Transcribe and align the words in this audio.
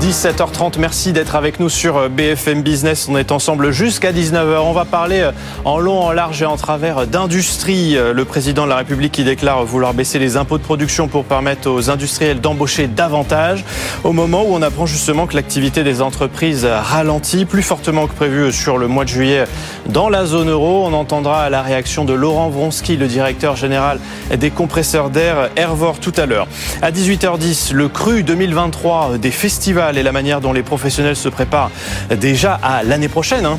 17h30, 0.00 0.78
merci 0.78 1.14
d'être 1.14 1.36
avec 1.36 1.58
nous 1.58 1.70
sur 1.70 1.96
euh, 1.96 2.08
BFM 2.10 2.60
Business. 2.62 3.08
On 3.08 3.16
est 3.16 3.32
ensemble 3.32 3.70
jusqu'à 3.70 4.12
19h. 4.12 4.58
On 4.58 4.72
va 4.72 4.84
parler 4.84 5.20
euh, 5.20 5.32
en 5.64 5.78
long, 5.78 6.02
en 6.02 6.12
large 6.12 6.42
et 6.42 6.44
en 6.44 6.58
travers 6.58 7.06
d'industrie. 7.06 7.96
Euh, 7.96 8.12
le 8.12 8.26
président 8.26 8.64
de 8.64 8.68
la 8.68 8.76
République 8.76 9.12
qui 9.12 9.24
déclare 9.24 9.64
vouloir 9.64 9.94
baisser 9.94 10.18
les 10.18 10.36
impôts 10.36 10.58
de 10.58 10.62
production 10.62 11.08
pour 11.08 11.24
permettre 11.24 11.70
aux 11.70 11.88
industriels 11.88 12.42
d'embaucher 12.42 12.88
davantage. 12.88 13.64
Au 14.04 14.12
moment 14.12 14.42
où 14.42 14.54
on 14.54 14.60
apprend 14.60 14.84
justement 14.84 15.26
que 15.26 15.34
l'activité 15.34 15.82
des 15.82 16.02
entreprises 16.02 16.66
ralentit 16.66 17.46
plus 17.46 17.62
fortement 17.62 18.06
que 18.06 18.12
prévu 18.12 18.52
sur 18.52 18.76
le 18.76 18.88
mois 18.88 19.04
de 19.04 19.08
juillet 19.08 19.44
dans 19.88 20.10
la 20.10 20.26
zone 20.26 20.50
euro. 20.50 20.84
On 20.86 20.92
entendra 20.92 21.48
la 21.48 21.62
réaction 21.62 22.04
de 22.04 22.12
Laurent 22.12 22.50
Vronsky, 22.50 22.98
le 22.98 23.08
directeur 23.08 23.56
général 23.56 23.98
des 24.36 24.50
compresseurs 24.50 25.08
d'air 25.08 25.48
Airvor 25.56 26.00
tout 26.00 26.12
à 26.16 26.26
l'heure. 26.26 26.48
À 26.82 26.90
18h10, 26.90 27.72
le 27.72 27.88
cru 27.88 28.22
2023 28.22 29.16
des 29.18 29.30
festivals 29.30 29.85
et 29.94 30.02
la 30.02 30.12
manière 30.12 30.40
dont 30.40 30.52
les 30.52 30.62
professionnels 30.62 31.16
se 31.16 31.28
préparent 31.28 31.70
déjà 32.10 32.54
à 32.62 32.82
l'année 32.82 33.08
prochaine. 33.08 33.46
Hein. 33.46 33.58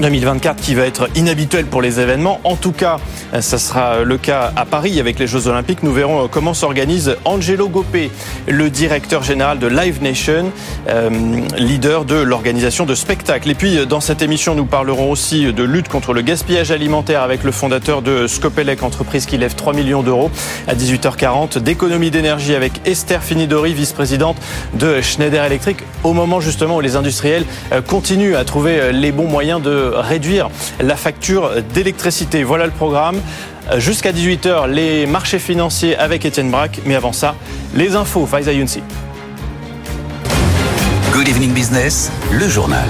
2024 0.00 0.60
qui 0.60 0.74
va 0.74 0.86
être 0.86 1.08
inhabituel 1.14 1.66
pour 1.66 1.82
les 1.82 2.00
événements. 2.00 2.40
En 2.44 2.56
tout 2.56 2.72
cas, 2.72 2.98
ça 3.40 3.58
sera 3.58 4.02
le 4.02 4.18
cas 4.18 4.52
à 4.56 4.64
Paris 4.64 4.98
avec 4.98 5.18
les 5.18 5.26
Jeux 5.26 5.46
Olympiques. 5.46 5.82
Nous 5.82 5.92
verrons 5.92 6.28
comment 6.28 6.54
s'organise 6.54 7.16
Angelo 7.24 7.68
Gopé, 7.68 8.10
le 8.48 8.70
directeur 8.70 9.22
général 9.22 9.58
de 9.58 9.66
Live 9.66 10.02
Nation, 10.02 10.52
euh, 10.88 11.10
leader 11.56 12.04
de 12.04 12.16
l'organisation 12.16 12.86
de 12.86 12.94
spectacles. 12.94 13.50
Et 13.50 13.54
puis, 13.54 13.86
dans 13.86 14.00
cette 14.00 14.22
émission, 14.22 14.54
nous 14.54 14.64
parlerons 14.64 15.10
aussi 15.10 15.52
de 15.52 15.62
lutte 15.62 15.88
contre 15.88 16.12
le 16.12 16.22
gaspillage 16.22 16.70
alimentaire 16.70 17.22
avec 17.22 17.44
le 17.44 17.52
fondateur 17.52 18.02
de 18.02 18.26
Scopelec, 18.26 18.82
entreprise 18.82 19.26
qui 19.26 19.38
lève 19.38 19.54
3 19.54 19.74
millions 19.74 20.02
d'euros 20.02 20.30
à 20.66 20.74
18h40, 20.74 21.58
d'économie 21.58 22.10
d'énergie 22.10 22.54
avec 22.54 22.72
Esther 22.86 23.22
Finidori, 23.22 23.74
vice-présidente 23.74 24.36
de 24.74 25.00
Schneider 25.00 25.44
Electric, 25.44 25.78
au 26.04 26.12
moment 26.12 26.40
justement 26.40 26.76
où 26.76 26.80
les 26.80 26.96
industriels 26.96 27.44
euh, 27.72 27.82
continuent 27.82 28.36
à 28.36 28.44
trouver 28.44 28.92
les 28.92 29.12
bons 29.12 29.28
moyens 29.28 29.62
de 29.62 29.89
réduire 29.94 30.50
la 30.80 30.96
facture 30.96 31.62
d'électricité. 31.74 32.42
Voilà 32.42 32.66
le 32.66 32.72
programme. 32.72 33.20
Jusqu'à 33.76 34.12
18h, 34.12 34.68
les 34.68 35.06
marchés 35.06 35.38
financiers 35.38 35.96
avec 35.96 36.24
Étienne 36.24 36.50
Braque. 36.50 36.80
Mais 36.86 36.94
avant 36.94 37.12
ça, 37.12 37.34
les 37.74 37.94
infos. 37.94 38.26
Faiza 38.26 38.52
Younsi. 38.52 38.82
Good 41.12 41.28
Evening 41.28 41.52
Business, 41.52 42.10
le 42.32 42.48
journal. 42.48 42.88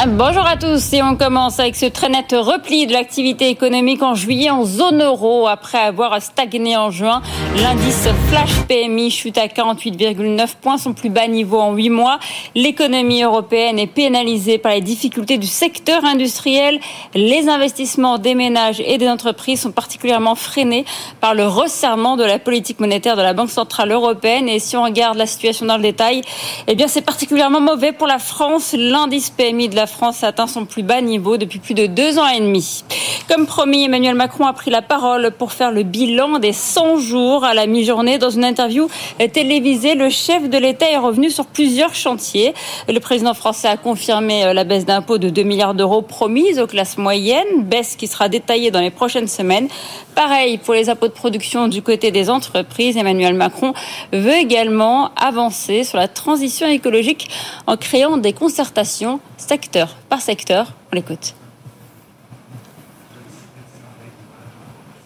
Ah, 0.00 0.06
bonjour 0.06 0.46
à 0.46 0.56
tous 0.56 0.92
et 0.92 1.02
on 1.02 1.16
commence 1.16 1.58
avec 1.58 1.74
ce 1.74 1.86
très 1.86 2.08
net 2.08 2.32
repli 2.32 2.86
de 2.86 2.92
l'activité 2.92 3.48
économique 3.48 4.00
en 4.00 4.14
juillet 4.14 4.48
en 4.48 4.64
zone 4.64 5.02
euro 5.02 5.48
après 5.48 5.78
avoir 5.78 6.22
stagné 6.22 6.76
en 6.76 6.92
juin. 6.92 7.20
L'indice 7.56 8.06
flash 8.28 8.62
PMI 8.68 9.10
chute 9.10 9.38
à 9.38 9.48
48,9 9.48 10.50
points, 10.60 10.78
son 10.78 10.92
plus 10.92 11.10
bas 11.10 11.26
niveau 11.26 11.58
en 11.58 11.72
8 11.72 11.90
mois. 11.90 12.20
L'économie 12.54 13.24
européenne 13.24 13.80
est 13.80 13.88
pénalisée 13.88 14.58
par 14.58 14.70
les 14.70 14.82
difficultés 14.82 15.36
du 15.36 15.48
secteur 15.48 16.04
industriel. 16.04 16.78
Les 17.16 17.48
investissements 17.48 18.18
des 18.18 18.36
ménages 18.36 18.80
et 18.86 18.98
des 18.98 19.08
entreprises 19.08 19.62
sont 19.62 19.72
particulièrement 19.72 20.36
freinés 20.36 20.84
par 21.20 21.34
le 21.34 21.44
resserrement 21.48 22.16
de 22.16 22.22
la 22.22 22.38
politique 22.38 22.78
monétaire 22.78 23.16
de 23.16 23.22
la 23.22 23.32
Banque 23.32 23.50
centrale 23.50 23.90
européenne. 23.90 24.48
Et 24.48 24.60
si 24.60 24.76
on 24.76 24.84
regarde 24.84 25.18
la 25.18 25.26
situation 25.26 25.66
dans 25.66 25.76
le 25.76 25.82
détail, 25.82 26.22
eh 26.68 26.76
bien 26.76 26.86
c'est 26.86 27.02
particulièrement 27.02 27.60
mauvais 27.60 27.90
pour 27.90 28.06
la 28.06 28.20
France. 28.20 28.76
L'indice 28.78 29.30
PMI 29.30 29.68
de 29.68 29.74
la 29.74 29.87
France 29.88 30.22
a 30.22 30.28
atteint 30.28 30.46
son 30.46 30.64
plus 30.64 30.82
bas 30.82 31.00
niveau 31.00 31.36
depuis 31.36 31.58
plus 31.58 31.74
de 31.74 31.86
deux 31.86 32.18
ans 32.18 32.28
et 32.28 32.40
demi. 32.40 32.84
Comme 33.28 33.46
promis, 33.46 33.84
Emmanuel 33.84 34.14
Macron 34.14 34.46
a 34.46 34.52
pris 34.52 34.70
la 34.70 34.80
parole 34.80 35.30
pour 35.36 35.52
faire 35.52 35.70
le 35.70 35.82
bilan 35.82 36.38
des 36.38 36.52
100 36.52 36.98
jours 36.98 37.44
à 37.44 37.52
la 37.52 37.66
mi-journée. 37.66 38.16
Dans 38.16 38.30
une 38.30 38.44
interview 38.44 38.88
télévisée, 39.32 39.94
le 39.94 40.08
chef 40.08 40.48
de 40.48 40.56
l'État 40.56 40.90
est 40.90 40.96
revenu 40.96 41.30
sur 41.30 41.44
plusieurs 41.46 41.94
chantiers. 41.94 42.54
Le 42.88 42.98
président 43.00 43.34
français 43.34 43.68
a 43.68 43.76
confirmé 43.76 44.44
euh, 44.44 44.54
la 44.54 44.64
baisse 44.64 44.86
d'impôts 44.86 45.18
de 45.18 45.28
2 45.28 45.42
milliards 45.42 45.74
d'euros 45.74 46.00
promise 46.00 46.58
aux 46.58 46.66
classes 46.66 46.96
moyennes, 46.96 47.64
baisse 47.64 47.96
qui 47.96 48.06
sera 48.06 48.28
détaillée 48.28 48.70
dans 48.70 48.80
les 48.80 48.90
prochaines 48.90 49.28
semaines. 49.28 49.68
Pareil 50.14 50.58
pour 50.58 50.74
les 50.74 50.88
impôts 50.88 51.08
de 51.08 51.12
production 51.12 51.68
du 51.68 51.82
côté 51.82 52.10
des 52.10 52.30
entreprises. 52.30 52.96
Emmanuel 52.96 53.34
Macron 53.34 53.74
veut 54.12 54.36
également 54.36 55.10
avancer 55.16 55.84
sur 55.84 55.98
la 55.98 56.08
transition 56.08 56.66
écologique 56.66 57.28
en 57.66 57.76
créant 57.76 58.16
des 58.16 58.32
concertations 58.32 59.20
secteur 59.38 59.96
par 60.08 60.20
secteur. 60.20 60.74
On 60.92 60.96
l'écoute. 60.96 61.34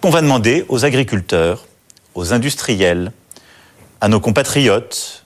On 0.03 0.10
va 0.10 0.20
demander 0.20 0.65
aux 0.69 0.84
agriculteurs, 0.84 1.66
aux 2.15 2.32
industriels, 2.32 3.12
à 4.00 4.09
nos 4.09 4.19
compatriotes, 4.19 5.25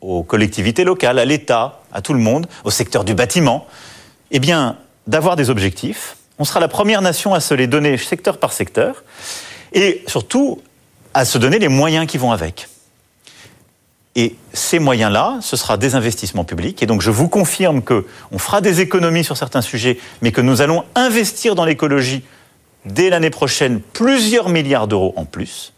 aux 0.00 0.22
collectivités 0.22 0.84
locales, 0.84 1.18
à 1.18 1.24
l'État, 1.24 1.80
à 1.92 2.00
tout 2.00 2.12
le 2.12 2.20
monde, 2.20 2.46
au 2.62 2.70
secteur 2.70 3.04
du 3.04 3.14
bâtiment, 3.14 3.66
eh 4.30 4.38
bien, 4.38 4.76
d'avoir 5.06 5.34
des 5.34 5.50
objectifs. 5.50 6.16
On 6.38 6.44
sera 6.44 6.60
la 6.60 6.68
première 6.68 7.02
nation 7.02 7.34
à 7.34 7.40
se 7.40 7.54
les 7.54 7.66
donner 7.66 7.96
secteur 7.96 8.38
par 8.38 8.52
secteur 8.52 9.02
et 9.72 10.04
surtout 10.06 10.62
à 11.12 11.24
se 11.24 11.38
donner 11.38 11.58
les 11.58 11.68
moyens 11.68 12.06
qui 12.06 12.18
vont 12.18 12.32
avec. 12.32 12.68
Et 14.16 14.36
ces 14.52 14.78
moyens-là, 14.78 15.38
ce 15.40 15.56
sera 15.56 15.76
des 15.76 15.96
investissements 15.96 16.44
publics. 16.44 16.82
Et 16.82 16.86
donc, 16.86 17.02
je 17.02 17.10
vous 17.10 17.28
confirme 17.28 17.82
que 17.82 18.06
on 18.30 18.38
fera 18.38 18.60
des 18.60 18.80
économies 18.80 19.24
sur 19.24 19.36
certains 19.36 19.62
sujets, 19.62 19.98
mais 20.22 20.30
que 20.30 20.40
nous 20.40 20.62
allons 20.62 20.84
investir 20.94 21.54
dans 21.54 21.64
l'écologie 21.64 22.22
dès 22.84 23.10
l'année 23.10 23.30
prochaine 23.30 23.80
plusieurs 23.80 24.48
milliards 24.48 24.86
d'euros 24.86 25.14
en 25.16 25.24
plus. 25.24 25.72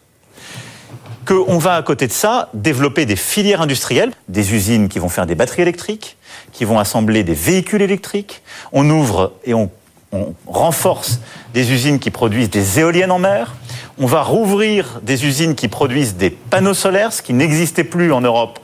Qu'on 1.25 1.59
va 1.59 1.75
à 1.75 1.83
côté 1.83 2.07
de 2.07 2.13
ça 2.13 2.51
développer 2.55 3.07
des 3.07 3.17
filières 3.17 3.63
industrielles, 3.63 4.13
des 4.29 4.55
usines 4.55 4.89
qui 4.89 4.99
vont 4.99 5.09
faire 5.09 5.27
des 5.27 5.35
batteries 5.35 5.63
électriques, 5.63 6.17
qui 6.53 6.65
vont 6.65 6.79
assembler 6.79 7.25
des 7.25 7.35
véhicules 7.35 7.83
électriques. 7.83 8.43
On 8.73 8.89
ouvre 8.91 9.33
et 9.45 9.55
on, 9.55 9.71
on 10.13 10.35
renforce 10.47 11.21
des 11.55 11.73
usines 11.73 11.99
qui 11.99 12.11
produisent 12.11 12.51
des 12.51 12.81
éoliennes 12.81 13.11
en 13.11 13.19
mer. 13.19 13.55
On 13.99 14.07
va 14.07 14.23
rouvrir 14.23 15.01
des 15.03 15.25
usines 15.25 15.55
qui 15.55 15.69
produisent 15.69 16.17
des 16.17 16.31
panneaux 16.31 16.75
solaires, 16.75 17.13
ce 17.13 17.23
qui 17.23 17.33
n'existait 17.33 17.85
plus 17.85 18.13
en 18.13 18.21
Europe 18.21 18.59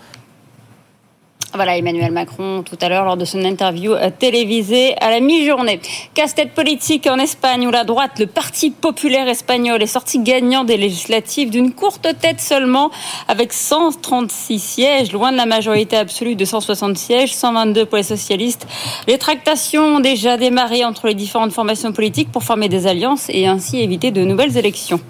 voilà 1.55 1.77
Emmanuel 1.77 2.13
Macron 2.13 2.63
tout 2.63 2.79
à 2.81 2.89
l'heure 2.89 3.05
lors 3.05 3.17
de 3.17 3.25
son 3.27 3.45
interview 3.45 3.93
euh, 3.93 4.11
télévisée 4.17 4.95
à 5.01 5.11
la 5.11 5.21
mi-journée. 5.21 5.81
Casse-tête 6.15 6.53
politique 6.55 7.07
en 7.07 7.19
Espagne 7.19 7.67
où 7.67 7.71
la 7.71 7.85
droite, 7.85 8.19
le 8.19 8.27
Parti 8.27 8.71
populaire 8.71 9.29
espagnol, 9.29 9.83
est 9.83 9.87
sorti 9.87 10.19
gagnant 10.21 10.65
des 10.65 10.79
législatives 10.79 11.51
d'une 11.51 11.73
courte 11.73 12.09
tête 12.21 12.41
seulement 12.41 12.91
avec 13.29 13.53
136 13.53 14.59
sièges, 14.59 15.13
loin 15.13 15.31
de 15.31 15.37
la 15.37 15.47
majorité 15.47 15.97
absolue 15.97 16.37
de 16.37 16.45
160 16.45 16.97
sièges, 16.97 17.35
122 17.35 17.84
pour 17.84 17.99
les 17.99 18.03
socialistes. 18.03 18.67
Les 19.07 19.19
tractations 19.19 19.97
ont 19.97 20.01
déjà 20.01 20.39
démarré 20.39 20.84
entre 20.84 21.07
les 21.07 21.15
différentes 21.15 21.53
formations 21.53 21.93
politiques 21.93 22.33
pour 22.33 22.45
former 22.45 22.69
des 22.69 22.87
alliances 22.87 23.27
et 23.29 23.47
ainsi 23.47 23.81
éviter 23.81 24.11
de 24.11 24.25
nouvelles 24.25 24.57
élections. 24.57 25.01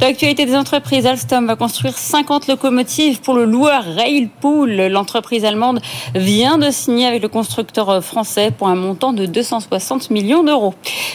Dans 0.00 0.06
l'actualité 0.06 0.44
des 0.46 0.56
entreprises, 0.56 1.06
Alstom 1.06 1.46
va 1.46 1.56
construire 1.56 1.96
50 1.96 2.48
locomotives 2.48 3.20
pour 3.20 3.34
le 3.34 3.44
loueur 3.44 3.84
Railpool, 3.84 4.88
l'entreprise 4.88 5.44
allemande 5.44 5.75
vient 6.14 6.58
de 6.58 6.70
signer 6.70 7.06
avec 7.06 7.22
le 7.22 7.28
constructeur 7.28 8.02
français 8.02 8.50
pour 8.50 8.68
un 8.68 8.74
montant 8.74 9.12
de 9.12 9.26
260 9.26 10.10
millions 10.10 10.42
d'euros. 10.42 10.74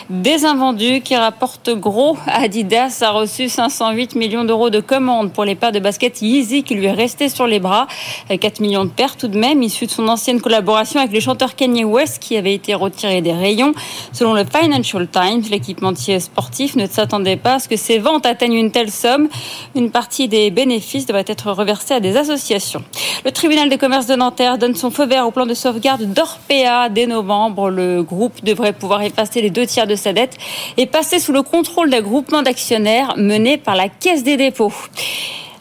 Des 0.10 0.46
invendus 0.46 1.02
qui 1.02 1.16
rapportent 1.16 1.70
gros. 1.70 2.18
Adidas 2.28 3.00
a 3.02 3.12
reçu 3.12 3.50
508 3.50 4.16
millions 4.16 4.44
d'euros 4.44 4.70
de 4.70 4.80
commandes 4.80 5.32
pour 5.34 5.46
les 5.46 5.56
paires 5.56 5.72
de 5.72 5.80
basket 5.80 6.22
Yeezy 6.22 6.64
qui 6.64 6.76
lui 6.76 6.86
est 6.86 6.92
resté 6.92 7.30
sur 7.30 7.48
les 7.48 7.60
bras. 7.60 7.88
4 8.30 8.60
millions 8.60 8.86
de 8.86 8.90
paires 8.90 9.18
tout 9.18 9.28
de 9.28 9.38
même, 9.38 9.64
issues 9.64 9.86
de 9.86 9.92
son 9.92 10.08
ancienne 10.08 10.42
collaboration 10.42 11.00
avec 11.00 11.14
le 11.14 11.20
chanteur 11.20 11.56
Kanye 11.56 11.84
West 11.84 12.20
qui 12.20 12.38
avait 12.38 12.54
été 12.54 12.74
retiré 12.74 13.22
des 13.22 13.34
rayons. 13.34 13.74
Selon 14.14 14.34
le 14.34 14.44
Financial 14.44 15.08
Times, 15.08 15.44
l'équipementier 15.50 16.20
sportif 16.20 16.76
ne 16.76 16.88
s'attendait 16.88 17.38
pas 17.38 17.56
à 17.56 17.60
ce 17.60 17.68
que 17.68 17.76
ses 17.76 18.00
ventes 18.00 18.26
atteignent 18.26 18.54
une 18.54 18.72
telle 18.72 18.92
somme. 18.92 19.30
Une 19.76 19.92
partie 19.92 20.28
des 20.28 20.52
bénéfices 20.52 21.06
devrait 21.06 21.26
être 21.28 21.52
reversée 21.52 21.94
à 21.94 22.00
des 22.00 22.18
associations. 22.18 22.84
Le 23.26 23.32
tribunal 23.32 23.70
de 23.70 23.76
commerce 23.76 24.08
de 24.08 24.16
Nanterre 24.16 24.51
donne 24.58 24.76
son 24.76 24.92
feu 24.92 25.06
vert 25.06 25.28
au 25.28 25.32
plan 25.32 25.46
de 25.46 25.54
sauvegarde 25.54 26.04
d'Orpea 26.14 26.90
dès 26.90 27.08
novembre. 27.08 27.70
Le 27.70 28.04
groupe 28.04 28.44
devrait 28.44 28.74
pouvoir 28.74 29.02
effacer 29.02 29.42
les 29.42 29.50
deux 29.50 29.66
tiers 29.66 29.88
de 29.88 29.96
sa 29.96 30.14
dette 30.14 30.38
et 30.78 30.86
passer 30.86 31.20
sous 31.20 31.32
le 31.32 31.42
contrôle 31.42 31.90
d'un 31.90 32.02
groupement 32.02 32.42
d'actionnaires 32.42 33.14
mené 33.18 33.58
par 33.58 33.76
la 33.76 33.90
Caisse 33.90 34.24
des 34.24 34.38
dépôts. 34.38 34.74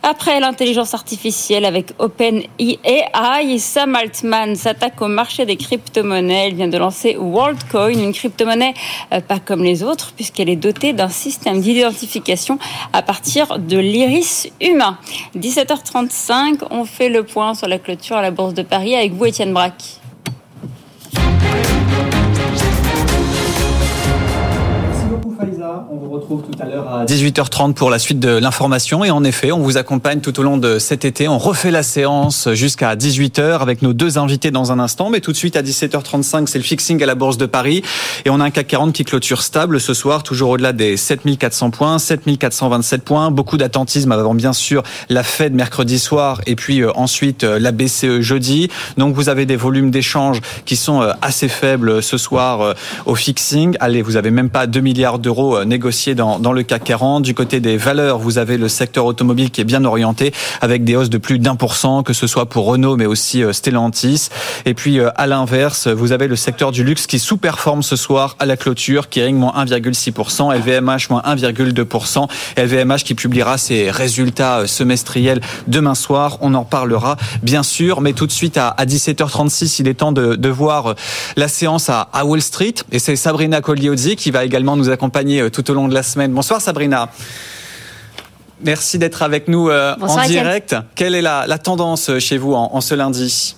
Après 0.03 0.41
l'intelligence 0.41 0.95
artificielle 0.95 1.67
avec 1.67 1.93
OpenAI, 1.99 3.59
Sam 3.59 3.95
Altman 3.95 4.57
s'attaque 4.57 5.01
au 5.03 5.09
marché 5.09 5.45
des 5.45 5.57
crypto-monnaies. 5.57 6.49
Il 6.49 6.55
vient 6.55 6.69
de 6.69 6.79
lancer 6.79 7.17
WorldCoin, 7.17 7.91
une 7.91 8.13
crypto-monnaie 8.13 8.73
euh, 9.13 9.21
pas 9.21 9.39
comme 9.39 9.63
les 9.63 9.83
autres 9.83 10.13
puisqu'elle 10.17 10.49
est 10.49 10.57
dotée 10.57 10.95
d'un 10.95 11.11
système 11.11 11.61
d'identification 11.61 12.59
à 12.95 13.03
partir 13.03 13.59
de 13.59 13.77
l'iris 13.77 14.49
humain. 14.61 14.99
17h35, 15.37 16.61
on 16.71 16.87
fait 16.87 17.11
le 17.11 17.23
point 17.23 17.55
sur 17.55 17.69
la 17.69 17.79
clôture 17.79 18.17
à 18.17 18.23
la 18.23 18.31
Bourse 18.31 18.55
de 18.55 18.63
Paris 18.63 18.95
avec 18.95 19.13
vous, 19.13 19.27
Étienne 19.27 19.53
Braque. 19.53 20.01
On 25.91 25.97
vous 25.97 26.11
retrouve 26.11 26.43
tout 26.43 26.59
à 26.61 26.67
l'heure 26.67 26.93
à 26.93 27.05
18h30 27.07 27.73
pour 27.73 27.89
la 27.89 27.99
suite 27.99 28.21
de 28.21 28.37
l'information. 28.37 29.05
Et 29.05 29.11
en 29.11 29.25
effet, 29.25 29.53
on 29.53 29.61
vous 29.61 29.79
accompagne 29.79 30.21
tout 30.21 30.39
au 30.39 30.43
long 30.43 30.59
de 30.59 30.79
cet 30.79 31.05
été. 31.05 31.29
On 31.29 31.39
refait 31.39 31.71
la 31.71 31.83
séance 31.83 32.49
jusqu'à 32.53 32.95
18h 32.95 33.61
avec 33.61 33.81
nos 33.81 33.95
deux 33.95 34.19
invités 34.19 34.51
dans 34.51 34.71
un 34.71 34.79
instant. 34.79 35.09
Mais 35.09 35.21
tout 35.21 35.33
de 35.33 35.37
suite 35.37 35.57
à 35.57 35.63
17h35, 35.63 36.47
c'est 36.47 36.59
le 36.59 36.65
fixing 36.65 37.03
à 37.03 37.07
la 37.07 37.15
Bourse 37.15 37.39
de 37.39 37.47
Paris. 37.47 37.83
Et 38.27 38.31
on 38.31 38.39
a 38.41 38.45
un 38.45 38.51
CAC 38.51 38.67
40 38.67 38.93
qui 38.93 39.05
clôture 39.05 39.41
stable 39.41 39.81
ce 39.81 39.95
soir, 39.95 40.23
toujours 40.23 40.51
au-delà 40.51 40.73
des 40.73 40.97
7400 40.97 41.71
points, 41.71 41.99
7427 41.99 43.03
points. 43.03 43.31
Beaucoup 43.31 43.57
d'attentisme 43.57 44.13
avant 44.13 44.35
bien 44.35 44.53
sûr 44.53 44.83
la 45.09 45.23
Fed 45.23 45.55
mercredi 45.55 45.99
soir 45.99 46.43
et 46.47 46.55
puis 46.55 46.83
euh, 46.83 46.91
ensuite 46.97 47.45
euh, 47.45 47.59
la 47.59 47.73
BCE 47.73 48.21
jeudi. 48.21 48.69
Donc 48.99 49.15
vous 49.15 49.29
avez 49.29 49.47
des 49.47 49.57
volumes 49.57 49.91
d'échanges 49.91 50.41
qui 50.67 50.77
sont 50.77 51.01
euh, 51.01 51.13
assez 51.23 51.49
faibles 51.49 52.03
ce 52.03 52.19
soir 52.19 52.75
au 53.07 53.15
fixing. 53.15 53.77
Allez, 53.81 54.03
vous 54.03 54.17
avez 54.17 54.31
même 54.31 54.51
pas 54.51 54.67
2 54.67 54.81
milliards 54.81 55.19
d'euros 55.19 55.30
négociés 55.65 56.15
dans, 56.15 56.39
dans 56.39 56.53
le 56.53 56.63
CAC 56.63 56.85
40. 56.85 57.23
Du 57.23 57.35
côté 57.35 57.61
des 57.61 57.77
valeurs, 57.77 58.19
vous 58.19 58.39
avez 58.39 58.57
le 58.57 58.69
secteur 58.69 59.05
automobile 59.05 59.51
qui 59.51 59.61
est 59.61 59.65
bien 59.65 59.85
orienté 59.85 60.33
avec 60.61 60.85
des 60.85 60.97
hausses 60.97 61.11
de 61.11 61.19
plus 61.19 61.39
d'un 61.39 61.57
pour 61.57 61.75
cent, 61.75 62.03
que 62.03 62.13
ce 62.13 62.27
soit 62.27 62.47
pour 62.47 62.67
Renault 62.67 62.97
mais 62.97 63.07
aussi 63.07 63.43
euh, 63.43 63.53
Stellantis. 63.53 64.29
Et 64.65 64.75
puis 64.75 64.99
euh, 64.99 65.11
à 65.17 65.27
l'inverse, 65.27 65.89
vous 65.89 66.13
avez 66.13 66.27
le 66.27 66.37
secteur 66.37 66.73
du 66.73 66.85
luxe 66.85 67.07
qui 67.07 67.19
sous-performe 67.19 67.83
ce 67.83 67.97
soir 67.97 68.37
à 68.39 68.47
la 68.47 68.57
clôture, 68.57 69.09
Kering 69.09 69.37
moins 69.37 69.53
1,6%, 69.65 70.55
LVMH 70.57 71.11
moins 71.11 71.23
1,2%, 71.23 72.29
LVMH 72.57 73.05
qui 73.05 73.15
publiera 73.15 73.59
ses 73.59 73.91
résultats 73.91 74.61
euh, 74.61 74.67
semestriels 74.67 75.41
demain 75.69 75.95
soir. 75.95 76.39
On 76.41 76.55
en 76.55 76.65
parlera 76.65 77.17
bien 77.43 77.63
sûr, 77.63 78.01
mais 78.01 78.13
tout 78.13 78.27
de 78.27 78.33
suite 78.33 78.57
à, 78.57 78.75
17h36, 78.81 79.77
il 79.81 79.89
est 79.89 79.95
temps 79.95 80.13
de, 80.13 80.35
de 80.35 80.49
voir 80.49 80.95
la 81.37 81.49
séance 81.49 81.89
à, 81.89 82.09
à 82.13 82.25
Wall 82.25 82.43
Street. 82.43 82.75
Et 82.93 82.99
c'est 82.99 83.17
Sabrina 83.17 83.61
Cogliozzi 83.61 84.17
qui 84.17 84.31
va 84.31 84.45
également 84.45 84.77
nous 84.77 84.91
accompagner 84.91 85.20
tout 85.51 85.71
au 85.71 85.75
long 85.75 85.89
de 85.89 85.95
la 85.95 86.03
semaine. 86.03 86.33
Bonsoir 86.33 86.61
Sabrina. 86.61 87.11
Merci 88.63 88.99
d'être 88.99 89.23
avec 89.23 89.49
nous 89.49 89.71
euh, 89.71 89.97
en 90.01 90.27
direct. 90.27 90.77
Quelle 90.95 91.15
est 91.15 91.23
la, 91.23 91.59
tendance 91.59 92.19
chez 92.19 92.37
vous 92.37 92.55
en, 92.55 92.81
ce 92.81 92.95
lundi? 92.95 93.57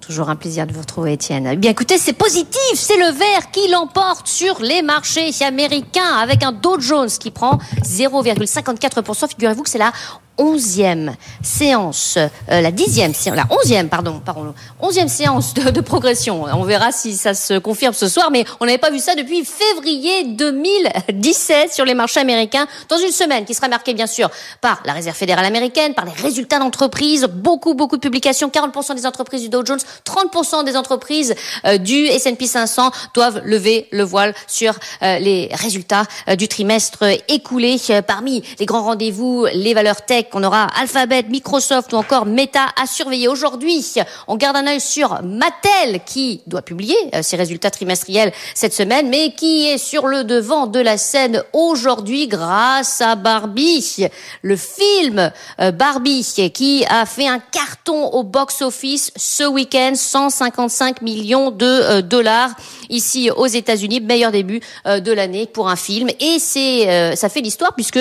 Toujours 0.00 0.30
un 0.30 0.36
plaisir 0.36 0.66
de 0.66 0.72
vous 0.72 0.80
retrouver, 0.80 1.14
Étienne. 1.14 1.48
Eh 1.50 1.56
bien, 1.56 1.72
écoutez, 1.72 1.98
c'est 1.98 2.12
positif. 2.12 2.74
C'est 2.74 2.96
le 2.96 3.12
vert 3.12 3.50
qui 3.50 3.68
l'emporte 3.68 4.28
sur 4.28 4.60
les 4.62 4.80
marchés 4.80 5.30
américains 5.40 6.14
avec 6.22 6.44
un 6.44 6.52
Dow 6.52 6.78
Jones 6.80 7.08
qui 7.08 7.32
prend 7.32 7.58
0,54%. 7.82 9.28
Figurez-vous 9.28 9.64
que 9.64 9.70
c'est 9.70 9.78
la 9.78 9.92
onzième 10.38 11.16
séance, 11.42 12.16
euh, 12.16 12.60
la 12.60 12.70
dixième 12.70 13.12
la 13.34 13.46
onzième, 13.50 13.88
pardon, 13.88 14.20
pardon, 14.24 14.54
onzième 14.80 15.08
séance 15.08 15.54
de, 15.54 15.80
progression. 15.80 16.44
On 16.44 16.64
verra 16.64 16.92
si 16.92 17.16
ça 17.16 17.34
se 17.34 17.58
confirme 17.58 17.94
ce 17.94 18.08
soir, 18.08 18.30
mais 18.30 18.44
on 18.60 18.66
n'avait 18.66 18.78
pas 18.78 18.90
vu 18.90 18.98
ça 18.98 19.14
depuis 19.14 19.44
février 19.44 20.24
2017 20.24 21.72
sur 21.72 21.84
les 21.84 21.94
marchés 21.94 22.20
américains, 22.20 22.66
dans 22.88 22.98
une 22.98 23.12
semaine 23.12 23.44
qui 23.44 23.54
sera 23.54 23.68
marquée 23.68 23.94
bien 23.94 24.06
sûr 24.06 24.30
par 24.60 24.82
la 24.84 24.92
Réserve 24.92 25.16
fédérale 25.16 25.44
américaine, 25.44 25.94
par 25.94 26.04
les 26.04 26.12
résultats 26.12 26.58
d'entreprises, 26.58 27.24
beaucoup, 27.24 27.74
beaucoup 27.74 27.96
de 27.96 28.00
publications, 28.00 28.48
40% 28.48 28.94
des 28.94 29.06
entreprises 29.06 29.42
du 29.42 29.48
Dow 29.48 29.64
Jones, 29.64 29.78
30% 30.04 30.64
des 30.64 30.76
entreprises 30.76 31.34
euh, 31.64 31.78
du 31.78 32.06
S&P 32.06 32.46
500 32.46 32.90
doivent 33.14 33.42
lever 33.44 33.88
le 33.92 34.02
voile 34.02 34.34
sur 34.46 34.74
euh, 35.02 35.18
les 35.18 35.48
résultats 35.52 36.04
du 36.36 36.48
trimestre 36.48 37.04
écoulé. 37.28 37.76
Parmi 38.06 38.42
les 38.58 38.66
grands 38.66 38.82
rendez-vous, 38.82 39.46
les 39.52 39.74
valeurs 39.74 40.02
tech, 40.02 40.25
qu'on 40.30 40.42
aura 40.42 40.68
Alphabet, 40.78 41.24
Microsoft 41.28 41.92
ou 41.92 41.96
encore 41.96 42.26
Meta 42.26 42.66
à 42.80 42.86
surveiller. 42.86 43.28
Aujourd'hui, 43.28 43.84
on 44.28 44.36
garde 44.36 44.56
un 44.56 44.66
œil 44.66 44.80
sur 44.80 45.22
Mattel 45.22 46.00
qui 46.04 46.40
doit 46.46 46.62
publier 46.62 46.96
euh, 47.14 47.22
ses 47.22 47.36
résultats 47.36 47.70
trimestriels 47.70 48.32
cette 48.54 48.72
semaine, 48.72 49.08
mais 49.08 49.32
qui 49.32 49.68
est 49.68 49.78
sur 49.78 50.06
le 50.06 50.24
devant 50.24 50.66
de 50.66 50.80
la 50.80 50.98
scène 50.98 51.42
aujourd'hui 51.52 52.26
grâce 52.26 53.00
à 53.00 53.14
Barbie. 53.14 54.06
Le 54.42 54.56
film 54.56 55.30
euh, 55.60 55.70
Barbie 55.70 56.50
qui 56.54 56.84
a 56.88 57.06
fait 57.06 57.28
un 57.28 57.38
carton 57.38 58.06
au 58.08 58.22
box-office 58.22 59.12
ce 59.16 59.44
week-end, 59.44 59.92
155 59.94 61.02
millions 61.02 61.50
de 61.50 61.66
euh, 61.66 62.02
dollars 62.02 62.50
ici 62.88 63.30
aux 63.30 63.46
États-Unis, 63.46 64.00
meilleur 64.00 64.30
début 64.30 64.60
de 64.84 65.12
l'année 65.12 65.46
pour 65.46 65.68
un 65.68 65.76
film. 65.76 66.08
Et 66.20 66.38
c'est, 66.38 67.16
ça 67.16 67.28
fait 67.28 67.40
l'histoire 67.40 67.74
puisque 67.74 67.98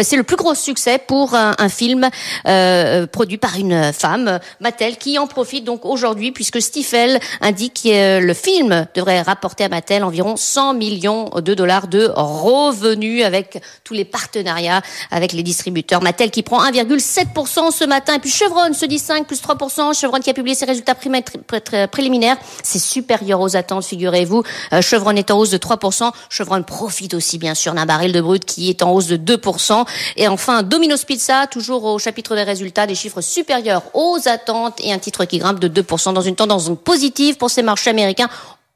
c'est 0.00 0.16
le 0.16 0.22
plus 0.22 0.36
gros 0.36 0.54
succès 0.54 0.98
pour 0.98 1.34
un, 1.34 1.56
un 1.58 1.67
film 1.68 2.08
euh, 2.46 3.06
produit 3.06 3.38
par 3.38 3.56
une 3.56 3.92
femme, 3.92 4.38
Mattel, 4.60 4.96
qui 4.96 5.18
en 5.18 5.26
profite 5.26 5.64
donc 5.64 5.84
aujourd'hui 5.84 6.32
puisque 6.32 6.60
Stifel 6.60 7.20
indique 7.40 7.80
que 7.84 8.20
le 8.20 8.34
film 8.34 8.86
devrait 8.94 9.22
rapporter 9.22 9.64
à 9.64 9.68
Mattel 9.68 10.04
environ 10.04 10.36
100 10.36 10.74
millions 10.74 11.30
de 11.36 11.54
dollars 11.54 11.88
de 11.88 12.10
revenus 12.14 13.24
avec 13.24 13.62
tous 13.84 13.94
les 13.94 14.04
partenariats 14.04 14.82
avec 15.10 15.32
les 15.32 15.42
distributeurs. 15.42 16.02
Mattel 16.02 16.30
qui 16.30 16.42
prend 16.42 16.64
1,7% 16.64 17.70
ce 17.70 17.84
matin 17.84 18.14
et 18.14 18.18
puis 18.18 18.30
Chevron 18.30 18.72
se 18.72 18.86
dit 18.86 18.98
5 18.98 19.26
plus 19.26 19.40
3%. 19.42 19.98
Chevron 19.98 20.18
qui 20.18 20.30
a 20.30 20.34
publié 20.34 20.54
ses 20.54 20.64
résultats 20.64 20.94
préliminaires, 20.94 22.36
c'est 22.62 22.78
supérieur 22.78 23.40
aux 23.40 23.56
attentes, 23.56 23.84
figurez-vous. 23.84 24.42
Euh, 24.72 24.82
Chevron 24.82 25.16
est 25.16 25.30
en 25.30 25.38
hausse 25.38 25.50
de 25.50 25.58
3%. 25.58 26.10
Chevron 26.28 26.62
profite 26.62 27.14
aussi 27.14 27.38
bien 27.38 27.54
sûr 27.54 27.74
d'un 27.74 27.86
baril 27.86 28.12
de 28.12 28.20
brut 28.20 28.44
qui 28.44 28.70
est 28.70 28.82
en 28.82 28.92
hausse 28.92 29.06
de 29.06 29.16
2%. 29.16 29.84
Et 30.16 30.28
enfin, 30.28 30.62
Domino's 30.62 31.04
Pizza, 31.04 31.46
au 31.70 31.98
chapitre 31.98 32.34
des 32.34 32.42
résultats, 32.42 32.86
des 32.86 32.94
chiffres 32.94 33.20
supérieurs 33.20 33.82
aux 33.94 34.18
attentes 34.26 34.80
et 34.80 34.92
un 34.92 34.98
titre 34.98 35.24
qui 35.24 35.38
grimpe 35.38 35.60
de 35.60 35.68
2% 35.68 36.12
dans 36.12 36.20
une 36.20 36.36
tendance 36.36 36.70
positive 36.84 37.36
pour 37.36 37.50
ces 37.50 37.62
marchés 37.62 37.90
américains 37.90 38.28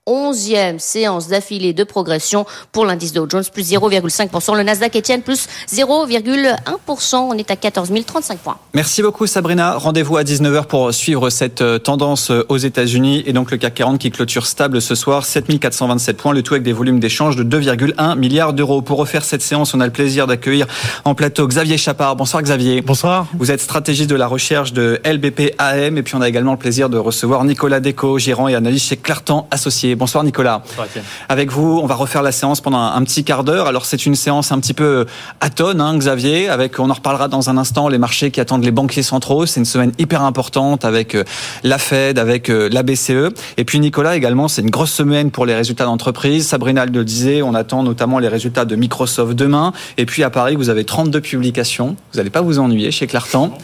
onzième 0.07 0.81
séance 0.81 1.29
d'affilée 1.29 1.73
de 1.73 1.85
progression 1.85 2.45
pour 2.73 2.85
l'indice 2.85 3.13
Dow 3.13 3.29
Jones, 3.31 3.45
plus 3.53 3.71
0,5%. 3.71 4.57
Le 4.57 4.65
Nasdaq 4.65 4.97
Etienne, 4.97 5.23
plus 5.23 5.47
0,1%. 5.73 7.17
On 7.17 7.35
est 7.35 7.51
à 7.53 7.57
14 7.57 7.93
035 8.05 8.39
points. 8.39 8.57
Merci 8.75 9.01
beaucoup 9.01 9.29
Sabrina. 9.29 9.77
Rendez-vous 9.77 10.17
à 10.17 10.25
19h 10.25 10.65
pour 10.65 10.93
suivre 10.93 11.31
cette 11.31 11.63
euh, 11.63 11.79
tendance 11.79 12.33
euh, 12.33 12.45
aux 12.49 12.57
États-Unis 12.57 13.23
et 13.27 13.33
donc 13.33 13.53
le 13.53 13.59
CAC 13.59 13.75
40 13.75 13.99
qui 14.01 14.11
clôture 14.11 14.47
stable 14.47 14.83
ce 14.83 14.97
soir, 14.97 15.25
7427 15.25 16.17
points, 16.17 16.33
le 16.33 16.43
tout 16.43 16.55
avec 16.55 16.65
des 16.65 16.73
volumes 16.73 16.99
d'échange 16.99 17.37
de 17.37 17.45
2,1 17.45 18.19
milliards 18.19 18.55
d'euros. 18.55 18.83
Pour 18.83 18.99
refaire 18.99 19.23
cette 19.25 19.43
séance, 19.43 19.73
on 19.73 19.81
a 19.81 19.87
le 19.87 19.93
plaisir 19.93 20.27
d'accueillir 20.27 20.67
en 21.05 21.15
plateau 21.15 21.47
Xavier 21.47 21.79
Chapard. 21.79 22.17
Bonsoir 22.17 22.43
Xavier. 22.43 22.81
Bonsoir. 22.81 23.29
Vous 23.39 23.53
êtes 23.53 23.61
stratégiste 23.61 24.11
de 24.11 24.17
la 24.17 24.27
recherche 24.27 24.73
de 24.73 25.01
LBP 25.05 25.55
AM 25.59 25.97
et 25.97 26.03
puis 26.03 26.17
on 26.17 26.21
a 26.21 26.29
également 26.29 26.53
le 26.53 26.59
plaisir 26.59 26.89
de 26.89 26.99
recevoir 26.99 27.45
Nicolas 27.45 27.79
Déco, 27.79 28.19
gérant 28.19 28.49
et 28.49 28.57
analyste 28.57 28.89
chez 28.89 28.97
Clartan 28.97 29.47
Bonsoir 29.95 30.25
Nicolas. 30.25 30.63
Avec 31.29 31.51
vous, 31.51 31.81
on 31.83 31.87
va 31.87 31.95
refaire 31.95 32.23
la 32.23 32.33
séance 32.33 32.61
pendant 32.61 32.79
un, 32.79 33.03
petit 33.05 33.25
quart 33.25 33.45
d'heure. 33.45 33.67
Alors 33.67 33.85
c'est 33.85 34.07
une 34.07 34.15
séance 34.15 34.53
un 34.53 34.61
petit 34.61 34.75
peu 34.75 35.07
atone, 35.41 35.81
hein, 35.81 35.97
Xavier. 35.97 36.49
Avec, 36.49 36.79
on 36.79 36.91
en 36.91 36.95
reparlera 36.95 37.29
dans 37.29 37.51
un 37.51 37.57
instant. 37.57 37.89
Les 37.89 37.99
marchés 37.99 38.31
qui 38.31 38.41
attendent 38.41 38.65
les 38.65 38.71
banquiers 38.71 39.03
centraux. 39.03 39.47
C'est 39.47 39.61
une 39.61 39.67
semaine 39.67 39.93
hyper 39.99 40.23
importante 40.23 40.85
avec 40.85 41.15
euh, 41.15 41.25
la 41.63 41.79
Fed, 41.79 42.19
avec 42.19 42.49
euh, 42.49 42.69
la 42.71 42.83
BCE. 42.83 43.33
Et 43.57 43.65
puis 43.65 43.81
Nicolas 43.81 44.17
également, 44.17 44.49
c'est 44.49 44.63
une 44.63 44.71
grosse 44.71 44.93
semaine 44.93 45.31
pour 45.31 45.47
les 45.47 45.55
résultats 45.55 45.85
d'entreprise. 45.85 46.47
Sabrina 46.47 46.87
le 46.87 47.05
disait, 47.05 47.43
on 47.43 47.55
attend 47.55 47.83
notamment 47.83 48.19
les 48.19 48.29
résultats 48.29 48.65
de 48.65 48.77
Microsoft 48.77 49.35
demain. 49.35 49.73
Et 49.99 50.07
puis 50.07 50.23
à 50.23 50.31
Paris, 50.31 50.57
vous 50.57 50.69
avez 50.69 50.85
32 50.85 51.21
publications. 51.21 51.97
Vous 52.13 52.19
n'allez 52.19 52.31
pas 52.31 52.41
vous 52.41 52.59
ennuyer 52.59 52.91
chez 52.91 53.07
Clartan. 53.07 53.57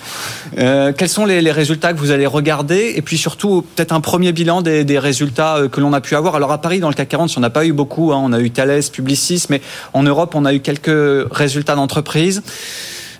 Euh, 0.58 0.92
quels 0.96 1.08
sont 1.08 1.24
les, 1.24 1.48
résultats 1.50 1.92
que 1.92 1.98
vous 1.98 2.10
allez 2.10 2.26
regarder? 2.26 2.92
Et 2.96 3.02
puis 3.02 3.18
surtout, 3.18 3.64
peut-être 3.74 3.92
un 3.92 4.00
premier 4.00 4.32
bilan 4.32 4.62
des, 4.62 4.84
des 4.84 4.98
résultats 4.98 5.62
que 5.70 5.80
l'on 5.80 5.92
a 5.92 6.00
pu 6.00 6.14
Alors 6.18 6.52
à 6.52 6.60
Paris, 6.60 6.80
dans 6.80 6.88
le 6.88 6.94
CAC 6.94 7.08
40, 7.08 7.34
on 7.36 7.40
n'a 7.40 7.50
pas 7.50 7.64
eu 7.64 7.72
beaucoup. 7.72 8.12
Hein. 8.12 8.20
On 8.22 8.32
a 8.32 8.40
eu 8.40 8.50
Thales, 8.50 8.82
Publicis, 8.92 9.44
mais 9.50 9.60
en 9.92 10.02
Europe, 10.02 10.34
on 10.34 10.44
a 10.44 10.52
eu 10.52 10.60
quelques 10.60 11.32
résultats 11.32 11.76
d'entreprise 11.76 12.42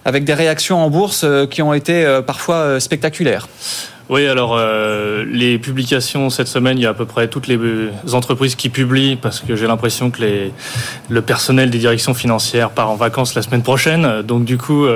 avec 0.05 0.25
des 0.25 0.35
réactions 0.35 0.83
en 0.83 0.91
bourse 0.91 1.23
euh, 1.25 1.47
qui 1.47 1.63
ont 1.63 1.75
été 1.75 2.05
euh, 2.05 2.23
parfois 2.23 2.57
euh, 2.57 2.81
spectaculaires. 2.81 3.49
Oui, 4.09 4.27
alors 4.27 4.59
les 5.27 5.59
publications 5.59 6.31
cette 6.31 6.49
semaine, 6.49 6.79
il 6.79 6.83
y 6.85 6.87
a 6.87 6.91
à 6.91 6.95
peu 6.95 7.05
près 7.05 7.29
toutes 7.29 7.47
les 7.47 7.59
entreprises 8.15 8.55
qui 8.55 8.71
publient 8.71 9.17
parce 9.17 9.41
que 9.41 9.55
j'ai 9.55 9.67
l'impression 9.67 10.11
que 10.11 10.23
le 11.11 11.21
personnel 11.21 11.69
des 11.69 11.77
directions 11.77 12.15
financières 12.15 12.71
part 12.71 12.91
en 12.91 12.97
vacances 12.97 13.35
la 13.35 13.43
semaine 13.43 13.63
prochaine. 13.63 14.23
Donc 14.23 14.47
du 14.47 14.57
coup, 14.57 14.87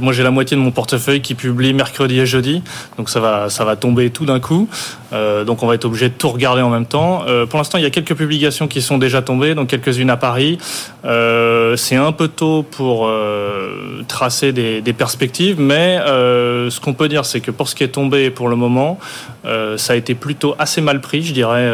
moi 0.00 0.12
j'ai 0.12 0.22
la 0.22 0.30
moitié 0.30 0.56
de 0.56 0.62
mon 0.62 0.70
portefeuille 0.70 1.20
qui 1.20 1.34
publie 1.34 1.72
mercredi 1.74 2.20
et 2.20 2.26
jeudi, 2.26 2.62
donc 2.96 3.08
ça 3.08 3.20
va, 3.20 3.48
ça 3.50 3.64
va 3.64 3.76
tomber 3.76 4.10
tout 4.10 4.26
d'un 4.26 4.40
coup. 4.40 4.68
Euh, 5.12 5.44
donc 5.44 5.62
on 5.62 5.66
va 5.66 5.74
être 5.74 5.84
obligé 5.84 6.08
de 6.08 6.14
tout 6.14 6.28
regarder 6.28 6.62
en 6.62 6.70
même 6.70 6.86
temps. 6.86 7.24
Euh, 7.26 7.46
pour 7.46 7.58
l'instant, 7.58 7.78
il 7.78 7.84
y 7.84 7.86
a 7.86 7.90
quelques 7.90 8.14
publications 8.14 8.68
qui 8.68 8.80
sont 8.80 8.98
déjà 8.98 9.22
tombées, 9.22 9.54
donc 9.54 9.68
quelques-unes 9.68 10.10
à 10.10 10.16
Paris. 10.16 10.58
Euh, 11.04 11.76
c'est 11.76 11.96
un 11.96 12.12
peu 12.12 12.28
tôt 12.28 12.62
pour 12.62 13.06
euh, 13.06 14.02
tracer 14.08 14.52
des, 14.52 14.80
des, 14.80 14.92
perspectives, 14.92 15.60
mais 15.60 15.98
euh, 16.06 16.70
ce 16.70 16.80
qu'on 16.80 16.94
peut 16.94 17.08
dire, 17.08 17.24
c'est 17.24 17.40
que 17.40 17.50
pour 17.50 17.68
ce 17.68 17.74
qui 17.74 17.84
est 17.84 17.88
tombé 17.88 18.30
pour 18.30 18.48
le 18.48 18.56
moment, 18.56 18.98
euh, 19.44 19.76
ça 19.76 19.94
a 19.94 19.96
été 19.96 20.14
plutôt 20.14 20.54
assez 20.58 20.80
mal 20.80 21.00
pris, 21.00 21.22
je 21.22 21.32
dirais, 21.32 21.70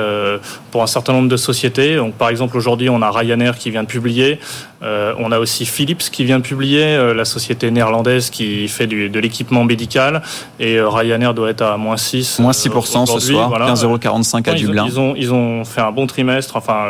pour 0.71 0.83
un 0.83 0.87
certain 0.87 1.13
nombre 1.13 1.29
de 1.29 1.37
sociétés. 1.37 1.97
Donc 1.97 2.15
par 2.15 2.31
exemple, 2.31 2.57
aujourd'hui, 2.57 2.89
on 2.89 3.03
a 3.03 3.11
Ryanair 3.11 3.59
qui 3.59 3.71
vient 3.71 3.83
de 3.83 3.89
publier. 3.89 4.39
On 4.83 5.33
a 5.33 5.39
aussi 5.39 5.67
Philips 5.67 6.11
qui 6.11 6.25
vient 6.25 6.39
de 6.39 6.45
publier, 6.45 6.97
la 7.15 7.25
société 7.25 7.71
néerlandaise 7.71 8.31
qui 8.31 8.69
fait 8.69 8.87
du, 8.87 9.09
de 9.09 9.21
l'équipement 9.21 9.65
médical. 9.65 10.23
Et 10.61 10.81
Ryanair 10.81 11.35
doit 11.35 11.51
être 11.51 11.63
à 11.63 11.77
moins 11.77 11.97
6. 11.97 12.39
Moins 12.39 12.53
6% 12.53 13.07
ce 13.07 13.21
soir, 13.21 13.49
voilà. 13.49 13.73
15,45€ 13.73 14.49
à 14.49 14.55
Dublin. 14.55 14.87
Ils 14.87 15.01
ont, 15.01 15.15
ils 15.17 15.33
ont 15.33 15.65
fait 15.65 15.81
un 15.81 15.91
bon 15.91 16.07
trimestre. 16.07 16.57
Enfin, 16.57 16.87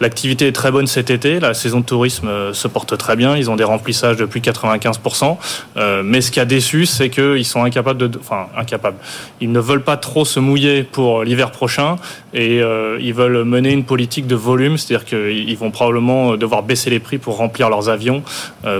l'activité 0.00 0.48
est 0.48 0.52
très 0.52 0.70
bonne 0.70 0.86
cette 0.86 1.10
été. 1.10 1.40
La 1.40 1.54
saison 1.54 1.80
de 1.80 1.84
tourisme 1.84 2.28
euh, 2.28 2.52
se 2.52 2.68
porte 2.68 2.96
très 2.96 3.16
bien. 3.16 3.36
Ils 3.36 3.50
ont 3.50 3.56
des 3.56 3.64
remplissages 3.64 4.16
de 4.16 4.24
plus 4.24 4.40
de 4.40 4.50
95%. 4.50 5.36
Euh, 5.76 6.02
mais 6.04 6.20
ce 6.20 6.30
qui 6.30 6.40
a 6.40 6.44
déçu, 6.44 6.86
c'est 6.86 7.10
qu'ils 7.10 7.44
sont 7.44 7.64
incapables 7.64 7.98
de, 7.98 8.18
enfin, 8.18 8.46
incapables. 8.56 8.96
Ils 9.40 9.52
ne 9.52 9.60
veulent 9.60 9.82
pas 9.82 9.96
trop 9.96 10.24
se 10.24 10.40
mouiller 10.40 10.82
pour 10.82 11.24
l'hiver 11.24 11.50
prochain 11.50 11.96
et 12.34 12.60
euh, 12.60 12.98
ils 13.00 13.14
veulent 13.14 13.44
mener 13.44 13.72
une 13.72 13.84
politique 13.84 14.26
de 14.26 14.34
volume, 14.34 14.76
c'est-à-dire 14.76 15.06
qu'ils 15.06 15.56
vont 15.56 15.70
probablement 15.70 16.36
devoir 16.36 16.62
baisser 16.62 16.90
les 16.90 17.00
prix 17.00 17.18
pour 17.18 17.36
remplir 17.36 17.70
leurs 17.70 17.88
avions 17.88 18.22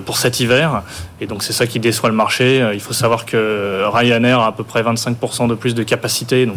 pour 0.04 0.16
cet 0.16 0.40
hiver. 0.40 0.82
Et 1.20 1.26
donc 1.26 1.42
c'est 1.42 1.52
ça 1.52 1.66
qui 1.66 1.78
déçoit 1.78 2.08
le 2.08 2.14
marché. 2.14 2.68
Il 2.75 2.80
faut 2.80 2.92
savoir 2.92 3.25
que 3.26 3.84
Ryanair 3.87 4.40
a 4.40 4.49
à 4.49 4.52
peu 4.52 4.64
près 4.64 4.82
25% 4.82 5.49
de 5.49 5.54
plus 5.54 5.75
de 5.75 5.82
capacité 5.82 6.46
donc 6.46 6.56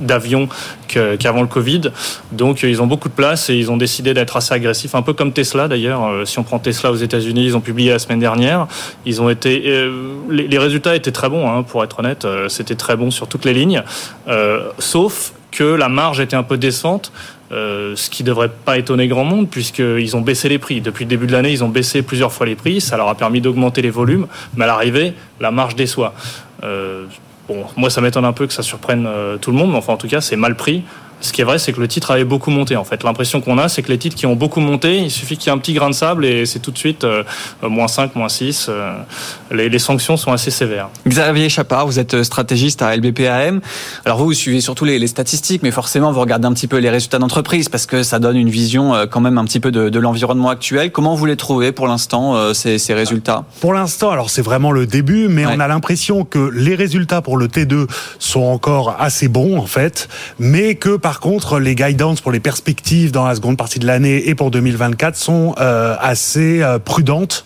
d'avions 0.00 0.48
qu'avant 0.88 1.42
le 1.42 1.46
Covid. 1.46 1.92
Donc 2.32 2.62
ils 2.62 2.80
ont 2.82 2.86
beaucoup 2.86 3.08
de 3.08 3.14
place 3.14 3.50
et 3.50 3.54
ils 3.54 3.70
ont 3.70 3.76
décidé 3.76 4.14
d'être 4.14 4.36
assez 4.36 4.54
agressifs, 4.54 4.94
un 4.94 5.02
peu 5.02 5.12
comme 5.12 5.32
Tesla 5.32 5.68
d'ailleurs. 5.68 6.04
Euh, 6.06 6.24
si 6.24 6.38
on 6.38 6.42
prend 6.42 6.58
Tesla 6.58 6.90
aux 6.90 6.96
États-Unis, 6.96 7.44
ils 7.44 7.56
ont 7.56 7.60
publié 7.60 7.90
la 7.90 7.98
semaine 7.98 8.20
dernière. 8.20 8.66
Ils 9.06 9.20
ont 9.20 9.30
été, 9.30 9.62
euh, 9.66 10.12
les, 10.28 10.58
résultats 10.58 10.94
étaient 10.94 11.12
très 11.12 11.28
bons, 11.28 11.48
hein, 11.48 11.62
pour 11.62 11.82
être 11.84 11.98
honnête. 12.00 12.24
Euh, 12.24 12.48
c'était 12.48 12.74
très 12.74 12.96
bon 12.96 13.10
sur 13.10 13.26
toutes 13.26 13.44
les 13.44 13.54
lignes, 13.54 13.82
sauf 14.78 15.32
que 15.50 15.64
la 15.64 15.88
marge 15.88 16.20
était 16.20 16.36
un 16.36 16.42
peu 16.42 16.56
décevante. 16.56 17.12
ce 17.50 18.10
qui 18.10 18.22
devrait 18.22 18.50
pas 18.64 18.78
étonner 18.78 19.08
grand 19.08 19.24
monde 19.24 19.48
puisqu'ils 19.48 20.16
ont 20.16 20.20
baissé 20.20 20.48
les 20.48 20.58
prix. 20.58 20.80
Depuis 20.80 21.04
le 21.04 21.08
début 21.08 21.26
de 21.26 21.32
l'année, 21.32 21.50
ils 21.50 21.64
ont 21.64 21.68
baissé 21.68 22.02
plusieurs 22.02 22.32
fois 22.32 22.46
les 22.46 22.54
prix. 22.54 22.80
Ça 22.80 22.96
leur 22.96 23.08
a 23.08 23.14
permis 23.14 23.40
d'augmenter 23.40 23.82
les 23.82 23.90
volumes, 23.90 24.26
mais 24.56 24.64
à 24.64 24.68
l'arrivée, 24.68 25.14
la 25.40 25.50
marge 25.50 25.74
déçoit. 25.74 26.14
bon, 26.62 27.64
moi, 27.76 27.90
ça 27.90 28.00
m'étonne 28.00 28.24
un 28.24 28.32
peu 28.32 28.46
que 28.46 28.52
ça 28.52 28.62
surprenne 28.62 29.08
tout 29.40 29.50
le 29.50 29.56
monde, 29.56 29.70
mais 29.72 29.78
enfin, 29.78 29.94
en 29.94 29.96
tout 29.96 30.08
cas, 30.08 30.20
c'est 30.20 30.36
mal 30.36 30.54
pris 30.54 30.84
ce 31.20 31.32
qui 31.32 31.40
est 31.40 31.44
vrai, 31.44 31.58
c'est 31.58 31.72
que 31.72 31.80
le 31.80 31.88
titre 31.88 32.10
avait 32.10 32.24
beaucoup 32.24 32.50
monté. 32.50 32.76
En 32.76 32.84
fait, 32.84 33.02
l'impression 33.04 33.40
qu'on 33.40 33.58
a, 33.58 33.68
c'est 33.68 33.82
que 33.82 33.88
les 33.88 33.98
titres 33.98 34.16
qui 34.16 34.26
ont 34.26 34.36
beaucoup 34.36 34.60
monté, 34.60 34.98
il 34.98 35.10
suffit 35.10 35.36
qu'il 35.36 35.46
y 35.46 35.50
ait 35.50 35.56
un 35.56 35.58
petit 35.58 35.74
grain 35.74 35.90
de 35.90 35.94
sable 35.94 36.24
et 36.24 36.46
c'est 36.46 36.60
tout 36.60 36.70
de 36.70 36.78
suite 36.78 37.04
euh, 37.04 37.22
moins 37.62 37.88
5, 37.88 38.14
moins 38.16 38.28
6. 38.28 38.66
Euh, 38.68 38.94
les, 39.50 39.68
les, 39.68 39.78
sanctions 39.78 40.16
sont 40.16 40.32
assez 40.32 40.50
sévères. 40.50 40.88
Xavier 41.06 41.48
Chapard, 41.48 41.86
vous 41.86 41.98
êtes 41.98 42.22
stratégiste 42.22 42.82
à 42.82 42.96
LBPAM. 42.96 43.60
Alors 44.04 44.18
vous, 44.18 44.26
vous 44.26 44.34
suivez 44.34 44.60
surtout 44.60 44.84
les, 44.84 44.98
les, 44.98 45.06
statistiques, 45.06 45.62
mais 45.62 45.70
forcément, 45.70 46.12
vous 46.12 46.20
regardez 46.20 46.46
un 46.46 46.52
petit 46.52 46.68
peu 46.68 46.78
les 46.78 46.90
résultats 46.90 47.18
d'entreprise 47.18 47.68
parce 47.68 47.86
que 47.86 48.02
ça 48.02 48.18
donne 48.18 48.36
une 48.36 48.50
vision 48.50 48.94
euh, 48.94 49.06
quand 49.06 49.20
même 49.20 49.38
un 49.38 49.44
petit 49.44 49.60
peu 49.60 49.70
de, 49.70 49.88
de 49.88 49.98
l'environnement 49.98 50.48
actuel. 50.48 50.92
Comment 50.92 51.14
vous 51.14 51.26
les 51.26 51.36
trouvez 51.36 51.72
pour 51.72 51.86
l'instant, 51.86 52.54
ces, 52.54 52.78
ces, 52.78 52.94
résultats? 52.94 53.44
Pour 53.60 53.74
l'instant, 53.74 54.10
alors 54.10 54.30
c'est 54.30 54.42
vraiment 54.42 54.72
le 54.72 54.86
début, 54.86 55.28
mais 55.28 55.44
ouais. 55.44 55.52
on 55.56 55.60
a 55.60 55.68
l'impression 55.68 56.24
que 56.24 56.50
les 56.54 56.74
résultats 56.74 57.22
pour 57.22 57.36
le 57.36 57.48
T2 57.48 57.86
sont 58.18 58.42
encore 58.42 58.96
assez 58.98 59.28
bons 59.28 59.58
en 59.58 59.66
fait, 59.66 60.08
mais 60.38 60.74
que 60.74 60.96
par 60.96 61.09
par 61.10 61.18
contre, 61.18 61.58
les 61.58 61.74
guidance 61.74 62.20
pour 62.20 62.30
les 62.30 62.38
perspectives 62.38 63.10
dans 63.10 63.26
la 63.26 63.34
seconde 63.34 63.56
partie 63.56 63.80
de 63.80 63.86
l'année 63.88 64.28
et 64.28 64.36
pour 64.36 64.52
2024 64.52 65.16
sont 65.16 65.56
euh, 65.58 65.96
assez 65.98 66.62
euh, 66.62 66.78
prudentes. 66.78 67.44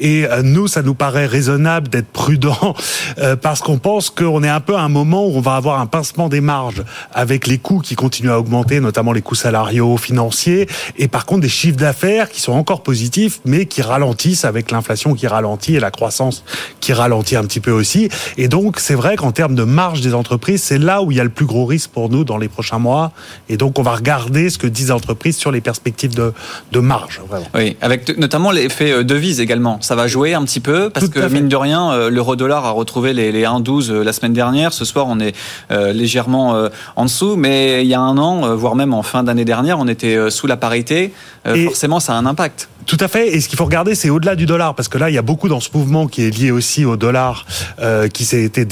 Et 0.00 0.26
euh, 0.26 0.42
nous, 0.42 0.66
ça 0.66 0.82
nous 0.82 0.94
paraît 0.94 1.26
raisonnable 1.26 1.86
d'être 1.88 2.08
prudent 2.08 2.74
euh, 3.18 3.36
parce 3.36 3.60
qu'on 3.60 3.78
pense 3.78 4.10
qu'on 4.10 4.42
est 4.42 4.48
un 4.48 4.58
peu 4.58 4.74
à 4.74 4.80
un 4.80 4.88
moment 4.88 5.26
où 5.26 5.36
on 5.36 5.40
va 5.40 5.54
avoir 5.54 5.80
un 5.80 5.86
pincement 5.86 6.28
des 6.28 6.40
marges 6.40 6.82
avec 7.12 7.46
les 7.46 7.58
coûts 7.58 7.78
qui 7.78 7.94
continuent 7.94 8.32
à 8.32 8.38
augmenter, 8.40 8.80
notamment 8.80 9.12
les 9.12 9.22
coûts 9.22 9.36
salariaux, 9.36 9.96
financiers, 9.96 10.66
et 10.98 11.06
par 11.06 11.24
contre 11.24 11.42
des 11.42 11.48
chiffres 11.48 11.78
d'affaires 11.78 12.28
qui 12.28 12.40
sont 12.40 12.52
encore 12.52 12.82
positifs, 12.82 13.38
mais 13.44 13.66
qui 13.66 13.82
ralentissent 13.82 14.44
avec 14.44 14.72
l'inflation 14.72 15.14
qui 15.14 15.28
ralentit 15.28 15.76
et 15.76 15.80
la 15.80 15.92
croissance 15.92 16.44
qui 16.80 16.92
ralentit 16.92 17.36
un 17.36 17.44
petit 17.44 17.60
peu 17.60 17.70
aussi. 17.70 18.08
Et 18.38 18.48
donc, 18.48 18.80
c'est 18.80 18.96
vrai 18.96 19.14
qu'en 19.14 19.30
termes 19.30 19.54
de 19.54 19.62
marge 19.64 20.00
des 20.00 20.14
entreprises, 20.14 20.64
c'est 20.64 20.78
là 20.78 21.00
où 21.02 21.12
il 21.12 21.16
y 21.16 21.20
a 21.20 21.24
le 21.24 21.30
plus 21.30 21.46
gros 21.46 21.64
risque 21.64 21.90
pour 21.90 22.10
nous 22.10 22.24
dans 22.24 22.38
les 22.38 22.48
prochains 22.48 22.80
mois. 22.80 23.03
Et 23.48 23.56
donc, 23.56 23.78
on 23.78 23.82
va 23.82 23.94
regarder 23.94 24.50
ce 24.50 24.58
que 24.58 24.66
disent 24.66 24.84
les 24.84 24.92
entreprises 24.92 25.36
sur 25.36 25.50
les 25.50 25.60
perspectives 25.60 26.14
de, 26.14 26.32
de 26.72 26.80
marge. 26.80 27.20
Vraiment. 27.28 27.46
Oui, 27.54 27.76
avec 27.80 28.16
notamment 28.18 28.50
l'effet 28.50 29.02
devise 29.04 29.40
également 29.40 29.64
ça 29.80 29.94
va 29.94 30.06
jouer 30.06 30.34
un 30.34 30.44
petit 30.44 30.60
peu 30.60 30.90
parce 30.90 31.08
que 31.08 31.28
mine 31.28 31.48
de 31.48 31.56
rien, 31.56 31.92
euh, 31.92 32.10
l'euro-dollar 32.10 32.64
a 32.64 32.70
retrouvé 32.70 33.12
les, 33.12 33.32
les 33.32 33.44
1,12 33.44 33.90
euh, 33.90 34.04
la 34.04 34.12
semaine 34.12 34.32
dernière. 34.32 34.72
Ce 34.72 34.84
soir, 34.84 35.06
on 35.08 35.20
est 35.20 35.34
euh, 35.70 35.92
légèrement 35.92 36.68
en 36.96 37.04
dessous, 37.04 37.36
mais 37.36 37.82
il 37.82 37.88
y 37.88 37.94
a 37.94 38.00
un 38.00 38.18
an, 38.18 38.54
voire 38.56 38.76
même 38.76 38.94
en 38.94 39.02
fin 39.02 39.22
d'année 39.22 39.44
dernière, 39.44 39.78
on 39.78 39.88
était 39.88 40.30
sous 40.30 40.46
la 40.46 40.56
parité. 40.56 41.12
Forcément, 41.44 42.00
ça 42.00 42.14
a 42.14 42.16
un 42.16 42.26
impact. 42.26 42.68
Tout 42.86 42.98
à 43.00 43.08
fait. 43.08 43.28
Et 43.28 43.40
ce 43.40 43.48
qu'il 43.48 43.56
faut 43.56 43.64
regarder, 43.64 43.94
c'est 43.94 44.10
au-delà 44.10 44.36
du 44.36 44.46
dollar, 44.46 44.74
parce 44.74 44.88
que 44.88 44.98
là, 44.98 45.10
il 45.10 45.14
y 45.14 45.18
a 45.18 45.22
beaucoup 45.22 45.48
dans 45.48 45.60
ce 45.60 45.70
mouvement 45.72 46.06
qui 46.06 46.22
est 46.22 46.30
lié 46.30 46.50
aussi 46.50 46.84
au 46.84 46.96
dollar, 46.96 47.46
euh, 47.80 48.08
qui 48.08 48.24
s'est 48.24 48.42
été 48.42 48.66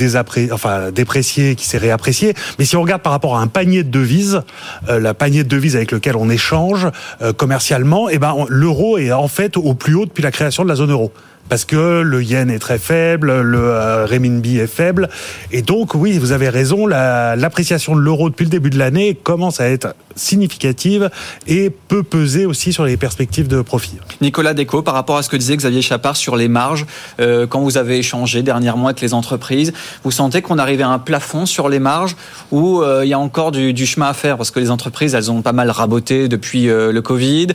enfin 0.53 0.91
déprécié, 0.91 1.55
qui 1.55 1.67
s'est 1.67 1.79
réapprécié. 1.79 2.35
Mais 2.59 2.65
si 2.65 2.77
on 2.77 2.83
regarde 2.83 3.03
par 3.03 3.13
rapport 3.13 3.37
à 3.37 3.41
un 3.41 3.47
panier 3.47 3.85
de 3.85 3.91
devises, 3.91 4.43
euh, 4.89 5.01
la 5.01 5.15
panier 5.15 5.45
de 5.45 5.49
devises 5.49 5.77
avec 5.77 5.93
lequel 5.93 6.17
on 6.17 6.29
échange 6.29 6.89
euh, 7.23 7.33
commercialement, 7.33 8.09
eh 8.09 8.19
ben 8.19 8.35
l'euro 8.49 8.99
est 8.99 9.13
en 9.13 9.29
fait 9.29 9.57
au 9.57 9.75
plus 9.75 9.95
haut 9.95 10.07
depuis 10.07 10.23
la 10.23 10.31
création 10.31 10.63
de 10.63 10.69
la 10.69 10.75
zone 10.75 10.91
euro 10.91 11.13
parce 11.49 11.65
que 11.65 12.01
le 12.01 12.23
yen 12.23 12.51
est 12.51 12.59
très 12.59 12.79
faible, 12.79 13.41
le 13.41 13.59
euh, 13.59 14.07
renminbi 14.07 14.59
est 14.59 14.67
faible. 14.67 15.09
Et 15.51 15.63
donc, 15.63 15.95
oui, 15.95 16.19
vous 16.19 16.33
avez 16.33 16.49
raison, 16.49 16.87
l'appréciation 16.87 17.95
la, 17.95 18.01
de 18.01 18.05
l'euro 18.05 18.31
depuis 18.31 18.45
le 18.45 18.51
début 18.51 18.71
de 18.71 18.79
l'année 18.79 19.15
commence 19.15 19.61
à 19.61 19.69
être 19.69 19.95
significative 20.17 21.11
et 21.47 21.71
peut 21.71 22.03
peser 22.03 22.47
aussi 22.47 22.73
sur 22.73 22.85
les 22.85 22.97
perspectives 22.97 23.49
de 23.49 23.63
profit. 23.63 23.99
Nicolas 24.21 24.55
Déco, 24.55 24.83
par 24.83 24.95
rapport 24.95 25.17
à 25.17 25.23
ce 25.23 25.29
que 25.29 25.37
disait 25.37 25.57
Xavier 25.57 25.83
Chapard 25.83 26.17
sur 26.17 26.37
les 26.37 26.49
marges, 26.49 26.87
euh, 27.21 27.47
quand 27.47 27.61
vous 27.61 27.79
avez 27.79 27.99
échangé 27.99 28.43
dernièrement 28.43 28.87
avec 28.87 29.01
les 29.01 29.15
entreprises, 29.15 29.73
vous 30.05 30.11
sentez 30.11 30.43
qu'on 30.43 30.59
arrivait 30.59 30.83
à 30.83 30.89
un 30.89 30.99
plafond 30.99 31.47
sur 31.47 31.69
les 31.69 31.79
marges 31.79 32.17
ou 32.51 32.83
euh, 32.83 33.05
il 33.05 33.09
y 33.09 33.15
a 33.15 33.19
encore 33.19 33.53
du, 33.53 33.87
chemin 33.87 34.07
à 34.07 34.15
faire? 34.15 34.37
Parce 34.37 34.51
que 34.51 34.61
les 34.61 34.71
entreprises, 34.71 35.15
elles 35.15 35.31
ont 35.31 35.43
pas 35.43 35.53
mal 35.53 35.71
raboté 35.71 36.29
depuis 36.29 36.69
euh, 36.69 36.93
le 36.93 37.03
Covid. 37.03 37.49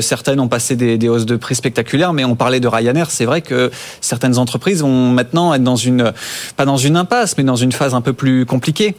Certaines 0.00 0.40
ont 0.40 0.48
passé 0.48 0.76
des, 0.76 0.98
des, 0.98 1.08
hausses 1.08 1.26
de 1.26 1.36
prix 1.36 1.54
spectaculaires, 1.54 2.12
mais 2.12 2.24
on 2.24 2.36
parlait 2.36 2.60
de 2.60 2.68
Ryanair. 2.68 3.10
C'est 3.10 3.23
vrai 3.24 3.42
que 3.42 3.70
certaines 4.00 4.38
entreprises 4.38 4.82
vont 4.82 5.10
maintenant 5.10 5.54
être 5.54 5.64
dans 5.64 5.76
une, 5.76 6.12
pas 6.56 6.64
dans 6.64 6.76
une 6.76 6.96
impasse, 6.96 7.36
mais 7.36 7.44
dans 7.44 7.56
une 7.56 7.72
phase 7.72 7.94
un 7.94 8.00
peu 8.00 8.12
plus 8.12 8.46
compliquée. 8.46 8.94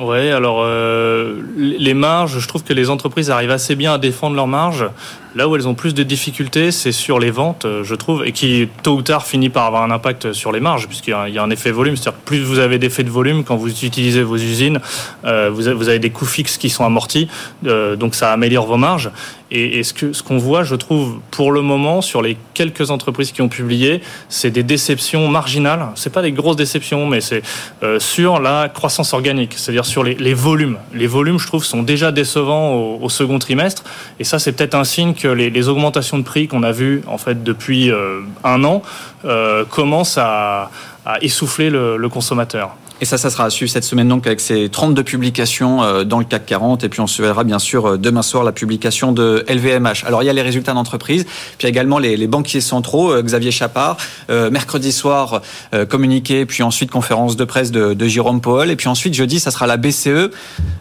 Oui, 0.00 0.28
alors 0.30 0.60
euh, 0.62 1.40
les 1.56 1.94
marges, 1.94 2.38
je 2.38 2.46
trouve 2.46 2.62
que 2.62 2.72
les 2.72 2.90
entreprises 2.90 3.30
arrivent 3.30 3.50
assez 3.50 3.74
bien 3.74 3.94
à 3.94 3.98
défendre 3.98 4.36
leurs 4.36 4.46
marges. 4.46 4.86
Là 5.34 5.48
où 5.48 5.56
elles 5.56 5.66
ont 5.66 5.74
plus 5.74 5.94
de 5.94 6.02
difficultés, 6.02 6.70
c'est 6.70 6.92
sur 6.92 7.18
les 7.18 7.30
ventes, 7.30 7.64
euh, 7.64 7.84
je 7.84 7.94
trouve, 7.94 8.24
et 8.24 8.32
qui 8.32 8.68
tôt 8.82 8.96
ou 8.96 9.02
tard 9.02 9.26
finit 9.26 9.48
par 9.48 9.66
avoir 9.66 9.82
un 9.82 9.90
impact 9.90 10.32
sur 10.32 10.52
les 10.52 10.60
marges, 10.60 10.86
puisqu'il 10.86 11.10
y 11.10 11.38
a 11.38 11.42
un 11.42 11.50
effet 11.50 11.70
volume. 11.70 11.96
C'est-à-dire 11.96 12.20
que 12.20 12.26
plus 12.26 12.42
vous 12.42 12.58
avez 12.58 12.78
d'effet 12.78 13.02
de 13.02 13.10
volume 13.10 13.44
quand 13.44 13.56
vous 13.56 13.70
utilisez 13.84 14.22
vos 14.22 14.36
usines, 14.36 14.78
euh, 15.24 15.50
vous, 15.52 15.68
avez, 15.68 15.98
des 15.98 16.10
coûts 16.10 16.26
fixes 16.26 16.58
qui 16.58 16.70
sont 16.70 16.84
amortis, 16.84 17.28
donc 17.62 18.14
ça 18.14 18.32
améliore 18.32 18.66
vos 18.66 18.76
marges. 18.76 19.10
Et, 19.50 19.78
et 19.78 19.82
ce 19.82 19.94
que 19.94 20.12
ce 20.12 20.22
qu'on 20.22 20.38
voit, 20.38 20.62
je 20.62 20.74
trouve, 20.74 21.20
pour 21.30 21.52
le 21.52 21.62
moment, 21.62 22.02
sur 22.02 22.22
les 22.22 22.36
quelques 22.54 22.90
entreprises 22.90 23.32
qui 23.32 23.40
ont 23.42 23.48
publié, 23.48 24.02
c'est 24.28 24.50
des 24.50 24.62
déceptions 24.62 25.28
marginales. 25.28 25.88
C'est 25.94 26.12
pas 26.12 26.22
des 26.22 26.32
grosses 26.32 26.56
déceptions, 26.56 27.06
mais 27.06 27.20
c'est 27.20 27.42
euh, 27.82 27.98
sur 27.98 28.40
la 28.40 28.68
croissance 28.68 29.14
organique, 29.14 29.54
c'est-à-dire 29.56 29.86
sur 29.86 30.02
les, 30.02 30.14
les, 30.14 30.34
volumes. 30.34 30.78
Les 30.92 31.06
volumes, 31.06 31.38
je 31.38 31.46
trouve, 31.46 31.64
sont 31.64 31.82
déjà 31.82 32.12
décevants 32.12 32.74
au, 32.74 32.98
au 33.02 33.08
second 33.08 33.38
trimestre, 33.38 33.84
et 34.20 34.24
ça, 34.24 34.38
c'est 34.38 34.52
peut-être 34.52 34.74
un 34.74 34.84
signe 34.84 35.14
que 35.14 35.28
les, 35.28 35.50
les, 35.50 35.68
augmentations 35.68 36.18
de 36.18 36.24
prix 36.24 36.48
qu'on 36.48 36.62
a 36.62 36.72
vues 36.72 37.02
en 37.06 37.18
fait 37.18 37.42
depuis 37.42 37.90
euh, 37.90 38.20
un 38.44 38.64
an 38.64 38.82
euh, 39.24 39.64
commencent 39.64 40.18
à, 40.18 40.70
à 41.04 41.18
essouffler 41.22 41.70
le, 41.70 41.96
le 41.96 42.08
consommateur. 42.08 42.76
Et 43.00 43.04
ça, 43.04 43.16
ça 43.16 43.30
sera 43.30 43.44
à 43.44 43.50
suivre 43.50 43.70
cette 43.70 43.84
semaine 43.84 44.08
donc 44.08 44.26
avec 44.26 44.40
ces 44.40 44.68
32 44.68 45.04
publications 45.04 45.84
euh, 45.84 46.02
dans 46.02 46.18
le 46.18 46.24
CAC 46.24 46.46
40. 46.46 46.82
Et 46.82 46.88
puis 46.88 47.00
on 47.00 47.06
se 47.06 47.22
verra 47.22 47.44
bien 47.44 47.60
sûr 47.60 47.86
euh, 47.86 47.96
demain 47.96 48.22
soir 48.22 48.42
la 48.42 48.50
publication 48.50 49.12
de 49.12 49.44
LVMH. 49.48 50.04
Alors 50.04 50.24
il 50.24 50.26
y 50.26 50.28
a 50.28 50.32
les 50.32 50.42
résultats 50.42 50.72
d'entreprise, 50.72 51.24
puis 51.58 51.68
également 51.68 52.00
les, 52.00 52.16
les, 52.16 52.26
banquiers 52.26 52.60
centraux, 52.60 53.12
euh, 53.12 53.22
Xavier 53.22 53.52
Chapard, 53.52 53.96
mercredi 54.28 54.92
soir 54.92 55.42
communiqué, 55.88 56.44
puis 56.46 56.62
ensuite 56.62 56.90
conférence 56.90 57.36
de 57.36 57.44
presse 57.44 57.70
de, 57.70 57.94
de, 57.94 58.06
Jérôme 58.06 58.40
Powell. 58.40 58.70
Et 58.70 58.76
puis 58.76 58.88
ensuite 58.88 59.14
jeudi, 59.14 59.40
ça 59.40 59.50
sera 59.50 59.66
la 59.66 59.76
BCE. 59.76 60.30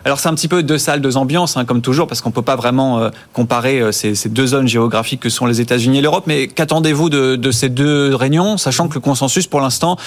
Alors 0.06 0.20
c'est 0.20 0.30
un 0.30 0.34
petit 0.34 0.48
peu 0.48 0.64
deux 0.64 0.78
salles, 0.78 1.02
deux 1.02 1.18
ambiances, 1.18 1.58
hein, 1.58 1.66
comme 1.66 1.82
toujours, 1.82 2.08
parce 2.08 2.22
qu'on 2.22 2.32
peut 2.32 2.42
pas 2.42 2.56
vraiment 2.56 3.10
comparer 3.34 3.92
ces, 3.92 4.16
ces, 4.16 4.30
deux 4.30 4.48
zones 4.48 4.68
géographiques 4.68 5.20
que 5.20 5.30
sont 5.30 5.46
les 5.46 5.62
États-Unis 5.62 6.00
et 6.00 6.02
l'Europe. 6.02 6.24
Mais 6.28 6.48
qu'attendez-vous 6.48 7.10
de, 7.10 7.36
de 7.36 7.52
ces 7.52 7.70
deux 7.70 8.16
réunions, 8.16 8.58
sachant 8.58 8.88
que 8.88 8.96
le 8.96 9.00
consensus 9.00 9.48
pour 9.48 9.62
l'instant, 9.62 9.98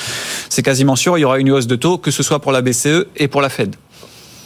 c'est 0.49 0.63
quasiment 0.63 0.97
sûr, 0.97 1.19
il 1.19 1.23
y 1.23 1.25
aura 1.25 1.39
une 1.39 1.51
hausse 1.51 1.67
de 1.67 1.77
taux 1.77 2.00
que 2.01 2.11
ce 2.11 2.23
soit 2.23 2.41
pour 2.41 2.53
la 2.53 2.63
BCE 2.63 3.07
et 3.17 3.29
pour 3.29 3.41
la 3.41 3.49
Fed. 3.49 3.77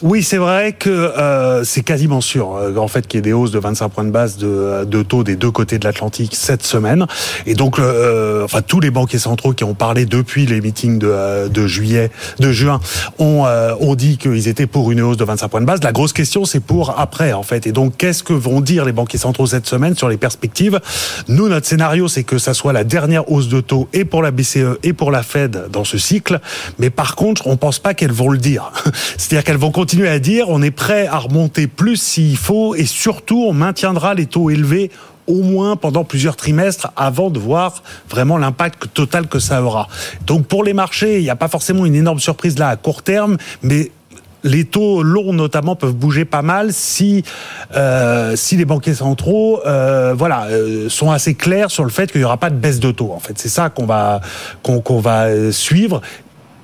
Oui, 0.04 0.22
c'est 0.22 0.36
vrai 0.36 0.74
que 0.74 0.90
euh, 0.90 1.64
c'est 1.64 1.80
quasiment 1.80 2.20
sûr 2.20 2.56
euh, 2.56 2.76
en 2.76 2.88
fait 2.88 3.06
qu'il 3.06 3.16
y 3.16 3.20
ait 3.20 3.22
des 3.22 3.32
hausses 3.32 3.52
de 3.52 3.58
25 3.58 3.88
points 3.88 4.04
de 4.04 4.10
base 4.10 4.36
de, 4.36 4.84
de 4.84 5.02
taux 5.02 5.24
des 5.24 5.34
deux 5.34 5.50
côtés 5.50 5.78
de 5.78 5.84
l'Atlantique 5.86 6.34
cette 6.36 6.62
semaine. 6.62 7.06
Et 7.46 7.54
donc, 7.54 7.78
euh, 7.78 8.44
enfin 8.44 8.60
tous 8.60 8.80
les 8.80 8.90
banquiers 8.90 9.18
centraux 9.18 9.54
qui 9.54 9.64
ont 9.64 9.72
parlé 9.72 10.04
depuis 10.04 10.44
les 10.44 10.60
meetings 10.60 10.98
de, 10.98 11.08
euh, 11.10 11.48
de 11.48 11.66
juillet, 11.66 12.10
de 12.38 12.52
juin, 12.52 12.80
ont, 13.18 13.46
euh, 13.46 13.72
ont 13.80 13.94
dit 13.94 14.18
qu'ils 14.18 14.46
étaient 14.46 14.66
pour 14.66 14.92
une 14.92 15.00
hausse 15.00 15.16
de 15.16 15.24
25 15.24 15.48
points 15.48 15.62
de 15.62 15.66
base. 15.66 15.82
La 15.82 15.92
grosse 15.92 16.12
question, 16.12 16.44
c'est 16.44 16.60
pour 16.60 17.00
après 17.00 17.32
en 17.32 17.42
fait. 17.42 17.66
Et 17.66 17.72
donc, 17.72 17.96
qu'est-ce 17.96 18.22
que 18.22 18.34
vont 18.34 18.60
dire 18.60 18.84
les 18.84 18.92
banquiers 18.92 19.18
centraux 19.18 19.46
cette 19.46 19.66
semaine 19.66 19.96
sur 19.96 20.10
les 20.10 20.18
perspectives? 20.18 20.80
Nous, 21.28 21.48
notre 21.48 21.66
scénario, 21.66 22.08
c'est 22.08 22.24
que 22.24 22.36
ça 22.36 22.52
soit 22.52 22.74
la 22.74 22.84
dernière 22.84 23.32
hausse 23.32 23.48
de 23.48 23.62
taux 23.62 23.88
et 23.94 24.04
pour 24.04 24.20
la 24.20 24.32
BCE 24.32 24.76
et 24.82 24.92
pour 24.92 25.10
la 25.10 25.22
Fed 25.22 25.70
dans 25.72 25.84
ce 25.84 25.96
cycle. 25.96 26.40
Mais 26.78 26.90
par 26.90 27.16
contre, 27.16 27.46
on 27.46 27.56
pense 27.56 27.78
pas 27.78 27.94
qu'elles 27.94 28.12
vont 28.12 28.28
le 28.28 28.36
dire. 28.36 28.70
C'est-à-dire 29.16 29.44
qu'elles 29.44 29.56
vont 29.56 29.70
continuer 29.70 29.93
à 30.02 30.18
dire 30.18 30.46
on 30.48 30.62
est 30.62 30.70
prêt 30.70 31.06
à 31.06 31.18
remonter 31.18 31.66
plus 31.66 31.96
s'il 31.96 32.36
faut 32.36 32.74
et 32.74 32.84
surtout 32.84 33.44
on 33.48 33.52
maintiendra 33.52 34.14
les 34.14 34.26
taux 34.26 34.50
élevés 34.50 34.90
au 35.26 35.42
moins 35.42 35.76
pendant 35.76 36.04
plusieurs 36.04 36.36
trimestres 36.36 36.92
avant 36.96 37.30
de 37.30 37.38
voir 37.38 37.82
vraiment 38.10 38.36
l'impact 38.36 38.92
total 38.92 39.26
que 39.26 39.38
ça 39.38 39.62
aura. 39.62 39.88
Donc 40.26 40.46
pour 40.46 40.64
les 40.64 40.74
marchés, 40.74 41.18
il 41.18 41.22
n'y 41.22 41.30
a 41.30 41.36
pas 41.36 41.48
forcément 41.48 41.86
une 41.86 41.94
énorme 41.94 42.20
surprise 42.20 42.58
là 42.58 42.68
à 42.68 42.76
court 42.76 43.02
terme, 43.02 43.36
mais 43.62 43.90
les 44.42 44.66
taux 44.66 45.02
longs 45.02 45.32
notamment 45.32 45.74
peuvent 45.74 45.94
bouger 45.94 46.26
pas 46.26 46.42
mal 46.42 46.72
si 46.72 47.24
euh, 47.74 48.36
si 48.36 48.56
les 48.56 48.66
banquiers 48.66 48.94
centraux 48.94 49.60
euh, 49.64 50.14
voilà 50.14 50.48
euh, 50.50 50.90
sont 50.90 51.10
assez 51.10 51.34
clairs 51.34 51.70
sur 51.70 51.82
le 51.82 51.90
fait 51.90 52.12
qu'il 52.12 52.20
n'y 52.20 52.26
aura 52.26 52.36
pas 52.36 52.50
de 52.50 52.56
baisse 52.56 52.78
de 52.78 52.90
taux 52.90 53.12
en 53.12 53.20
fait 53.20 53.38
c'est 53.38 53.48
ça 53.48 53.70
qu'on 53.70 53.86
va 53.86 54.20
qu'on 54.62 55.00
va 55.00 55.50
suivre 55.50 56.02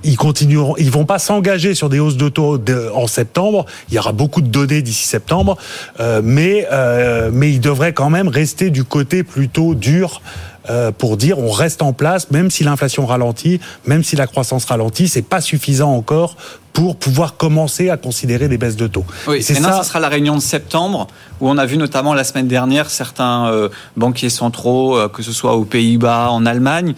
ils 0.04 0.16
continueront, 0.16 0.74
ils 0.78 0.90
vont 0.90 1.04
pas 1.04 1.18
s'engager 1.18 1.74
sur 1.74 1.88
des 1.88 2.00
hausses 2.00 2.16
de 2.16 2.28
taux 2.28 2.58
en 2.94 3.06
septembre. 3.06 3.66
Il 3.88 3.94
y 3.94 3.98
aura 3.98 4.12
beaucoup 4.12 4.40
de 4.40 4.48
données 4.48 4.82
d'ici 4.82 5.06
septembre, 5.06 5.56
euh, 6.00 6.20
mais 6.22 6.66
euh, 6.72 7.30
mais 7.32 7.50
ils 7.50 7.60
devraient 7.60 7.92
quand 7.92 8.10
même 8.10 8.28
rester 8.28 8.70
du 8.70 8.84
côté 8.84 9.22
plutôt 9.22 9.74
dur. 9.74 10.20
Euh, 10.68 10.92
pour 10.92 11.16
dire 11.16 11.38
on 11.38 11.50
reste 11.50 11.80
en 11.80 11.94
place, 11.94 12.30
même 12.30 12.50
si 12.50 12.64
l'inflation 12.64 13.06
ralentit, 13.06 13.60
même 13.86 14.04
si 14.04 14.14
la 14.14 14.26
croissance 14.26 14.66
ralentit, 14.66 15.08
c'est 15.08 15.22
pas 15.22 15.40
suffisant 15.40 15.90
encore 15.90 16.36
pour 16.72 16.96
pouvoir 16.96 17.36
commencer 17.36 17.90
à 17.90 17.96
considérer 17.96 18.46
des 18.46 18.58
baisses 18.58 18.76
de 18.76 18.86
taux. 18.86 19.04
Oui, 19.26 19.42
c'est 19.42 19.54
ça. 19.54 19.82
Ce 19.82 19.88
sera 19.88 20.00
la 20.00 20.08
réunion 20.08 20.36
de 20.36 20.40
septembre 20.40 21.08
où 21.40 21.48
on 21.48 21.58
a 21.58 21.66
vu 21.66 21.76
notamment 21.76 22.14
la 22.14 22.24
semaine 22.24 22.46
dernière 22.46 22.90
certains 22.90 23.48
euh, 23.48 23.68
banquiers 23.96 24.30
centraux, 24.30 24.96
euh, 24.96 25.08
que 25.08 25.22
ce 25.22 25.32
soit 25.32 25.56
aux 25.56 25.64
Pays-Bas, 25.64 26.30
en 26.30 26.46
Allemagne, 26.46 26.94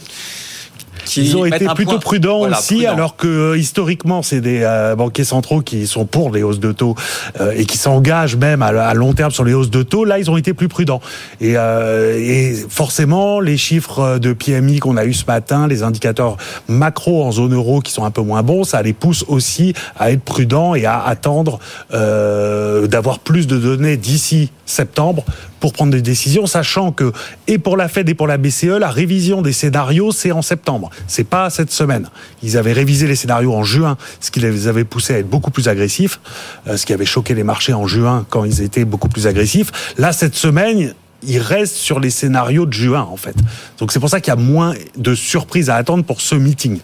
ils 1.16 1.36
ont 1.36 1.44
été 1.44 1.66
plutôt 1.74 1.98
prudents 1.98 2.40
aussi, 2.40 2.86
alors 2.86 3.16
que 3.16 3.26
euh, 3.26 3.58
historiquement, 3.58 4.22
c'est 4.22 4.40
des 4.40 4.60
euh, 4.62 4.94
banquiers 4.94 5.24
centraux 5.24 5.60
qui 5.60 5.86
sont 5.86 6.04
pour 6.04 6.30
les 6.30 6.42
hausses 6.42 6.60
de 6.60 6.72
taux 6.72 6.94
euh, 7.40 7.52
et 7.56 7.64
qui 7.64 7.76
s'engagent 7.76 8.36
même 8.36 8.62
à, 8.62 8.94
long 8.94 9.12
terme 9.12 9.30
sur 9.30 9.44
les 9.44 9.54
hausses 9.54 9.70
de 9.70 9.82
taux. 9.82 10.04
Là, 10.04 10.18
ils 10.18 10.30
ont 10.30 10.36
été 10.36 10.54
plus 10.54 10.68
prudents. 10.68 11.00
Et, 11.40 11.52
et 11.54 12.54
forcément, 12.68 13.40
les 13.40 13.56
chiffres 13.56 14.18
de 14.18 14.32
PMI 14.32 14.78
qu'on 14.78 14.96
a 14.96 15.04
eu 15.04 15.12
ce 15.12 15.24
matin, 15.26 15.66
les 15.66 15.82
indicateurs 15.82 16.36
macro 16.68 17.24
en 17.24 17.32
zone 17.32 17.54
euro 17.54 17.80
qui 17.80 17.92
sont 17.92 18.04
un 18.04 18.10
peu 18.10 18.22
moins 18.22 18.42
bons, 18.42 18.64
ça 18.64 18.82
les 18.82 18.92
pousse 18.92 19.24
aussi 19.28 19.74
à 19.98 20.10
être 20.10 20.22
prudents 20.22 20.74
et 20.74 20.84
à 20.84 21.02
attendre 21.02 21.58
d'avoir 21.90 23.18
plus 23.18 23.46
de 23.46 23.56
données 23.56 23.96
d'ici 23.96 24.50
septembre 24.66 25.24
pour 25.62 25.72
prendre 25.72 25.92
des 25.92 26.02
décisions, 26.02 26.46
sachant 26.46 26.90
que 26.90 27.12
et 27.46 27.56
pour 27.56 27.76
la 27.76 27.86
Fed 27.86 28.08
et 28.08 28.14
pour 28.14 28.26
la 28.26 28.36
BCE, 28.36 28.64
la 28.80 28.90
révision 28.90 29.42
des 29.42 29.52
scénarios 29.52 30.10
c'est 30.10 30.32
en 30.32 30.42
septembre. 30.42 30.90
C'est 31.06 31.22
pas 31.22 31.50
cette 31.50 31.70
semaine. 31.70 32.08
Ils 32.42 32.58
avaient 32.58 32.72
révisé 32.72 33.06
les 33.06 33.14
scénarios 33.14 33.54
en 33.54 33.62
juin, 33.62 33.96
ce 34.18 34.32
qui 34.32 34.40
les 34.40 34.66
avait 34.66 34.82
poussés 34.82 35.14
à 35.14 35.18
être 35.18 35.30
beaucoup 35.30 35.52
plus 35.52 35.68
agressifs, 35.68 36.18
euh, 36.66 36.76
ce 36.76 36.84
qui 36.84 36.92
avait 36.92 37.04
choqué 37.04 37.34
les 37.34 37.44
marchés 37.44 37.74
en 37.74 37.86
juin 37.86 38.26
quand 38.28 38.44
ils 38.44 38.60
étaient 38.60 38.84
beaucoup 38.84 39.08
plus 39.08 39.28
agressifs. 39.28 39.70
Là 39.98 40.12
cette 40.12 40.34
semaine, 40.34 40.94
ils 41.22 41.38
restent 41.38 41.76
sur 41.76 42.00
les 42.00 42.10
scénarios 42.10 42.66
de 42.66 42.72
juin 42.72 43.06
en 43.08 43.16
fait. 43.16 43.36
Donc 43.78 43.92
c'est 43.92 44.00
pour 44.00 44.10
ça 44.10 44.20
qu'il 44.20 44.32
y 44.32 44.36
a 44.36 44.40
moins 44.40 44.74
de 44.96 45.14
surprises 45.14 45.70
à 45.70 45.76
attendre 45.76 46.02
pour 46.02 46.20
ce 46.20 46.34
meeting 46.34 46.80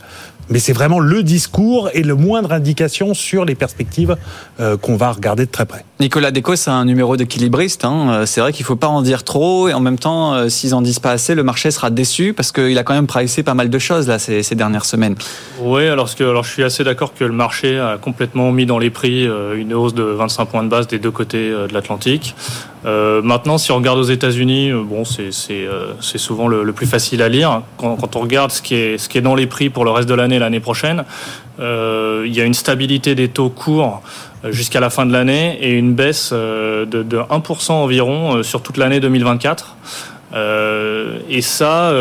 mais 0.51 0.61
c'est 0.61 0.73
vraiment 0.73 1.01
le 1.01 1.23
discours 1.25 1.91
et 1.93 2.03
le 2.03 2.15
moindre 2.15 2.53
indication 2.53 3.13
sur 3.13 3.45
les 3.45 3.55
perspectives 3.55 4.17
euh, 4.61 4.79
qu'on 4.79 4.97
va 4.97 5.13
regarder 5.13 5.45
de 5.45 5.51
très 5.51 5.67
près. 5.67 5.85
Nicolas 6.01 6.31
Déco, 6.31 6.55
c'est 6.55 6.71
un 6.71 6.85
numéro 6.85 7.17
d'équilibriste. 7.17 7.85
Hein. 7.85 8.11
Euh, 8.11 8.27
c'est 8.27 8.41
vrai 8.41 8.53
qu'il 8.53 8.63
ne 8.63 8.67
faut 8.67 8.77
pas 8.77 8.87
en 8.87 9.03
dire 9.03 9.25
trop 9.25 9.69
et 9.69 9.75
en 9.75 9.81
même 9.81 9.99
temps, 9.99 10.33
euh, 10.33 10.49
s'ils 10.49 10.73
en 10.73 10.81
disent 10.81 11.01
pas 11.01 11.11
assez, 11.11 11.35
le 11.35 11.43
marché 11.43 11.73
sera 11.73 11.91
déçu 11.91 12.35
parce 12.35 12.53
qu'il 12.53 12.79
a 12.79 12.85
quand 12.85 12.95
même 12.95 13.09
pricé 13.09 13.43
pas 13.43 13.55
mal 13.55 13.69
de 13.69 13.79
choses 13.81 14.07
là 14.07 14.21
ces, 14.21 14.55
dernières 14.55 14.85
semaines. 14.85 15.17
Oui, 15.61 15.89
alors, 15.89 16.15
que, 16.15 16.43
je 16.43 16.49
suis 16.49 16.63
assez 16.63 16.85
d'accord 16.85 17.15
que 17.15 17.25
le 17.25 17.33
marché 17.33 17.81
a 17.81 17.99
complètement 17.99 18.53
mis 18.53 18.65
dans 18.65 18.79
les 18.79 18.91
prix 18.91 19.29
une 19.57 19.75
hausse 19.75 19.95
de 19.95 20.03
25 20.03 20.47
points 20.47 20.63
de 20.63 20.69
base 20.69 20.87
des 20.87 20.99
deux 20.99 21.11
côtés 21.11 21.51
de 21.51 21.73
l'Atlantique. 21.73 22.35
Euh, 22.87 23.23
maintenant, 23.23 23.59
si 23.59 23.73
on 23.73 23.77
regarde 23.77 23.99
aux 23.99 24.05
États-Unis, 24.05 24.73
bon, 24.73 25.05
c'est 25.05 25.31
souvent 26.01 26.49
le, 26.49 26.73
plus 26.73 26.87
facile 26.87 27.23
à 27.23 27.29
lire. 27.29 27.63
Quand, 27.77 28.17
on 28.17 28.21
regarde 28.21 28.51
ce 28.53 28.63
qui 28.63 28.75
est 28.75 29.21
dans 29.21 29.35
les 29.35 29.47
prix 29.47 29.71
pour 29.71 29.85
le 29.85 29.91
reste 29.91 30.09
de 30.09 30.15
l'année 30.15 30.39
l'année 30.39 30.61
prochaine. 30.61 31.05
Euh, 31.61 32.23
il 32.25 32.35
y 32.35 32.41
a 32.41 32.45
une 32.45 32.55
stabilité 32.55 33.17
des 33.17 33.29
taux 33.29 33.49
courts 33.49 34.01
euh, 34.03 34.28
jusqu'à 34.45 34.81
la 34.81 34.91
fin 34.91 35.07
de 35.07 35.13
l'année 35.13 35.59
et 35.61 35.73
une 35.73 35.95
baisse 35.95 36.31
euh, 36.33 36.85
de, 36.85 37.03
de 37.03 37.19
1% 37.19 37.73
environ 37.73 38.43
sur 38.43 38.63
toute 38.63 38.77
l'année 38.77 39.01
2024. 39.01 39.77
et 41.29 41.43
ça, 41.43 41.93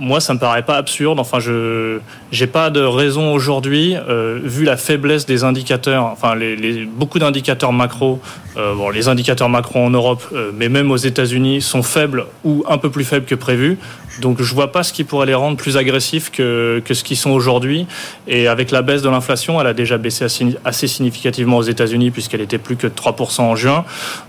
moi, 0.00 0.20
ça 0.20 0.32
me 0.34 0.38
paraît 0.38 0.62
pas 0.62 0.76
absurde. 0.76 1.20
Enfin, 1.20 1.38
je 1.40 1.98
j'ai 2.32 2.46
pas 2.46 2.70
de 2.70 2.80
raison 2.80 3.32
aujourd'hui, 3.32 3.94
euh, 3.96 4.40
vu 4.42 4.64
la 4.64 4.76
faiblesse 4.76 5.26
des 5.26 5.44
indicateurs, 5.44 6.04
enfin 6.06 6.34
les, 6.34 6.56
les 6.56 6.86
beaucoup 6.86 7.18
d'indicateurs 7.18 7.72
macro. 7.72 8.20
Euh, 8.56 8.74
bon, 8.74 8.90
les 8.90 9.08
indicateurs 9.08 9.48
macro 9.48 9.78
en 9.78 9.90
Europe, 9.90 10.22
euh, 10.32 10.50
mais 10.54 10.68
même 10.68 10.90
aux 10.90 10.96
États-Unis, 10.96 11.60
sont 11.60 11.82
faibles 11.82 12.26
ou 12.44 12.64
un 12.68 12.78
peu 12.78 12.90
plus 12.90 13.04
faibles 13.04 13.26
que 13.26 13.34
prévu. 13.34 13.78
Donc, 14.20 14.42
je 14.42 14.54
vois 14.54 14.72
pas 14.72 14.82
ce 14.82 14.92
qui 14.92 15.04
pourrait 15.04 15.26
les 15.26 15.34
rendre 15.34 15.56
plus 15.56 15.76
agressifs 15.76 16.30
que 16.30 16.82
ce 16.88 17.04
qu'ils 17.04 17.16
sont 17.16 17.30
aujourd'hui. 17.30 17.86
Et 18.26 18.48
avec 18.48 18.70
la 18.70 18.82
baisse 18.82 19.02
de 19.02 19.08
l'inflation, 19.08 19.60
elle 19.60 19.66
a 19.66 19.74
déjà 19.74 19.98
baissé 19.98 20.26
assez 20.64 20.88
significativement 20.88 21.56
aux 21.56 21.62
États-Unis 21.62 22.10
puisqu'elle 22.10 22.40
était 22.40 22.58
plus 22.58 22.76
que 22.76 22.86
de 22.86 22.92
3% 22.92 23.40
en 23.42 23.56
juin. 23.56 23.84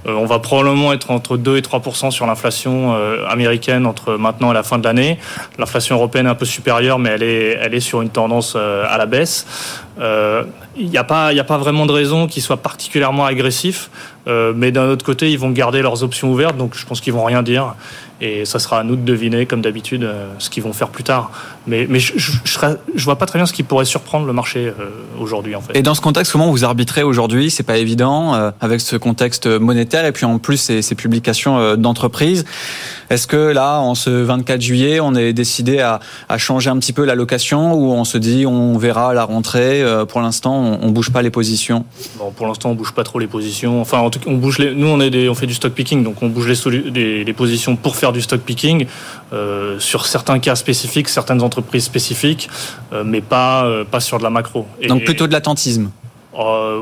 Euh, 0.08 0.14
on 0.14 0.26
va 0.26 0.40
probablement 0.40 0.94
être 0.94 1.12
entre 1.12 1.38
2 1.38 1.58
et 1.58 1.62
3% 1.62 2.12
sur 2.12 2.26
l'inflation 2.26 2.94
euh, 2.96 3.26
américaine 3.28 3.86
entre 3.86 4.14
maintenant 4.14 4.52
et 4.52 4.54
la 4.54 4.64
fin 4.64 4.78
de 4.78 4.84
l'année. 4.84 5.18
L'inflation 5.58 5.96
européenne 5.96 6.28
est 6.28 6.30
un 6.30 6.36
peu 6.36 6.46
supérieure, 6.46 7.00
mais 7.00 7.10
elle 7.12 7.74
est 7.74 7.80
sur 7.80 8.02
une 8.02 8.10
tendance 8.10 8.54
euh, 8.56 8.86
à 8.90 8.98
la 8.98 9.06
baisse. 9.06 9.46
Il 10.78 10.90
n'y 10.90 10.98
a, 10.98 11.04
pas, 11.04 11.58
vraiment 11.60 11.86
de 11.86 11.92
raison 11.92 12.26
qu'ils 12.26 12.42
soient 12.42 12.58
particulièrement 12.58 13.26
agressifs, 13.26 13.92
mais 14.26 14.72
d'un 14.72 14.88
autre 14.88 15.06
côté, 15.06 15.30
ils 15.30 15.38
vont 15.38 15.52
garder 15.52 15.84
leurs 15.84 16.02
options 16.04 16.32
ouvertes, 16.32 16.58
donc 16.58 16.76
je 16.76 16.84
pense 16.88 17.02
qu'ils 17.02 17.14
vont 17.14 17.26
rien 17.26 17.44
dire. 17.44 17.76
Et 18.22 18.46
ça 18.46 18.60
sera 18.60 18.80
à 18.80 18.84
nous 18.84 18.96
de 18.96 19.02
deviner, 19.02 19.46
comme 19.46 19.62
d'habitude, 19.62 20.08
ce 20.38 20.50
qu'ils 20.50 20.64
vont 20.64 20.74
faire 20.74 20.90
plus 20.90 21.04
tard. 21.04 21.32
Mais, 21.68 21.88
je, 22.00 22.14
je, 22.18 23.04
vois 23.04 23.18
pas 23.18 23.26
très 23.26 23.40
bien 23.40 23.46
ce 23.46 23.54
qui 23.54 23.64
pourrait 23.64 23.86
surprendre 23.86 24.26
le 24.28 24.34
marché 24.34 24.72
aujourd'hui, 25.20 25.56
en 25.56 25.62
fait. 25.62 25.76
Et 25.76 25.82
dans 25.82 25.96
ce 25.96 26.02
contexte, 26.02 26.32
comment 26.32 26.52
vous 26.52 26.64
arbitrez 26.64 27.04
aujourd'hui? 27.04 27.50
C'est 27.50 27.64
pas 27.64 27.78
évident, 27.78 28.52
avec 28.62 28.80
ce 28.80 28.96
contexte 28.96 29.48
monétaire 29.48 30.06
et 30.06 30.12
puis 30.12 30.26
en 30.26 30.38
plus 30.38 30.58
ces, 30.58 30.82
ces 30.82 30.96
publications 30.96 31.76
d'entreprise. 31.76 32.46
Est-ce 33.12 33.28
que 33.28 33.36
là, 33.36 33.80
en 33.82 33.94
ce 33.94 34.10
24 34.10 34.62
juillet, 34.62 35.02
on 35.02 35.14
est 35.16 35.34
décidé 35.34 35.80
à, 35.80 36.00
à 36.30 36.38
changer 36.38 36.70
un 36.70 36.80
petit 36.80 36.94
peu 36.94 37.04
l'allocation 37.04 37.74
ou 37.74 37.92
on 37.92 38.06
se 38.06 38.18
dit 38.18 38.46
on 38.46 38.78
verra 38.78 39.10
à 39.10 39.14
la 39.14 39.26
rentrée 39.26 39.84
euh, 39.84 40.06
Pour 40.06 40.22
l'instant, 40.22 40.56
on, 40.56 40.88
on 40.88 40.92
bouge 40.92 41.10
pas 41.12 41.22
les 41.22 41.30
positions? 41.30 41.84
Bon, 42.18 42.32
pour 42.32 42.48
l'instant, 42.48 42.70
on 42.70 42.74
bouge 42.74 42.94
pas 42.94 43.04
trop 43.04 43.20
les 43.20 43.28
positions. 43.28 43.82
Enfin, 43.82 43.98
en 43.98 44.10
tout 44.10 44.20
cas, 44.20 44.30
on 44.30 44.38
bouge 44.38 44.60
les. 44.60 44.74
Nous, 44.74 44.88
on 44.88 45.02
est 45.02 45.10
des, 45.10 45.28
on 45.28 45.36
fait 45.36 45.46
du 45.46 45.54
stock 45.54 45.74
picking, 45.74 46.06
donc 46.06 46.24
on 46.24 46.30
bouge 46.30 46.48
les, 46.48 46.90
les, 46.90 47.26
les 47.26 47.34
positions 47.34 47.76
pour 47.76 47.98
faire 47.98 48.14
du 48.14 48.22
stock 48.22 48.40
picking 48.40 48.86
euh, 49.34 49.78
sur 49.78 50.06
certains 50.06 50.40
cas 50.40 50.56
spécifiques, 50.56 51.10
certaines 51.10 51.42
entreprises 51.42 51.84
spécifiques, 51.84 52.50
euh, 52.94 53.04
mais 53.06 53.20
pas 53.20 53.66
euh, 53.66 53.84
pas 53.84 54.00
sur 54.00 54.20
de 54.20 54.24
la 54.24 54.30
macro. 54.30 54.68
Et, 54.80 54.88
donc 54.88 55.04
plutôt 55.04 55.28
de 55.28 55.34
l'attentisme? 55.34 55.92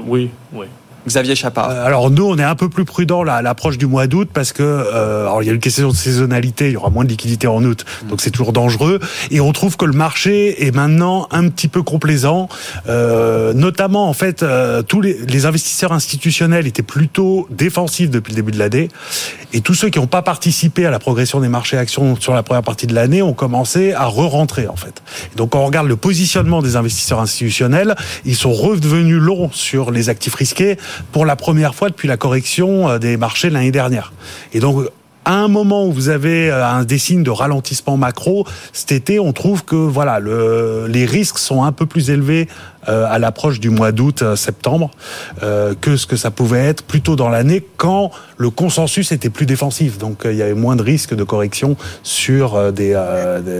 Oui, 0.05 0.29
oui. 0.53 0.67
Xavier 1.09 1.35
Chapard. 1.35 1.69
Euh, 1.71 1.85
alors 1.85 2.09
nous, 2.09 2.25
on 2.25 2.37
est 2.37 2.43
un 2.43 2.55
peu 2.55 2.69
plus 2.69 2.85
prudent 2.85 3.23
à 3.23 3.41
l'approche 3.41 3.77
du 3.77 3.87
mois 3.87 4.07
d'août 4.07 4.29
parce 4.33 4.53
que 4.53 4.63
euh, 4.63 5.23
alors 5.23 5.43
il 5.43 5.47
y 5.47 5.49
a 5.49 5.53
une 5.53 5.59
question 5.59 5.89
de 5.89 5.95
saisonnalité, 5.95 6.67
il 6.67 6.73
y 6.73 6.77
aura 6.77 6.89
moins 6.89 7.03
de 7.03 7.09
liquidité 7.09 7.47
en 7.47 7.63
août, 7.63 7.85
donc 8.07 8.21
c'est 8.21 8.31
toujours 8.31 8.53
dangereux. 8.53 8.99
Et 9.31 9.41
on 9.41 9.51
trouve 9.51 9.75
que 9.75 9.85
le 9.85 9.93
marché 9.93 10.65
est 10.65 10.73
maintenant 10.73 11.27
un 11.31 11.49
petit 11.49 11.67
peu 11.67 11.83
complaisant, 11.83 12.47
euh, 12.87 13.53
notamment 13.53 14.07
en 14.07 14.13
fait 14.13 14.43
euh, 14.43 14.81
tous 14.83 15.01
les, 15.01 15.17
les 15.27 15.45
investisseurs 15.45 15.91
institutionnels 15.91 16.67
étaient 16.67 16.83
plutôt 16.83 17.47
défensifs 17.49 18.09
depuis 18.09 18.31
le 18.31 18.35
début 18.35 18.51
de 18.51 18.59
l'année, 18.59 18.89
et 19.53 19.61
tous 19.61 19.73
ceux 19.73 19.89
qui 19.89 19.99
n'ont 19.99 20.07
pas 20.07 20.21
participé 20.21 20.85
à 20.85 20.91
la 20.91 20.99
progression 20.99 21.39
des 21.39 21.49
marchés 21.49 21.77
actions 21.77 22.15
sur 22.19 22.33
la 22.33 22.43
première 22.43 22.63
partie 22.63 22.87
de 22.87 22.93
l'année 22.93 23.21
ont 23.21 23.33
commencé 23.33 23.93
à 23.93 24.05
re-rentrer 24.05 24.67
en 24.67 24.75
fait. 24.75 25.01
Et 25.33 25.35
donc 25.35 25.51
quand 25.51 25.59
on 25.59 25.65
regarde 25.65 25.87
le 25.87 25.95
positionnement 25.95 26.61
des 26.61 26.75
investisseurs 26.75 27.19
institutionnels, 27.19 27.95
ils 28.25 28.35
sont 28.35 28.53
revenus 28.53 29.17
longs 29.17 29.49
sur 29.51 29.91
les 29.91 30.09
actifs 30.09 30.35
risqués 30.35 30.77
pour 31.11 31.25
la 31.25 31.35
première 31.35 31.75
fois 31.75 31.89
depuis 31.89 32.07
la 32.07 32.17
correction 32.17 32.89
euh, 32.89 32.99
des 32.99 33.17
marchés 33.17 33.49
l'année 33.49 33.71
dernière. 33.71 34.13
Et 34.53 34.59
donc 34.59 34.85
à 35.29 35.33
un 35.33 35.47
moment 35.47 35.85
où 35.85 35.91
vous 35.91 36.09
avez 36.09 36.49
euh, 36.49 36.65
un 36.65 36.83
des 36.83 36.97
signes 36.97 37.21
de 37.21 37.29
ralentissement 37.29 37.97
macro, 37.97 38.47
cet 38.73 38.91
été, 38.91 39.19
on 39.19 39.31
trouve 39.31 39.63
que 39.63 39.75
voilà, 39.75 40.19
le, 40.19 40.87
les 40.89 41.05
risques 41.05 41.37
sont 41.37 41.63
un 41.63 41.71
peu 41.71 41.85
plus 41.85 42.09
élevés 42.09 42.47
euh, 42.87 43.05
à 43.07 43.19
l'approche 43.19 43.59
du 43.59 43.69
mois 43.69 43.91
d'août, 43.91 44.23
euh, 44.23 45.75
que 45.79 45.97
ce 45.97 46.07
que 46.07 46.15
ça 46.15 46.31
pouvait 46.31 46.65
être 46.65 46.83
plus 46.83 47.01
tôt 47.01 47.15
dans 47.15 47.29
l'année, 47.29 47.63
quand 47.77 48.09
le 48.37 48.49
consensus 48.49 49.11
était 49.11 49.29
plus 49.29 49.45
défensif. 49.45 49.99
Donc 49.99 50.21
il 50.25 50.33
y 50.33 50.41
avait 50.41 50.55
moins 50.55 50.75
de 50.75 50.81
risques 50.81 51.13
de 51.13 51.23
correction 51.23 51.77
sur 52.01 52.73
des, 52.73 52.99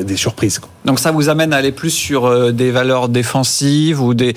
des, 0.08 0.18
surprises. 0.18 0.62
Donc 0.86 0.98
ça 0.98 1.12
vous 1.12 1.30
amène 1.30 1.54
à 1.54 1.58
aller 1.58 1.72
plus 1.72 1.92
sur 1.92 2.52
des 2.52 2.72
valeurs 2.72 3.10
défensives 3.10 4.02
ou 4.02 4.16
des, 4.16 4.34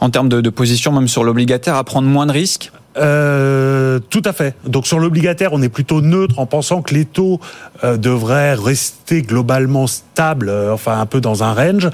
en 0.00 0.10
termes 0.10 0.28
de, 0.28 0.40
de 0.40 0.50
position, 0.50 0.92
même 0.92 1.08
sur 1.08 1.24
l'obligataire, 1.24 1.74
à 1.74 1.82
prendre 1.82 2.06
moins 2.06 2.26
de 2.26 2.32
risques? 2.32 2.70
Euh, 2.96 3.98
tout 4.10 4.22
à 4.24 4.32
fait. 4.32 4.54
Donc 4.66 4.86
sur 4.86 4.98
l'obligataire, 4.98 5.52
on 5.52 5.62
est 5.62 5.68
plutôt 5.68 6.00
neutre 6.00 6.38
en 6.38 6.46
pensant 6.46 6.82
que 6.82 6.94
les 6.94 7.04
taux 7.04 7.40
euh, 7.84 7.96
devraient 7.96 8.54
rester 8.54 9.22
globalement 9.22 9.86
stables, 9.86 10.48
euh, 10.48 10.72
enfin 10.72 11.00
un 11.00 11.06
peu 11.06 11.20
dans 11.20 11.42
un 11.42 11.54
range. 11.54 11.88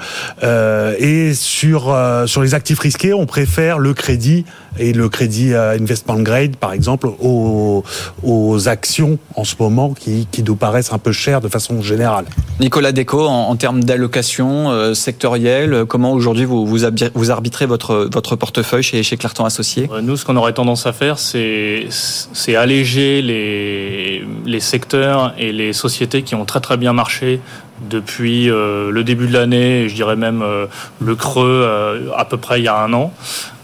Et 0.99 1.33
sur 1.33 1.95
sur 2.25 2.41
les 2.41 2.53
actifs 2.53 2.79
risqués, 2.79 3.13
on 3.13 3.25
préfère 3.25 3.79
le 3.79 3.93
crédit 3.93 4.45
et 4.79 4.93
le 4.93 5.09
crédit 5.09 5.53
investment 5.53 6.19
grade, 6.19 6.55
par 6.55 6.73
exemple, 6.73 7.07
aux, 7.21 7.83
aux 8.23 8.67
actions 8.67 9.19
en 9.35 9.43
ce 9.43 9.55
moment 9.59 9.93
qui, 9.93 10.27
qui 10.31 10.41
nous 10.43 10.55
paraissent 10.55 10.93
un 10.93 10.97
peu 10.97 11.11
chères 11.11 11.41
de 11.41 11.47
façon 11.49 11.81
générale. 11.81 12.25
Nicolas 12.59 12.91
Déco, 12.91 13.27
en, 13.27 13.49
en 13.49 13.55
termes 13.55 13.83
d'allocation 13.83 14.71
euh, 14.71 14.93
sectorielle, 14.93 15.85
comment 15.87 16.13
aujourd'hui 16.13 16.45
vous, 16.45 16.65
vous, 16.65 17.31
arbitrez 17.31 17.65
votre, 17.65 18.09
votre 18.11 18.35
portefeuille 18.35 18.83
chez, 18.83 19.03
chez 19.03 19.17
Clarton 19.17 19.45
Associés? 19.45 19.89
Euh, 19.91 20.01
Nous, 20.01 20.17
ce 20.17 20.25
qu'on 20.25 20.35
aurait 20.35 20.53
tendance 20.53 20.85
à 20.85 20.93
faire, 20.93 21.19
c'est 21.19 21.85
c'est 21.89 22.55
alléger 22.55 23.21
les, 23.21 24.23
les 24.45 24.59
secteurs 24.59 25.33
et 25.37 25.51
les 25.51 25.73
sociétés 25.73 26.23
qui 26.23 26.35
ont 26.35 26.45
très 26.45 26.59
très 26.59 26.77
bien 26.77 26.93
marché 26.93 27.39
depuis 27.81 28.49
euh, 28.49 28.91
le 28.91 29.03
début 29.03 29.27
de 29.27 29.33
l'année, 29.33 29.87
je 29.87 29.95
dirais 29.95 30.15
même 30.15 30.41
euh, 30.41 30.65
le 30.99 31.15
creux 31.15 31.63
euh, 31.63 32.09
à 32.15 32.25
peu 32.25 32.37
près 32.37 32.59
il 32.59 32.65
y 32.65 32.67
a 32.67 32.77
un 32.77 32.93
an. 32.93 33.13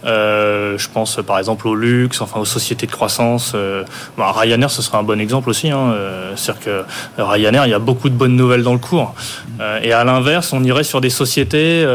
Euh, 0.06 0.78
je 0.78 0.88
pense 0.88 1.20
par 1.26 1.40
exemple 1.40 1.68
au 1.68 1.76
luxe, 1.76 2.22
enfin 2.22 2.40
aux 2.40 2.46
sociétés 2.46 2.86
de 2.86 2.92
croissance. 2.92 3.54
Euh, 3.56 3.84
bah, 4.18 4.32
Ryanair, 4.36 4.70
ce 4.70 4.82
serait 4.82 4.98
un 4.98 5.04
bon 5.04 5.20
exemple 5.20 5.50
aussi. 5.50 5.72
Hein. 5.72 5.92
Euh, 5.94 6.34
C'est-à-dire 6.36 6.64
que 7.18 7.22
Ryanair, 7.22 7.66
il 7.66 7.72
y 7.72 7.74
a 7.74 7.80
beaucoup 7.80 8.10
de 8.10 8.16
bonnes 8.16 8.36
nouvelles 8.36 8.64
dans 8.64 8.74
le 8.74 8.80
cours. 8.80 9.16
Et 9.82 9.94
à 9.94 10.04
l'inverse, 10.04 10.54
on 10.54 10.64
irait 10.64 10.84
sur 10.84 11.02
des 11.02 11.10
sociétés 11.10 11.86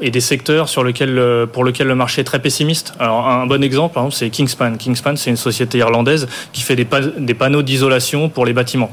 et 0.00 0.10
des 0.10 0.20
secteurs 0.20 0.68
sur 0.68 0.84
lesquels, 0.84 1.18
euh, 1.18 1.46
pour 1.46 1.64
lesquels 1.64 1.86
le 1.88 1.94
marché 1.94 2.20
est 2.20 2.24
très 2.24 2.38
pessimiste. 2.40 2.94
Alors 2.98 3.26
un 3.28 3.46
bon 3.46 3.62
exemple, 3.62 3.98
c'est 4.10 4.30
Kingspan. 4.30 4.76
Kingspan, 4.76 5.16
c'est 5.16 5.30
une 5.30 5.36
société 5.36 5.78
irlandaise 5.78 6.28
qui 6.52 6.62
fait 6.62 6.76
des, 6.76 6.84
pa- 6.84 7.00
des 7.00 7.34
panneaux 7.34 7.62
d'isolation 7.62 8.28
pour 8.28 8.46
les 8.46 8.52
bâtiments. 8.52 8.90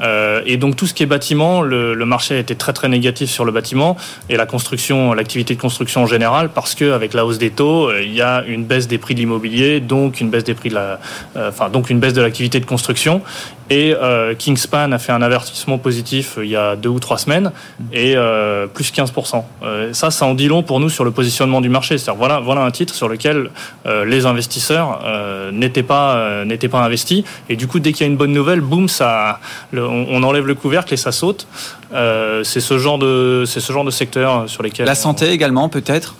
Euh, 0.00 0.42
et 0.46 0.56
donc 0.56 0.76
tout 0.76 0.86
ce 0.86 0.94
qui 0.94 1.02
est 1.02 1.06
bâtiment, 1.06 1.62
le, 1.62 1.94
le 1.94 2.06
marché 2.06 2.34
a 2.34 2.38
été 2.38 2.54
très 2.54 2.72
très 2.72 2.88
négatif 2.88 3.30
sur 3.30 3.44
le 3.44 3.52
bâtiment 3.52 3.96
et 4.28 4.36
la 4.36 4.46
construction, 4.46 5.12
l'activité 5.14 5.54
de 5.54 5.60
construction 5.60 6.02
en 6.02 6.06
général, 6.06 6.50
parce 6.50 6.74
que 6.74 6.92
avec 6.92 7.14
la 7.14 7.24
hausse 7.26 7.38
des 7.38 7.50
taux, 7.50 7.88
euh, 7.88 8.02
il 8.02 8.14
y 8.14 8.22
a 8.22 8.44
une 8.46 8.64
baisse 8.64 8.88
des 8.88 8.98
prix 8.98 9.14
de 9.14 9.20
l'immobilier, 9.20 9.80
donc 9.80 10.20
une 10.20 10.30
baisse 10.30 10.44
des 10.44 10.54
prix 10.54 10.68
de 10.70 10.74
la, 10.74 11.00
euh, 11.36 11.48
enfin 11.48 11.68
donc 11.68 11.90
une 11.90 12.00
baisse 12.00 12.12
de 12.14 12.22
l'activité 12.22 12.60
de 12.60 12.66
construction. 12.66 13.22
Et 13.68 13.92
euh, 13.94 14.34
Kingspan 14.34 14.92
a 14.92 14.98
fait 14.98 15.10
un 15.10 15.22
avertissement 15.22 15.76
positif 15.78 16.38
euh, 16.38 16.44
il 16.44 16.50
y 16.52 16.56
a 16.56 16.76
deux 16.76 16.88
ou 16.88 17.00
trois 17.00 17.18
semaines 17.18 17.50
et 17.92 18.14
euh, 18.16 18.66
plus 18.68 18.92
15%. 18.92 19.42
Euh, 19.64 19.92
ça, 19.92 20.12
ça 20.12 20.24
en 20.24 20.34
dit 20.34 20.46
long 20.46 20.62
pour 20.62 20.78
nous 20.78 20.88
sur 20.88 21.04
le 21.04 21.10
positionnement 21.10 21.60
du 21.60 21.68
marché. 21.68 21.98
C'est-à-dire 21.98 22.18
voilà, 22.18 22.38
voilà 22.38 22.60
un 22.62 22.70
titre 22.70 22.94
sur 22.94 23.08
lequel 23.08 23.50
euh, 23.86 24.04
les 24.04 24.24
investisseurs 24.24 25.00
euh, 25.04 25.50
n'étaient 25.50 25.82
pas 25.82 26.14
euh, 26.16 26.44
n'étaient 26.44 26.68
pas 26.68 26.78
investis. 26.84 27.24
Et 27.48 27.56
du 27.56 27.66
coup, 27.66 27.80
dès 27.80 27.92
qu'il 27.92 28.02
y 28.06 28.08
a 28.08 28.12
une 28.12 28.16
bonne 28.16 28.32
nouvelle, 28.32 28.60
boum, 28.60 28.88
ça, 28.88 29.40
le- 29.72 29.84
on, 29.86 30.06
on 30.10 30.22
enlève 30.22 30.46
le 30.46 30.54
couvercle 30.54 30.94
et 30.94 30.96
ça 30.96 31.10
saute. 31.10 31.48
Euh, 31.92 32.44
c'est 32.44 32.60
ce 32.60 32.78
genre 32.78 32.98
de 32.98 33.42
c'est 33.46 33.60
ce 33.60 33.72
genre 33.72 33.84
de 33.84 33.90
secteur 33.90 34.48
sur 34.48 34.62
lesquels 34.62 34.86
La 34.86 34.94
santé 34.94 35.30
également, 35.30 35.68
peut-être? 35.68 36.14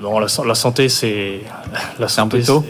Non, 0.00 0.18
la, 0.20 0.28
san- 0.28 0.46
la 0.46 0.54
santé, 0.54 0.88
c'est 0.88 1.40
la 1.98 2.04
un 2.06 2.08
santé. 2.08 2.38
peu 2.38 2.44
tôt 2.44 2.64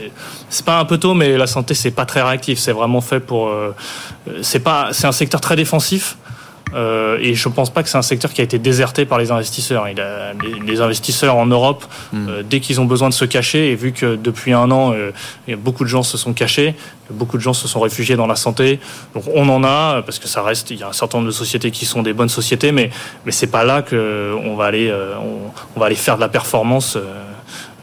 c'est- 0.49 0.65
pas 0.65 0.79
un 0.81 0.85
peu 0.85 0.99
tôt, 0.99 1.15
mais 1.15 1.37
la 1.37 1.47
santé, 1.47 1.75
c'est 1.75 1.91
pas 1.91 2.05
très 2.07 2.23
réactif. 2.23 2.59
C'est 2.59 2.73
vraiment 2.73 3.01
fait 3.01 3.21
pour. 3.21 3.49
euh, 3.49 3.75
c'est 4.43 4.61
pas. 4.61 4.89
C'est 4.93 5.07
un 5.07 5.13
secteur 5.13 5.41
très 5.41 5.57
défensif. 5.57 6.17
euh, 6.75 7.17
et 7.23 7.35
je 7.35 7.49
pense 7.49 7.71
pas 7.71 7.83
que 7.83 7.89
c'est 7.89 7.97
un 7.97 8.03
secteur 8.03 8.31
qui 8.31 8.43
a 8.43 8.45
été 8.45 8.59
déserté 8.59 9.07
par 9.07 9.17
les 9.19 9.31
investisseurs. 9.31 9.89
Il 9.89 9.99
a- 10.03 10.35
les, 10.35 10.61
les 10.71 10.81
investisseurs 10.83 11.35
en 11.37 11.47
Europe, 11.47 11.87
euh, 12.15 12.43
dès 12.45 12.61
qu'ils 12.61 12.79
ont 12.79 12.85
besoin 12.85 13.09
de 13.09 13.15
se 13.15 13.25
cacher, 13.25 13.71
et 13.71 13.75
vu 13.75 13.93
que 13.93 14.17
depuis 14.17 14.53
un 14.53 14.71
an, 14.71 14.93
euh, 14.93 15.11
beaucoup 15.57 15.83
de 15.85 15.89
gens 15.89 16.03
se 16.03 16.19
sont 16.19 16.35
cachés, 16.35 16.75
beaucoup 17.11 17.39
de 17.39 17.43
gens 17.43 17.55
se 17.55 17.67
sont 17.69 17.81
réfugiés 17.81 18.17
dans 18.17 18.27
la 18.27 18.37
santé. 18.37 18.81
Donc 19.15 19.25
on 19.35 19.49
en 19.49 19.65
a 19.65 20.03
parce 20.03 20.19
que 20.19 20.29
ça 20.29 20.43
reste. 20.43 20.71
Il 20.71 20.79
y 20.79 20.83
a 20.83 20.89
un 20.89 20.93
certain 20.93 21.17
nombre 21.19 21.29
de 21.29 21.35
sociétés 21.35 21.71
qui 21.71 21.87
sont 21.87 22.03
des 22.03 22.13
bonnes 22.13 22.29
sociétés, 22.29 22.71
mais 22.71 22.91
mais 23.25 23.33
c'est 23.33 23.47
pas 23.47 23.65
là 23.65 23.81
que 23.81 24.37
on 24.45 24.55
va 24.55 24.67
aller 24.67 24.89
euh, 24.91 25.15
on, 25.23 25.51
on 25.75 25.81
va 25.81 25.87
aller 25.87 25.95
faire 25.95 26.17
de 26.17 26.21
la 26.21 26.29
performance. 26.29 26.99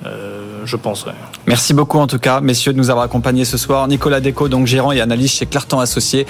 Euh, 0.05 0.61
je 0.65 0.75
pense. 0.75 1.05
Merci 1.47 1.73
beaucoup 1.73 1.99
en 1.99 2.07
tout 2.07 2.19
cas, 2.19 2.41
messieurs, 2.41 2.73
de 2.73 2.77
nous 2.77 2.89
avoir 2.89 3.05
accompagnés 3.05 3.45
ce 3.45 3.57
soir. 3.57 3.87
Nicolas 3.87 4.19
Déco, 4.19 4.49
donc 4.49 4.67
gérant 4.67 4.91
et 4.91 5.01
analyste 5.01 5.37
chez 5.37 5.45
Clartan 5.45 5.79
Associés. 5.79 6.25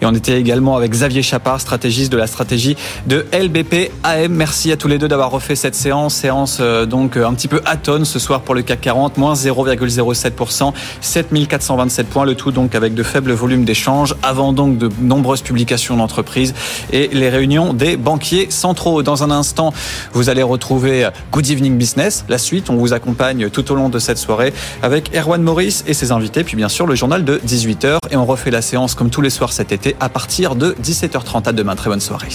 Et 0.00 0.06
on 0.06 0.14
était 0.14 0.38
également 0.38 0.76
avec 0.76 0.90
Xavier 0.90 1.22
Chapard, 1.22 1.60
stratégiste 1.60 2.12
de 2.12 2.16
la 2.16 2.26
stratégie 2.26 2.76
de 3.06 3.26
LBP 3.32 3.90
AM. 4.02 4.32
Merci 4.32 4.72
à 4.72 4.76
tous 4.76 4.88
les 4.88 4.98
deux 4.98 5.08
d'avoir 5.08 5.30
refait 5.30 5.56
cette 5.56 5.74
séance. 5.74 6.14
Séance 6.14 6.58
euh, 6.60 6.86
donc 6.86 7.16
euh, 7.16 7.26
un 7.26 7.34
petit 7.34 7.48
peu 7.48 7.60
atone 7.64 8.04
ce 8.04 8.18
soir 8.18 8.42
pour 8.42 8.54
le 8.54 8.62
CAC 8.62 8.80
40, 8.80 9.18
moins 9.18 9.34
0,07%, 9.34 10.72
7427 11.00 12.06
points, 12.08 12.24
le 12.24 12.34
tout 12.34 12.52
donc 12.52 12.74
avec 12.74 12.94
de 12.94 13.02
faibles 13.02 13.32
volumes 13.32 13.64
d'échanges, 13.64 14.14
avant 14.22 14.52
donc 14.52 14.78
de 14.78 14.90
nombreuses 15.00 15.42
publications 15.42 15.96
d'entreprises 15.96 16.54
et 16.92 17.08
les 17.12 17.28
réunions 17.28 17.72
des 17.72 17.96
banquiers 17.96 18.48
centraux. 18.50 19.02
Dans 19.02 19.22
un 19.22 19.30
instant, 19.30 19.72
vous 20.12 20.28
allez 20.28 20.42
retrouver 20.42 21.08
Good 21.32 21.50
Evening 21.50 21.76
Business, 21.76 22.24
la 22.28 22.38
suite. 22.38 22.70
On 22.70 22.76
vous 22.76 22.92
accompagne 22.92 23.15
tout 23.50 23.72
au 23.72 23.74
long 23.74 23.88
de 23.88 23.98
cette 23.98 24.18
soirée 24.18 24.52
avec 24.82 25.14
Erwan 25.14 25.42
Maurice 25.42 25.84
et 25.86 25.94
ses 25.94 26.12
invités, 26.12 26.44
puis 26.44 26.56
bien 26.56 26.68
sûr 26.68 26.86
le 26.86 26.94
journal 26.94 27.24
de 27.24 27.38
18h. 27.46 27.98
Et 28.10 28.16
on 28.16 28.26
refait 28.26 28.50
la 28.50 28.62
séance 28.62 28.94
comme 28.94 29.10
tous 29.10 29.20
les 29.20 29.30
soirs 29.30 29.52
cet 29.52 29.72
été 29.72 29.96
à 30.00 30.08
partir 30.08 30.54
de 30.54 30.76
17h30. 30.82 31.48
À 31.48 31.52
demain, 31.52 31.76
très 31.76 31.90
bonne 31.90 32.00
soirée. 32.00 32.28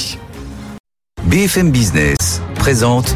BFM 1.23 1.71
Business 1.71 2.41
présente 2.55 3.15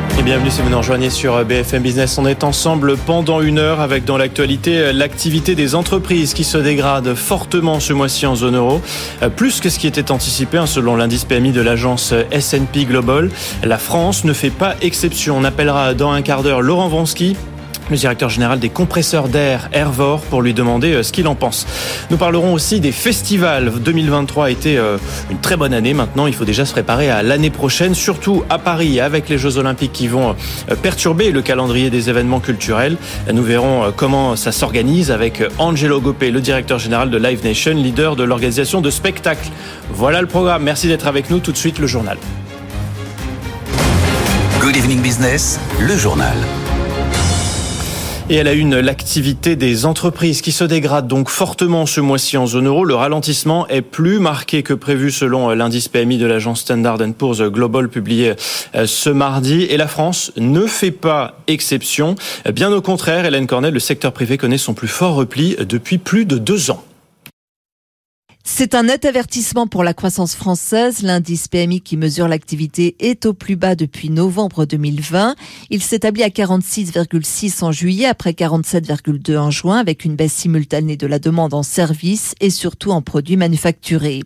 Et 0.21 0.23
bienvenue 0.23 0.51
si 0.51 0.61
vous 0.61 0.69
nous 0.69 0.77
rejoignez 0.77 1.09
sur 1.09 1.43
BFM 1.43 1.81
Business. 1.81 2.19
On 2.19 2.27
est 2.27 2.43
ensemble 2.43 2.95
pendant 2.95 3.41
une 3.41 3.57
heure 3.57 3.79
avec 3.79 4.05
dans 4.05 4.17
l'actualité 4.17 4.93
l'activité 4.93 5.55
des 5.55 5.73
entreprises 5.73 6.35
qui 6.35 6.43
se 6.43 6.59
dégrade 6.59 7.15
fortement 7.15 7.79
ce 7.79 7.91
mois-ci 7.91 8.27
en 8.27 8.35
zone 8.35 8.55
euro, 8.55 8.81
Euh, 9.23 9.29
plus 9.29 9.59
que 9.59 9.69
ce 9.69 9.79
qui 9.79 9.87
était 9.87 10.11
anticipé 10.11 10.59
hein, 10.59 10.67
selon 10.67 10.95
l'indice 10.95 11.25
PMI 11.25 11.53
de 11.53 11.61
l'agence 11.61 12.13
S&P 12.29 12.85
Global. 12.85 13.31
La 13.63 13.79
France 13.79 14.23
ne 14.23 14.33
fait 14.33 14.51
pas 14.51 14.75
exception. 14.81 15.37
On 15.39 15.43
appellera 15.43 15.95
dans 15.95 16.11
un 16.11 16.21
quart 16.21 16.43
d'heure 16.43 16.61
Laurent 16.61 16.87
Vronsky 16.87 17.35
le 17.91 17.97
directeur 17.97 18.29
général 18.29 18.59
des 18.59 18.69
compresseurs 18.69 19.27
d'air 19.27 19.69
Airvor 19.73 20.21
pour 20.21 20.41
lui 20.41 20.53
demander 20.53 20.93
euh, 20.93 21.03
ce 21.03 21.11
qu'il 21.11 21.27
en 21.27 21.35
pense. 21.35 21.67
Nous 22.09 22.17
parlerons 22.17 22.53
aussi 22.53 22.79
des 22.79 22.91
festivals. 22.91 23.71
2023 23.79 24.45
a 24.45 24.49
été 24.49 24.77
euh, 24.77 24.97
une 25.29 25.39
très 25.39 25.57
bonne 25.57 25.73
année. 25.73 25.93
Maintenant, 25.93 26.25
il 26.27 26.33
faut 26.33 26.45
déjà 26.45 26.65
se 26.65 26.71
préparer 26.71 27.09
à 27.09 27.21
l'année 27.21 27.49
prochaine, 27.49 27.93
surtout 27.93 28.43
à 28.49 28.57
Paris 28.57 28.99
avec 28.99 29.29
les 29.29 29.37
Jeux 29.37 29.57
Olympiques 29.57 29.91
qui 29.91 30.07
vont 30.07 30.35
euh, 30.69 30.75
perturber 30.75 31.31
le 31.31 31.41
calendrier 31.41 31.89
des 31.89 32.09
événements 32.09 32.39
culturels. 32.39 32.97
Nous 33.31 33.43
verrons 33.43 33.91
comment 33.95 34.35
ça 34.35 34.51
s'organise 34.51 35.11
avec 35.11 35.43
Angelo 35.57 35.99
Gopé, 35.99 36.31
le 36.31 36.41
directeur 36.41 36.79
général 36.79 37.09
de 37.09 37.17
Live 37.17 37.43
Nation, 37.43 37.73
leader 37.73 38.15
de 38.15 38.23
l'organisation 38.23 38.81
de 38.81 38.89
spectacles. 38.89 39.49
Voilà 39.91 40.21
le 40.21 40.27
programme. 40.27 40.63
Merci 40.63 40.87
d'être 40.87 41.07
avec 41.07 41.29
nous. 41.29 41.39
Tout 41.39 41.51
de 41.51 41.57
suite, 41.57 41.79
le 41.79 41.87
journal. 41.87 42.17
Good 44.61 44.77
Evening 44.77 45.01
Business, 45.01 45.59
le 45.79 45.97
journal. 45.97 46.37
Et 48.31 48.35
elle 48.35 48.47
a 48.47 48.53
une, 48.53 48.79
l'activité 48.79 49.57
des 49.57 49.85
entreprises 49.85 50.39
qui 50.39 50.53
se 50.53 50.63
dégrade 50.63 51.05
donc 51.05 51.27
fortement 51.27 51.85
ce 51.85 51.99
mois-ci 51.99 52.37
en 52.37 52.47
zone 52.47 52.67
euro. 52.67 52.85
Le 52.85 52.95
ralentissement 52.95 53.67
est 53.67 53.81
plus 53.81 54.19
marqué 54.19 54.63
que 54.63 54.73
prévu 54.73 55.11
selon 55.11 55.49
l'indice 55.49 55.89
PMI 55.89 56.17
de 56.17 56.25
l'agence 56.25 56.61
Standard 56.61 56.97
Poor's 57.17 57.41
Global 57.41 57.89
publié 57.89 58.35
euh, 58.73 58.87
ce 58.87 59.09
mardi. 59.09 59.63
Et 59.63 59.75
la 59.75 59.89
France 59.89 60.31
ne 60.37 60.65
fait 60.65 60.91
pas 60.91 61.41
exception. 61.47 62.15
Bien 62.53 62.71
au 62.71 62.81
contraire, 62.81 63.25
Hélène 63.25 63.47
Cornel, 63.47 63.73
le 63.73 63.81
secteur 63.81 64.13
privé 64.13 64.37
connaît 64.37 64.57
son 64.57 64.73
plus 64.73 64.87
fort 64.87 65.15
repli 65.15 65.57
depuis 65.59 65.97
plus 65.97 66.23
de 66.23 66.37
deux 66.37 66.71
ans. 66.71 66.85
C'est 68.43 68.73
un 68.73 68.83
net 68.83 69.05
avertissement 69.05 69.67
pour 69.67 69.83
la 69.83 69.93
croissance 69.93 70.35
française. 70.35 71.03
L'indice 71.03 71.47
PMI 71.47 71.79
qui 71.79 71.95
mesure 71.95 72.27
l'activité 72.27 72.95
est 72.99 73.27
au 73.27 73.33
plus 73.33 73.55
bas 73.55 73.75
depuis 73.75 74.09
novembre 74.09 74.65
2020. 74.65 75.35
Il 75.69 75.81
s'établit 75.83 76.23
à 76.23 76.29
46,6 76.29 77.63
en 77.63 77.71
juillet 77.71 78.07
après 78.07 78.31
47,2 78.31 79.37
en 79.37 79.51
juin 79.51 79.77
avec 79.77 80.05
une 80.05 80.15
baisse 80.15 80.33
simultanée 80.33 80.97
de 80.97 81.05
la 81.05 81.19
demande 81.19 81.53
en 81.53 81.61
services 81.61 82.33
et 82.41 82.49
surtout 82.49 82.91
en 82.91 83.03
produits 83.03 83.37
manufacturés. 83.37 84.23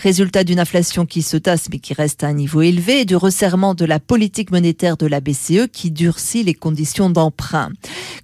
Résultat 0.00 0.44
d'une 0.44 0.60
inflation 0.60 1.06
qui 1.06 1.22
se 1.22 1.38
tasse 1.38 1.68
mais 1.70 1.78
qui 1.78 1.94
reste 1.94 2.22
à 2.22 2.28
un 2.28 2.34
niveau 2.34 2.60
élevé 2.60 3.00
et 3.00 3.04
du 3.06 3.16
resserrement 3.16 3.74
de 3.74 3.86
la 3.86 3.98
politique 3.98 4.50
monétaire 4.50 4.98
de 4.98 5.06
la 5.06 5.20
BCE 5.20 5.68
qui 5.72 5.90
durcit 5.90 6.42
les 6.42 6.54
conditions 6.54 7.08
d'emprunt. 7.08 7.70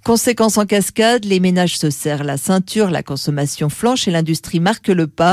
Conséquence 0.03 0.57
en 0.57 0.65
cascade, 0.65 1.25
les 1.25 1.39
ménages 1.39 1.77
se 1.77 1.89
serrent 1.89 2.23
la 2.23 2.37
ceinture, 2.37 2.91
la 2.91 3.03
consommation 3.03 3.69
flanche 3.69 4.07
et 4.07 4.11
l'industrie 4.11 4.59
marque 4.59 4.87
le 4.87 5.07
pas. 5.07 5.30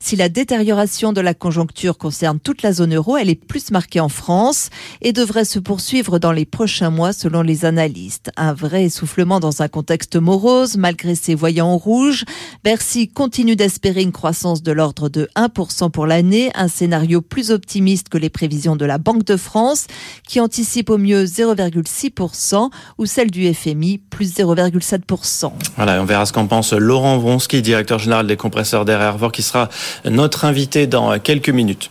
Si 0.00 0.16
la 0.16 0.28
détérioration 0.28 1.12
de 1.12 1.20
la 1.20 1.34
conjoncture 1.34 1.98
concerne 1.98 2.40
toute 2.40 2.62
la 2.62 2.72
zone 2.72 2.94
euro, 2.94 3.16
elle 3.16 3.30
est 3.30 3.34
plus 3.34 3.70
marquée 3.70 4.00
en 4.00 4.08
France 4.08 4.70
et 5.02 5.12
devrait 5.12 5.44
se 5.44 5.58
poursuivre 5.58 6.18
dans 6.18 6.32
les 6.32 6.44
prochains 6.44 6.90
mois 6.90 7.12
selon 7.12 7.42
les 7.42 7.64
analystes. 7.64 8.30
Un 8.36 8.52
vrai 8.52 8.84
essoufflement 8.84 9.40
dans 9.40 9.62
un 9.62 9.68
contexte 9.68 10.16
morose 10.16 10.76
malgré 10.76 11.14
ses 11.14 11.34
voyants 11.34 11.68
en 11.68 11.76
rouge. 11.76 12.24
Bercy 12.64 13.08
continue 13.08 13.56
d'espérer 13.56 14.02
une 14.02 14.12
croissance 14.12 14.62
de 14.62 14.72
l'ordre 14.72 15.08
de 15.08 15.28
1% 15.36 15.90
pour 15.90 16.06
l'année, 16.06 16.50
un 16.54 16.68
scénario 16.68 17.20
plus 17.20 17.50
optimiste 17.50 18.08
que 18.08 18.18
les 18.18 18.30
prévisions 18.30 18.76
de 18.76 18.84
la 18.84 18.98
Banque 18.98 19.24
de 19.24 19.36
France 19.36 19.86
qui 20.26 20.40
anticipe 20.40 20.90
au 20.90 20.98
mieux 20.98 21.24
0,6% 21.24 22.70
ou 22.98 23.06
celle 23.06 23.30
du 23.30 23.52
FMI 23.52 23.98
plus 23.98 24.34
0,7%. 24.34 25.52
Voilà, 25.76 26.00
on 26.00 26.04
verra 26.04 26.26
ce 26.26 26.32
qu'en 26.32 26.46
pense 26.46 26.72
Laurent 26.72 27.18
Vronsky, 27.18 27.62
directeur 27.62 27.98
général 27.98 28.26
des 28.26 28.36
compresseurs 28.36 28.84
d'air 28.84 29.00
qui 29.30 29.42
sera 29.42 29.68
notre 30.04 30.44
invité 30.44 30.86
dans 30.86 31.18
quelques 31.18 31.50
minutes. 31.50 31.90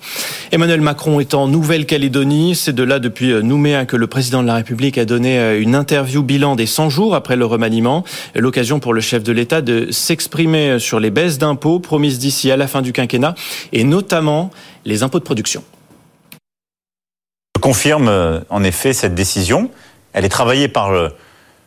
Emmanuel 0.51 0.81
Macron 0.81 1.19
est 1.19 1.33
en 1.33 1.47
Nouvelle-Calédonie. 1.47 2.55
C'est 2.55 2.73
de 2.73 2.83
là 2.83 2.99
depuis 2.99 3.33
Nouméa 3.43 3.85
que 3.85 3.95
le 3.95 4.07
président 4.07 4.41
de 4.41 4.47
la 4.47 4.55
République 4.55 4.97
a 4.97 5.05
donné 5.05 5.57
une 5.57 5.75
interview 5.75 6.23
bilan 6.23 6.55
des 6.55 6.65
100 6.65 6.89
jours 6.89 7.15
après 7.15 7.35
le 7.35 7.45
remaniement. 7.45 8.03
L'occasion 8.35 8.79
pour 8.79 8.93
le 8.93 9.01
chef 9.01 9.23
de 9.23 9.31
l'État 9.31 9.61
de 9.61 9.91
s'exprimer 9.91 10.79
sur 10.79 10.99
les 10.99 11.11
baisses 11.11 11.37
d'impôts 11.37 11.79
promises 11.79 12.19
d'ici 12.19 12.51
à 12.51 12.57
la 12.57 12.67
fin 12.67 12.81
du 12.81 12.93
quinquennat 12.93 13.35
et 13.71 13.83
notamment 13.83 14.51
les 14.85 15.03
impôts 15.03 15.19
de 15.19 15.23
production. 15.23 15.63
Je 17.55 17.61
confirme 17.61 18.07
euh, 18.07 18.39
en 18.49 18.63
effet 18.63 18.93
cette 18.93 19.15
décision. 19.15 19.69
Elle 20.13 20.25
est 20.25 20.29
travaillée 20.29 20.67
par 20.67 20.91
le, 20.91 21.11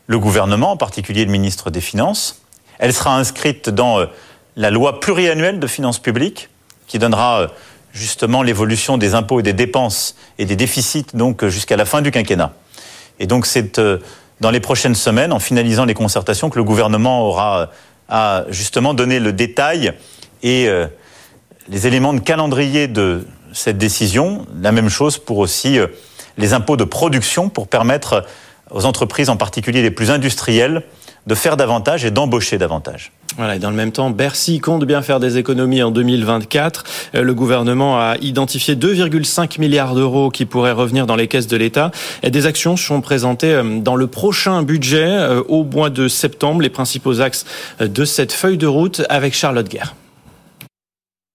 le 0.06 0.18
gouvernement, 0.18 0.72
en 0.72 0.76
particulier 0.76 1.24
le 1.24 1.30
ministre 1.30 1.70
des 1.70 1.80
Finances. 1.80 2.42
Elle 2.78 2.92
sera 2.92 3.16
inscrite 3.16 3.68
dans 3.68 4.00
euh, 4.00 4.06
la 4.56 4.70
loi 4.70 5.00
pluriannuelle 5.00 5.58
de 5.60 5.66
finances 5.66 5.98
publiques 5.98 6.48
qui 6.86 6.98
donnera 6.98 7.42
euh, 7.42 7.48
justement 7.92 8.42
l'évolution 8.42 8.98
des 8.98 9.14
impôts 9.14 9.40
et 9.40 9.42
des 9.42 9.52
dépenses 9.52 10.16
et 10.38 10.44
des 10.44 10.56
déficits 10.56 11.06
donc 11.14 11.42
euh, 11.42 11.48
jusqu'à 11.48 11.76
la 11.76 11.84
fin 11.84 12.02
du 12.02 12.10
quinquennat. 12.10 12.52
Et 13.18 13.26
donc 13.26 13.46
c'est 13.46 13.78
euh, 13.78 13.98
dans 14.40 14.50
les 14.50 14.60
prochaines 14.60 14.94
semaines, 14.94 15.32
en 15.32 15.38
finalisant 15.38 15.84
les 15.84 15.94
concertations, 15.94 16.50
que 16.50 16.58
le 16.58 16.64
gouvernement 16.64 17.22
aura 17.26 17.70
à 18.08 18.44
justement 18.48 18.92
donner 18.92 19.20
le 19.20 19.32
détail 19.32 19.92
et 20.42 20.68
les 21.68 21.86
éléments 21.86 22.12
de 22.12 22.18
calendrier 22.18 22.88
de 22.88 23.24
cette 23.52 23.78
décision. 23.78 24.44
La 24.60 24.72
même 24.72 24.88
chose 24.88 25.18
pour 25.18 25.38
aussi 25.38 25.78
les 26.38 26.54
impôts 26.54 26.76
de 26.76 26.82
production 26.82 27.48
pour 27.48 27.68
permettre 27.68 28.26
aux 28.72 28.84
entreprises, 28.84 29.30
en 29.30 29.36
particulier 29.36 29.80
les 29.80 29.92
plus 29.92 30.10
industrielles, 30.10 30.82
de 31.26 31.34
faire 31.34 31.56
davantage 31.56 32.04
et 32.04 32.10
d'embaucher 32.10 32.58
davantage. 32.58 33.12
Voilà, 33.38 33.56
et 33.56 33.58
dans 33.58 33.70
le 33.70 33.76
même 33.76 33.92
temps, 33.92 34.10
Bercy 34.10 34.60
compte 34.60 34.84
bien 34.84 35.00
faire 35.00 35.18
des 35.18 35.38
économies 35.38 35.82
en 35.82 35.90
2024. 35.90 36.84
Euh, 37.14 37.22
le 37.22 37.34
gouvernement 37.34 37.98
a 37.98 38.16
identifié 38.20 38.74
2,5 38.74 39.58
milliards 39.58 39.94
d'euros 39.94 40.30
qui 40.30 40.44
pourraient 40.44 40.72
revenir 40.72 41.06
dans 41.06 41.16
les 41.16 41.28
caisses 41.28 41.46
de 41.46 41.56
l'État. 41.56 41.90
Des 42.22 42.46
actions 42.46 42.76
sont 42.76 43.00
présentées 43.00 43.54
euh, 43.54 43.80
dans 43.80 43.96
le 43.96 44.06
prochain 44.06 44.62
budget 44.62 45.06
euh, 45.06 45.42
au 45.48 45.64
mois 45.64 45.88
de 45.88 46.08
septembre. 46.08 46.60
Les 46.60 46.70
principaux 46.70 47.20
axes 47.20 47.46
de 47.80 48.04
cette 48.04 48.32
feuille 48.32 48.58
de 48.58 48.66
route 48.66 49.02
avec 49.08 49.34
Charlotte 49.34 49.68
Guerre. 49.68 49.94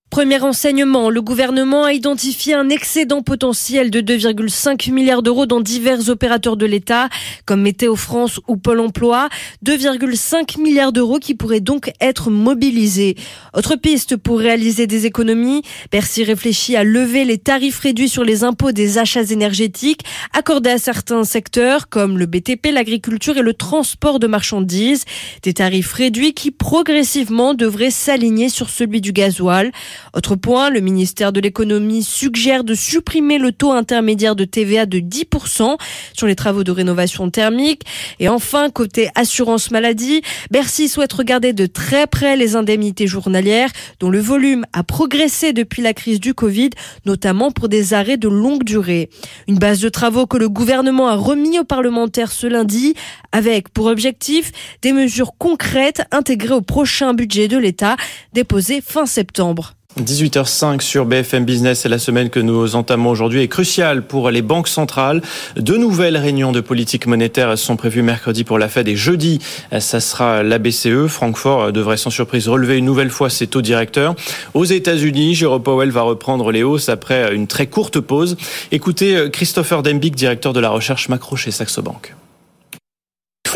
Premier 0.09 0.37
renseignement, 0.37 1.09
le 1.09 1.21
gouvernement 1.21 1.83
a 1.83 1.91
identifié 1.91 2.53
un 2.53 2.69
excédent 2.69 3.21
potentiel 3.21 3.91
de 3.91 3.99
2,5 3.99 4.89
milliards 4.91 5.21
d'euros 5.21 5.45
dans 5.45 5.59
divers 5.59 6.07
opérateurs 6.07 6.55
de 6.55 6.65
l'État, 6.65 7.09
comme 7.45 7.61
Météo 7.61 7.97
France 7.97 8.39
ou 8.47 8.55
Pôle 8.55 8.79
emploi. 8.79 9.27
2,5 9.65 10.61
milliards 10.61 10.93
d'euros 10.93 11.19
qui 11.19 11.35
pourraient 11.35 11.59
donc 11.59 11.91
être 11.99 12.31
mobilisés. 12.31 13.15
Autre 13.53 13.75
piste 13.75 14.15
pour 14.15 14.39
réaliser 14.39 14.87
des 14.87 15.05
économies, 15.05 15.61
Bercy 15.91 16.23
réfléchit 16.23 16.77
à 16.77 16.85
lever 16.85 17.25
les 17.25 17.37
tarifs 17.37 17.79
réduits 17.79 18.09
sur 18.09 18.23
les 18.23 18.45
impôts 18.45 18.71
des 18.71 18.97
achats 18.97 19.23
énergétiques 19.23 20.03
accordés 20.33 20.69
à 20.69 20.77
certains 20.77 21.25
secteurs 21.25 21.89
comme 21.89 22.17
le 22.17 22.27
BTP, 22.27 22.67
l'agriculture 22.71 23.37
et 23.37 23.43
le 23.43 23.53
transport 23.53 24.19
de 24.19 24.27
marchandises. 24.27 25.03
Des 25.43 25.53
tarifs 25.53 25.91
réduits 25.91 26.33
qui 26.33 26.51
progressivement 26.51 27.53
devraient 27.53 27.91
s'aligner 27.91 28.47
sur 28.47 28.69
celui 28.69 29.01
du 29.01 29.11
gasoil. 29.11 29.71
Autre 30.13 30.36
point, 30.36 30.69
le 30.69 30.79
ministère 30.79 31.31
de 31.31 31.39
l'économie 31.39 32.03
suggère 32.03 32.63
de 32.63 32.73
supprimer 32.73 33.38
le 33.38 33.51
taux 33.51 33.71
intermédiaire 33.71 34.36
de 34.36 34.45
TVA 34.45 34.86
de 34.86 34.99
10% 34.99 35.77
sur 36.13 36.27
les 36.27 36.36
travaux 36.36 36.63
de 36.63 36.71
rénovation 36.71 37.29
thermique. 37.29 37.83
Et 38.19 38.29
enfin, 38.29 38.69
côté 38.69 39.10
assurance 39.15 39.71
maladie, 39.71 40.21
Bercy 40.51 40.88
souhaite 40.88 41.13
regarder 41.13 41.53
de 41.53 41.65
très 41.65 42.07
près 42.07 42.36
les 42.36 42.55
indemnités 42.55 43.07
journalières 43.07 43.69
dont 43.99 44.10
le 44.10 44.19
volume 44.19 44.65
a 44.73 44.83
progressé 44.83 45.53
depuis 45.53 45.81
la 45.81 45.93
crise 45.93 46.19
du 46.19 46.33
Covid, 46.33 46.71
notamment 47.05 47.51
pour 47.51 47.69
des 47.69 47.93
arrêts 47.93 48.17
de 48.17 48.27
longue 48.27 48.63
durée. 48.63 49.10
Une 49.47 49.57
base 49.57 49.79
de 49.79 49.89
travaux 49.89 50.27
que 50.27 50.38
le 50.38 50.49
gouvernement 50.49 51.07
a 51.07 51.15
remis 51.15 51.60
aux 51.60 51.63
parlementaires 51.63 52.31
ce 52.31 52.47
lundi 52.47 52.93
avec 53.31 53.69
pour 53.69 53.86
objectif 53.86 54.51
des 54.81 54.93
mesures 54.93 55.33
concrètes 55.38 56.03
intégrées 56.12 56.55
au 56.55 56.62
prochain 56.62 57.13
budget 57.13 57.47
de 57.47 57.57
l'État 57.57 57.95
déposé 58.33 58.81
fin 58.81 59.05
septembre. 59.05 59.73
18h05 60.01 60.81
sur 60.81 61.05
BFM 61.05 61.45
Business 61.45 61.86
et 61.86 61.89
la 61.89 61.99
semaine 61.99 62.29
que 62.29 62.39
nous 62.39 62.75
entamons 62.75 63.10
aujourd'hui 63.10 63.41
est 63.41 63.47
cruciale 63.47 64.01
pour 64.03 64.29
les 64.29 64.41
banques 64.41 64.67
centrales. 64.67 65.21
De 65.55 65.75
nouvelles 65.75 66.17
réunions 66.17 66.51
de 66.51 66.62
politique 66.62 67.07
monétaire 67.07 67.57
sont 67.57 67.75
prévues 67.75 68.01
mercredi 68.01 68.43
pour 68.43 68.60
la 68.60 68.69
Fed 68.69 68.88
et 68.88 68.95
jeudi, 68.95 69.39
ça 69.79 69.99
sera 69.99 70.43
la 70.43 70.60
BCE. 70.60 71.07
Francfort 71.07 71.71
devrait 71.71 71.97
sans 71.97 72.10
surprise 72.10 72.47
relever 72.47 72.77
une 72.77 72.86
nouvelle 72.86 73.10
fois 73.10 73.29
ses 73.29 73.47
taux 73.47 73.62
directeurs. 73.62 74.15
Aux 74.53 74.65
États-Unis, 74.65 75.36
Jérôme 75.36 75.63
Powell 75.63 75.91
va 75.91 76.01
reprendre 76.01 76.51
les 76.51 76.63
hausses 76.63 76.89
après 76.89 77.33
une 77.33 77.47
très 77.47 77.67
courte 77.67 77.99
pause. 77.99 78.38
Écoutez 78.71 79.29
Christopher 79.31 79.83
Dembick, 79.83 80.15
directeur 80.15 80.53
de 80.53 80.60
la 80.60 80.69
recherche 80.69 81.10
macro 81.10 81.36
chez 81.36 81.51
Saxo 81.51 81.81
Bank. 81.81 82.13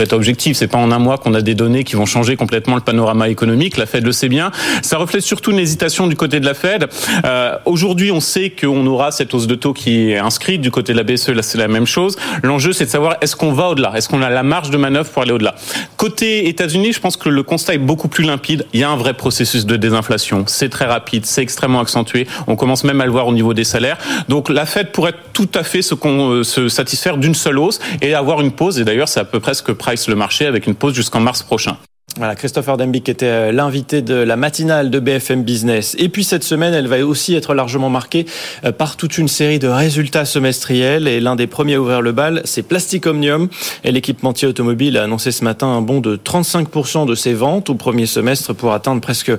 Faut 0.01 0.05
être 0.05 0.13
objectif. 0.13 0.57
C'est 0.57 0.65
pas 0.65 0.79
en 0.79 0.91
un 0.91 0.97
mois 0.97 1.19
qu'on 1.19 1.35
a 1.35 1.43
des 1.43 1.53
données 1.53 1.83
qui 1.83 1.95
vont 1.95 2.07
changer 2.07 2.35
complètement 2.35 2.73
le 2.73 2.81
panorama 2.81 3.29
économique. 3.29 3.77
La 3.77 3.85
Fed 3.85 4.03
le 4.03 4.11
sait 4.11 4.29
bien. 4.29 4.49
Ça 4.81 4.97
reflète 4.97 5.21
surtout 5.21 5.51
une 5.51 5.59
hésitation 5.59 6.07
du 6.07 6.15
côté 6.15 6.39
de 6.39 6.45
la 6.47 6.55
Fed. 6.55 6.87
Euh, 7.23 7.55
Aujourd'hui, 7.65 8.11
on 8.11 8.19
sait 8.19 8.49
qu'on 8.49 8.83
aura 8.87 9.11
cette 9.11 9.31
hausse 9.35 9.45
de 9.45 9.53
taux 9.53 9.73
qui 9.73 10.09
est 10.09 10.17
inscrite 10.17 10.59
du 10.59 10.71
côté 10.71 10.93
de 10.93 10.97
la 10.97 11.03
BCE. 11.03 11.29
Là, 11.29 11.43
c'est 11.43 11.59
la 11.59 11.67
même 11.67 11.85
chose. 11.85 12.17
L'enjeu, 12.41 12.73
c'est 12.73 12.85
de 12.85 12.89
savoir 12.89 13.17
est-ce 13.21 13.35
qu'on 13.35 13.53
va 13.53 13.69
au-delà, 13.69 13.93
est-ce 13.95 14.09
qu'on 14.09 14.23
a 14.23 14.29
la 14.31 14.41
marge 14.41 14.71
de 14.71 14.77
manœuvre 14.77 15.07
pour 15.11 15.21
aller 15.21 15.33
au-delà? 15.33 15.53
Côté 15.97 16.47
États-Unis, 16.47 16.93
je 16.93 16.99
pense 16.99 17.15
que 17.15 17.29
le 17.29 17.43
constat 17.43 17.75
est 17.75 17.77
beaucoup 17.77 18.07
plus 18.07 18.23
limpide. 18.23 18.65
Il 18.73 18.79
y 18.79 18.83
a 18.83 18.89
un 18.89 18.95
vrai 18.95 19.13
processus 19.13 19.67
de 19.67 19.75
désinflation. 19.75 20.45
C'est 20.47 20.69
très 20.69 20.85
rapide, 20.85 21.27
c'est 21.27 21.43
extrêmement 21.43 21.79
accentué. 21.79 22.25
On 22.47 22.55
commence 22.55 22.83
même 22.85 23.01
à 23.01 23.05
le 23.05 23.11
voir 23.11 23.27
au 23.27 23.33
niveau 23.33 23.53
des 23.53 23.65
salaires. 23.65 23.99
Donc, 24.29 24.49
la 24.49 24.65
Fed 24.65 24.91
pourrait 24.91 25.13
tout 25.33 25.49
à 25.53 25.63
fait 25.63 25.83
se, 25.83 25.93
se 26.43 26.69
satisfaire 26.69 27.17
d'une 27.17 27.35
seule 27.35 27.59
hausse 27.59 27.79
et 28.01 28.15
avoir 28.15 28.41
une 28.41 28.51
pause. 28.51 28.79
Et 28.79 28.83
d'ailleurs, 28.83 29.07
c'est 29.07 29.19
à 29.19 29.25
peu 29.25 29.39
près 29.39 29.53
ce 29.53 29.61
que 29.61 29.71
le 30.07 30.15
marché 30.15 30.45
avec 30.45 30.67
une 30.67 30.75
pause 30.75 30.93
jusqu'en 30.93 31.19
mars 31.19 31.43
prochain. 31.43 31.77
Voilà, 32.17 32.35
Christopher 32.35 32.75
Dembick 32.75 33.07
était 33.07 33.25
euh, 33.25 33.51
l'invité 33.51 34.01
de 34.01 34.15
la 34.15 34.35
matinale 34.35 34.89
de 34.89 34.99
BFM 34.99 35.43
Business. 35.43 35.95
Et 35.97 36.09
puis 36.09 36.23
cette 36.23 36.43
semaine, 36.43 36.73
elle 36.73 36.87
va 36.87 37.05
aussi 37.05 37.35
être 37.35 37.53
largement 37.53 37.89
marquée 37.89 38.25
euh, 38.65 38.71
par 38.71 38.97
toute 38.97 39.17
une 39.17 39.29
série 39.29 39.59
de 39.59 39.67
résultats 39.67 40.25
semestriels. 40.25 41.07
Et 41.07 41.21
l'un 41.21 41.37
des 41.37 41.47
premiers 41.47 41.75
à 41.75 41.81
ouvrir 41.81 42.01
le 42.01 42.11
bal, 42.11 42.41
c'est 42.43 42.63
Plastic 42.63 43.07
Omnium. 43.07 43.47
Et 43.85 43.91
l'équipementier 43.91 44.47
automobile 44.47 44.97
a 44.97 45.03
annoncé 45.03 45.31
ce 45.31 45.43
matin 45.43 45.67
un 45.67 45.81
bond 45.81 46.01
de 46.01 46.17
35% 46.17 47.05
de 47.05 47.15
ses 47.15 47.33
ventes 47.33 47.69
au 47.69 47.75
premier 47.75 48.05
semestre 48.05 48.53
pour 48.53 48.73
atteindre 48.73 48.99
presque 48.99 49.31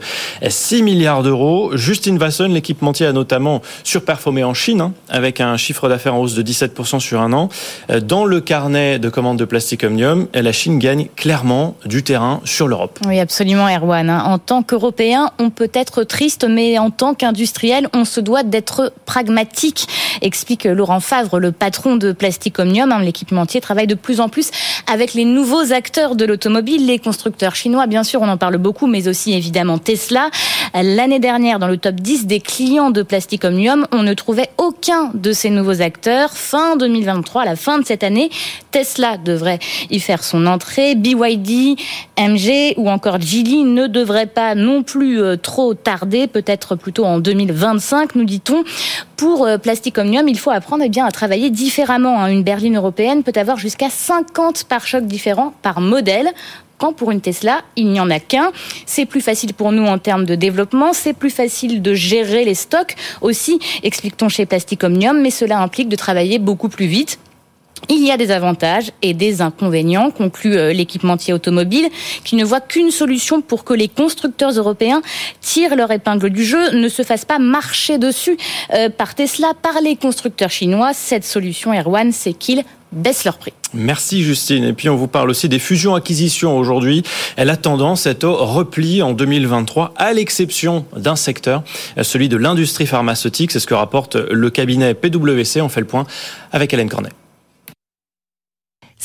6 0.47 0.83
milliards 0.83 1.23
d'euros. 1.23 1.77
Justine 1.77 2.17
Vasson, 2.17 2.49
l'équipementier, 2.49 3.07
a 3.07 3.13
notamment 3.13 3.61
surperformé 3.85 4.45
en 4.45 4.55
Chine, 4.55 4.81
hein, 4.81 4.93
avec 5.09 5.41
un 5.41 5.57
chiffre 5.57 5.89
d'affaires 5.89 6.15
en 6.15 6.21
hausse 6.21 6.35
de 6.35 6.43
17% 6.43 7.01
sur 7.01 7.21
un 7.21 7.33
an. 7.33 7.49
Euh, 7.91 8.01
dans 8.01 8.25
le 8.25 8.41
carnet 8.41 8.99
de 8.99 9.09
commandes 9.09 9.39
de 9.39 9.45
Plastic 9.45 9.85
Omnium, 9.85 10.27
la 10.33 10.53
Chine 10.53 10.79
gagne 10.79 11.09
clairement 11.17 11.77
du 11.85 12.03
terrain 12.03 12.41
l'Europe. 12.66 12.98
Oui, 13.07 13.18
absolument, 13.20 13.68
Erwan. 13.68 14.11
Hein. 14.11 14.25
En 14.27 14.38
tant 14.38 14.62
qu'Européen, 14.62 15.31
on 15.38 15.51
peut 15.51 15.70
être 15.72 16.05
triste, 16.05 16.46
mais 16.48 16.79
en 16.79 16.90
tant 16.90 17.14
qu'industriel, 17.14 17.88
on 17.92 18.05
se 18.05 18.20
doit 18.20 18.42
d'être 18.42 18.92
pragmatique, 19.07 19.87
explique 20.20 20.64
Laurent 20.64 21.01
Favre, 21.01 21.38
le 21.38 21.53
patron 21.53 21.96
de 21.96 22.12
Plastic 22.12 22.59
Omnium. 22.59 22.92
Hein. 22.92 23.03
L'équipementier 23.03 23.61
travaille 23.61 23.87
de 23.87 23.94
plus 23.94 24.20
en 24.20 24.29
plus 24.29 24.51
avec 24.90 25.14
les 25.14 25.25
nouveaux 25.25 25.72
acteurs 25.72 26.16
de 26.16 26.25
l'automobile, 26.25 26.87
les 26.87 26.98
constructeurs 26.98 27.55
chinois, 27.55 27.87
bien 27.87 28.05
sûr, 28.05 28.22
on 28.22 28.29
en 28.29 28.37
parle 28.37 28.59
beaucoup, 28.59 28.87
mais 28.87 29.09
aussi 29.09 29.33
évidemment 29.33 29.79
Tesla. 29.79 30.31
L'année 30.75 31.20
dernière, 31.20 31.59
dans 31.59 31.68
le 31.68 31.77
top 31.77 31.96
10 31.96 32.27
des 32.27 32.40
clients 32.40 32.90
de 32.90 33.03
Plastic 33.03 33.44
Omnium, 33.44 33.87
on 33.92 34.03
ne 34.03 34.14
trouvait 34.14 34.51
aucun 34.59 35.11
de 35.14 35.33
ces 35.33 35.51
nouveaux 35.51 35.83
acteurs. 35.83 36.31
Fin 36.31 36.77
2023, 36.77 37.42
à 37.42 37.44
la 37.44 37.57
fin 37.57 37.79
de 37.79 37.87
cette 37.87 38.03
année, 38.03 38.31
Tesla 38.70 39.16
devrait 39.18 39.59
y 39.90 40.01
faire 40.01 40.25
son 40.25 40.46
entrée. 40.46 40.94
BYD, 40.94 41.79
MG, 42.18 42.42
ou 42.77 42.89
encore 42.91 43.21
Gili 43.21 43.65
ne 43.65 43.87
devrait 43.87 44.27
pas 44.27 44.55
non 44.55 44.83
plus 44.83 45.21
euh, 45.21 45.37
trop 45.37 45.75
tarder, 45.75 46.27
peut-être 46.27 46.77
plutôt 46.77 47.05
en 47.05 47.19
2025, 47.19 48.15
nous 48.15 48.25
dit-on. 48.25 48.65
Pour 49.17 49.47
euh, 49.47 49.59
Plastic 49.59 49.99
Omnium, 49.99 50.29
il 50.29 50.39
faut 50.39 50.51
apprendre 50.51 50.83
eh 50.85 50.89
bien, 50.89 51.05
à 51.05 51.11
travailler 51.11 51.51
différemment. 51.51 52.21
Hein. 52.21 52.29
Une 52.29 52.43
berline 52.43 52.77
européenne 52.77 53.23
peut 53.23 53.33
avoir 53.37 53.59
jusqu'à 53.59 53.91
50 53.91 54.65
pare-chocs 54.65 55.07
différents 55.07 55.53
par 55.63 55.81
modèle 55.81 56.29
quand 56.79 56.93
pour 56.93 57.13
une 57.13 57.21
Tesla, 57.21 57.61
il 57.77 57.93
n'y 57.93 58.01
en 58.01 58.11
a 58.11 58.19
qu'un. 58.19 58.51
C'est 58.87 59.07
plus 59.07 59.21
facile 59.21 59.55
pour 59.55 59.71
nous 59.71 59.85
en 59.85 59.99
termes 59.99 60.25
de 60.25 60.35
développement, 60.35 60.93
c'est 60.93 61.13
plus 61.13 61.31
facile 61.31 61.81
de 61.81 61.95
gérer 61.95 62.45
les 62.45 62.57
stocks 62.57 62.97
aussi, 63.21 63.61
explique-t-on 63.85 64.29
chez 64.29 64.47
Plastic 64.47 64.83
Omnium, 64.83 65.21
mais 65.21 65.31
cela 65.31 65.61
implique 65.61 65.89
de 65.89 65.95
travailler 65.95 66.41
beaucoup 66.41 66.69
plus 66.69 66.87
vite 66.87 67.21
il 67.88 68.05
y 68.05 68.11
a 68.11 68.16
des 68.16 68.31
avantages 68.31 68.92
et 69.03 69.14
des 69.14 69.42
inconvénients, 69.42 70.11
conclut 70.11 70.57
euh, 70.57 70.73
l'équipementier 70.73 71.35
automobile, 71.35 71.88
qui 72.25 72.37
ne 72.37 72.45
voit 72.45 72.61
qu'une 72.61 72.90
solution 72.90 73.40
pour 73.40 73.64
que 73.64 73.75
les 73.75 73.88
constructeurs 73.88 74.53
européens 74.53 75.03
tirent 75.40 75.77
leur 75.77 75.90
épingle 75.90 76.31
du 76.31 76.45
jeu, 76.45 76.71
ne 76.73 76.88
se 76.88 77.03
fassent 77.03 77.25
pas 77.25 77.38
marcher 77.38 77.99
dessus 77.99 78.37
euh, 78.75 78.88
par 78.88 79.14
Tesla, 79.14 79.53
par 79.61 79.81
les 79.83 79.97
constructeurs 79.97 80.51
chinois. 80.51 80.92
Cette 80.95 81.25
solution, 81.25 81.73
Erwan, 81.73 82.12
c'est 82.12 82.33
qu'ils 82.33 82.64
baissent 82.92 83.25
leur 83.25 83.38
prix. 83.38 83.53
Merci 83.75 84.23
Justine. 84.23 84.64
Et 84.64 84.73
puis 84.75 84.90
on 84.90 84.97
vous 84.97 85.09
parle 85.09 85.31
aussi 85.31 85.49
des 85.49 85.59
fusions-acquisitions 85.59 86.57
aujourd'hui. 86.57 87.03
Elle 87.37 87.49
a 87.49 87.57
tendance 87.57 88.07
être 88.07 88.25
au 88.25 88.45
repli 88.45 89.03
en 89.03 89.12
2023, 89.12 89.95
à 89.97 90.12
l'exception 90.12 90.85
d'un 90.95 91.16
secteur, 91.16 91.62
celui 92.03 92.29
de 92.29 92.37
l'industrie 92.37 92.87
pharmaceutique. 92.87 93.51
C'est 93.51 93.61
ce 93.61 93.66
que 93.66 93.75
rapporte 93.75 94.16
le 94.16 94.51
cabinet 94.51 94.92
PwC. 94.92 95.62
On 95.62 95.71
fait 95.71 95.81
le 95.81 95.87
point 95.87 96.07
avec 96.53 96.75
Hélène 96.75 96.90
Cornet. 96.90 97.11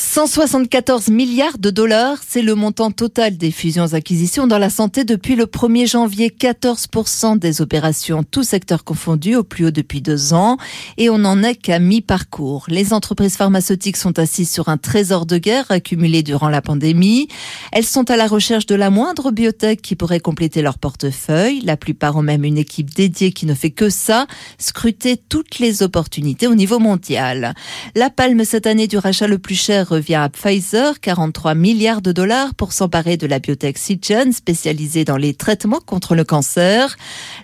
174 0.00 1.08
milliards 1.08 1.58
de 1.58 1.70
dollars, 1.70 2.18
c'est 2.24 2.40
le 2.40 2.54
montant 2.54 2.92
total 2.92 3.36
des 3.36 3.50
fusions-acquisitions 3.50 4.46
dans 4.46 4.58
la 4.58 4.70
santé 4.70 5.02
depuis 5.02 5.34
le 5.34 5.46
1er 5.46 5.90
janvier. 5.90 6.28
14% 6.28 7.36
des 7.36 7.60
opérations, 7.60 8.22
tout 8.22 8.44
secteur 8.44 8.84
confondu, 8.84 9.34
au 9.34 9.42
plus 9.42 9.66
haut 9.66 9.70
depuis 9.72 10.00
deux 10.00 10.34
ans. 10.34 10.56
Et 10.98 11.10
on 11.10 11.18
n'en 11.18 11.42
est 11.42 11.56
qu'à 11.56 11.80
mi-parcours. 11.80 12.66
Les 12.68 12.92
entreprises 12.92 13.36
pharmaceutiques 13.36 13.96
sont 13.96 14.20
assises 14.20 14.52
sur 14.52 14.68
un 14.68 14.76
trésor 14.76 15.26
de 15.26 15.36
guerre 15.36 15.66
accumulé 15.70 16.22
durant 16.22 16.48
la 16.48 16.62
pandémie. 16.62 17.26
Elles 17.72 17.84
sont 17.84 18.08
à 18.08 18.16
la 18.16 18.28
recherche 18.28 18.66
de 18.66 18.76
la 18.76 18.90
moindre 18.90 19.32
biotech 19.32 19.82
qui 19.82 19.96
pourrait 19.96 20.20
compléter 20.20 20.62
leur 20.62 20.78
portefeuille. 20.78 21.60
La 21.62 21.76
plupart 21.76 22.14
ont 22.14 22.22
même 22.22 22.44
une 22.44 22.58
équipe 22.58 22.94
dédiée 22.94 23.32
qui 23.32 23.46
ne 23.46 23.54
fait 23.54 23.72
que 23.72 23.90
ça, 23.90 24.28
scruter 24.58 25.16
toutes 25.16 25.58
les 25.58 25.82
opportunités 25.82 26.46
au 26.46 26.54
niveau 26.54 26.78
mondial. 26.78 27.56
La 27.96 28.10
palme 28.10 28.44
cette 28.44 28.68
année 28.68 28.86
du 28.86 28.96
rachat 28.96 29.26
le 29.26 29.38
plus 29.38 29.56
cher 29.56 29.87
revient 29.88 30.14
à 30.14 30.28
Pfizer, 30.28 31.00
43 31.00 31.54
milliards 31.54 32.02
de 32.02 32.12
dollars 32.12 32.54
pour 32.54 32.72
s'emparer 32.72 33.16
de 33.16 33.26
la 33.26 33.38
biotech 33.38 33.78
Seagen, 33.78 34.32
spécialisée 34.32 35.04
dans 35.04 35.16
les 35.16 35.34
traitements 35.34 35.80
contre 35.84 36.14
le 36.14 36.24
cancer. 36.24 36.96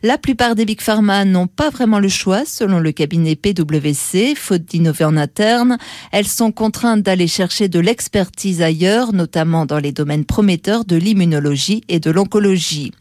La 0.03 0.19
plupart 0.19 0.55
des 0.55 0.65
big 0.65 0.81
pharma 0.81 1.25
n'ont 1.25 1.47
pas 1.47 1.71
vraiment 1.71 1.99
le 1.99 2.09
choix, 2.09 2.45
selon 2.45 2.79
le 2.79 2.93
cabinet 2.93 3.37
PwC, 3.37 4.35
faute 4.37 4.65
d'innover 4.65 5.05
en 5.05 5.17
interne. 5.17 5.79
Elles 6.13 6.27
sont 6.27 6.53
contraintes 6.53 7.03
d'aller 7.03 7.27
chercher 7.27 7.69
de 7.69 7.81
l'expertise 7.81 8.63
ailleurs, 8.63 9.13
notamment 9.13 9.67
dans 9.67 9.79
les 9.79 9.93
domaines 9.93 10.25
prometteurs 10.25 10.85
de 10.85 10.97
l'immunologie 10.97 11.83
et 11.89 12.01
de 12.01 12.11
l'oncologie. 12.11 12.93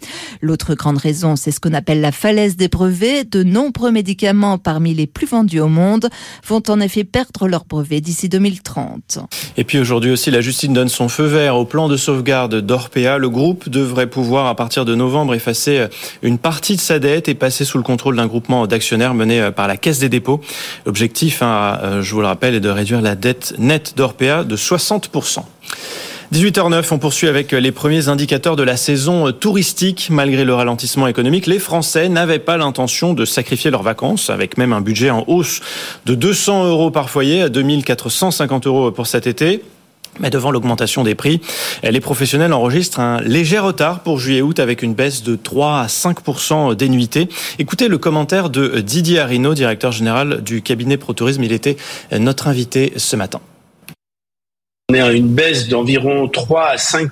L'autre 0.41 0.75
grande 0.75 0.97
raison, 0.97 1.35
c'est 1.35 1.51
ce 1.51 1.59
qu'on 1.59 1.73
appelle 1.73 2.01
la 2.01 2.11
falaise 2.11 2.55
des 2.55 2.67
brevets. 2.67 3.29
De 3.29 3.43
nombreux 3.43 3.91
médicaments 3.91 4.57
parmi 4.57 4.93
les 4.93 5.07
plus 5.07 5.27
vendus 5.27 5.59
au 5.59 5.67
monde 5.67 6.09
vont 6.47 6.63
en 6.69 6.79
effet 6.79 7.03
perdre 7.03 7.47
leur 7.47 7.65
brevet 7.65 8.01
d'ici 8.01 8.29
2030. 8.29 9.19
Et 9.57 9.63
puis 9.63 9.79
aujourd'hui 9.79 10.11
aussi, 10.11 10.31
la 10.31 10.41
justice 10.41 10.69
donne 10.69 10.89
son 10.89 11.09
feu 11.09 11.25
vert 11.25 11.55
au 11.55 11.65
plan 11.65 11.87
de 11.87 11.97
sauvegarde 11.97 12.61
d'Orpea. 12.61 13.17
Le 13.17 13.29
groupe 13.29 13.69
devrait 13.69 14.07
pouvoir, 14.07 14.47
à 14.47 14.55
partir 14.55 14.85
de 14.85 14.95
novembre, 14.95 15.33
effacer 15.33 15.87
une 16.21 16.37
partie 16.37 16.75
de 16.75 16.81
sa 16.81 16.99
dette 16.99 17.27
et 17.27 17.35
passer 17.35 17.65
sous 17.65 17.77
le 17.77 17.83
contrôle 17.83 18.15
d'un 18.15 18.27
groupement 18.27 18.67
d'actionnaires 18.67 19.13
mené 19.13 19.49
par 19.55 19.67
la 19.67 19.77
Caisse 19.77 19.99
des 19.99 20.09
dépôts. 20.09 20.41
L'objectif, 20.85 21.41
hein, 21.41 21.79
euh, 21.83 22.01
je 22.01 22.13
vous 22.13 22.21
le 22.21 22.27
rappelle, 22.27 22.55
est 22.55 22.59
de 22.59 22.69
réduire 22.69 23.01
la 23.01 23.15
dette 23.15 23.53
nette 23.57 23.93
d'Orpea 23.95 24.43
de 24.43 24.55
60%. 24.55 25.43
18h09, 26.33 26.87
on 26.89 26.97
poursuit 26.97 27.27
avec 27.27 27.51
les 27.51 27.71
premiers 27.71 28.07
indicateurs 28.07 28.55
de 28.55 28.63
la 28.63 28.75
saison 28.75 29.31
touristique. 29.31 30.07
Malgré 30.09 30.45
le 30.45 30.55
ralentissement 30.55 31.05
économique, 31.05 31.45
les 31.45 31.59
Français 31.59 32.09
n'avaient 32.09 32.39
pas 32.39 32.57
l'intention 32.57 33.13
de 33.13 33.23
sacrifier 33.23 33.69
leurs 33.69 33.83
vacances, 33.83 34.31
avec 34.31 34.57
même 34.57 34.73
un 34.73 34.81
budget 34.81 35.11
en 35.11 35.23
hausse 35.27 35.61
de 36.07 36.15
200 36.15 36.65
euros 36.65 36.89
par 36.89 37.11
foyer 37.11 37.43
à 37.43 37.49
2450 37.49 38.65
euros 38.65 38.91
pour 38.91 39.05
cet 39.05 39.27
été. 39.27 39.61
Mais 40.19 40.31
devant 40.31 40.49
l'augmentation 40.49 41.03
des 41.03 41.13
prix, 41.13 41.39
les 41.83 41.99
professionnels 41.99 42.53
enregistrent 42.53 42.99
un 42.99 43.21
léger 43.21 43.59
retard 43.59 43.99
pour 43.99 44.17
juillet-août 44.17 44.59
avec 44.59 44.81
une 44.81 44.95
baisse 44.95 45.21
de 45.21 45.35
3 45.35 45.81
à 45.81 45.87
5 45.87 46.17
des 46.75 46.89
nuitées. 46.89 47.29
Écoutez 47.59 47.87
le 47.87 47.99
commentaire 47.99 48.49
de 48.49 48.79
Didier 48.79 49.19
Arino, 49.19 49.53
directeur 49.53 49.91
général 49.91 50.41
du 50.41 50.63
cabinet 50.63 50.97
ProTourisme. 50.97 51.43
Il 51.43 51.51
était 51.51 51.77
notre 52.11 52.47
invité 52.47 52.93
ce 52.97 53.15
matin. 53.15 53.39
On 54.91 54.95
est 54.95 54.99
à 54.99 55.13
une 55.13 55.29
baisse 55.29 55.69
d'environ 55.69 56.27
3 56.27 56.71
à 56.71 56.77
5 56.77 57.11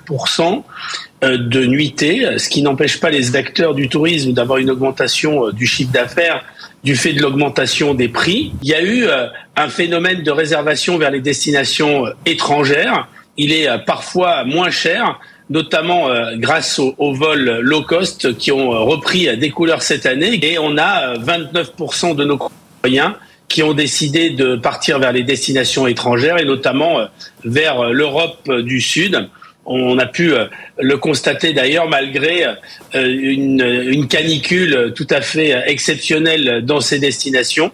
euh, 1.24 1.38
de 1.38 1.64
nuitées, 1.64 2.36
ce 2.36 2.50
qui 2.50 2.60
n'empêche 2.60 3.00
pas 3.00 3.08
les 3.08 3.34
acteurs 3.34 3.74
du 3.74 3.88
tourisme 3.88 4.34
d'avoir 4.34 4.58
une 4.58 4.68
augmentation 4.68 5.46
euh, 5.46 5.52
du 5.52 5.66
chiffre 5.66 5.90
d'affaires 5.90 6.44
du 6.84 6.96
fait 6.96 7.14
de 7.14 7.22
l'augmentation 7.22 7.94
des 7.94 8.10
prix. 8.10 8.52
Il 8.60 8.68
y 8.68 8.74
a 8.74 8.82
eu 8.82 9.04
euh, 9.06 9.26
un 9.56 9.68
phénomène 9.68 10.22
de 10.22 10.30
réservation 10.30 10.98
vers 10.98 11.10
les 11.10 11.22
destinations 11.22 12.04
étrangères. 12.26 13.08
Il 13.38 13.54
est 13.54 13.66
parfois 13.86 14.44
moins 14.44 14.70
cher, 14.70 15.18
notamment 15.48 16.08
grâce 16.34 16.78
aux, 16.78 17.14
vols 17.14 17.60
low 17.62 17.80
cost 17.80 18.36
qui 18.36 18.52
ont 18.52 18.68
repris 18.84 19.34
des 19.38 19.48
couleurs 19.48 19.80
cette 19.80 20.04
année. 20.04 20.38
Et 20.42 20.58
on 20.58 20.76
a 20.76 21.14
29% 21.14 22.14
de 22.14 22.24
nos 22.24 22.36
concitoyens 22.36 23.16
qui 23.52 23.62
ont 23.62 23.74
décidé 23.74 24.30
de 24.30 24.56
partir 24.56 24.98
vers 24.98 25.12
les 25.12 25.24
destinations 25.24 25.86
étrangères 25.86 26.38
et 26.38 26.44
notamment 26.44 26.98
euh, 26.98 27.06
vers 27.44 27.80
euh, 27.80 27.92
l'Europe 27.92 28.38
euh, 28.48 28.62
du 28.62 28.80
Sud. 28.80 29.28
On 29.64 29.98
a 29.98 30.06
pu 30.06 30.32
le 30.80 30.96
constater 30.96 31.52
d'ailleurs 31.52 31.88
malgré 31.88 32.46
une, 32.94 34.08
canicule 34.08 34.92
tout 34.96 35.06
à 35.08 35.20
fait 35.20 35.54
exceptionnelle 35.66 36.64
dans 36.64 36.80
ces 36.80 36.98
destinations. 36.98 37.70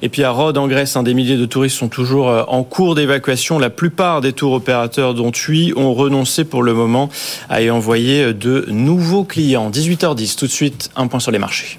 Et 0.00 0.08
puis 0.08 0.24
à 0.24 0.30
Rhodes, 0.30 0.56
en 0.56 0.66
Grèce, 0.66 0.96
des 0.96 1.12
milliers 1.12 1.36
de 1.36 1.44
touristes 1.44 1.76
sont 1.76 1.90
toujours 1.90 2.28
en 2.48 2.64
cours 2.64 2.94
d'évacuation. 2.94 3.58
La 3.58 3.68
plupart 3.68 4.22
des 4.22 4.32
tours 4.32 4.54
opérateurs, 4.54 5.12
dont 5.12 5.30
TUI, 5.30 5.74
ont 5.76 5.92
renoncé 5.92 6.46
pour 6.46 6.62
le 6.62 6.72
moment 6.72 7.10
à 7.50 7.60
y 7.60 7.68
envoyer 7.68 8.32
de 8.32 8.64
nouveaux 8.70 9.24
clients. 9.24 9.70
18h10, 9.70 10.38
tout 10.38 10.46
de 10.46 10.50
suite, 10.50 10.90
un 10.96 11.06
point 11.06 11.20
sur 11.20 11.32
les 11.32 11.38
marchés. 11.38 11.78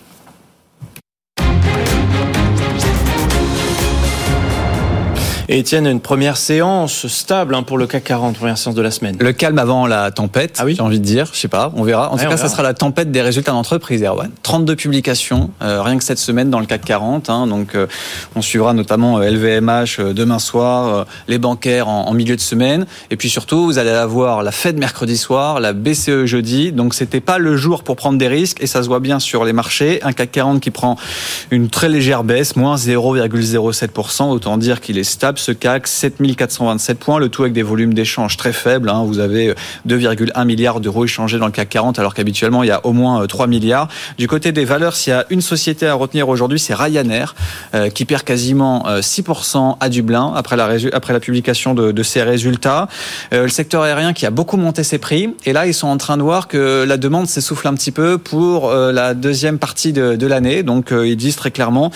Et 5.51 5.57
Étienne, 5.57 5.87
une 5.87 5.99
première 5.99 6.37
séance 6.37 7.07
stable 7.07 7.55
hein, 7.55 7.63
pour 7.63 7.79
le 7.79 7.87
CAC 7.87 8.03
40, 8.03 8.35
première 8.35 8.59
séance 8.59 8.75
de 8.75 8.83
la 8.83 8.91
semaine. 8.91 9.17
Le 9.19 9.33
calme 9.33 9.57
avant 9.57 9.87
la 9.87 10.11
tempête, 10.11 10.57
ah 10.59 10.63
oui 10.63 10.75
j'ai 10.75 10.83
envie 10.83 10.99
de 10.99 11.03
dire. 11.03 11.27
Je 11.33 11.39
sais 11.39 11.47
pas, 11.47 11.73
on 11.75 11.81
verra. 11.81 12.11
En 12.11 12.17
tout 12.17 12.25
cas, 12.25 12.37
ça 12.37 12.49
sera 12.49 12.61
la 12.61 12.75
tempête 12.75 13.09
des 13.09 13.23
résultats 13.23 13.51
d'entreprise, 13.51 14.03
Erwan. 14.03 14.29
32 14.43 14.75
publications, 14.75 15.49
euh, 15.63 15.81
rien 15.81 15.97
que 15.97 16.03
cette 16.03 16.19
semaine 16.19 16.51
dans 16.51 16.59
le 16.59 16.67
CAC 16.67 16.85
40. 16.85 17.31
Hein, 17.31 17.47
donc, 17.47 17.73
euh, 17.73 17.87
on 18.35 18.43
suivra 18.43 18.73
notamment 18.73 19.17
LVMH 19.17 20.13
demain 20.13 20.37
soir, 20.37 21.07
les 21.27 21.39
bancaires 21.39 21.87
en, 21.87 22.05
en, 22.07 22.13
milieu 22.13 22.35
de 22.35 22.41
semaine. 22.41 22.85
Et 23.09 23.15
puis 23.15 23.31
surtout, 23.31 23.65
vous 23.65 23.79
allez 23.79 23.89
avoir 23.89 24.43
la 24.43 24.51
Fed 24.51 24.77
mercredi 24.77 25.17
soir, 25.17 25.59
la 25.59 25.73
BCE 25.73 26.25
jeudi. 26.25 26.71
Donc, 26.71 26.93
c'était 26.93 27.21
pas 27.21 27.39
le 27.39 27.57
jour 27.57 27.81
pour 27.81 27.95
prendre 27.95 28.19
des 28.19 28.27
risques 28.27 28.61
et 28.61 28.67
ça 28.67 28.83
se 28.83 28.87
voit 28.87 28.99
bien 28.99 29.17
sur 29.17 29.45
les 29.45 29.53
marchés. 29.53 29.99
Un 30.03 30.13
CAC 30.13 30.31
40 30.31 30.61
qui 30.61 30.69
prend 30.69 30.95
une 31.49 31.69
très 31.69 31.89
légère 31.89 32.23
baisse, 32.23 32.55
moins 32.55 32.75
0,07%. 32.75 34.29
Autant 34.29 34.59
dire 34.59 34.79
qu'il 34.79 34.99
est 34.99 35.03
stable. 35.03 35.38
Ce 35.39 35.51
CAC, 35.51 35.87
7427 35.87 36.99
points, 36.99 37.19
le 37.19 37.29
tout 37.29 37.43
avec 37.43 37.53
des 37.53 37.63
volumes 37.63 37.93
d'échange 37.93 38.37
très 38.37 38.53
faibles. 38.53 38.89
Hein. 38.89 39.03
Vous 39.05 39.19
avez 39.19 39.53
2,1 39.87 40.45
milliards 40.45 40.79
d'euros 40.79 41.05
échangés 41.05 41.39
dans 41.39 41.45
le 41.45 41.51
CAC 41.51 41.69
40, 41.69 41.99
alors 41.99 42.13
qu'habituellement, 42.13 42.63
il 42.63 42.67
y 42.67 42.71
a 42.71 42.85
au 42.85 42.93
moins 42.93 43.25
3 43.25 43.47
milliards. 43.47 43.87
Du 44.17 44.27
côté 44.27 44.51
des 44.51 44.65
valeurs, 44.65 44.95
s'il 44.95 45.11
y 45.11 45.15
a 45.15 45.25
une 45.29 45.41
société 45.41 45.87
à 45.87 45.93
retenir 45.93 46.29
aujourd'hui, 46.29 46.59
c'est 46.59 46.73
Ryanair, 46.73 47.35
euh, 47.73 47.89
qui 47.89 48.05
perd 48.05 48.23
quasiment 48.23 48.85
6% 48.87 49.77
à 49.79 49.89
Dublin 49.89 50.33
après 50.35 50.55
la, 50.55 51.19
publication 51.19 51.73
de, 51.73 52.03
ses 52.03 52.23
résultats. 52.23 52.87
Euh, 53.33 53.43
le 53.43 53.49
secteur 53.49 53.83
aérien 53.83 54.13
qui 54.13 54.25
a 54.25 54.31
beaucoup 54.31 54.57
monté 54.57 54.83
ses 54.83 54.97
prix. 54.97 55.33
Et 55.45 55.53
là, 55.53 55.67
ils 55.67 55.73
sont 55.73 55.87
en 55.87 55.97
train 55.97 56.17
de 56.17 56.23
voir 56.23 56.47
que 56.47 56.83
la 56.87 56.97
demande 56.97 57.27
s'essouffle 57.27 57.67
un 57.67 57.73
petit 57.73 57.91
peu 57.91 58.17
pour 58.17 58.69
euh, 58.69 58.91
la 58.91 59.13
deuxième 59.13 59.59
partie 59.59 59.93
de, 59.93 60.15
de 60.15 60.27
l'année. 60.27 60.63
Donc, 60.63 60.91
ils 60.91 61.17
disent 61.17 61.35
très 61.35 61.51
clairement, 61.51 61.91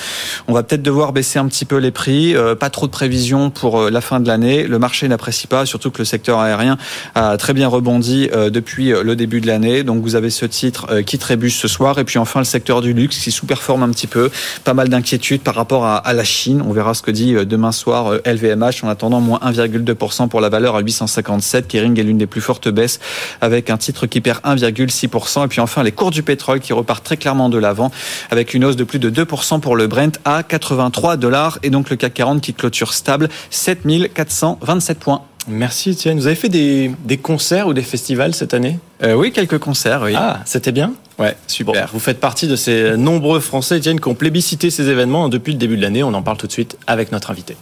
on 0.48 0.54
va 0.54 0.64
peut-être 0.64 0.84
devoir 0.84 1.14
baisser 1.14 1.40
un 1.40 1.48
petit 1.48 1.66
peu 1.66 1.78
les 1.78 1.92
prix. 1.92 2.36
pas 2.60 2.70
trop 2.70 2.88
de 2.88 2.92
prévisions 2.92 3.33
pour 3.50 3.90
la 3.90 4.02
fin 4.02 4.20
de 4.20 4.28
l'année. 4.28 4.64
Le 4.64 4.80
marché 4.80 5.08
n'apprécie 5.08 5.48
pas, 5.48 5.66
surtout 5.66 5.92
que 5.92 6.00
le 6.00 6.06
secteur 6.06 6.40
aérien 6.40 6.78
a 7.16 7.38
très 7.38 7.54
bien 7.54 7.68
rebondi 7.68 8.30
depuis 8.52 8.90
le 8.90 9.16
début 9.16 9.42
de 9.42 9.48
l'année. 9.48 9.84
Donc, 9.84 10.02
vous 10.02 10.16
avez 10.16 10.30
ce 10.30 10.46
titre 10.46 11.02
qui 11.02 11.18
trébuche 11.18 11.58
ce 11.58 11.68
soir. 11.68 12.00
Et 12.00 12.04
puis 12.04 12.20
enfin, 12.20 12.40
le 12.40 12.46
secteur 12.46 12.82
du 12.82 12.94
luxe 12.94 13.18
qui 13.18 13.32
sous-performe 13.32 13.84
un 13.84 13.90
petit 13.90 14.08
peu. 14.08 14.30
Pas 14.64 14.74
mal 14.74 14.90
d'inquiétudes 14.90 15.42
par 15.42 15.56
rapport 15.56 15.86
à, 15.86 15.98
à, 15.98 16.14
la 16.14 16.24
Chine. 16.24 16.64
On 16.66 16.72
verra 16.72 16.94
ce 16.94 17.02
que 17.02 17.12
dit 17.12 17.34
demain 17.46 17.72
soir 17.72 18.14
LVMH. 18.26 18.84
En 18.84 18.90
attendant, 18.90 19.20
moins 19.20 19.40
1,2% 19.40 20.30
pour 20.30 20.42
la 20.42 20.50
valeur 20.50 20.76
à 20.76 20.82
857. 20.82 21.68
Kering 21.68 22.00
est 22.00 22.04
l'une 22.04 22.18
des 22.18 22.28
plus 22.28 22.42
fortes 22.42 22.70
baisses 22.70 23.00
avec 23.42 23.70
un 23.70 23.78
titre 23.78 24.06
qui 24.08 24.22
perd 24.22 24.40
1,6%. 24.44 25.46
Et 25.46 25.48
puis 25.48 25.60
enfin, 25.60 25.84
les 25.84 25.92
cours 25.92 26.12
du 26.12 26.24
pétrole 26.24 26.60
qui 26.60 26.74
repartent 26.74 27.04
très 27.04 27.18
clairement 27.18 27.50
de 27.50 27.58
l'avant 27.58 27.92
avec 28.32 28.54
une 28.54 28.66
hausse 28.66 28.76
de 28.76 28.84
plus 28.84 29.00
de 29.00 29.10
2% 29.10 29.60
pour 29.60 29.76
le 29.76 29.88
Brent 29.88 30.20
à 30.26 30.44
83 30.44 31.18
dollars. 31.18 31.60
Et 31.64 31.70
donc 31.70 31.90
le 31.90 31.96
CAC 31.96 32.14
40 32.14 32.42
qui 32.42 32.54
clôture 32.54 32.94
stable 32.94 33.23
7427 33.50 35.00
points. 35.00 35.22
Merci 35.48 35.90
Étienne. 35.92 36.18
Vous 36.18 36.28
avez 36.28 36.36
fait 36.36 36.50
des, 36.50 36.92
des, 37.04 37.18
concerts 37.18 37.68
ou 37.68 37.74
des 37.74 37.82
festivals 37.82 38.34
cette 38.34 38.54
année? 38.54 38.80
Euh, 39.04 39.14
Oui, 39.14 39.32
quelques 39.32 39.60
concerts, 39.60 40.02
oui. 40.04 40.14
Ah, 40.16 40.40
c'était 40.46 40.72
bien? 40.72 40.94
Ouais, 41.20 41.36
super. 41.48 41.86
Bon, 41.86 41.90
vous 41.94 42.00
faites 42.00 42.20
partie 42.20 42.48
de 42.48 42.56
ces 42.56 42.96
nombreux 42.98 43.40
Français, 43.40 43.78
Étienne, 43.78 44.00
qui 44.00 44.08
ont 44.08 44.16
plébiscité 44.16 44.70
ces 44.70 44.88
événements 44.88 45.30
depuis 45.30 45.54
le 45.54 45.60
début 45.60 45.76
de 45.76 45.82
l'année. 45.82 46.04
On 46.04 46.14
en 46.14 46.22
parle 46.22 46.38
tout 46.38 46.48
de 46.48 46.52
suite 46.52 46.78
avec 46.88 47.12
notre 47.12 47.30
invité. 47.30 47.58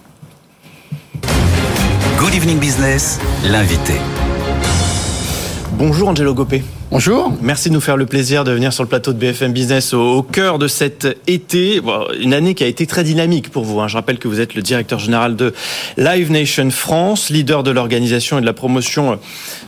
Good 2.19 2.35
Evening 2.35 2.59
Business, 2.59 3.19
l'invité. 3.43 3.95
Bonjour 5.73 6.09
Angelo 6.09 6.33
Gopé. 6.33 6.63
Bonjour. 6.91 7.31
Merci 7.41 7.69
de 7.69 7.73
nous 7.73 7.79
faire 7.79 7.95
le 7.95 8.05
plaisir 8.05 8.43
de 8.43 8.51
venir 8.51 8.73
sur 8.73 8.83
le 8.83 8.89
plateau 8.89 9.13
de 9.13 9.17
BFM 9.17 9.53
Business 9.53 9.93
au, 9.93 10.21
cœur 10.21 10.59
de 10.59 10.67
cet 10.67 11.07
été. 11.27 11.79
Bon, 11.79 12.05
une 12.19 12.33
année 12.33 12.53
qui 12.55 12.65
a 12.65 12.67
été 12.67 12.85
très 12.85 13.05
dynamique 13.05 13.49
pour 13.49 13.63
vous. 13.63 13.79
Hein. 13.79 13.87
Je 13.87 13.95
rappelle 13.95 14.19
que 14.19 14.27
vous 14.27 14.41
êtes 14.41 14.53
le 14.53 14.61
directeur 14.61 14.99
général 14.99 15.37
de 15.37 15.53
Live 15.95 16.29
Nation 16.29 16.69
France, 16.71 17.29
leader 17.29 17.63
de 17.63 17.71
l'organisation 17.71 18.37
et 18.37 18.41
de 18.41 18.45
la 18.45 18.53
promotion 18.53 19.17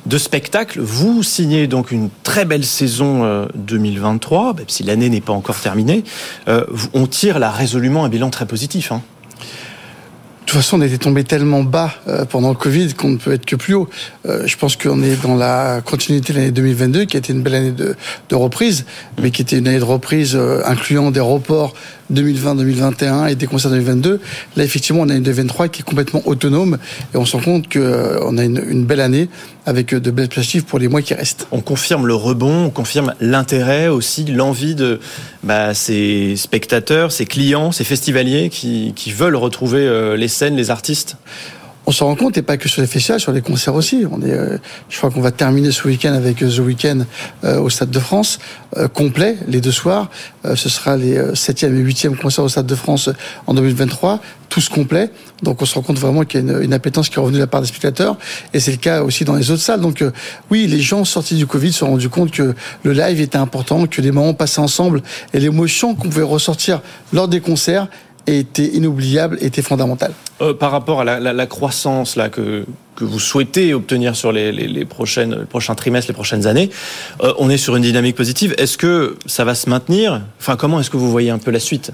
de 0.06 0.18
spectacles. 0.18 0.82
Vous 0.82 1.24
signez 1.24 1.68
donc 1.68 1.92
une 1.92 2.10
très 2.24 2.44
belle 2.44 2.66
saison 2.66 3.48
2023, 3.56 4.56
même 4.56 4.66
si 4.68 4.84
l'année 4.84 5.08
n'est 5.08 5.22
pas 5.22 5.34
encore 5.34 5.60
terminée. 5.60 6.04
Euh, 6.50 6.66
on 6.94 7.08
tire 7.08 7.40
là 7.40 7.50
résolument 7.50 8.04
un 8.04 8.10
bilan 8.10 8.30
très 8.30 8.46
positif. 8.46 8.92
Hein. 8.92 9.02
Toute 10.54 10.62
façon, 10.62 10.78
on 10.78 10.84
était 10.84 11.00
tombé 11.00 11.24
tellement 11.24 11.64
bas 11.64 11.96
euh, 12.08 12.26
pendant 12.26 12.50
le 12.50 12.56
Covid 12.56 12.94
qu'on 12.94 13.10
ne 13.10 13.18
peut 13.18 13.34
être 13.34 13.44
que 13.44 13.56
plus 13.56 13.74
haut. 13.74 13.90
Euh, 14.28 14.44
je 14.46 14.56
pense 14.56 14.76
qu'on 14.76 15.02
est 15.02 15.20
dans 15.24 15.34
la 15.34 15.82
continuité 15.84 16.32
de 16.32 16.38
l'année 16.38 16.52
2022, 16.52 17.06
qui 17.06 17.18
a 17.18 17.20
été 17.20 17.34
une 17.34 17.42
belle 17.42 17.56
année 17.56 17.72
de, 17.72 17.96
de 18.30 18.36
reprise, 18.36 18.86
mais 19.20 19.32
qui 19.32 19.42
était 19.42 19.58
une 19.58 19.68
année 19.68 19.80
de 19.80 19.84
reprise 19.84 20.36
euh, 20.36 20.62
incluant 20.64 21.10
des 21.10 21.22
reports 21.22 21.74
2020-2021 22.12 23.30
et 23.30 23.36
des 23.36 23.48
concerts 23.48 23.72
2022. 23.72 24.20
Là, 24.56 24.64
effectivement, 24.64 25.02
on 25.02 25.10
a 25.10 25.16
une 25.16 25.24
2023 25.24 25.68
qui 25.68 25.82
est 25.82 25.86
complètement 25.86 26.22
autonome 26.26 26.78
et 27.14 27.18
on 27.18 27.26
se 27.26 27.36
rend 27.38 27.44
compte 27.44 27.72
qu'on 27.72 28.38
a 28.38 28.44
une, 28.44 28.86
belle 28.86 29.02
année 29.02 29.30
avec 29.66 29.96
de 29.96 30.12
belles 30.12 30.28
perspectives 30.28 30.66
pour 30.66 30.80
les 30.80 30.88
mois 30.88 31.02
qui 31.02 31.14
restent. 31.14 31.48
On 31.52 31.62
confirme 31.62 32.08
le 32.08 32.16
rebond, 32.16 32.66
on 32.66 32.70
confirme 32.70 33.14
l'intérêt 33.20 33.88
aussi, 33.88 34.26
l'envie 34.26 34.76
de 34.76 35.00
bah, 35.44 35.74
ces 35.74 36.36
spectateurs, 36.36 37.12
ces 37.12 37.26
clients, 37.26 37.72
ces 37.72 37.84
festivaliers 37.84 38.50
qui, 38.50 38.94
qui 38.96 39.12
veulent 39.12 39.36
retrouver 39.36 40.16
les 40.18 40.28
scènes, 40.28 40.56
les 40.56 40.70
artistes 40.70 41.18
on 41.86 41.92
se 41.92 42.04
rend 42.04 42.16
compte, 42.16 42.38
et 42.38 42.42
pas 42.42 42.58
que 42.58 42.70
sur 42.70 42.82
les 42.82 42.88
festivals, 42.88 43.20
sur 43.20 43.32
les 43.32 43.42
concerts 43.42 43.76
aussi. 43.76 44.06
On 44.10 44.22
est, 44.22 44.32
euh, 44.32 44.58
je 44.90 44.98
crois 44.98 45.12
qu'on 45.12 45.22
va 45.22 45.32
terminer 45.32 45.72
ce 45.72 45.88
week-end 45.88 46.14
avec 46.14 46.38
The 46.38 46.60
Weekend 46.60 47.06
euh, 47.44 47.60
au 47.60 47.70
Stade 47.70 47.90
de 47.90 48.00
France, 48.00 48.40
euh, 48.78 48.88
complet, 48.88 49.38
les 49.48 49.60
deux 49.60 49.72
soirs. 49.72 50.10
ce 50.56 50.70
sera 50.70 50.98
les 50.98 51.18
7e 51.34 51.76
et 51.76 51.84
8e 51.84 52.16
concerts 52.16 52.44
au 52.44 52.50
Stade 52.50 52.66
de 52.66 52.76
France 52.76 53.10
en 53.48 53.54
2023, 53.54 54.22
tous 54.50 54.70
complets. 54.70 55.10
Donc 55.42 55.62
on 55.62 55.66
se 55.66 55.76
rend 55.76 55.82
compte 55.82 56.00
vraiment 56.00 56.24
qu'il 56.24 56.46
y 56.46 56.50
a 56.50 56.54
une, 56.54 56.64
une, 56.64 56.74
appétence 56.74 57.10
qui 57.10 57.16
est 57.16 57.22
revenue 57.22 57.38
de 57.38 57.44
la 57.44 57.48
part 57.48 57.62
des 57.62 57.68
spectateurs, 57.68 58.18
et 58.54 58.60
c'est 58.60 58.72
le 58.72 58.78
cas 58.78 59.04
aussi 59.04 59.26
dans 59.26 59.36
les 59.36 59.52
autres 59.52 59.62
salles. 59.62 59.82
Donc 59.82 60.04
oui, 60.52 60.68
les 60.68 60.80
gens 60.80 61.04
sortis 61.04 61.36
du 61.36 61.48
Covid 61.48 61.74
se 61.74 61.80
sont 61.80 61.88
rendus 61.88 62.10
compte 62.10 62.32
que 62.32 62.56
le 62.84 62.94
live 62.94 63.20
était 63.20 63.38
important, 63.38 63.88
que 63.88 64.02
les 64.02 64.12
moments 64.12 64.34
passés 64.34 64.62
ensemble 64.62 65.02
et 65.34 65.40
l'émotion 65.40 65.96
qu'on 65.96 66.10
pouvait 66.10 66.24
ressortir 66.24 66.82
lors 67.12 67.28
des 67.28 67.42
concerts 67.42 67.88
était 68.28 68.66
inoubliable, 68.66 69.38
était 69.42 69.62
fondamentale. 69.62 70.14
Euh, 70.42 70.54
par 70.54 70.72
rapport 70.72 71.02
à 71.02 71.20
la, 71.20 71.46
croissance 71.46 72.16
là 72.16 72.30
que 72.30 72.66
que 72.96 73.06
vous 73.06 73.20
souhaitez 73.20 73.74
obtenir 73.74 74.16
sur 74.16 74.32
les, 74.32 74.52
les, 74.52 74.86
prochaines 74.86 75.46
prochains 75.48 75.74
trimestres, 75.74 76.12
les 76.12 76.14
prochaines 76.14 76.46
années, 76.46 76.70
euh, 77.24 77.34
on 77.40 77.50
est 77.50 77.58
sur 77.58 77.76
une 77.76 77.82
dynamique 77.82 78.16
positive. 78.16 78.54
Est-ce 78.60 78.78
que 78.78 79.18
ça 79.26 79.44
va 79.44 79.56
se 79.56 79.68
maintenir? 79.68 80.22
Enfin, 80.40 80.56
comment 80.56 80.80
est-ce 80.80 80.92
que 80.92 80.98
vous 80.98 81.10
voyez 81.10 81.32
un 81.32 81.40
peu 81.40 81.50
la 81.50 81.60
suite? 81.60 81.92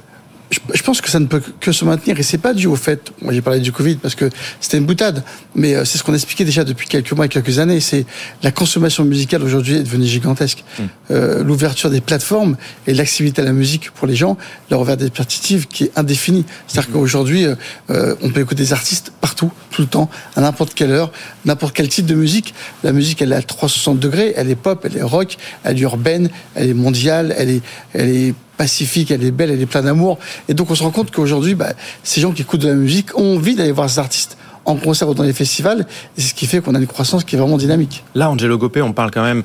Je 0.52 0.82
pense 0.82 1.02
que 1.02 1.10
ça 1.10 1.20
ne 1.20 1.28
peut 1.28 1.41
que 1.60 1.72
se 1.72 1.86
maintenir 1.86 2.20
et 2.20 2.24
c'est 2.24 2.39
pas 2.39 2.54
dû 2.54 2.68
au 2.68 2.76
fait. 2.76 3.12
Moi, 3.22 3.34
j'ai 3.34 3.41
parlé 3.41 3.60
du 3.60 3.72
Covid 3.72 3.95
parce 3.95 4.16
que 4.16 4.30
c'était 4.60 4.78
une 4.78 4.86
boutade, 4.86 5.24
mais 5.56 5.76
euh, 5.76 5.86
c'est 5.86 5.97
ce 5.97 6.04
qu'on 6.04 6.14
expliquait 6.14 6.45
déjà 6.45 6.64
depuis 6.64 6.88
quelques 6.88 7.12
mois 7.12 7.28
et 7.28 7.30
quelques 7.30 7.60
années. 7.60 7.80
C'est 7.80 8.06
la 8.41 8.52
consommation 8.52 9.06
musicale 9.06 9.43
aujourd'hui 9.43 9.76
est 9.76 9.84
devenue 9.84 10.08
gigantesque. 10.08 10.64
Mmh. 10.64 10.84
Euh, 11.12 11.43
L'ouverture 11.43 11.89
des 11.89 12.02
plateformes 12.02 12.58
et 12.88 12.93
l'accessibilité 12.93 13.41
à 13.41 13.45
la 13.45 13.54
musique 13.54 13.91
pour 13.91 14.08
les 14.08 14.16
gens, 14.16 14.38
leur 14.72 14.82
ouvert 14.82 14.97
des 14.97 15.10
perspectives 15.10 15.68
qui 15.68 15.86
est 15.86 15.91
indéfinie. 15.95 16.45
C'est-à-dire 16.68 16.89
mmh. 16.89 16.93
qu'aujourd'hui, 16.93 17.45
euh, 17.89 18.16
on 18.24 18.30
peut 18.30 18.41
écouter 18.41 18.64
des 18.64 18.74
artistes 18.74 19.12
partout, 19.22 19.52
tout 19.70 19.84
le 19.84 19.88
temps, 19.88 20.10
à 20.36 20.41
n'importe 20.41 20.74
quelle 20.74 20.91
heure, 20.91 21.12
n'importe 21.45 21.76
quel 21.76 21.89
type 21.89 22.08
de 22.08 22.16
musique. 22.16 22.56
La 22.84 22.91
musique, 22.91 23.22
elle 23.22 23.34
est 23.34 23.36
à 23.36 23.41
360 23.41 24.00
degrés, 24.00 24.34
elle 24.36 24.50
est 24.50 24.56
pop, 24.56 24.84
elle 24.89 24.97
est 24.97 25.04
rock, 25.04 25.38
elle 25.64 25.78
est 25.78 25.82
urbaine, 25.82 26.30
elle 26.56 26.70
est 26.70 26.74
mondiale, 26.74 27.36
elle 27.38 27.50
est, 27.50 27.62
elle 27.93 28.10
est 28.10 28.34
pacifique, 28.60 29.10
elle 29.10 29.24
est 29.24 29.32
belle, 29.32 29.51
elle 29.51 29.62
est 29.62 29.66
pleine 29.66 29.86
d'amour. 29.86 30.20
Et 30.49 30.53
donc 30.53 30.70
on 30.70 30.76
se 30.76 30.84
rend 30.84 30.91
compte 30.91 31.12
qu'aujourd'hui, 31.12 31.55
bah, 31.55 31.72
ces 32.03 32.20
gens 32.20 32.34
qui 32.34 32.41
écoutent 32.41 32.60
de 32.60 32.68
la 32.68 32.76
musique 32.76 33.18
ont 33.18 33.38
envie 33.38 33.55
d'aller 33.55 33.72
voir 33.72 33.89
ces 33.89 33.99
artistes 33.99 34.38
en 34.66 34.76
concert 34.76 35.07
ou 35.07 35.14
dans 35.14 35.24
les 35.24 35.34
festivals. 35.34 35.88
Et 36.18 36.22
c'est 36.22 36.28
ce 36.28 36.34
qui 36.34 36.45
fait 36.45 36.60
qu'on 36.60 36.76
a 36.76 36.80
une 36.80 36.86
croissance 36.86 37.24
qui 37.24 37.38
est 37.38 37.39
vraiment 37.39 37.57
dynamique. 37.57 38.03
Là, 38.16 38.30
Angelo 38.30 38.57
Gopé, 38.57 38.82
on 38.82 38.91
parle 38.91 39.12
quand 39.12 39.24
même 39.24 39.43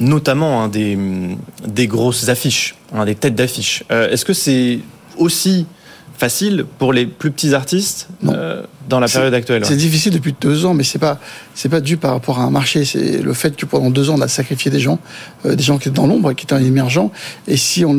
notamment 0.00 0.64
hein, 0.64 0.68
des, 0.68 1.86
grosses 1.86 2.30
affiches, 2.30 2.74
hein, 2.94 3.04
des 3.04 3.14
têtes 3.14 3.34
d'affiches. 3.34 3.84
Euh, 3.92 4.10
Est-ce 4.10 4.24
que 4.24 4.32
c'est 4.32 4.78
aussi 5.18 5.66
facile 6.16 6.64
pour 6.78 6.92
les 6.92 7.06
plus 7.06 7.30
petits 7.30 7.54
artistes 7.54 8.08
euh, 8.26 8.62
dans 8.88 9.00
la 9.00 9.08
période 9.08 9.34
actuelle 9.34 9.64
C'est 9.64 9.76
difficile 9.76 10.12
depuis 10.12 10.34
deux 10.40 10.64
ans, 10.64 10.74
mais 10.74 10.84
c'est 10.84 10.98
pas 10.98 11.18
c'est 11.54 11.68
pas 11.68 11.80
dû 11.80 11.96
par 11.96 12.12
rapport 12.12 12.38
à 12.38 12.44
un 12.44 12.50
marché. 12.50 12.84
C'est 12.84 13.22
le 13.22 13.32
fait 13.32 13.56
que 13.56 13.66
pendant 13.66 13.90
deux 13.90 14.10
ans 14.10 14.14
on 14.16 14.20
a 14.20 14.28
sacrifié 14.28 14.70
des 14.70 14.80
gens, 14.80 14.98
euh, 15.44 15.54
des 15.54 15.62
gens 15.62 15.78
qui 15.78 15.88
étaient 15.88 15.96
dans 15.96 16.06
l'ombre, 16.06 16.32
qui 16.32 16.44
étaient 16.44 16.62
émergents. 16.62 17.10
Et 17.48 17.56
si 17.56 17.84
on 17.84 17.94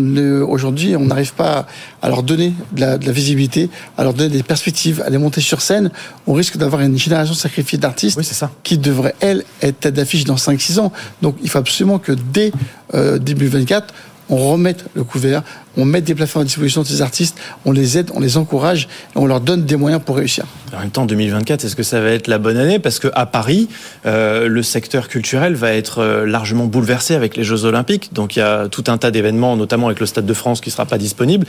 aujourd'hui 0.47 0.95
on 0.95 1.05
n'arrive 1.05 1.33
pas 1.33 1.67
à 2.01 2.09
leur 2.09 2.23
donner 2.23 2.53
de 2.71 2.81
la, 2.81 2.97
de 2.97 3.05
la, 3.05 3.11
visibilité, 3.11 3.69
à 3.97 4.03
leur 4.03 4.13
donner 4.13 4.29
des 4.29 4.43
perspectives, 4.43 5.03
à 5.05 5.09
les 5.09 5.17
monter 5.17 5.41
sur 5.41 5.61
scène, 5.61 5.91
on 6.25 6.33
risque 6.33 6.57
d'avoir 6.57 6.81
une 6.81 6.97
génération 6.97 7.33
sacrifiée 7.33 7.77
d'artistes 7.77 8.17
oui, 8.17 8.47
qui 8.63 8.77
devraient 8.77 9.15
elles 9.19 9.43
être 9.61 9.79
tête 9.79 9.93
d'affiche 9.95 10.23
dans 10.23 10.35
5-6 10.35 10.79
ans. 10.79 10.91
Donc 11.21 11.35
il 11.41 11.49
faut 11.49 11.59
absolument 11.59 11.99
que 11.99 12.11
dès 12.11 12.51
euh, 12.93 13.17
début 13.17 13.47
24 13.47 13.93
on 14.29 14.51
remette 14.51 14.85
le 14.93 15.03
couvert, 15.03 15.43
on 15.77 15.85
met 15.85 16.01
des 16.01 16.15
plateformes 16.15 16.43
à 16.43 16.45
disposition 16.45 16.81
de 16.81 16.87
ces 16.87 17.01
artistes, 17.01 17.37
on 17.65 17.71
les 17.71 17.97
aide, 17.97 18.11
on 18.13 18.19
les 18.19 18.37
encourage 18.37 18.87
et 19.15 19.17
on 19.17 19.25
leur 19.25 19.41
donne 19.41 19.65
des 19.65 19.75
moyens 19.75 20.01
pour 20.03 20.17
réussir. 20.17 20.45
En 20.75 20.79
même 20.79 20.89
temps, 20.89 21.05
2024, 21.05 21.63
est-ce 21.63 21.75
que 21.75 21.83
ça 21.83 22.01
va 22.01 22.09
être 22.09 22.27
la 22.27 22.37
bonne 22.37 22.57
année? 22.57 22.79
Parce 22.79 22.99
qu'à 22.99 23.25
Paris, 23.25 23.69
euh, 24.05 24.47
le 24.47 24.63
secteur 24.63 25.07
culturel 25.07 25.55
va 25.55 25.73
être 25.73 25.99
euh, 25.99 26.25
largement 26.25 26.65
bouleversé 26.65 27.15
avec 27.15 27.37
les 27.37 27.43
Jeux 27.43 27.65
Olympiques. 27.65 28.13
Donc 28.13 28.35
il 28.35 28.39
y 28.39 28.41
a 28.41 28.67
tout 28.67 28.83
un 28.87 28.97
tas 28.97 29.11
d'événements, 29.11 29.55
notamment 29.55 29.87
avec 29.87 29.99
le 29.99 30.05
Stade 30.05 30.25
de 30.25 30.33
France 30.33 30.61
qui 30.61 30.69
ne 30.69 30.73
sera 30.73 30.85
pas 30.85 30.97
disponible. 30.97 31.45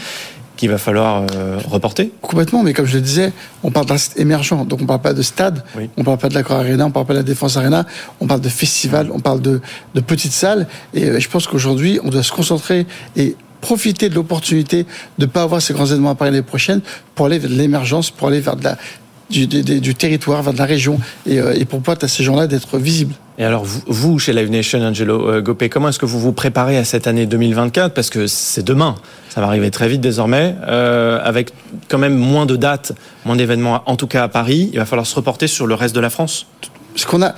Qu'il 0.58 0.68
va 0.68 0.76
falloir 0.76 1.24
euh, 1.34 1.58
reporter. 1.70 2.12
Complètement, 2.20 2.62
mais 2.62 2.74
comme 2.74 2.84
je 2.84 2.96
le 2.96 3.00
disais, 3.00 3.32
on 3.62 3.70
parle 3.70 3.86
d'un 3.86 3.96
site 3.96 4.18
émergent, 4.18 4.66
donc 4.66 4.82
on 4.82 4.86
parle 4.86 5.00
pas 5.00 5.14
de 5.14 5.22
stade, 5.22 5.64
on 5.96 6.02
parle 6.02 6.18
pas 6.18 6.28
de 6.28 6.34
l'Accor 6.34 6.58
Arena, 6.58 6.84
on 6.84 6.90
parle 6.90 7.06
pas 7.06 7.14
de 7.14 7.20
la 7.20 7.24
Défense 7.24 7.56
Arena, 7.56 7.86
on 8.20 8.26
parle 8.26 8.40
de 8.40 8.48
festival, 8.48 9.08
on 9.12 9.20
parle 9.20 9.40
de, 9.40 9.60
de 9.94 10.00
petites 10.00 10.32
salles, 10.32 10.66
et 10.92 11.04
euh, 11.04 11.20
je 11.20 11.28
pense 11.28 11.46
qu'aujourd'hui, 11.46 12.00
on 12.02 12.10
doit 12.10 12.24
se 12.24 12.32
concentrer 12.32 12.86
et 13.16 13.36
profiter 13.60 14.08
de 14.08 14.16
l'opportunité 14.16 14.84
de 15.18 15.26
ne 15.26 15.30
pas 15.30 15.42
avoir 15.42 15.62
ces 15.62 15.72
grands 15.72 15.86
événements 15.86 16.10
à 16.10 16.14
Paris 16.16 16.32
l'année 16.32 16.42
prochaine 16.42 16.80
pour 17.14 17.26
aller 17.26 17.38
vers 17.38 17.50
l'émergence, 17.50 18.10
pour 18.10 18.28
aller 18.28 18.40
vers 18.40 18.56
de 18.56 18.64
la, 18.64 18.76
du, 19.30 19.46
du, 19.46 19.80
du, 19.80 19.94
territoire, 19.94 20.42
vers 20.42 20.52
de 20.52 20.58
la 20.58 20.64
région, 20.64 20.98
et, 21.26 21.38
euh, 21.38 21.54
et 21.54 21.64
pour 21.64 21.80
permettre 21.80 22.04
à 22.04 22.08
ces 22.08 22.24
gens-là 22.24 22.46
d'être 22.46 22.78
visibles. 22.78 23.14
Et 23.38 23.44
alors, 23.44 23.64
vous, 23.64 24.18
chez 24.18 24.32
Live 24.32 24.50
Nation, 24.50 24.80
Angelo 24.80 25.28
euh, 25.28 25.40
Gopé, 25.40 25.68
comment 25.68 25.90
est-ce 25.90 26.00
que 26.00 26.06
vous 26.06 26.18
vous 26.18 26.32
préparez 26.32 26.76
à 26.76 26.84
cette 26.84 27.06
année 27.06 27.24
2024 27.24 27.94
Parce 27.94 28.10
que 28.10 28.26
c'est 28.26 28.64
demain, 28.64 28.96
ça 29.28 29.40
va 29.40 29.46
arriver 29.46 29.70
très 29.70 29.88
vite 29.88 30.00
désormais, 30.00 30.56
euh, 30.66 31.20
avec 31.22 31.52
quand 31.88 31.98
même 31.98 32.16
moins 32.16 32.46
de 32.46 32.56
dates, 32.56 32.92
moins 33.24 33.36
d'événements, 33.36 33.82
en 33.86 33.94
tout 33.94 34.08
cas 34.08 34.24
à 34.24 34.28
Paris. 34.28 34.70
Il 34.72 34.80
va 34.80 34.86
falloir 34.86 35.06
se 35.06 35.14
reporter 35.14 35.46
sur 35.46 35.68
le 35.68 35.74
reste 35.74 35.94
de 35.94 36.00
la 36.00 36.10
France. 36.10 36.46
Ce 36.96 37.06
qu'on 37.06 37.22
a, 37.22 37.36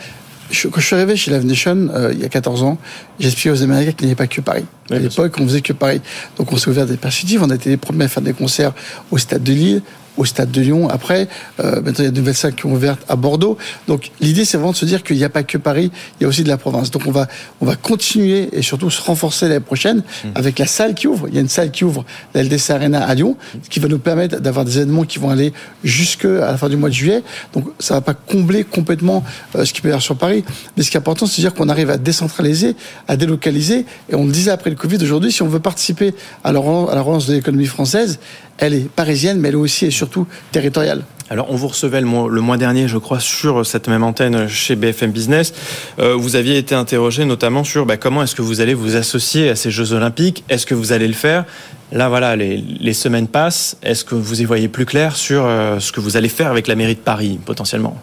quand 0.50 0.80
je 0.80 0.86
suis 0.86 0.96
arrivé 0.96 1.16
chez 1.16 1.30
Live 1.30 1.44
Nation 1.44 1.88
euh, 1.94 2.12
il 2.12 2.20
y 2.20 2.24
a 2.24 2.28
14 2.28 2.62
ans, 2.62 2.78
j'expliquais 3.18 3.50
aux 3.50 3.62
Américains 3.62 3.92
qu'il 3.92 4.06
n'y 4.06 4.12
avait 4.12 4.16
pas 4.16 4.26
que 4.26 4.40
Paris. 4.40 4.64
à 4.90 4.98
l'époque, 4.98 5.34
on 5.38 5.46
faisait 5.46 5.60
que 5.60 5.72
Paris. 5.72 6.00
Donc 6.38 6.52
on 6.52 6.56
s'est 6.56 6.68
ouvert 6.68 6.86
des 6.86 6.96
perspectives. 6.96 7.42
On 7.42 7.50
a 7.50 7.54
été 7.54 7.70
les 7.70 7.76
premiers 7.76 8.06
à 8.06 8.08
faire 8.08 8.22
des 8.22 8.32
concerts 8.32 8.72
au 9.10 9.18
Stade 9.18 9.44
de 9.44 9.52
Lille, 9.52 9.82
au 10.16 10.24
Stade 10.24 10.50
de 10.50 10.60
Lyon. 10.60 10.88
Après, 10.88 11.28
euh, 11.60 11.76
maintenant 11.76 12.00
il 12.00 12.04
y 12.04 12.08
a 12.08 12.10
de 12.10 12.18
nouvelles 12.18 12.34
salles 12.34 12.54
qui 12.54 12.66
ont 12.66 12.72
ouvert 12.72 12.96
à 13.08 13.16
Bordeaux. 13.16 13.56
Donc 13.88 14.10
l'idée, 14.20 14.44
c'est 14.44 14.56
vraiment 14.56 14.72
de 14.72 14.76
se 14.76 14.84
dire 14.84 15.02
qu'il 15.02 15.16
n'y 15.16 15.24
a 15.24 15.28
pas 15.28 15.42
que 15.42 15.58
Paris, 15.58 15.90
il 16.18 16.22
y 16.22 16.26
a 16.26 16.28
aussi 16.28 16.44
de 16.44 16.48
la 16.48 16.58
province. 16.58 16.90
Donc 16.90 17.02
on 17.06 17.10
va, 17.10 17.26
on 17.60 17.66
va 17.66 17.76
continuer 17.76 18.48
et 18.52 18.62
surtout 18.62 18.90
se 18.90 19.00
renforcer 19.00 19.48
l'année 19.48 19.60
prochaine 19.60 19.98
mmh. 19.98 20.28
avec 20.34 20.58
la 20.58 20.66
salle 20.66 20.94
qui 20.94 21.06
ouvre. 21.06 21.28
Il 21.28 21.34
y 21.34 21.38
a 21.38 21.40
une 21.40 21.48
salle 21.48 21.70
qui 21.70 21.84
ouvre, 21.84 22.04
la 22.34 22.42
LDC 22.42 22.70
Arena 22.70 23.04
à 23.04 23.14
Lyon, 23.14 23.36
ce 23.62 23.68
qui 23.68 23.80
va 23.80 23.88
nous 23.88 23.98
permettre 23.98 24.40
d'avoir 24.40 24.64
des 24.64 24.78
événements 24.78 25.04
qui 25.04 25.18
vont 25.18 25.30
aller 25.30 25.52
jusqu'à 25.84 26.28
la 26.28 26.56
fin 26.56 26.68
du 26.68 26.76
mois 26.76 26.88
de 26.88 26.94
juillet. 26.94 27.22
Donc 27.52 27.66
ça 27.78 27.94
va 27.94 28.00
pas 28.00 28.14
combler 28.14 28.64
complètement 28.64 29.24
euh, 29.56 29.64
ce 29.64 29.72
qui 29.72 29.80
peut 29.80 29.88
y 29.88 29.90
avoir 29.90 30.02
sur 30.02 30.16
Paris. 30.16 30.44
Mais 30.76 30.82
ce 30.82 30.90
qui 30.90 30.96
est 30.96 31.00
important, 31.00 31.26
c'est 31.26 31.36
de 31.42 31.48
dire 31.48 31.54
qu'on 31.54 31.68
arrive 31.68 31.90
à 31.90 31.98
décentraliser, 31.98 32.76
à 33.08 33.16
délocaliser. 33.16 33.86
Et 34.10 34.14
on 34.14 34.24
le 34.24 34.32
disait 34.32 34.50
après 34.50 34.70
le 34.70 34.76
Covid 34.76 34.98
aujourd'hui, 35.02 35.32
si 35.32 35.42
on 35.42 35.48
veut 35.48 35.60
participer 35.60 36.14
à 36.44 36.52
la 36.52 36.60
relance 36.60 37.26
de 37.26 37.34
l'économie 37.34 37.66
française, 37.66 38.18
elle 38.60 38.74
est 38.74 38.88
parisienne, 38.90 39.40
mais 39.40 39.48
elle 39.48 39.54
est 39.54 39.58
aussi 39.58 39.86
et 39.86 39.90
surtout 40.00 40.26
territoriale. 40.50 41.04
Alors, 41.28 41.46
on 41.50 41.56
vous 41.56 41.68
recevait 41.68 42.00
le 42.00 42.06
mois, 42.06 42.56
dernier, 42.56 42.88
je 42.88 42.98
crois, 42.98 43.20
sur 43.20 43.64
cette 43.64 43.86
même 43.86 44.02
antenne 44.02 44.48
chez 44.48 44.74
BFM 44.74 45.12
Business. 45.12 45.52
Euh, 46.00 46.14
vous 46.16 46.34
aviez 46.34 46.56
été 46.58 46.74
interrogé 46.74 47.24
notamment 47.24 47.62
sur 47.62 47.86
bah, 47.86 47.96
comment 47.96 48.22
est-ce 48.24 48.34
que 48.34 48.42
vous 48.42 48.60
allez 48.60 48.74
vous 48.74 48.96
associer 48.96 49.50
à 49.50 49.56
ces 49.56 49.70
Jeux 49.70 49.92
Olympiques? 49.92 50.42
Est-ce 50.48 50.66
que 50.66 50.74
vous 50.74 50.90
allez 50.92 51.06
le 51.06 51.14
faire? 51.14 51.44
Là, 51.92 52.08
voilà, 52.08 52.34
les, 52.34 52.56
les, 52.56 52.94
semaines 52.94 53.28
passent. 53.28 53.76
Est-ce 53.82 54.04
que 54.04 54.16
vous 54.16 54.40
y 54.40 54.44
voyez 54.44 54.68
plus 54.68 54.86
clair 54.86 55.14
sur 55.14 55.44
euh, 55.44 55.78
ce 55.78 55.92
que 55.92 56.00
vous 56.00 56.16
allez 56.16 56.28
faire 56.28 56.50
avec 56.50 56.66
la 56.66 56.74
mairie 56.74 56.96
de 56.96 57.00
Paris, 57.00 57.38
potentiellement? 57.44 57.96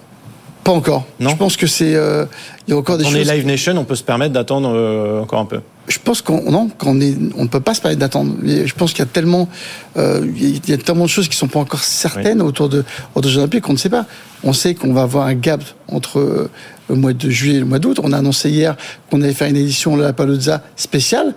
Pas 0.67 0.73
encore. 0.73 1.05
Non. 1.21 1.29
Je 1.29 1.37
pense 1.37 1.55
que 1.55 1.65
c'est. 1.65 1.95
Euh, 1.95 2.25
il 2.67 2.71
y 2.71 2.73
a 2.73 2.77
encore 2.77 2.97
des 2.97 3.05
on 3.05 3.07
choses. 3.07 3.25
On 3.25 3.31
est 3.31 3.35
Live 3.35 3.45
Nation, 3.45 3.77
on 3.77 3.85
peut 3.85 3.95
se 3.95 4.03
permettre 4.03 4.33
d'attendre 4.33 4.69
euh, 4.75 5.21
encore 5.21 5.39
un 5.39 5.45
peu 5.45 5.61
je 5.87 5.99
pense 6.03 6.21
qu'on 6.21 6.51
non, 6.51 6.67
qu'on 6.77 6.99
est, 6.99 7.15
on 7.37 7.43
ne 7.43 7.47
peut 7.47 7.61
pas 7.61 7.73
se 7.73 7.79
permettre 7.79 8.01
d'attendre. 8.01 8.35
Je 8.43 8.73
pense 8.73 8.91
qu'il 8.91 8.99
y 8.99 9.07
a 9.07 9.09
tellement, 9.09 9.47
euh, 9.95 10.29
il 10.35 10.69
y 10.69 10.73
a 10.73 10.77
tellement 10.77 11.05
de 11.05 11.09
choses 11.09 11.29
qui 11.29 11.37
sont 11.37 11.47
pas 11.47 11.59
encore 11.59 11.81
certaines 11.81 12.41
oui. 12.41 12.47
autour 12.49 12.67
de 12.67 12.83
autour 13.15 13.31
des 13.31 13.37
Olympiques 13.37 13.63
qu'on 13.63 13.71
ne 13.71 13.77
sait 13.77 13.89
pas. 13.89 14.05
On 14.43 14.51
sait 14.51 14.75
qu'on 14.75 14.91
va 14.91 15.03
avoir 15.03 15.27
un 15.27 15.33
gap 15.33 15.63
entre 15.87 16.49
le 16.89 16.95
mois 16.95 17.13
de 17.13 17.29
juillet 17.29 17.55
et 17.55 17.59
le 17.59 17.65
mois 17.65 17.79
d'août. 17.79 18.01
On 18.03 18.11
a 18.11 18.17
annoncé 18.17 18.49
hier 18.49 18.75
qu'on 19.09 19.21
allait 19.21 19.33
faire 19.33 19.47
une 19.47 19.55
édition 19.55 19.95
de 19.95 20.01
la 20.01 20.11
Paluzza 20.11 20.61
spéciale 20.75 21.35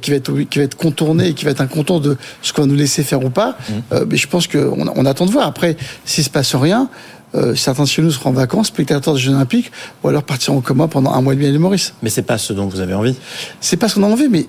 qui 0.00 0.10
va 0.10 0.16
être 0.16 0.32
qui 0.48 0.58
va 0.58 0.64
être 0.64 0.76
contournée 0.76 1.28
et 1.28 1.34
qui 1.34 1.44
va 1.44 1.50
être 1.50 1.60
un 1.60 1.66
contour 1.66 2.00
de 2.00 2.16
ce 2.40 2.54
qu'on 2.54 2.62
va 2.62 2.68
nous 2.68 2.76
laisser 2.76 3.02
faire 3.02 3.22
ou 3.22 3.30
pas. 3.30 3.50
Mmh. 3.50 3.72
Euh, 3.92 4.04
mais 4.08 4.16
je 4.16 4.28
pense 4.28 4.46
qu'on 4.46 4.88
on 4.88 5.04
attend 5.04 5.26
de 5.26 5.30
voir. 5.30 5.46
Après, 5.46 5.76
s'il 6.06 6.24
se 6.24 6.30
passe 6.30 6.54
rien. 6.54 6.88
Euh, 7.34 7.54
certains 7.54 7.84
de 7.84 7.88
chez 7.88 8.02
nous 8.02 8.10
seront 8.10 8.30
en 8.30 8.32
vacances, 8.32 8.68
spectateurs 8.68 9.14
des 9.14 9.20
Jeux 9.20 9.32
Olympiques, 9.32 9.70
ou 10.02 10.08
alors 10.08 10.22
partiront 10.22 10.58
en 10.58 10.60
coma 10.60 10.88
pendant 10.88 11.12
un 11.12 11.20
mois 11.20 11.32
et 11.32 11.36
demi 11.36 11.46
à 11.46 11.50
l'île 11.50 11.60
Maurice. 11.60 11.94
Mais 12.02 12.10
c'est 12.10 12.22
pas 12.22 12.38
ce 12.38 12.52
dont 12.52 12.66
vous 12.66 12.80
avez 12.80 12.94
envie? 12.94 13.16
C'est 13.60 13.76
pas 13.76 13.88
ce 13.88 13.94
qu'on 13.94 14.02
a 14.02 14.06
envie, 14.06 14.28
mais 14.28 14.46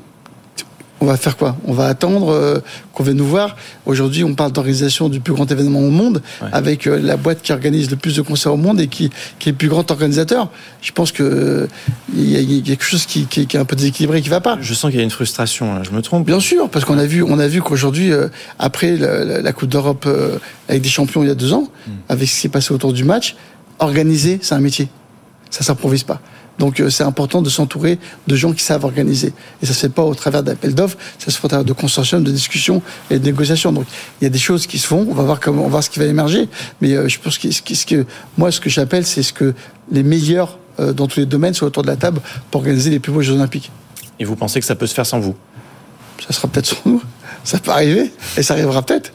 on 1.02 1.06
va 1.08 1.18
faire 1.18 1.36
quoi? 1.36 1.58
On 1.66 1.74
va 1.74 1.88
attendre 1.88 2.30
euh, 2.30 2.60
qu'on 2.94 3.04
vienne 3.04 3.18
nous 3.18 3.26
voir. 3.26 3.56
Aujourd'hui, 3.88 4.24
on 4.24 4.36
parle 4.36 4.52
d'organisation 4.52 5.10
du 5.10 5.20
plus 5.20 5.34
grand 5.34 5.52
événement 5.52 5.80
au 5.80 5.90
monde, 5.90 6.22
ouais. 6.42 6.48
avec 6.52 6.86
euh, 6.86 7.00
la 7.02 7.18
boîte 7.18 7.42
qui 7.42 7.52
organise 7.52 7.90
le 7.90 7.96
plus 7.98 8.16
de 8.16 8.22
concerts 8.22 8.54
au 8.54 8.58
monde 8.58 8.80
et 8.80 8.88
qui, 8.88 9.10
qui 9.40 9.50
est 9.50 9.52
le 9.52 9.58
plus 9.58 9.68
grand 9.68 9.90
organisateur. 9.90 10.50
Je 10.82 10.92
pense 10.92 11.12
que 11.12 11.24
euh, 11.24 11.68
il 12.16 12.30
y, 12.30 12.54
y, 12.54 12.60
a 12.60 12.64
quelque 12.64 12.84
chose 12.84 13.08
qui, 13.08 13.26
qui, 13.26 13.48
qui, 13.48 13.58
est 13.58 13.60
un 13.60 13.66
peu 13.66 13.76
déséquilibré, 13.76 14.22
qui 14.22 14.30
va 14.30 14.42
pas. 14.42 14.60
Je 14.62 14.74
sens 14.76 14.92
qu'il 14.92 15.00
y 15.00 15.02
a 15.02 15.04
une 15.04 15.10
frustration. 15.10 15.74
Là. 15.74 15.82
Je 15.84 15.90
me 15.90 16.04
trompe? 16.04 16.26
Bien 16.26 16.40
sûr, 16.40 16.70
parce 16.70 16.86
qu'on 16.86 17.00
a 17.00 17.06
vu, 17.06 17.24
on 17.24 17.40
a 17.40 17.48
vu 17.48 17.64
qu'aujourd'hui, 17.64 18.14
euh, 18.14 18.28
après 18.60 18.96
la, 18.96 19.26
la, 19.26 19.42
la, 19.42 19.54
Coupe 19.54 19.70
d'Europe 19.70 20.08
avec 20.70 20.84
des 20.84 20.90
champions 20.90 21.24
il 21.24 21.30
y 21.30 21.32
a 21.32 21.36
deux 21.36 21.54
ans, 21.54 21.68
mm. 21.88 21.92
avec 22.10 22.30
ce 22.30 22.36
qui 22.36 22.42
s'est 22.42 22.50
passé 22.50 22.74
autour 22.74 22.94
du 22.94 23.04
match, 23.04 23.36
organiser, 23.80 24.38
c'est 24.44 24.54
un 24.54 24.60
métier. 24.60 24.88
Ça 25.50 25.64
s'improvise 25.64 26.04
pas. 26.04 26.22
Donc 26.62 26.80
euh, 26.80 26.92
c'est 26.92 27.04
important 27.04 27.42
de 27.42 27.50
s'entourer 27.50 27.98
de 28.28 28.36
gens 28.36 28.54
qui 28.54 28.64
savent 28.64 28.86
organiser. 28.86 29.34
Et 29.64 29.66
ça 29.66 29.74
se 29.74 29.80
fait 29.80 29.90
pas 29.90 30.04
au 30.04 30.14
travers 30.14 30.44
d'appels 30.44 30.76
d'offres, 30.76 30.96
ça 31.18 31.32
se 31.32 31.40
fait 31.40 31.46
au 31.46 31.48
travers 31.48 31.66
de 31.66 31.74
consortiums, 31.74 32.24
de 32.24 32.32
discussions 32.32 32.84
et 33.10 33.18
de 33.18 33.26
négociations. 33.26 33.72
Donc 33.72 33.86
il 34.22 34.26
y 34.26 34.28
a 34.28 34.30
des 34.30 34.38
choses 34.38 34.68
qui 34.68 34.78
se 34.78 34.86
font. 34.86 35.08
On 35.10 35.16
va 35.16 35.24
voir 35.24 35.40
comment, 35.40 35.62
on 35.62 35.66
va 35.66 35.72
voir 35.72 35.84
ce 35.84 35.90
qui 35.90 35.98
va 35.98 36.06
émerger. 36.06 36.48
Mais 36.80 36.94
euh, 36.94 37.10
je 37.10 37.20
pense 37.20 37.40
que 37.40 37.50
ce, 37.50 37.62
ce 37.74 37.86
que 37.88 38.06
moi, 38.38 38.52
ce 38.52 38.60
que 38.60 38.70
j'appelle, 38.70 39.08
c'est 39.08 39.24
ce 39.24 39.34
que 39.34 39.56
les 39.92 40.04
meilleurs 40.04 40.60
euh, 40.80 40.94
dans 40.94 41.08
tous 41.08 41.20
les 41.20 41.26
domaines 41.26 41.56
soient 41.56 41.68
autour 41.68 41.82
de 41.82 41.88
la 41.88 41.96
table 41.98 42.22
pour 42.52 42.62
organiser 42.62 42.92
les 42.92 43.00
plus 43.00 43.12
beaux 43.12 43.24
Jeux 43.24 43.34
Olympiques. 43.34 43.72
Et 44.20 44.24
vous 44.24 44.36
pensez 44.36 44.60
que 44.60 44.66
ça 44.68 44.76
peut 44.76 44.86
se 44.86 44.94
faire 44.94 45.08
sans 45.08 45.20
vous? 45.20 45.36
Ça 46.28 46.32
sera 46.32 46.48
peut-être 46.48 46.68
sans 46.68 46.82
nous. 46.86 47.02
Ça 47.44 47.58
peut 47.58 47.72
arriver 47.72 48.14
et 48.38 48.44
ça 48.44 48.54
arrivera 48.54 48.84
peut-être. 48.84 49.12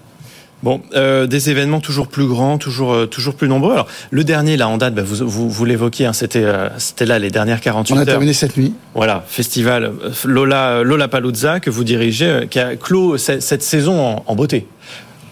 Bon, 0.63 0.81
euh, 0.95 1.27
des 1.27 1.51
événements 1.51 1.81
toujours 1.81 2.09
plus 2.09 2.27
grands, 2.27 2.57
toujours 2.57 2.93
euh, 2.93 3.07
toujours 3.07 3.35
plus 3.35 3.47
nombreux. 3.47 3.73
Alors, 3.73 3.89
le 4.11 4.25
dernier 4.25 4.57
là 4.57 4.69
en 4.69 4.79
date, 4.79 4.95
bah, 4.95 5.03
vous 5.05 5.29
vous, 5.29 5.51
vous 5.51 5.65
l'évoquiez, 5.67 6.07
hein, 6.07 6.15
c'était 6.15 6.45
euh, 6.45 6.69
c'était 6.79 7.05
là 7.05 7.19
les 7.19 7.31
dernières 7.31 7.61
48 7.61 7.93
heures. 7.93 7.99
On 7.99 8.03
a 8.03 8.07
terminé 8.07 8.33
cette 8.33 8.57
nuit. 8.57 8.73
Voilà, 8.95 9.23
festival 9.27 9.93
Lola 10.25 10.83
Lola 10.83 11.09
Paluzza 11.09 11.61
que 11.61 11.69
vous 11.69 11.85
dirigez, 11.85 12.47
qui 12.51 12.59
a 12.59 12.75
clos 12.77 13.19
cette, 13.19 13.43
cette 13.43 13.63
saison 13.63 14.01
en, 14.01 14.25
en, 14.27 14.35
beauté. 14.35 14.67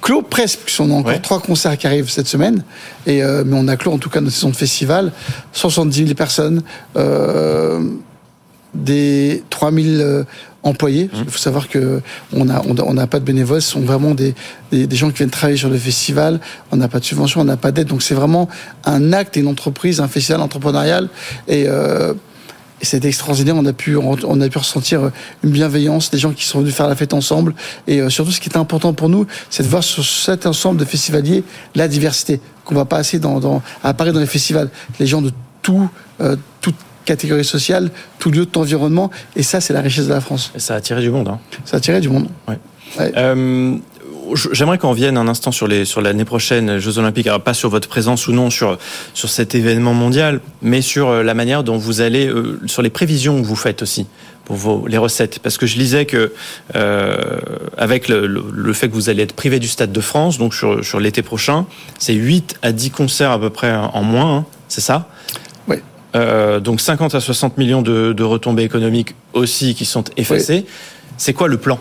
Clos 0.02 0.20
presque, 0.20 0.60
puisqu'on 0.66 0.90
a 0.90 0.94
encore 0.94 1.12
ouais. 1.12 1.18
trois 1.18 1.40
concerts 1.40 1.78
qui 1.78 1.86
arrivent 1.86 2.10
cette 2.10 2.28
semaine, 2.28 2.62
et 3.06 3.22
mais 3.22 3.56
on 3.56 3.66
a 3.68 3.76
clos 3.78 3.92
en 3.92 3.98
tout 3.98 4.10
cas 4.10 4.20
notre 4.20 4.34
saison 4.34 4.50
de 4.50 4.56
festival, 4.56 5.12
170 5.52 6.04
000 6.04 6.14
personnes, 6.14 6.62
des 8.74 9.42
3000 9.50 10.24
employés. 10.62 11.10
Il 11.14 11.30
faut 11.30 11.38
savoir 11.38 11.68
que 11.68 12.00
on 12.32 12.48
a 12.48 12.62
on 12.66 12.94
n'a 12.94 13.06
pas 13.06 13.20
de 13.20 13.24
bénévoles, 13.24 13.62
ce 13.62 13.70
sont 13.70 13.80
vraiment 13.80 14.14
des, 14.14 14.34
des, 14.72 14.86
des 14.86 14.96
gens 14.96 15.10
qui 15.10 15.18
viennent 15.18 15.30
travailler 15.30 15.58
sur 15.58 15.68
le 15.68 15.78
festival. 15.78 16.40
On 16.72 16.76
n'a 16.76 16.88
pas 16.88 17.00
de 17.00 17.04
subvention, 17.04 17.40
on 17.40 17.44
n'a 17.44 17.56
pas 17.56 17.70
d'aide, 17.70 17.88
donc 17.88 18.02
c'est 18.02 18.14
vraiment 18.14 18.48
un 18.84 19.12
acte 19.12 19.36
une 19.36 19.46
entreprise, 19.46 20.00
un 20.00 20.08
festival 20.08 20.40
entrepreneurial 20.40 21.08
et 21.48 21.64
euh, 21.68 22.14
et 22.80 22.86
c'était 22.86 23.08
extraordinaire. 23.08 23.54
On 23.56 23.64
a 23.64 23.72
pu, 23.72 23.96
on 23.96 24.40
a 24.40 24.48
pu 24.48 24.58
ressentir 24.58 25.10
une 25.42 25.50
bienveillance, 25.50 26.10
des 26.10 26.18
gens 26.18 26.32
qui 26.32 26.44
sont 26.44 26.60
venus 26.60 26.74
faire 26.74 26.88
la 26.88 26.96
fête 26.96 27.14
ensemble. 27.14 27.54
Et 27.86 28.00
euh, 28.00 28.10
surtout, 28.10 28.32
ce 28.32 28.40
qui 28.40 28.50
est 28.50 28.58
important 28.58 28.92
pour 28.92 29.08
nous, 29.08 29.26
c'est 29.48 29.62
de 29.62 29.68
voir 29.68 29.82
sur 29.82 30.04
cet 30.04 30.44
ensemble 30.44 30.80
de 30.80 30.84
festivaliers 30.84 31.44
la 31.74 31.88
diversité 31.88 32.40
qu'on 32.64 32.74
va 32.74 32.84
pas 32.84 32.98
assez 32.98 33.18
dans, 33.18 33.40
dans, 33.40 33.62
apparaître 33.82 34.14
dans 34.14 34.20
les 34.20 34.26
festivals. 34.26 34.70
Les 34.98 35.06
gens 35.06 35.22
de 35.22 35.30
tout, 35.62 35.88
euh, 36.20 36.36
toute 36.60 36.74
catégorie 37.04 37.44
sociale, 37.44 37.90
tout 38.18 38.30
lieu 38.30 38.44
de 38.46 38.50
ton 38.50 38.62
environnement. 38.62 39.10
Et 39.36 39.42
ça, 39.42 39.60
c'est 39.60 39.72
la 39.72 39.80
richesse 39.80 40.06
de 40.06 40.12
la 40.12 40.20
France. 40.20 40.52
Et 40.54 40.60
ça 40.60 40.74
a 40.74 40.76
attiré 40.78 41.00
du 41.00 41.10
monde. 41.10 41.28
Hein. 41.28 41.38
Ça 41.64 41.76
a 41.76 41.78
attiré 41.78 42.00
du 42.00 42.08
monde. 42.08 42.28
Ouais. 42.48 42.58
ouais. 42.98 43.12
Euh, 43.16 43.76
J'aimerais 44.52 44.78
qu'on 44.78 44.90
revienne 44.90 45.18
un 45.18 45.28
instant 45.28 45.52
sur 45.52 45.68
les 45.68 45.84
sur 45.84 46.00
l'année 46.00 46.24
prochaine 46.24 46.78
Jeux 46.78 46.98
Olympiques, 46.98 47.26
alors 47.26 47.42
pas 47.42 47.52
sur 47.52 47.68
votre 47.68 47.88
présence 47.88 48.26
ou 48.26 48.32
non 48.32 48.48
sur 48.48 48.78
sur 49.12 49.28
cet 49.28 49.54
événement 49.54 49.92
mondial, 49.92 50.40
mais 50.62 50.80
sur 50.80 51.22
la 51.22 51.34
manière 51.34 51.62
dont 51.62 51.76
vous 51.76 52.00
allez 52.00 52.26
euh, 52.26 52.58
sur 52.66 52.80
les 52.80 52.90
prévisions 52.90 53.40
que 53.40 53.46
vous 53.46 53.56
faites 53.56 53.82
aussi 53.82 54.06
pour 54.44 54.56
vos 54.56 54.86
les 54.86 54.98
recettes, 54.98 55.38
parce 55.40 55.58
que 55.58 55.66
je 55.66 55.76
lisais 55.78 56.06
que 56.06 56.32
euh, 56.74 57.16
avec 57.76 58.08
le, 58.08 58.26
le, 58.26 58.44
le, 58.50 58.72
fait 58.72 58.88
que 58.88 58.94
vous 58.94 59.08
allez 59.08 59.22
être 59.22 59.34
privé 59.34 59.58
du 59.58 59.68
Stade 59.68 59.92
de 59.92 60.00
France, 60.00 60.38
donc 60.38 60.54
sur 60.54 60.84
sur 60.84 61.00
l'été 61.00 61.22
prochain, 61.22 61.66
c'est 61.98 62.14
8 62.14 62.56
à 62.62 62.72
10 62.72 62.90
concerts 62.90 63.30
à 63.30 63.38
peu 63.38 63.50
près 63.50 63.74
en 63.74 64.02
moins, 64.02 64.38
hein, 64.38 64.44
c'est 64.68 64.80
ça? 64.80 65.08
Euh, 66.14 66.60
donc 66.60 66.80
50 66.80 67.14
à 67.14 67.20
60 67.20 67.58
millions 67.58 67.82
de, 67.82 68.12
de, 68.12 68.22
retombées 68.22 68.62
économiques 68.62 69.14
aussi 69.32 69.74
qui 69.74 69.84
sont 69.84 70.04
effacées. 70.16 70.64
Oui. 70.64 70.72
C'est 71.16 71.32
quoi 71.32 71.48
le 71.48 71.56
plan? 71.56 71.78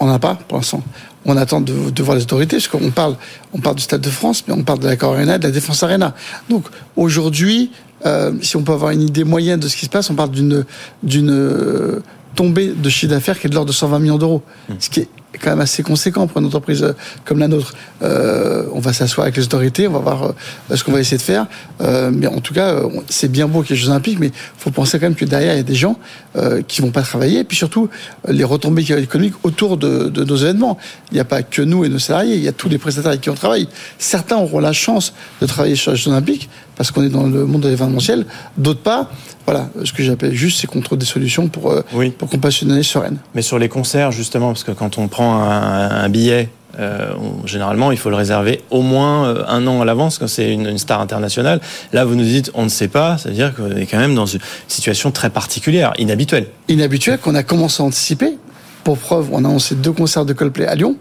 On 0.00 0.06
n'a 0.06 0.18
pas 0.18 0.34
pour 0.48 0.58
l'instant 0.58 0.82
on 1.26 1.36
attend 1.36 1.60
de, 1.60 1.90
de, 1.90 2.02
voir 2.02 2.16
les 2.16 2.22
autorités, 2.22 2.56
parce 2.56 2.68
qu'on 2.68 2.90
parle, 2.90 3.14
on 3.52 3.58
parle 3.58 3.76
du 3.76 3.82
Stade 3.82 4.00
de 4.00 4.08
France, 4.08 4.44
mais 4.48 4.54
on 4.54 4.62
parle 4.62 4.78
de 4.78 4.88
la 4.88 4.96
Arena, 4.98 5.36
de 5.36 5.44
la 5.46 5.50
Défense 5.50 5.82
Arena. 5.82 6.14
Donc 6.48 6.64
aujourd'hui, 6.96 7.72
euh, 8.06 8.32
si 8.40 8.56
on 8.56 8.62
peut 8.62 8.72
avoir 8.72 8.92
une 8.92 9.02
idée 9.02 9.24
moyenne 9.24 9.60
de 9.60 9.68
ce 9.68 9.76
qui 9.76 9.84
se 9.84 9.90
passe, 9.90 10.08
on 10.08 10.14
parle 10.14 10.30
d'une 10.30 10.64
d'une 11.02 12.00
tombée 12.34 12.68
de 12.68 12.88
chiffre 12.88 13.12
d'affaires 13.12 13.38
qui 13.38 13.48
est 13.48 13.50
de 13.50 13.54
l'ordre 13.54 13.68
de 13.68 13.74
120 13.74 13.98
millions 13.98 14.16
d'euros, 14.16 14.42
mmh. 14.70 14.74
ce 14.78 14.88
qui 14.88 15.00
est 15.00 15.08
est 15.34 15.38
quand 15.38 15.50
même 15.50 15.60
assez 15.60 15.82
conséquent 15.82 16.26
pour 16.26 16.40
une 16.40 16.46
entreprise 16.46 16.82
euh, 16.82 16.92
comme 17.24 17.38
la 17.38 17.48
nôtre. 17.48 17.74
Euh, 18.02 18.64
on 18.72 18.80
va 18.80 18.92
s'asseoir 18.92 19.24
avec 19.24 19.36
les 19.36 19.44
autorités, 19.44 19.86
on 19.88 19.92
va 19.92 19.98
voir 19.98 20.22
euh, 20.70 20.76
ce 20.76 20.84
qu'on 20.84 20.92
va 20.92 21.00
essayer 21.00 21.18
de 21.18 21.22
faire. 21.22 21.46
Euh, 21.80 22.10
mais 22.12 22.26
en 22.26 22.40
tout 22.40 22.54
cas, 22.54 22.74
euh, 22.74 22.88
c'est 23.08 23.30
bien 23.30 23.46
beau 23.46 23.62
qu'il 23.62 23.70
y 23.70 23.72
ait 23.74 23.76
les 23.76 23.86
Jeux 23.86 23.90
Olympiques, 23.90 24.18
mais 24.18 24.28
il 24.28 24.32
faut 24.58 24.70
penser 24.70 24.98
quand 24.98 25.06
même 25.06 25.14
que 25.14 25.24
derrière, 25.24 25.54
il 25.54 25.58
y 25.58 25.60
a 25.60 25.64
des 25.64 25.74
gens 25.74 25.98
euh, 26.36 26.62
qui 26.66 26.80
vont 26.82 26.90
pas 26.90 27.02
travailler. 27.02 27.40
Et 27.40 27.44
puis 27.44 27.56
surtout, 27.56 27.88
les 28.28 28.44
retombées 28.44 28.82
économiques 28.82 29.34
autour 29.42 29.76
de, 29.76 30.08
de 30.08 30.24
nos 30.24 30.36
événements. 30.36 30.78
Il 31.10 31.14
n'y 31.14 31.20
a 31.20 31.24
pas 31.24 31.42
que 31.42 31.62
nous 31.62 31.84
et 31.84 31.88
nos 31.88 31.98
salariés, 31.98 32.34
il 32.36 32.42
y 32.42 32.48
a 32.48 32.52
tous 32.52 32.68
les 32.68 32.78
prestataires 32.78 33.18
qui 33.20 33.30
on 33.30 33.34
travaille. 33.34 33.68
Certains 33.98 34.36
auront 34.36 34.60
la 34.60 34.72
chance 34.72 35.12
de 35.40 35.46
travailler 35.46 35.76
sur 35.76 35.92
les 35.92 35.96
Jeux 35.96 36.10
Olympiques 36.10 36.48
parce 36.76 36.90
qu'on 36.90 37.02
est 37.02 37.10
dans 37.10 37.26
le 37.26 37.44
monde 37.44 37.60
de 37.60 37.68
l'événementiel, 37.68 38.24
d'autres 38.56 38.80
pas. 38.80 39.10
Voilà, 39.46 39.68
ce 39.84 39.92
que 39.92 40.02
j'appelle 40.02 40.34
juste, 40.34 40.60
c'est 40.60 40.66
qu'on 40.66 40.80
trouve 40.80 40.98
des 40.98 41.06
solutions 41.06 41.48
pour, 41.48 41.72
euh, 41.72 41.82
pour 42.18 42.28
qu'on 42.28 42.38
passe 42.38 42.62
une 42.62 42.70
année 42.70 42.82
sereine. 42.82 43.16
Mais 43.34 43.42
sur 43.42 43.58
les 43.58 43.68
concerts, 43.68 44.12
justement, 44.12 44.48
parce 44.48 44.64
que 44.64 44.72
quand 44.72 44.98
on 44.98 45.08
prend 45.08 45.42
un, 45.42 45.90
un 45.90 46.08
billet, 46.08 46.50
euh, 46.78 47.12
on- 47.18 47.46
généralement, 47.46 47.90
il 47.90 47.98
faut 47.98 48.10
le 48.10 48.16
réserver 48.16 48.62
au 48.70 48.82
moins 48.82 49.26
euh, 49.26 49.44
un 49.48 49.66
an 49.66 49.80
à 49.80 49.84
l'avance 49.84 50.18
quand 50.18 50.28
c'est 50.28 50.52
une, 50.52 50.66
une 50.68 50.78
star 50.78 51.00
internationale. 51.00 51.60
Là, 51.92 52.04
vous 52.04 52.14
nous 52.14 52.22
dites, 52.24 52.50
on 52.54 52.62
ne 52.64 52.68
sait 52.68 52.86
pas, 52.88 53.18
c'est-à-dire 53.18 53.54
qu'on 53.54 53.70
est 53.76 53.86
quand 53.86 53.98
même 53.98 54.14
dans 54.14 54.26
une 54.26 54.38
situation 54.68 55.10
très 55.10 55.30
particulière, 55.30 55.92
inhabituelle. 55.98 56.46
Inhabituel 56.68 57.18
qu'on 57.18 57.34
a 57.34 57.42
commencé 57.42 57.82
à 57.82 57.86
anticiper. 57.86 58.38
Pour 58.84 58.98
preuve, 58.98 59.28
on 59.32 59.44
a 59.44 59.48
annoncé 59.48 59.74
deux 59.74 59.92
concerts 59.92 60.24
de 60.26 60.32
Coldplay 60.32 60.66
à 60.66 60.74
Lyon 60.76 60.96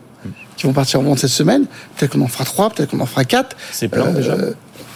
qui 0.58 0.66
vont 0.66 0.74
partir 0.74 1.00
en 1.00 1.04
vente 1.04 1.20
cette 1.20 1.30
semaine. 1.30 1.66
Peut-être 1.96 2.14
qu'on 2.14 2.22
en 2.22 2.28
fera 2.28 2.44
trois, 2.46 2.70
peut-être 2.72 2.90
qu'on 2.92 3.00
en 3.00 3.06
fera 3.06 3.24
quatre. 3.26 3.56
C'est 3.72 3.88
plein, 3.90 4.12
déjà 4.12 4.36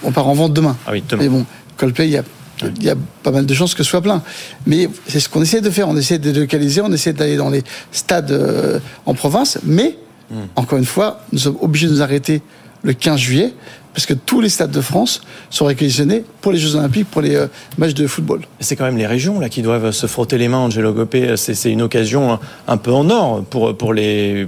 On 0.04 0.12
part 0.12 0.28
en 0.28 0.34
vente 0.34 0.54
demain. 0.54 0.76
Ah 0.88 0.89
oui, 0.91 1.04
demain. 1.08 1.24
Mais 1.24 1.30
bon, 1.30 1.46
Coldplay, 1.78 2.08
il 2.08 2.12
y 2.12 2.18
a, 2.18 2.24
il 2.62 2.84
y 2.84 2.89
a 2.89 2.95
pas 3.24 3.32
mal 3.32 3.45
de 3.45 3.54
chances 3.54 3.74
que 3.74 3.84
ce 3.84 3.89
soit 3.89 4.01
plein. 4.01 4.22
Mais 4.66 4.88
c'est 5.08 5.20
ce 5.20 5.28
qu'on 5.30 5.41
essaie 5.41 5.62
de 5.62 5.70
faire. 5.70 5.89
On 5.89 5.97
essaie 5.97 6.20
de 6.20 6.32
délocaliser, 6.32 6.82
on 6.82 6.91
essaie 6.91 7.14
d'aller 7.14 7.36
dans 7.36 7.49
les 7.49 7.64
stades 7.91 8.32
euh, 8.32 8.80
en 9.06 9.14
province. 9.14 9.60
Mais, 9.64 9.97
Hmm. 10.32 10.45
encore 10.56 10.80
une 10.80 10.86
fois, 10.86 11.20
nous 11.34 11.39
sommes 11.39 11.58
obligés 11.60 11.88
de 11.88 11.91
nous 11.91 12.01
arrêter 12.01 12.41
le 12.82 12.93
15 12.93 13.20
juillet 13.20 13.54
parce 13.94 14.06
que 14.06 14.14
tous 14.14 14.41
les 14.41 14.50
stades 14.50 14.72
de 14.72 14.82
France 14.82 15.22
sont 15.50 15.66
réquisitionnés 15.66 16.24
pour 16.41 16.52
les 16.52 16.58
Jeux 16.58 16.76
Olympiques, 16.76 17.08
pour 17.12 17.22
les 17.22 17.36
euh, 17.36 17.48
matchs 17.78 17.94
de 17.94 18.08
football. 18.08 18.41
C'est 18.60 18.76
quand 18.76 18.86
même 18.86 18.98
les 18.98 19.08
régions 19.08 19.39
là 19.39 19.50
qui 19.50 19.62
doivent 19.62 19.91
se 19.91 20.08
frotter 20.08 20.38
les 20.38 20.48
mains. 20.48 20.58
Angelo 20.58 20.94
Gopé, 20.94 21.36
c'est 21.38 21.72
une 21.72 21.82
occasion 21.82 22.34
un, 22.34 22.39
un 22.68 22.78
peu 22.78 22.91
en 22.91 23.10
or 23.10 23.44
pour 23.44 23.76
pour 23.78 23.94
les 23.94 24.48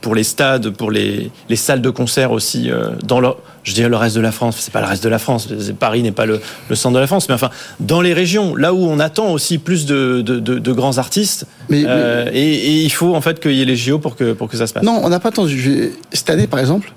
pour 0.00 0.14
les 0.14 0.24
stades, 0.24 0.70
pour 0.70 0.90
les 0.90 1.30
les 1.48 1.56
salles 1.56 1.82
de 1.82 1.90
concert 1.90 2.32
aussi 2.32 2.70
euh, 2.70 2.90
dans 3.04 3.20
le 3.20 3.28
je 3.64 3.74
dirais 3.74 3.88
le 3.88 3.96
reste 3.96 4.14
de 4.16 4.20
la 4.20 4.30
France. 4.32 4.56
C'est 4.60 4.72
pas 4.72 4.80
le 4.80 4.86
reste 4.86 5.02
de 5.02 5.08
la 5.08 5.18
France. 5.18 5.48
Paris 5.80 6.02
n'est 6.02 6.12
pas 6.12 6.24
le, 6.24 6.40
le 6.68 6.76
centre 6.76 6.94
de 6.94 7.00
la 7.00 7.08
France, 7.08 7.28
mais 7.28 7.34
enfin 7.34 7.50
dans 7.80 8.00
les 8.00 8.12
régions 8.14 8.54
là 8.54 8.72
où 8.72 8.78
on 8.78 9.00
attend 9.00 9.32
aussi 9.32 9.58
plus 9.58 9.86
de 9.86 10.22
de, 10.22 10.38
de- 10.38 10.58
de 10.58 10.72
grands 10.72 10.98
artistes. 10.98 11.46
euh, 11.72 12.30
et, 12.32 12.38
et 12.54 12.82
il 12.84 12.90
faut 12.90 13.14
en 13.14 13.20
fait 13.20 13.40
qu'il 13.40 13.52
y 13.52 13.62
ait 13.62 13.64
les 13.64 13.76
JO 13.76 13.98
pour 13.98 14.14
que 14.16 14.32
pour 14.32 14.48
que 14.48 14.56
ça 14.56 14.66
se 14.66 14.72
passe. 14.72 14.84
Non, 14.84 15.00
on 15.02 15.08
n'a 15.08 15.18
pas 15.20 15.30
attendu. 15.30 15.90
Cette 16.12 16.30
année, 16.30 16.46
par 16.46 16.60
exemple, 16.60 16.92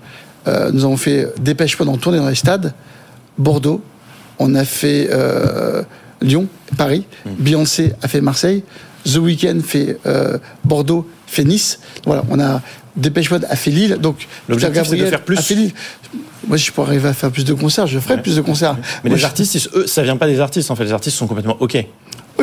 euh, 0.48 0.72
nous 0.72 0.84
avons 0.86 0.98
fait 0.98 1.28
Dépêche 1.40 1.78
Mode 1.80 1.90
en 1.90 1.98
tournée 1.98 2.18
dans 2.20 2.30
les 2.30 2.36
stades, 2.36 2.74
Bordeaux, 3.38 3.82
on 4.40 4.56
a 4.56 4.66
fait 4.66 5.10
euh, 5.12 5.84
Lyon, 6.22 6.48
Paris, 6.78 7.06
Hmm. 7.26 7.30
Beyoncé 7.40 7.94
a 8.02 8.08
fait 8.08 8.22
Marseille, 8.22 8.64
The 9.06 9.18
Weeknd 9.18 9.62
fait 9.66 9.98
euh, 10.06 10.38
Bordeaux, 10.64 11.08
fait 11.28 11.44
Nice. 11.44 11.80
Voilà, 12.06 12.24
on 12.30 12.40
a 12.40 12.62
Dépêche 12.96 13.32
Mode 13.32 13.46
a 13.50 13.56
fait 13.56 13.72
Lille. 13.72 13.98
Donc 14.02 14.28
L'objectif, 14.50 14.84
c'est 14.90 14.98
de 14.98 15.06
faire 15.06 15.22
plus. 15.22 15.38
A 15.38 15.42
fait 15.42 15.56
Lille. 15.56 15.72
Moi, 16.48 16.58
si 16.58 16.66
je 16.66 16.72
pourrais 16.72 16.90
arriver 16.90 17.08
à 17.10 17.14
faire 17.14 17.32
plus 17.32 17.46
de 17.46 17.54
concerts, 17.54 17.88
je 17.88 18.00
ferai 18.00 18.22
plus 18.22 18.36
de 18.36 18.42
concerts. 18.42 18.76
Mais 19.04 19.10
Moi, 19.10 19.16
les 19.16 19.22
je- 19.22 19.26
artistes, 19.26 19.70
eux, 19.76 19.88
ça 19.88 20.04
vient 20.04 20.18
pas 20.18 20.28
des 20.28 20.40
artistes 20.40 20.70
en 20.72 20.76
fait. 20.76 20.84
Les 20.86 20.92
artistes 20.94 21.16
sont 21.18 21.28
complètement 21.28 21.56
ok. 21.60 21.74
oui, 21.76 21.86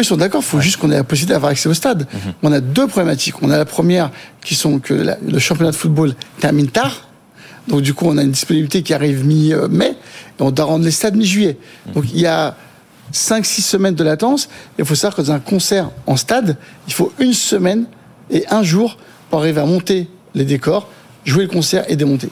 ils 0.02 0.04
sont 0.04 0.16
d'accord. 0.16 0.40
Il 0.42 0.46
faut 0.48 0.60
juste 0.60 0.76
qu'on 0.78 0.90
ait 0.90 0.96
la 0.96 1.04
possibilité 1.04 1.34
d'avoir 1.34 1.52
accès 1.52 1.68
au 1.68 1.74
stade. 1.74 2.06
Mhm. 2.12 2.32
On 2.42 2.52
a 2.52 2.60
deux 2.60 2.86
problématiques. 2.86 3.42
On 3.42 3.50
a 3.50 3.58
la 3.58 3.64
première 3.64 4.10
qui 4.42 4.54
sont 4.54 4.78
que 4.78 4.94
la- 4.94 5.18
le 5.26 5.38
championnat 5.38 5.72
de 5.72 5.76
football 5.76 6.14
termine 6.40 6.68
tard. 6.68 7.05
Donc 7.68 7.82
du 7.82 7.94
coup, 7.94 8.06
on 8.06 8.16
a 8.18 8.22
une 8.22 8.30
disponibilité 8.30 8.82
qui 8.82 8.94
arrive 8.94 9.24
mi-mai. 9.24 9.96
Et 10.38 10.42
on 10.42 10.50
doit 10.50 10.66
rendre 10.66 10.84
les 10.84 10.90
stades 10.90 11.16
mi-juillet. 11.16 11.56
Donc 11.94 12.04
il 12.12 12.20
y 12.20 12.26
a 12.26 12.56
5-6 13.12 13.62
semaines 13.62 13.94
de 13.94 14.04
latence. 14.04 14.48
Il 14.78 14.84
faut 14.84 14.94
savoir 14.94 15.16
que 15.16 15.22
dans 15.22 15.32
un 15.32 15.40
concert 15.40 15.90
en 16.06 16.16
stade, 16.16 16.56
il 16.86 16.92
faut 16.92 17.12
une 17.18 17.32
semaine 17.32 17.86
et 18.30 18.44
un 18.50 18.62
jour 18.62 18.98
pour 19.30 19.40
arriver 19.40 19.60
à 19.60 19.66
monter 19.66 20.08
les 20.34 20.44
décors, 20.44 20.88
jouer 21.24 21.44
le 21.44 21.48
concert 21.48 21.84
et 21.88 21.96
démonter. 21.96 22.28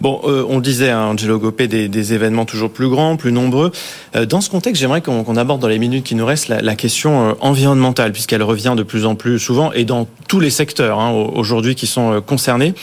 Bon, 0.00 0.20
euh, 0.24 0.44
on 0.48 0.56
le 0.56 0.62
disait, 0.62 0.90
hein, 0.90 1.04
Angelo 1.06 1.38
Gopé, 1.38 1.68
des, 1.68 1.88
des 1.88 2.12
événements 2.12 2.44
toujours 2.44 2.70
plus 2.70 2.88
grands, 2.88 3.16
plus 3.16 3.32
nombreux. 3.32 3.72
Euh, 4.14 4.26
dans 4.26 4.42
ce 4.42 4.50
contexte, 4.50 4.80
j'aimerais 4.80 5.00
qu'on 5.00 5.36
aborde 5.36 5.60
dans 5.60 5.68
les 5.68 5.78
minutes 5.78 6.04
qui 6.04 6.14
nous 6.14 6.26
restent 6.26 6.48
la, 6.48 6.60
la 6.60 6.74
question 6.74 7.30
euh, 7.30 7.32
environnementale, 7.40 8.12
puisqu'elle 8.12 8.42
revient 8.42 8.74
de 8.76 8.82
plus 8.82 9.06
en 9.06 9.14
plus 9.14 9.38
souvent 9.38 9.72
et 9.72 9.84
dans 9.84 10.06
tous 10.28 10.38
les 10.38 10.50
secteurs 10.50 11.00
hein, 11.00 11.10
au- 11.12 11.32
aujourd'hui 11.38 11.74
qui 11.74 11.86
sont 11.86 12.12
euh, 12.12 12.20
concernés. 12.20 12.74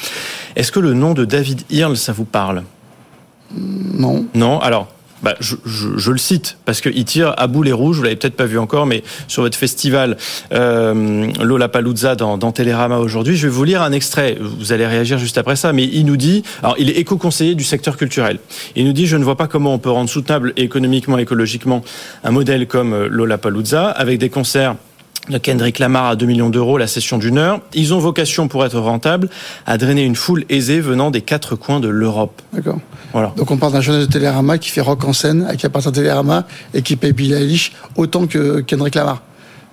Est-ce 0.56 0.72
que 0.72 0.80
le 0.80 0.94
nom 0.94 1.14
de 1.14 1.24
David 1.26 1.62
Earl, 1.72 1.96
ça 1.98 2.14
vous 2.14 2.26
parle? 2.26 2.64
Non. 3.56 4.26
Non? 4.34 4.60
Alors, 4.60 4.88
bah, 5.24 5.36
je, 5.40 5.56
le 6.12 6.18
cite 6.18 6.58
parce 6.66 6.82
qu'il 6.82 7.06
tire 7.06 7.34
à 7.38 7.48
boulet 7.48 7.72
rouge. 7.72 7.98
Vous 7.98 8.04
l'avez 8.04 8.16
peut-être 8.16 8.36
pas 8.36 8.46
vu 8.46 8.60
encore, 8.60 8.86
mais 8.86 9.04
sur 9.28 9.42
votre 9.42 9.58
festival 9.58 10.18
euh, 10.54 11.28
Lollapalooza 11.42 12.16
dans, 12.16 12.38
dans 12.38 12.52
Télérama 12.52 12.98
aujourd'hui, 12.98 13.38
je 13.38 13.48
vais 13.48 13.54
vous 13.54 13.64
lire 13.64 13.82
un 13.82 13.94
extrait. 13.94 14.38
Vous 14.40 14.74
allez 14.74 14.86
réagir 14.86 15.18
juste 15.18 15.38
après 15.38 15.56
ça, 15.56 15.74
mais 15.74 15.86
il 15.86 16.06
nous 16.06 16.18
dit, 16.18 16.44
alors 16.62 16.76
il 16.78 16.90
est 16.90 16.98
éco-conseiller 16.98 17.56
du 17.56 17.64
secteur 17.64 17.98
culturel. 17.98 18.40
Il 18.76 18.86
nous 18.86 18.94
dit, 18.94 19.08
je 19.08 19.18
ne 19.18 19.24
vois 19.24 19.38
pas 19.38 19.48
comment 19.48 19.74
on 19.74 19.80
peut 19.80 19.92
rendre 19.92 20.10
soutenable 20.10 20.54
économiquement, 20.58 21.18
écologiquement 21.18 21.84
un 22.24 22.32
modèle 22.32 22.68
comme 22.68 22.94
euh, 22.94 23.08
Lollapalooza 23.10 23.90
avec 23.90 24.20
des 24.20 24.30
concerts 24.30 24.76
de 25.30 25.38
Kendrick 25.38 25.80
Lamar 25.80 26.06
à 26.06 26.16
2 26.16 26.26
millions 26.26 26.50
d'euros 26.50 26.78
la 26.78 26.88
session 26.88 27.18
d'une 27.18 27.38
heure. 27.38 27.62
Ils 27.74 27.94
ont 27.94 28.00
vocation 28.00 28.48
pour 28.48 28.66
être 28.66 28.80
rentables 28.80 29.30
à 29.66 29.78
drainer 29.78 30.04
une 30.04 30.16
foule 30.16 30.46
aisée 30.50 30.80
venant 30.80 31.12
des 31.12 31.22
quatre 31.22 31.56
coins 31.56 31.80
de 31.80 31.88
l'Europe. 31.88 32.42
D'accord. 32.52 32.80
Voilà. 33.14 33.34
Donc 33.38 33.52
on 33.52 33.58
parle 33.58 33.74
d'un 33.74 33.82
journaliste 33.82 34.10
de 34.10 34.14
Télérama 34.14 34.58
qui 34.58 34.70
fait 34.70 34.82
rock 34.82 35.04
en 35.06 35.14
scène, 35.14 35.48
qui 35.58 35.66
appartient 35.66 35.88
à 35.88 35.92
Télérama 35.92 36.46
et 36.74 36.82
qui 36.82 36.96
paye 36.96 37.14
Billie 37.14 37.34
Eilish 37.34 37.74
autant 37.96 38.28
que 38.28 38.62
Kendrick 38.62 38.96
Lamar. 38.96 39.22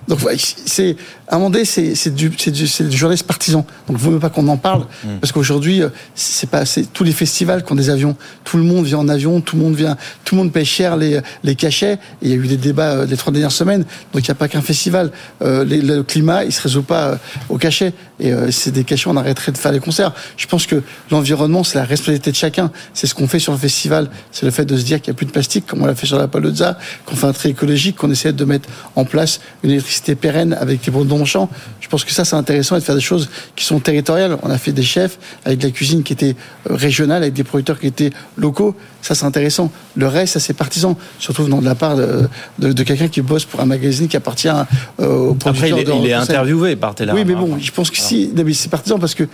Donc 0.07 0.19
c'est 0.37 0.95
à 1.31 1.35
un 1.35 1.37
moment 1.39 1.49
donné, 1.49 1.63
c'est 1.65 2.13
du 2.13 2.31
c'est 2.37 2.51
du, 2.51 2.67
c'est 2.67 2.83
du 2.87 2.95
journaliste 2.97 3.25
partisan. 3.25 3.65
Donc 3.87 3.97
il 3.97 4.03
vaut 4.03 4.11
mieux 4.11 4.19
pas 4.19 4.29
qu'on 4.29 4.47
en 4.49 4.57
parle 4.57 4.85
parce 5.21 5.31
qu'aujourd'hui 5.31 5.81
euh, 5.81 5.89
c'est 6.13 6.49
pas 6.49 6.65
c'est 6.65 6.91
tous 6.91 7.03
les 7.05 7.13
festivals 7.13 7.63
qui 7.63 7.71
ont 7.71 7.75
des 7.75 7.89
avions, 7.89 8.17
tout 8.43 8.57
le 8.57 8.63
monde 8.63 8.85
vient 8.85 8.97
en 8.99 9.07
avion, 9.07 9.39
tout 9.39 9.55
le 9.55 9.61
monde 9.63 9.75
vient, 9.75 9.95
tout 10.25 10.35
le 10.35 10.41
monde 10.41 10.51
paye 10.51 10.65
cher 10.65 10.97
les 10.97 11.21
les 11.43 11.55
cachets. 11.55 11.93
Et 12.21 12.23
il 12.23 12.29
y 12.29 12.33
a 12.33 12.35
eu 12.35 12.47
des 12.47 12.57
débats 12.57 12.91
euh, 12.91 13.05
les 13.05 13.15
trois 13.17 13.31
dernières 13.31 13.51
semaines. 13.53 13.85
Donc 14.13 14.23
il 14.23 14.29
n'y 14.29 14.31
a 14.31 14.35
pas 14.35 14.49
qu'un 14.49 14.61
festival. 14.61 15.11
Euh, 15.41 15.63
les- 15.63 15.81
le 15.81 16.03
climat 16.03 16.43
il 16.43 16.51
se 16.51 16.61
résout 16.61 16.83
pas 16.83 17.17
au 17.49 17.57
cachet 17.57 17.93
et 18.19 18.33
euh, 18.33 18.51
c'est 18.51 18.71
des 18.71 18.83
cachets 18.83 19.07
on 19.09 19.15
arrêterait 19.15 19.53
de 19.53 19.57
faire 19.57 19.71
les 19.71 19.79
concerts. 19.79 20.13
Je 20.35 20.47
pense 20.47 20.65
que 20.67 20.83
l'environnement 21.11 21.63
c'est 21.63 21.77
la 21.77 21.85
responsabilité 21.85 22.31
de 22.31 22.35
chacun. 22.35 22.71
C'est 22.93 23.07
ce 23.07 23.15
qu'on 23.15 23.27
fait 23.27 23.39
sur 23.39 23.53
le 23.53 23.57
festival, 23.57 24.09
c'est 24.33 24.45
le 24.45 24.51
fait 24.51 24.65
de 24.65 24.75
se 24.75 24.83
dire 24.83 25.01
qu'il 25.01 25.11
n'y 25.11 25.15
a 25.15 25.17
plus 25.17 25.25
de 25.25 25.31
plastique 25.31 25.65
comme 25.65 25.81
on 25.81 25.85
l'a 25.85 25.95
fait 25.95 26.07
sur 26.07 26.17
la 26.17 26.27
Palozza, 26.27 26.77
qu'on 27.05 27.15
fait 27.15 27.27
un 27.27 27.33
trait 27.33 27.49
écologique, 27.49 27.95
qu'on 27.95 28.11
essaie 28.11 28.33
de 28.33 28.43
mettre 28.45 28.67
en 28.97 29.05
place 29.05 29.39
une 29.63 29.71
électricité 29.71 30.15
pérenne 30.15 30.53
avec 30.59 30.85
les 30.85 30.91
bons 30.91 31.05
champs. 31.25 31.49
Je 31.79 31.87
pense 31.87 32.03
que 32.03 32.11
ça 32.11 32.25
c'est 32.25 32.35
intéressant 32.35 32.75
et 32.75 32.79
de 32.79 32.83
faire 32.83 32.95
des 32.95 33.01
choses 33.01 33.29
qui 33.55 33.65
sont 33.65 33.79
territoriales. 33.79 34.37
On 34.43 34.49
a 34.49 34.57
fait 34.57 34.71
des 34.71 34.83
chefs 34.83 35.17
avec 35.45 35.59
de 35.59 35.67
la 35.67 35.71
cuisine 35.71 36.03
qui 36.03 36.13
était 36.13 36.35
euh, 36.69 36.75
régionale, 36.75 37.23
avec 37.23 37.33
des 37.33 37.43
producteurs 37.43 37.79
qui 37.79 37.87
étaient 37.87 38.11
locaux. 38.37 38.75
Ça 39.01 39.15
c'est 39.15 39.25
intéressant. 39.25 39.71
Le 39.95 40.07
reste, 40.07 40.33
ça 40.33 40.39
c'est 40.39 40.53
partisan, 40.53 40.97
surtout 41.19 41.43
venant 41.43 41.59
de 41.59 41.65
la 41.65 41.75
part 41.75 41.95
de, 41.95 42.29
de, 42.59 42.71
de 42.71 42.83
quelqu'un 42.83 43.07
qui 43.07 43.21
bosse 43.21 43.45
pour 43.45 43.59
un 43.59 43.65
magazine 43.65 44.07
qui 44.07 44.17
appartient 44.17 44.47
euh, 44.47 44.61
au 44.99 45.31
Après, 45.31 45.51
producteur 45.51 45.77
il 45.77 45.81
est, 45.81 45.83
de 45.83 45.93
il 45.93 46.09
est 46.09 46.13
interviewé 46.13 46.75
par 46.75 46.95
Télérama. 46.95 47.19
Oui, 47.19 47.25
mais 47.27 47.39
bon, 47.39 47.57
je 47.59 47.71
pense 47.71 47.89
que 47.89 47.97
si, 47.97 48.31
c'est 48.53 48.69
partisan 48.69 48.99
parce 48.99 49.15
que 49.15 49.27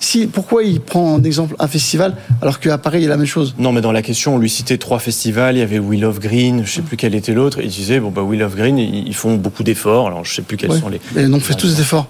si, 0.00 0.26
pourquoi 0.26 0.62
il 0.64 0.80
prend 0.80 1.14
en 1.14 1.22
exemple 1.24 1.54
un 1.58 1.66
festival 1.68 2.14
alors 2.42 2.60
qu'à 2.60 2.78
Paris 2.78 2.98
il 3.00 3.02
y 3.02 3.06
a 3.06 3.10
la 3.10 3.16
même 3.16 3.26
chose? 3.26 3.54
Non, 3.58 3.72
mais 3.72 3.80
dans 3.80 3.92
la 3.92 4.02
question, 4.02 4.34
on 4.36 4.38
lui 4.38 4.50
citait 4.50 4.78
trois 4.78 4.98
festivals. 4.98 5.56
Il 5.56 5.60
y 5.60 5.62
avait 5.62 5.78
Will 5.78 6.04
of 6.04 6.20
Green, 6.20 6.62
je 6.64 6.72
sais 6.72 6.82
plus 6.82 6.96
quel 6.96 7.14
était 7.14 7.32
l'autre. 7.34 7.60
Il 7.62 7.68
disait 7.68 8.00
bon 8.00 8.10
bah 8.10 8.22
Will 8.22 8.42
of 8.42 8.54
Green, 8.56 8.78
ils 8.78 9.14
font 9.14 9.34
beaucoup 9.36 9.62
d'efforts. 9.62 10.06
Alors 10.06 10.24
je 10.24 10.34
sais 10.34 10.42
plus 10.42 10.56
quels 10.56 10.70
Ouais. 10.70 10.80
sont 10.80 10.88
les. 10.88 11.00
Mais 11.14 11.26
on 11.26 11.40
fait 11.40 11.54
tous 11.54 11.74
des 11.74 11.80
efforts. 11.80 12.06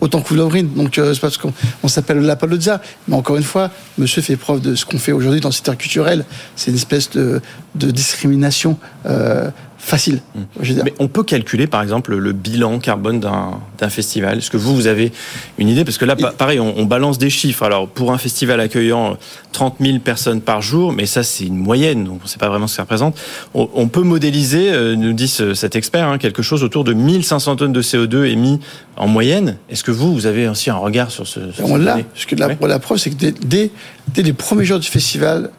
Autant 0.00 0.20
que 0.20 0.32
Lovrin. 0.32 0.62
Donc, 0.62 0.96
euh, 0.96 1.12
c'est 1.12 1.18
parce 1.18 1.36
qu'on 1.38 1.52
on 1.82 1.88
s'appelle 1.88 2.18
la 2.20 2.36
Palozza. 2.36 2.80
Mais 3.08 3.16
encore 3.16 3.36
une 3.36 3.42
fois, 3.42 3.68
monsieur 3.98 4.22
fait 4.22 4.36
preuve 4.36 4.60
de 4.60 4.76
ce 4.76 4.84
qu'on 4.86 4.98
fait 4.98 5.10
aujourd'hui 5.10 5.40
dans 5.40 5.48
le 5.48 5.52
secteur 5.52 5.76
culturel. 5.76 6.24
C'est 6.54 6.70
une 6.70 6.76
espèce 6.76 7.10
de, 7.10 7.40
de 7.74 7.90
discrimination 7.90 8.78
euh, 9.06 9.50
facile. 9.84 10.20
Je 10.60 10.68
veux 10.68 10.74
dire. 10.76 10.84
Mais 10.84 10.94
on 11.00 11.08
peut 11.08 11.24
calculer, 11.24 11.66
par 11.66 11.82
exemple, 11.82 12.14
le 12.14 12.32
bilan 12.32 12.78
carbone 12.78 13.18
d'un 13.20 13.88
festival. 13.90 14.38
Est-ce 14.38 14.50
que 14.50 14.56
vous, 14.56 14.74
vous 14.76 14.86
avez 14.86 15.10
une 15.58 15.68
idée? 15.68 15.84
Parce 15.84 15.98
que 15.98 16.04
là, 16.04 16.14
pa- 16.14 16.30
pareil, 16.30 16.60
on, 16.60 16.78
on 16.78 16.84
balance 16.84 17.18
des 17.18 17.30
chiffres. 17.30 17.64
Alors, 17.64 17.88
pour 17.88 18.12
un 18.12 18.18
festival 18.18 18.60
accueillant 18.60 19.16
30 19.50 19.76
000 19.80 19.98
personnes 19.98 20.40
par 20.40 20.62
jour, 20.62 20.92
mais 20.92 21.04
ça, 21.04 21.24
c'est 21.24 21.44
une 21.46 21.56
moyenne, 21.56 22.04
donc 22.04 22.18
on 22.20 22.24
ne 22.24 22.28
sait 22.28 22.38
pas 22.38 22.48
vraiment 22.48 22.68
ce 22.68 22.74
que 22.74 22.76
ça 22.76 22.82
représente. 22.82 23.18
On, 23.54 23.68
on 23.74 23.88
peut 23.88 24.02
modéliser, 24.02 24.72
euh, 24.72 24.94
nous 24.94 25.12
dit 25.12 25.26
ce- 25.28 25.52
cet 25.54 25.74
expert, 25.74 26.06
hein, 26.08 26.18
quelque 26.18 26.42
chose 26.42 26.62
autour 26.62 26.84
de 26.84 26.92
1500 26.94 27.56
tonnes 27.56 27.72
de 27.72 27.82
CO2 27.82 28.24
émis 28.26 28.60
en 28.96 29.08
moyenne. 29.08 29.56
Est-ce 29.68 29.82
que 29.82 29.90
vous, 29.90 30.14
vous 30.14 30.26
avez 30.26 30.46
aussi 30.48 30.70
un 30.70 30.76
regard 30.76 31.10
sur 31.10 31.26
ce 31.26 31.50
sur 31.50 31.66
on 31.68 31.76
l'a. 31.76 31.92
donnée 31.94 32.04
Parce 32.14 32.26
que 32.26 32.36
la, 32.36 32.48
la 32.68 32.78
preuve, 32.78 32.98
c'est 32.98 33.10
que 33.10 33.16
dès, 33.16 33.32
dès, 33.32 33.70
dès 34.14 34.22
les 34.22 34.32
premiers 34.32 34.64
jours 34.64 34.78
du 34.78 34.88
festival, 34.88 35.50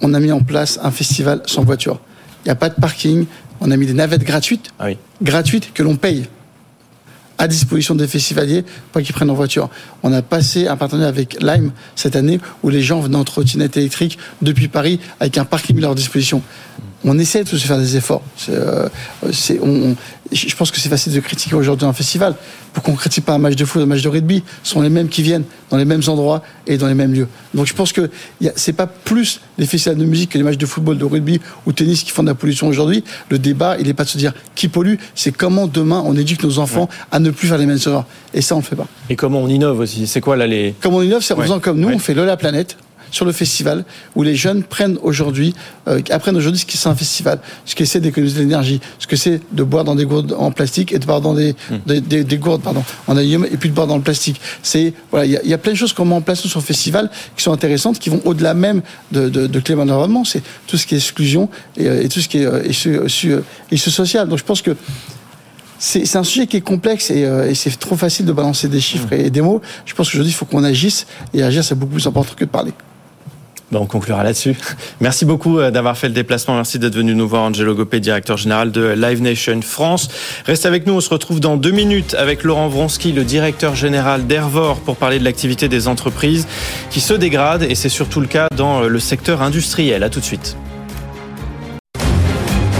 on 0.00 0.14
a 0.14 0.18
mis 0.20 0.32
en 0.32 0.40
place 0.40 0.80
un 0.82 0.90
festival 0.90 1.42
sans 1.44 1.62
voiture. 1.62 2.00
Il 2.44 2.48
n'y 2.48 2.52
a 2.52 2.54
pas 2.54 2.70
de 2.70 2.74
parking. 2.80 3.26
On 3.60 3.70
a 3.70 3.76
mis 3.76 3.86
des 3.86 3.92
navettes 3.94 4.24
gratuites, 4.24 4.70
Ah 4.78 4.86
oui. 4.86 4.96
gratuites 5.22 5.72
que 5.74 5.82
l'on 5.82 5.96
paye. 5.96 6.26
à 7.38 7.48
disposition 7.48 7.94
des 7.94 8.06
festivaliers 8.06 8.64
pour 8.92 9.00
qu'ils 9.00 9.14
prennent 9.14 9.30
en 9.30 9.34
voiture. 9.34 9.70
On 10.02 10.12
a 10.12 10.20
passé 10.20 10.68
un 10.68 10.76
partenariat 10.76 11.08
avec 11.08 11.38
Lime 11.42 11.72
cette 11.96 12.14
année 12.14 12.38
où 12.62 12.68
les 12.68 12.82
gens 12.82 13.00
venaient 13.00 13.16
en 13.16 13.24
trottinette 13.24 13.78
électrique 13.78 14.18
depuis 14.42 14.68
Paris 14.68 15.00
avec 15.20 15.38
un 15.38 15.46
parking 15.46 15.78
à 15.78 15.80
leur 15.80 15.94
disposition 15.94 16.42
on 17.04 17.18
essaie 17.18 17.44
de 17.44 17.48
se 17.48 17.56
faire 17.56 17.78
des 17.78 17.96
efforts. 17.96 18.22
Euh, 18.50 18.88
on, 19.62 19.94
je 20.32 20.54
pense 20.54 20.70
que 20.70 20.78
c'est 20.78 20.88
facile 20.88 21.12
de 21.12 21.20
critiquer 21.20 21.54
aujourd'hui 21.54 21.86
un 21.86 21.92
festival. 21.92 22.34
Pourquoi 22.72 22.92
on 22.92 22.96
ne 22.96 23.00
critique 23.00 23.24
pas 23.24 23.32
un 23.32 23.38
match 23.38 23.56
de 23.56 23.64
foot, 23.64 23.82
un 23.82 23.86
match 23.86 24.02
de 24.02 24.08
rugby 24.08 24.44
Ce 24.62 24.72
sont 24.72 24.82
les 24.82 24.90
mêmes 24.90 25.08
qui 25.08 25.22
viennent 25.22 25.44
dans 25.70 25.76
les 25.76 25.84
mêmes 25.84 26.02
endroits 26.06 26.42
et 26.66 26.76
dans 26.76 26.86
les 26.86 26.94
mêmes 26.94 27.12
lieux. 27.12 27.26
Donc 27.54 27.66
je 27.66 27.74
pense 27.74 27.92
que 27.92 28.10
c'est 28.54 28.74
pas 28.74 28.86
plus 28.86 29.40
les 29.58 29.66
festivals 29.66 29.98
de 29.98 30.04
musique 30.04 30.30
que 30.30 30.38
les 30.38 30.44
matchs 30.44 30.58
de 30.58 30.66
football, 30.66 30.98
de 30.98 31.04
rugby 31.04 31.40
ou 31.66 31.72
tennis 31.72 32.04
qui 32.04 32.10
font 32.10 32.22
de 32.22 32.28
la 32.28 32.34
pollution 32.34 32.68
aujourd'hui. 32.68 33.02
Le 33.28 33.38
débat, 33.38 33.76
il 33.78 33.86
n'est 33.86 33.94
pas 33.94 34.04
de 34.04 34.08
se 34.08 34.18
dire 34.18 34.32
qui 34.54 34.68
pollue, 34.68 34.96
c'est 35.14 35.32
comment 35.32 35.66
demain 35.66 36.02
on 36.04 36.16
éduque 36.16 36.42
nos 36.42 36.58
enfants 36.58 36.88
à 37.10 37.18
ne 37.18 37.30
plus 37.30 37.48
faire 37.48 37.58
les 37.58 37.66
mêmes 37.66 37.78
erreurs. 37.84 38.06
Et 38.34 38.42
ça, 38.42 38.54
on 38.54 38.58
ne 38.58 38.62
le 38.62 38.68
fait 38.68 38.76
pas. 38.76 38.86
Et 39.08 39.16
comment 39.16 39.40
on 39.40 39.48
innove 39.48 39.80
aussi 39.80 40.06
C'est 40.06 40.20
quoi 40.20 40.36
là 40.36 40.46
les... 40.46 40.74
Comment 40.80 40.98
on 40.98 41.02
innove, 41.02 41.22
c'est 41.22 41.34
en 41.34 41.40
faisant 41.40 41.60
comme 41.60 41.80
nous, 41.80 41.88
on 41.88 41.98
fait 41.98 42.14
le 42.14 42.24
la 42.24 42.36
planète 42.36 42.76
sur 43.10 43.24
le 43.24 43.32
festival 43.32 43.84
où 44.14 44.22
les 44.22 44.34
jeunes 44.34 44.62
prennent 44.62 44.98
aujourd'hui, 45.02 45.54
euh, 45.88 46.00
apprennent 46.10 46.36
aujourd'hui 46.36 46.60
ce 46.60 46.66
qu'est 46.66 46.88
un 46.88 46.94
festival, 46.94 47.40
ce 47.64 47.74
que 47.74 47.84
c'est 47.84 48.00
d'économiser 48.00 48.36
de 48.36 48.40
l'énergie, 48.40 48.80
ce 48.98 49.06
que 49.06 49.16
c'est 49.16 49.40
de 49.52 49.62
boire 49.62 49.84
dans 49.84 49.94
des 49.94 50.04
gourdes 50.04 50.34
en 50.38 50.50
plastique 50.50 50.92
et 50.92 50.98
de 50.98 51.06
boire 51.06 51.20
dans 51.20 51.34
des, 51.34 51.54
hmm. 51.70 52.00
des, 52.00 52.24
des, 52.24 52.38
gourdes 52.38 52.62
pardon, 52.62 52.82
en 53.06 53.16
aluminium 53.16 53.46
et 53.50 53.56
puis 53.56 53.68
de 53.68 53.74
boire 53.74 53.86
dans 53.86 53.96
le 53.96 54.02
plastique. 54.02 54.40
C'est 54.62 54.92
voilà, 55.10 55.26
il 55.26 55.48
y, 55.48 55.54
a, 55.54 55.58
plein 55.58 55.72
de 55.72 55.76
choses 55.76 55.92
qu'on 55.92 56.04
met 56.04 56.14
en 56.14 56.20
place 56.20 56.40
sur 56.40 56.60
le 56.60 56.64
festival 56.64 57.10
qui 57.36 57.42
sont 57.42 57.52
intéressantes, 57.52 57.98
qui 57.98 58.10
vont 58.10 58.20
au-delà 58.24 58.54
même 58.54 58.82
de, 59.12 59.28
de, 59.28 59.46
de 59.46 59.60
Clément 59.60 59.84
l'environnement. 59.84 60.24
C'est 60.24 60.42
tout 60.66 60.76
ce 60.76 60.86
qui 60.86 60.94
est 60.94 60.98
exclusion 60.98 61.48
et, 61.76 61.86
euh, 61.86 62.02
et 62.02 62.08
tout 62.08 62.20
ce 62.20 62.28
qui 62.28 62.38
est 62.38 62.46
euh, 62.46 62.62
et 63.70 63.76
ce, 63.76 63.90
social. 63.90 64.28
Donc 64.28 64.38
je 64.38 64.44
pense 64.44 64.62
que 64.62 64.76
c'est 65.78 66.16
un 66.16 66.24
sujet 66.24 66.46
qui 66.46 66.58
est 66.58 66.60
complexe 66.60 67.10
et, 67.10 67.20
et 67.22 67.54
c'est 67.54 67.78
trop 67.78 67.96
facile 67.96 68.26
de 68.26 68.32
balancer 68.32 68.68
des 68.68 68.80
chiffres 68.80 69.08
hmm. 69.10 69.20
et 69.20 69.30
des 69.30 69.40
mots. 69.40 69.62
Je 69.86 69.94
pense 69.94 70.10
qu'aujourd'hui, 70.10 70.32
il 70.32 70.34
faut 70.34 70.44
qu'on 70.44 70.64
agisse 70.64 71.06
et 71.32 71.42
agir, 71.42 71.64
c'est 71.64 71.74
beaucoup 71.74 71.94
plus 71.94 72.06
important 72.06 72.34
que 72.36 72.44
de 72.44 72.50
parler. 72.50 72.72
Ben, 73.70 73.78
on 73.78 73.86
conclura 73.86 74.24
là-dessus. 74.24 74.56
Merci 75.00 75.24
beaucoup 75.24 75.58
euh, 75.58 75.70
d'avoir 75.70 75.96
fait 75.96 76.08
le 76.08 76.14
déplacement. 76.14 76.54
Merci 76.54 76.78
d'être 76.78 76.96
venu 76.96 77.14
nous 77.14 77.28
voir, 77.28 77.42
Angelo 77.42 77.74
Gopé, 77.74 78.00
directeur 78.00 78.36
général 78.36 78.72
de 78.72 78.94
Live 78.96 79.22
Nation 79.22 79.60
France. 79.62 80.08
Reste 80.46 80.66
avec 80.66 80.86
nous, 80.86 80.94
on 80.94 81.00
se 81.00 81.10
retrouve 81.10 81.40
dans 81.40 81.56
deux 81.56 81.70
minutes 81.70 82.14
avec 82.14 82.42
Laurent 82.42 82.68
Vronsky, 82.68 83.12
le 83.12 83.24
directeur 83.24 83.76
général 83.76 84.26
d'Ervor, 84.26 84.80
pour 84.80 84.96
parler 84.96 85.18
de 85.18 85.24
l'activité 85.24 85.68
des 85.68 85.86
entreprises 85.86 86.48
qui 86.90 87.00
se 87.00 87.14
dégradent 87.14 87.62
et 87.62 87.74
c'est 87.74 87.88
surtout 87.88 88.20
le 88.20 88.26
cas 88.26 88.48
dans 88.56 88.82
euh, 88.82 88.88
le 88.88 88.98
secteur 88.98 89.42
industriel. 89.42 90.02
À 90.02 90.10
tout 90.10 90.20
de 90.20 90.24
suite. 90.24 90.56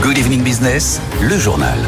Good 0.03 0.19
Evening 0.19 0.43
Business, 0.43 1.01
le 1.21 1.39
journal. 1.39 1.79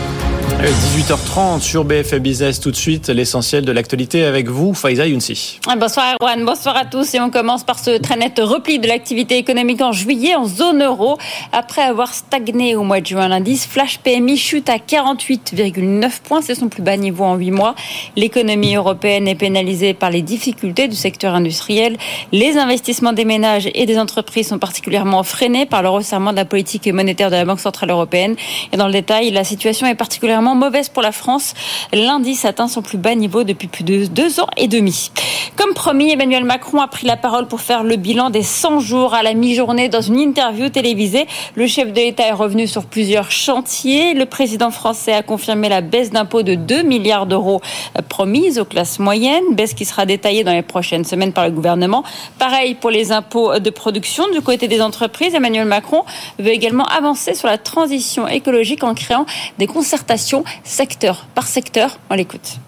18h30 0.60 1.60
sur 1.60 1.84
BFM 1.84 2.20
Business 2.20 2.60
tout 2.60 2.70
de 2.70 2.76
suite, 2.76 3.08
l'essentiel 3.08 3.64
de 3.64 3.72
l'actualité 3.72 4.24
avec 4.24 4.48
vous, 4.48 4.74
Faiza 4.74 5.06
Younsi. 5.06 5.58
Bonsoir 5.78 6.14
Erwan, 6.20 6.44
bonsoir 6.44 6.76
à 6.76 6.84
tous 6.84 7.14
et 7.14 7.20
on 7.20 7.30
commence 7.30 7.64
par 7.64 7.78
ce 7.78 7.98
très 7.98 8.16
net 8.16 8.38
repli 8.40 8.78
de 8.78 8.86
l'activité 8.86 9.38
économique 9.38 9.80
en 9.80 9.92
juillet 9.92 10.36
en 10.36 10.44
zone 10.44 10.82
euro. 10.82 11.18
Après 11.52 11.82
avoir 11.82 12.14
stagné 12.14 12.76
au 12.76 12.82
mois 12.84 13.00
de 13.00 13.06
juin, 13.06 13.28
l'indice 13.28 13.66
Flash 13.66 13.98
PMI 13.98 14.36
chute 14.36 14.68
à 14.68 14.76
48,9 14.76 16.20
points, 16.22 16.42
c'est 16.42 16.54
son 16.54 16.68
plus 16.68 16.82
bas 16.82 16.96
niveau 16.96 17.24
en 17.24 17.34
8 17.34 17.50
mois. 17.50 17.74
L'économie 18.16 18.76
européenne 18.76 19.26
est 19.26 19.34
pénalisée 19.34 19.94
par 19.94 20.10
les 20.10 20.22
difficultés 20.22 20.86
du 20.86 20.96
secteur 20.96 21.34
industriel. 21.34 21.96
Les 22.30 22.56
investissements 22.56 23.12
des 23.12 23.24
ménages 23.24 23.68
et 23.74 23.86
des 23.86 23.98
entreprises 23.98 24.48
sont 24.48 24.58
particulièrement 24.58 25.22
freinés 25.22 25.66
par 25.66 25.82
le 25.82 25.88
resserrement 25.88 26.30
de 26.30 26.36
la 26.36 26.44
politique 26.44 26.86
monétaire 26.86 27.30
de 27.30 27.36
la 27.36 27.44
Banque 27.44 27.60
Centrale 27.60 27.90
Européenne. 27.90 28.36
Et 28.72 28.76
dans 28.76 28.86
le 28.86 28.92
détail, 28.92 29.30
la 29.30 29.44
situation 29.44 29.86
est 29.86 29.94
particulièrement 29.94 30.41
mauvaise 30.42 30.88
pour 30.88 31.02
la 31.02 31.12
France. 31.12 31.54
L'indice 31.92 32.44
atteint 32.44 32.68
son 32.68 32.82
plus 32.82 32.98
bas 32.98 33.14
niveau 33.14 33.44
depuis 33.44 33.68
plus 33.68 33.84
de 33.84 34.06
deux 34.06 34.40
ans 34.40 34.48
et 34.56 34.68
demi. 34.68 35.10
Comme 35.56 35.74
promis, 35.74 36.10
Emmanuel 36.10 36.44
Macron 36.44 36.80
a 36.80 36.88
pris 36.88 37.06
la 37.06 37.16
parole 37.16 37.46
pour 37.46 37.60
faire 37.60 37.82
le 37.82 37.96
bilan 37.96 38.30
des 38.30 38.42
100 38.42 38.80
jours 38.80 39.14
à 39.14 39.22
la 39.22 39.34
mi-journée 39.34 39.88
dans 39.88 40.00
une 40.00 40.18
interview 40.18 40.68
télévisée. 40.68 41.26
Le 41.54 41.66
chef 41.66 41.92
de 41.92 41.96
l'État 41.96 42.26
est 42.26 42.32
revenu 42.32 42.66
sur 42.66 42.84
plusieurs 42.84 43.30
chantiers. 43.30 44.14
Le 44.14 44.26
président 44.26 44.70
français 44.70 45.12
a 45.12 45.22
confirmé 45.22 45.68
la 45.68 45.80
baisse 45.80 46.10
d'impôts 46.10 46.42
de 46.42 46.54
2 46.54 46.82
milliards 46.82 47.26
d'euros 47.26 47.60
promise 48.08 48.58
aux 48.58 48.64
classes 48.64 48.98
moyennes, 48.98 49.54
baisse 49.54 49.74
qui 49.74 49.84
sera 49.84 50.06
détaillée 50.06 50.44
dans 50.44 50.52
les 50.52 50.62
prochaines 50.62 51.04
semaines 51.04 51.32
par 51.32 51.44
le 51.44 51.50
gouvernement. 51.50 52.02
Pareil 52.38 52.74
pour 52.74 52.90
les 52.90 53.12
impôts 53.12 53.58
de 53.58 53.70
production 53.70 54.28
du 54.30 54.40
côté 54.40 54.68
des 54.68 54.80
entreprises. 54.80 55.34
Emmanuel 55.34 55.66
Macron 55.66 56.04
veut 56.38 56.50
également 56.50 56.84
avancer 56.84 57.34
sur 57.34 57.48
la 57.48 57.58
transition 57.58 58.26
écologique 58.26 58.84
en 58.84 58.94
créant 58.94 59.26
des 59.58 59.66
concertations 59.66 60.21
secteur 60.64 61.26
par 61.34 61.46
secteur. 61.46 61.98
On 62.10 62.14
l'écoute. 62.14 62.58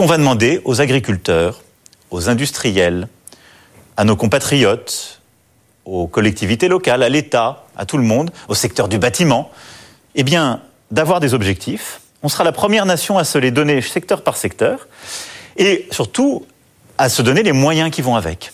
On 0.00 0.06
va 0.06 0.16
demander 0.16 0.60
aux 0.64 0.80
agriculteurs, 0.80 1.62
aux 2.10 2.28
industriels, 2.28 3.08
à 3.96 4.04
nos 4.04 4.16
compatriotes, 4.16 5.20
aux 5.84 6.06
collectivités 6.06 6.68
locales, 6.68 7.02
à 7.02 7.08
l'État, 7.08 7.66
à 7.76 7.84
tout 7.84 7.98
le 7.98 8.04
monde, 8.04 8.30
au 8.48 8.54
secteur 8.54 8.88
du 8.88 8.98
bâtiment, 8.98 9.50
eh 10.14 10.24
d'avoir 10.90 11.20
des 11.20 11.34
objectifs. 11.34 12.00
On 12.22 12.28
sera 12.28 12.44
la 12.44 12.52
première 12.52 12.86
nation 12.86 13.18
à 13.18 13.24
se 13.24 13.38
les 13.38 13.50
donner 13.50 13.80
secteur 13.80 14.22
par 14.22 14.36
secteur 14.36 14.88
et 15.56 15.86
surtout 15.90 16.46
à 16.98 17.08
se 17.08 17.22
donner 17.22 17.42
les 17.42 17.52
moyens 17.52 17.90
qui 17.90 18.02
vont 18.02 18.16
avec. 18.16 18.52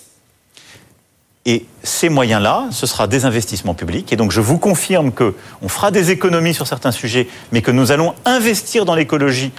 Et 1.48 1.64
ces 1.84 2.08
moyens-là, 2.08 2.66
ce 2.72 2.86
sera 2.86 3.06
des 3.06 3.24
investissements 3.24 3.74
publics. 3.74 4.12
Et 4.12 4.16
donc, 4.16 4.32
je 4.32 4.40
vous 4.40 4.58
confirme 4.58 5.12
que 5.12 5.34
on 5.62 5.68
fera 5.68 5.92
des 5.92 6.10
économies 6.10 6.54
sur 6.54 6.66
certains 6.66 6.90
sujets, 6.90 7.28
mais 7.52 7.62
que 7.62 7.70
nous 7.70 7.92
allons 7.92 8.14
investir 8.24 8.84
dans 8.84 8.96
l'écologie 8.96 9.52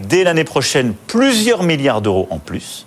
dès 0.00 0.24
l'année 0.24 0.44
prochaine 0.44 0.92
plusieurs 1.06 1.62
milliards 1.62 2.02
d'euros 2.02 2.26
en 2.30 2.38
plus. 2.38 2.84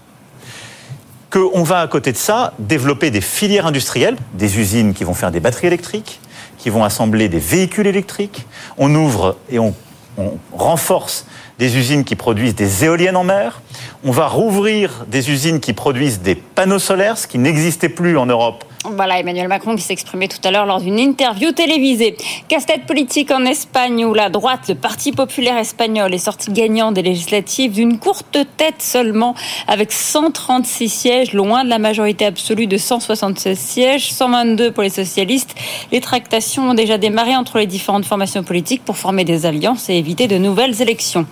Qu'on 1.29 1.63
va, 1.63 1.79
à 1.79 1.87
côté 1.87 2.11
de 2.11 2.17
ça, 2.17 2.53
développer 2.59 3.11
des 3.11 3.21
filières 3.21 3.65
industrielles, 3.65 4.17
des 4.33 4.59
usines 4.59 4.93
qui 4.93 5.05
vont 5.05 5.13
faire 5.13 5.31
des 5.31 5.39
batteries 5.39 5.67
électriques, 5.67 6.19
qui 6.57 6.69
vont 6.69 6.83
assembler 6.83 7.29
des 7.29 7.39
véhicules 7.39 7.87
électriques. 7.87 8.45
On 8.77 8.93
ouvre 8.93 9.37
et 9.49 9.57
on, 9.57 9.73
on 10.17 10.37
renforce 10.51 11.25
des 11.59 11.77
usines 11.77 12.03
qui 12.03 12.15
produisent 12.15 12.55
des 12.55 12.85
éoliennes 12.85 13.15
en 13.15 13.23
mer. 13.23 13.61
On 14.03 14.11
va 14.11 14.27
rouvrir 14.27 15.05
des 15.07 15.31
usines 15.31 15.59
qui 15.59 15.73
produisent 15.73 16.21
des 16.21 16.35
panneaux 16.35 16.79
solaires, 16.79 17.17
ce 17.17 17.27
qui 17.27 17.37
n'existait 17.37 17.89
plus 17.89 18.17
en 18.17 18.25
Europe 18.25 18.65
voilà, 18.85 19.19
Emmanuel 19.19 19.47
Macron 19.47 19.75
qui 19.75 19.81
s'exprimait 19.81 20.27
tout 20.27 20.39
à 20.43 20.51
l'heure 20.51 20.65
lors 20.65 20.81
d'une 20.81 20.99
interview 20.99 21.51
télévisée. 21.51 22.17
Casse-tête 22.49 22.85
politique 22.85 23.31
en 23.31 23.45
Espagne 23.45 24.03
où 24.05 24.13
la 24.13 24.29
droite, 24.29 24.67
le 24.69 24.75
Parti 24.75 25.13
populaire 25.13 25.57
espagnol, 25.57 26.13
est 26.13 26.17
sorti 26.17 26.51
gagnant 26.51 26.91
des 26.91 27.01
législatives 27.01 27.71
d'une 27.71 27.97
courte 27.97 28.37
tête 28.57 28.81
seulement 28.81 29.35
avec 29.67 29.91
136 29.91 30.89
sièges, 30.89 31.33
loin 31.33 31.63
de 31.63 31.69
la 31.69 31.79
majorité 31.79 32.25
absolue 32.25 32.67
de 32.67 32.77
176 32.77 33.57
sièges, 33.57 34.11
122 34.11 34.71
pour 34.71 34.83
les 34.83 34.89
socialistes. 34.89 35.55
Les 35.91 36.01
tractations 36.01 36.71
ont 36.71 36.73
déjà 36.73 36.97
démarré 36.97 37.35
entre 37.35 37.59
les 37.59 37.67
différentes 37.67 38.05
formations 38.05 38.43
politiques 38.43 38.83
pour 38.83 38.97
former 38.97 39.23
des 39.23 39.45
alliances 39.45 39.89
et 39.89 39.93
éviter 39.93 40.27
de 40.27 40.37
nouvelles 40.37 40.81
élections. 40.81 41.25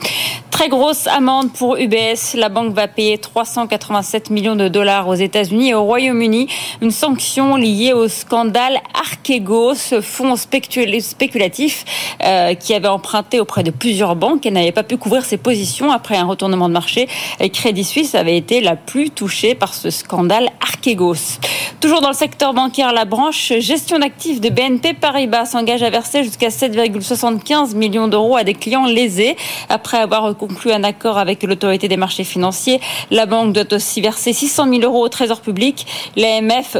Très 0.51 0.69
grosse 0.69 1.07
amende 1.07 1.51
pour 1.53 1.77
UBS. 1.77 2.35
La 2.35 2.49
banque 2.49 2.73
va 2.75 2.87
payer 2.87 3.17
387 3.17 4.29
millions 4.29 4.55
de 4.55 4.67
dollars 4.67 5.07
aux 5.07 5.15
États-Unis 5.15 5.69
et 5.69 5.73
au 5.73 5.83
Royaume-Uni. 5.83 6.47
Une 6.81 6.91
sanction 6.91 7.40
liée 7.57 7.93
au 7.93 8.07
scandale 8.07 8.79
Archegos, 8.93 9.75
ce 9.75 10.01
fonds 10.01 10.35
spéculatif 10.35 11.85
euh, 12.23 12.53
qui 12.53 12.73
avait 12.73 12.87
emprunté 12.87 13.39
auprès 13.39 13.63
de 13.63 13.71
plusieurs 13.71 14.15
banques 14.15 14.45
et 14.45 14.51
n'avait 14.51 14.71
pas 14.71 14.83
pu 14.83 14.97
couvrir 14.97 15.25
ses 15.25 15.37
positions 15.37 15.91
après 15.91 16.17
un 16.17 16.25
retournement 16.25 16.69
de 16.69 16.73
marché. 16.73 17.07
Crédit 17.53 17.83
Suisse 17.83 18.15
avait 18.15 18.37
été 18.37 18.61
la 18.61 18.75
plus 18.75 19.09
touchée 19.09 19.55
par 19.55 19.73
ce 19.73 19.89
scandale 19.89 20.49
Archegos. 20.61 21.39
Toujours 21.79 22.01
dans 22.01 22.09
le 22.09 22.15
secteur 22.15 22.53
bancaire, 22.53 22.93
la 22.93 23.05
branche 23.05 23.53
gestion 23.57 23.97
d'actifs 23.97 24.39
de 24.39 24.49
BNP 24.49 24.93
Paribas 24.93 25.45
s'engage 25.45 25.81
à 25.81 25.89
verser 25.89 26.23
jusqu'à 26.23 26.49
7,75 26.49 27.75
millions 27.75 28.07
d'euros 28.07 28.35
à 28.35 28.43
des 28.43 28.53
clients 28.53 28.85
lésés 28.85 29.35
après 29.67 29.97
avoir 29.97 30.37
conclu 30.37 30.71
un 30.71 30.83
accord 30.83 31.17
avec 31.17 31.41
l'autorité 31.41 31.87
des 31.87 31.97
marchés 31.97 32.23
financiers. 32.23 32.79
La 33.09 33.25
banque 33.25 33.53
doit 33.53 33.73
aussi 33.73 34.01
verser 34.01 34.31
600 34.31 34.69
000 34.69 34.81
euros 34.83 35.03
au 35.03 35.09
trésor 35.09 35.41
public. 35.41 35.87
L'AMF 36.15 36.75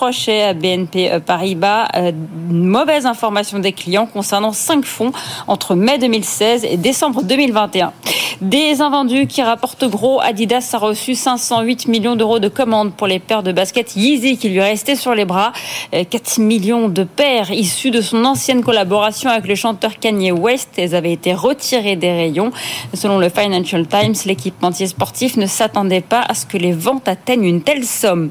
reprochait 0.00 0.42
à 0.44 0.54
BNP 0.54 1.20
Paribas 1.26 1.88
euh, 1.94 2.12
une 2.50 2.64
mauvaise 2.64 3.04
information 3.04 3.58
des 3.58 3.72
clients 3.72 4.06
concernant 4.06 4.52
cinq 4.52 4.86
fonds 4.86 5.12
entre 5.46 5.74
mai 5.74 5.98
2016 5.98 6.64
et 6.64 6.78
décembre 6.78 7.22
2021. 7.22 7.92
Des 8.40 8.80
invendus 8.80 9.26
qui 9.26 9.42
rapportent 9.42 9.84
gros. 9.84 10.18
Adidas 10.22 10.70
a 10.72 10.78
reçu 10.78 11.14
508 11.14 11.88
millions 11.88 12.16
d'euros 12.16 12.38
de 12.38 12.48
commandes 12.48 12.94
pour 12.94 13.06
les 13.06 13.18
paires 13.18 13.42
de 13.42 13.52
baskets 13.52 13.96
Yeezy 13.96 14.38
qui 14.38 14.48
lui 14.48 14.62
restaient 14.62 14.96
sur 14.96 15.14
les 15.14 15.26
bras. 15.26 15.52
4 15.92 16.14
euh, 16.14 16.42
millions 16.42 16.88
de 16.88 17.04
paires 17.04 17.50
issues 17.50 17.90
de 17.90 18.00
son 18.00 18.24
ancienne 18.24 18.62
collaboration 18.62 19.28
avec 19.28 19.46
le 19.46 19.54
chanteur 19.54 19.98
Kanye 19.98 20.32
West. 20.32 20.70
Elles 20.78 20.94
avaient 20.94 21.12
été 21.12 21.34
retirées 21.34 21.96
des 21.96 22.12
rayons. 22.12 22.50
Selon 22.94 23.18
le 23.18 23.28
Financial 23.28 23.86
Times, 23.86 24.14
l'équipementier 24.24 24.86
sportif 24.86 25.36
ne 25.36 25.46
s'attendait 25.46 26.00
pas 26.00 26.22
à 26.22 26.32
ce 26.32 26.46
que 26.46 26.56
les 26.56 26.72
ventes 26.72 27.08
atteignent 27.08 27.44
une 27.44 27.62
telle 27.62 27.84
somme. 27.84 28.30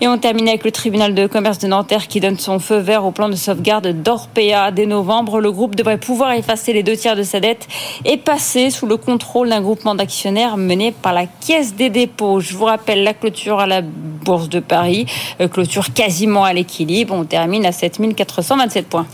Et 0.00 0.08
on 0.08 0.16
termine 0.16 0.48
avec 0.48 0.64
le 0.64 0.70
tribunal 0.70 1.01
de 1.08 1.26
commerce 1.26 1.58
de 1.58 1.66
Nanterre 1.66 2.06
qui 2.06 2.20
donne 2.20 2.38
son 2.38 2.58
feu 2.58 2.78
vert 2.78 3.04
au 3.04 3.10
plan 3.10 3.28
de 3.28 3.34
sauvegarde 3.34 3.88
d'Orpea. 3.88 4.70
Dès 4.72 4.86
novembre, 4.86 5.40
le 5.40 5.50
groupe 5.50 5.74
devrait 5.74 5.98
pouvoir 5.98 6.32
effacer 6.32 6.72
les 6.72 6.82
deux 6.82 6.96
tiers 6.96 7.16
de 7.16 7.24
sa 7.24 7.40
dette 7.40 7.66
et 8.04 8.16
passer 8.16 8.70
sous 8.70 8.86
le 8.86 8.96
contrôle 8.96 9.48
d'un 9.48 9.60
groupement 9.60 9.94
d'actionnaires 9.94 10.56
mené 10.56 10.92
par 10.92 11.12
la 11.12 11.26
Caisse 11.26 11.74
des 11.74 11.90
dépôts. 11.90 12.40
Je 12.40 12.54
vous 12.54 12.66
rappelle 12.66 13.02
la 13.02 13.14
clôture 13.14 13.58
à 13.58 13.66
la 13.66 13.82
Bourse 13.82 14.48
de 14.48 14.60
Paris, 14.60 15.06
euh, 15.40 15.48
clôture 15.48 15.92
quasiment 15.92 16.44
à 16.44 16.52
l'équilibre. 16.52 17.14
On 17.14 17.24
termine 17.24 17.66
à 17.66 17.72
7427 17.72 18.86
points. 18.86 19.06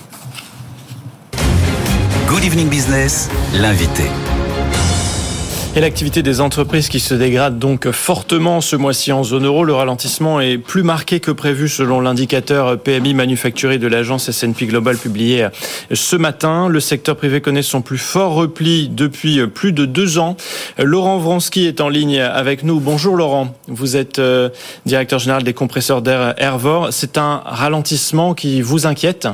Good 2.28 2.45
Evening 2.45 2.68
Business, 2.68 3.30
l'invité. 3.55 4.05
Et 5.76 5.80
l'activité 5.80 6.22
des 6.22 6.40
entreprises 6.40 6.88
qui 6.88 6.98
se 6.98 7.14
dégrade 7.14 7.58
donc 7.58 7.90
fortement 7.90 8.60
ce 8.60 8.74
mois-ci 8.74 9.12
en 9.12 9.22
zone 9.22 9.46
euro. 9.46 9.64
Le 9.64 9.74
ralentissement 9.74 10.40
est 10.40 10.58
plus 10.58 10.82
marqué 10.82 11.20
que 11.20 11.30
prévu 11.30 11.68
selon 11.68 12.00
l'indicateur 12.00 12.78
PMI 12.80 13.14
manufacturé 13.14 13.78
de 13.78 13.86
l'agence 13.86 14.28
S&P 14.28 14.66
Global 14.66 14.96
publié 14.96 15.46
ce 15.92 16.16
matin. 16.16 16.68
Le 16.68 16.80
secteur 16.80 17.16
privé 17.16 17.40
connaît 17.40 17.62
son 17.62 17.80
plus 17.80 17.98
fort 17.98 18.34
repli 18.34 18.88
depuis 18.88 19.46
plus 19.46 19.72
de 19.72 19.84
deux 19.84 20.18
ans. 20.18 20.36
Laurent 20.78 21.18
Vronsky 21.18 21.66
est 21.66 21.80
en 21.80 21.88
ligne 21.88 22.18
avec 22.18 22.64
nous. 22.64 22.80
Bonjour 22.80 23.14
Laurent. 23.14 23.54
Vous 23.68 23.96
êtes 23.96 24.18
euh, 24.18 24.48
directeur 24.84 25.20
général 25.20 25.44
des 25.44 25.54
compresseurs 25.54 26.02
d'air 26.02 26.34
Airvor. 26.38 26.88
C'est 26.90 27.18
un 27.18 27.42
ralentissement 27.44 28.34
qui 28.34 28.62
vous 28.62 28.86
inquiète? 28.86 29.28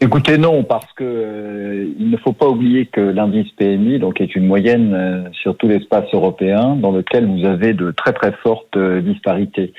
Écoutez, 0.00 0.38
non, 0.38 0.62
parce 0.62 0.92
que 0.92 1.02
euh, 1.02 1.92
il 1.98 2.10
ne 2.10 2.16
faut 2.18 2.32
pas 2.32 2.46
oublier 2.46 2.86
que 2.86 3.00
l'indice 3.00 3.50
PMI 3.56 3.98
donc 3.98 4.20
est 4.20 4.36
une 4.36 4.46
moyenne 4.46 4.94
euh, 4.94 5.28
sur 5.32 5.56
tout 5.56 5.66
l'espace 5.66 6.04
européen 6.12 6.76
dans 6.76 6.92
lequel 6.92 7.26
vous 7.26 7.44
avez 7.44 7.72
de 7.72 7.90
très 7.90 8.12
très 8.12 8.30
fortes 8.30 8.76
euh, 8.76 9.00
disparités. 9.00 9.72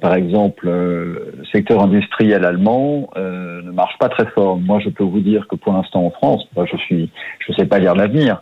par 0.00 0.14
exemple, 0.14 0.66
le 0.66 1.44
secteur 1.52 1.82
industriel 1.82 2.44
allemand 2.44 3.10
ne 3.16 3.70
marche 3.70 3.96
pas 3.98 4.08
très 4.08 4.26
fort. 4.30 4.58
Moi, 4.58 4.80
je 4.80 4.88
peux 4.88 5.04
vous 5.04 5.20
dire 5.20 5.46
que 5.46 5.56
pour 5.56 5.74
l'instant 5.74 6.06
en 6.06 6.10
France, 6.10 6.42
moi, 6.56 6.64
je 6.64 6.76
suis, 6.78 7.10
je 7.46 7.52
sais 7.52 7.66
pas 7.66 7.78
lire 7.78 7.94
l'avenir 7.94 8.40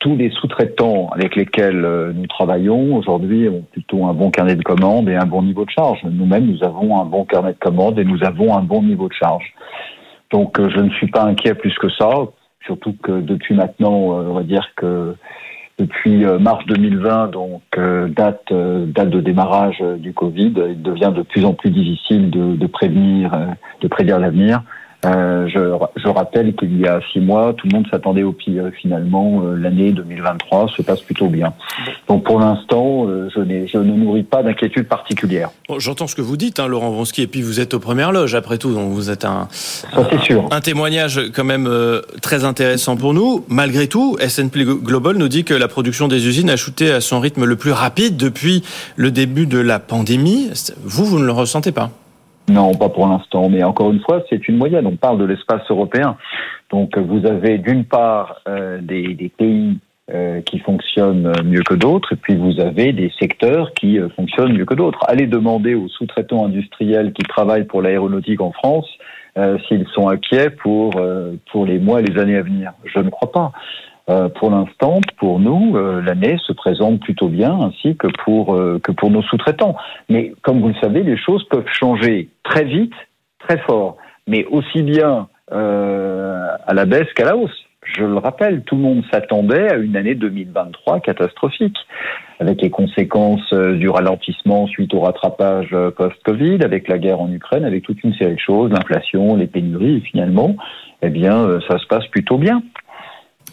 tous 0.00 0.16
les 0.16 0.30
sous-traitants 0.30 1.08
avec 1.12 1.36
lesquels 1.36 1.84
euh, 1.84 2.12
nous 2.12 2.26
travaillons 2.26 2.96
aujourd'hui 2.96 3.48
ont 3.48 3.64
plutôt 3.72 4.04
un 4.04 4.12
bon 4.12 4.30
carnet 4.30 4.54
de 4.54 4.62
commandes 4.62 5.08
et 5.08 5.16
un 5.16 5.26
bon 5.26 5.42
niveau 5.42 5.64
de 5.64 5.70
charge. 5.70 6.00
Nous-mêmes, 6.04 6.46
nous 6.46 6.62
avons 6.62 7.00
un 7.00 7.04
bon 7.04 7.24
carnet 7.24 7.52
de 7.52 7.58
commandes 7.58 7.98
et 7.98 8.04
nous 8.04 8.22
avons 8.22 8.56
un 8.56 8.62
bon 8.62 8.82
niveau 8.82 9.08
de 9.08 9.14
charge. 9.14 9.54
Donc, 10.30 10.58
euh, 10.58 10.68
je 10.68 10.80
ne 10.80 10.90
suis 10.90 11.06
pas 11.06 11.24
inquiet 11.24 11.54
plus 11.54 11.74
que 11.78 11.88
ça, 11.88 12.10
surtout 12.66 12.94
que 13.02 13.20
depuis 13.20 13.54
maintenant, 13.54 14.18
euh, 14.18 14.28
on 14.28 14.34
va 14.34 14.42
dire 14.42 14.68
que 14.76 15.14
depuis 15.78 16.24
mars 16.40 16.64
2020, 16.68 17.32
donc 17.32 17.60
date 17.76 18.50
date 18.50 19.10
de 19.10 19.20
démarrage 19.20 19.78
du 19.98 20.14
Covid, 20.14 20.54
il 20.70 20.80
devient 20.80 21.12
de 21.14 21.20
plus 21.20 21.44
en 21.44 21.52
plus 21.52 21.68
difficile 21.68 22.30
de, 22.30 22.56
de 22.56 22.66
prévenir, 22.66 23.30
de 23.82 23.86
prédire 23.86 24.18
l'avenir. 24.18 24.62
Euh, 25.06 25.46
je, 25.48 26.00
je, 26.00 26.08
rappelle 26.08 26.54
qu'il 26.56 26.78
y 26.80 26.86
a 26.86 27.00
six 27.12 27.20
mois, 27.20 27.54
tout 27.56 27.68
le 27.68 27.76
monde 27.76 27.86
s'attendait 27.90 28.22
au 28.22 28.32
pire. 28.32 28.64
Finalement, 28.80 29.42
euh, 29.44 29.54
l'année 29.54 29.92
2023 29.92 30.68
se 30.68 30.82
passe 30.82 31.00
plutôt 31.00 31.28
bien. 31.28 31.52
Donc 32.08 32.24
pour 32.24 32.40
l'instant, 32.40 33.06
euh, 33.06 33.28
je, 33.34 33.40
je, 33.66 33.78
ne 33.78 33.92
nourris 33.92 34.24
pas 34.24 34.42
d'inquiétude 34.42 34.88
particulière. 34.88 35.50
Bon, 35.68 35.78
J'entends 35.78 36.06
ce 36.06 36.16
que 36.16 36.22
vous 36.22 36.36
dites, 36.36 36.58
hein, 36.58 36.66
Laurent 36.66 36.90
Vronsky, 36.90 37.22
et 37.22 37.26
puis 37.26 37.42
vous 37.42 37.60
êtes 37.60 37.74
aux 37.74 37.78
premières 37.78 38.10
loges 38.10 38.34
après 38.34 38.58
tout, 38.58 38.72
donc 38.72 38.90
vous 38.92 39.10
êtes 39.10 39.24
un, 39.24 39.48
Ça, 39.50 39.88
sûr. 40.22 40.48
un 40.50 40.60
témoignage 40.60 41.20
quand 41.34 41.44
même 41.44 41.70
très 42.22 42.44
intéressant 42.44 42.96
pour 42.96 43.14
nous. 43.14 43.44
Malgré 43.48 43.86
tout, 43.86 44.16
S&P 44.20 44.64
Global 44.64 45.16
nous 45.16 45.28
dit 45.28 45.44
que 45.44 45.54
la 45.54 45.68
production 45.68 46.08
des 46.08 46.26
usines 46.26 46.50
a 46.50 46.56
chuté 46.56 46.90
à 46.90 47.00
son 47.00 47.20
rythme 47.20 47.44
le 47.44 47.56
plus 47.56 47.72
rapide 47.72 48.16
depuis 48.16 48.62
le 48.96 49.10
début 49.10 49.46
de 49.46 49.58
la 49.58 49.78
pandémie. 49.78 50.50
Vous, 50.82 51.04
vous 51.04 51.18
ne 51.18 51.26
le 51.26 51.32
ressentez 51.32 51.72
pas? 51.72 51.90
Non, 52.48 52.74
pas 52.74 52.88
pour 52.88 53.06
l'instant. 53.06 53.48
Mais 53.48 53.62
encore 53.62 53.92
une 53.92 54.00
fois, 54.00 54.22
c'est 54.30 54.48
une 54.48 54.56
moyenne. 54.56 54.86
On 54.86 54.96
parle 54.96 55.18
de 55.18 55.24
l'espace 55.24 55.62
européen. 55.70 56.16
Donc 56.70 56.96
vous 56.98 57.26
avez 57.26 57.58
d'une 57.58 57.84
part 57.84 58.40
euh, 58.48 58.80
des, 58.80 59.30
pays 59.36 59.78
euh, 60.12 60.40
qui 60.42 60.58
fonctionnent 60.58 61.32
mieux 61.44 61.62
que 61.62 61.74
d'autres, 61.74 62.12
et 62.12 62.16
puis 62.16 62.36
vous 62.36 62.60
avez 62.60 62.92
des 62.92 63.12
secteurs 63.18 63.72
qui 63.74 63.98
euh, 63.98 64.08
fonctionnent 64.10 64.52
mieux 64.52 64.64
que 64.64 64.74
d'autres. 64.74 65.00
Allez 65.08 65.26
demander 65.26 65.74
aux 65.74 65.88
sous-traitants 65.88 66.44
industriels 66.44 67.12
qui 67.12 67.22
travaillent 67.22 67.66
pour 67.66 67.82
l'aéronautique 67.82 68.40
en 68.40 68.52
France 68.52 68.88
s'ils 69.68 69.86
sont 69.88 70.08
inquiets 70.08 70.48
pour 70.48 70.92
pour 71.52 71.66
les 71.66 71.78
mois 71.78 72.00
et 72.00 72.04
les 72.04 72.18
années 72.18 72.38
à 72.38 72.42
venir. 72.42 72.72
Je 72.86 73.00
ne 73.00 73.10
crois 73.10 73.30
pas. 73.30 73.52
Euh, 74.08 74.28
pour 74.28 74.50
l'instant, 74.50 75.00
pour 75.18 75.40
nous, 75.40 75.76
euh, 75.76 76.00
l'année 76.00 76.36
se 76.46 76.52
présente 76.52 77.00
plutôt 77.00 77.28
bien, 77.28 77.58
ainsi 77.60 77.96
que 77.96 78.06
pour 78.24 78.54
euh, 78.54 78.78
que 78.78 78.92
pour 78.92 79.10
nos 79.10 79.22
sous-traitants. 79.22 79.74
Mais 80.08 80.32
comme 80.42 80.60
vous 80.60 80.68
le 80.68 80.80
savez, 80.80 81.02
les 81.02 81.16
choses 81.16 81.44
peuvent 81.48 81.66
changer 81.72 82.28
très 82.44 82.64
vite, 82.64 82.94
très 83.40 83.58
fort, 83.58 83.96
mais 84.28 84.44
aussi 84.46 84.82
bien 84.82 85.28
à 85.48 86.74
la 86.74 86.86
baisse 86.86 87.12
qu'à 87.14 87.24
la 87.24 87.36
hausse. 87.36 87.56
Je 87.96 88.02
le 88.02 88.18
rappelle, 88.18 88.62
tout 88.62 88.74
le 88.74 88.82
monde 88.82 89.04
s'attendait 89.12 89.70
à 89.72 89.76
une 89.76 89.96
année 89.96 90.16
2023 90.16 90.98
catastrophique, 90.98 91.76
avec 92.40 92.60
les 92.60 92.70
conséquences 92.70 93.52
du 93.52 93.88
ralentissement 93.88 94.66
suite 94.66 94.92
au 94.92 95.00
rattrapage 95.02 95.70
post-Covid, 95.96 96.64
avec 96.64 96.88
la 96.88 96.98
guerre 96.98 97.20
en 97.20 97.30
Ukraine, 97.30 97.64
avec 97.64 97.84
toute 97.84 98.02
une 98.02 98.12
série 98.14 98.34
de 98.34 98.40
choses, 98.40 98.72
l'inflation, 98.72 99.36
les 99.36 99.46
pénuries, 99.46 100.00
finalement, 100.00 100.56
eh 101.02 101.10
bien, 101.10 101.60
ça 101.68 101.78
se 101.78 101.86
passe 101.86 102.08
plutôt 102.08 102.38
bien. 102.38 102.60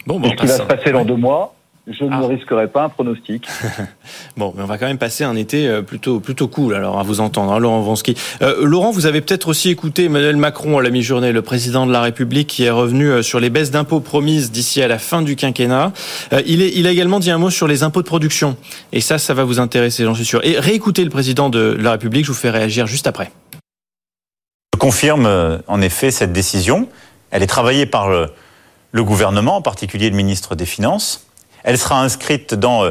Bon, 0.06 0.22
ce 0.22 0.34
qui 0.34 0.46
va 0.46 0.58
se 0.58 0.62
passer 0.62 0.92
dans 0.92 1.04
deux 1.04 1.16
mois, 1.16 1.54
je 1.86 2.04
ne 2.04 2.12
ah. 2.12 2.26
risquerai 2.26 2.68
pas 2.68 2.84
un 2.84 2.88
pronostic. 2.88 3.46
bon, 4.38 4.54
mais 4.56 4.62
on 4.62 4.66
va 4.66 4.78
quand 4.78 4.86
même 4.86 4.98
passer 4.98 5.22
un 5.22 5.36
été 5.36 5.68
euh, 5.68 5.82
plutôt 5.82 6.18
plutôt 6.18 6.48
cool, 6.48 6.74
alors 6.74 6.98
à 6.98 7.02
vous 7.02 7.20
entendre, 7.20 7.52
hein, 7.52 7.58
Laurent 7.58 7.82
Vansky. 7.82 8.16
Euh, 8.40 8.64
Laurent, 8.64 8.90
vous 8.90 9.04
avez 9.04 9.20
peut-être 9.20 9.48
aussi 9.48 9.68
écouté 9.68 10.06
Emmanuel 10.06 10.36
Macron 10.36 10.78
à 10.78 10.82
la 10.82 10.88
mi-journée, 10.88 11.30
le 11.32 11.42
président 11.42 11.86
de 11.86 11.92
la 11.92 12.00
République, 12.00 12.48
qui 12.48 12.64
est 12.64 12.70
revenu 12.70 13.10
euh, 13.10 13.22
sur 13.22 13.38
les 13.38 13.50
baisses 13.50 13.70
d'impôts 13.70 14.00
promises 14.00 14.50
d'ici 14.50 14.80
à 14.80 14.88
la 14.88 14.98
fin 14.98 15.20
du 15.20 15.36
quinquennat. 15.36 15.92
il, 16.46 16.62
est, 16.62 16.72
il 16.74 16.86
a 16.86 16.90
également 16.90 17.20
dit 17.20 17.30
un 17.30 17.38
mot 17.38 17.50
sur 17.50 17.68
les 17.68 17.82
impôts 17.82 18.00
de 18.00 18.06
production, 18.06 18.56
et 18.92 19.02
ça, 19.02 19.18
ça 19.18 19.34
va 19.34 19.44
vous 19.44 19.60
intéresser, 19.60 20.04
j'en 20.04 20.14
suis 20.14 20.24
sûr. 20.24 20.40
Et 20.44 20.58
réécoutez 20.58 21.04
le 21.04 21.10
président 21.10 21.50
de 21.50 21.76
la 21.78 21.92
République, 21.92 22.24
je 22.24 22.30
vous 22.30 22.38
fais 22.38 22.50
réagir 22.50 22.86
juste 22.86 23.06
après. 23.06 23.30
Je 24.74 24.78
confirme 24.78 25.60
en 25.66 25.80
effet 25.80 26.10
cette 26.10 26.32
décision. 26.32 26.88
Elle 27.30 27.42
est 27.42 27.48
travaillée 27.48 27.86
par 27.86 28.08
le 28.08 28.28
le 28.94 29.02
gouvernement, 29.02 29.56
en 29.56 29.60
particulier 29.60 30.08
le 30.08 30.14
ministre 30.14 30.54
des 30.54 30.66
Finances. 30.66 31.26
Elle 31.64 31.78
sera 31.78 32.00
inscrite 32.00 32.54
dans 32.54 32.84
euh, 32.84 32.90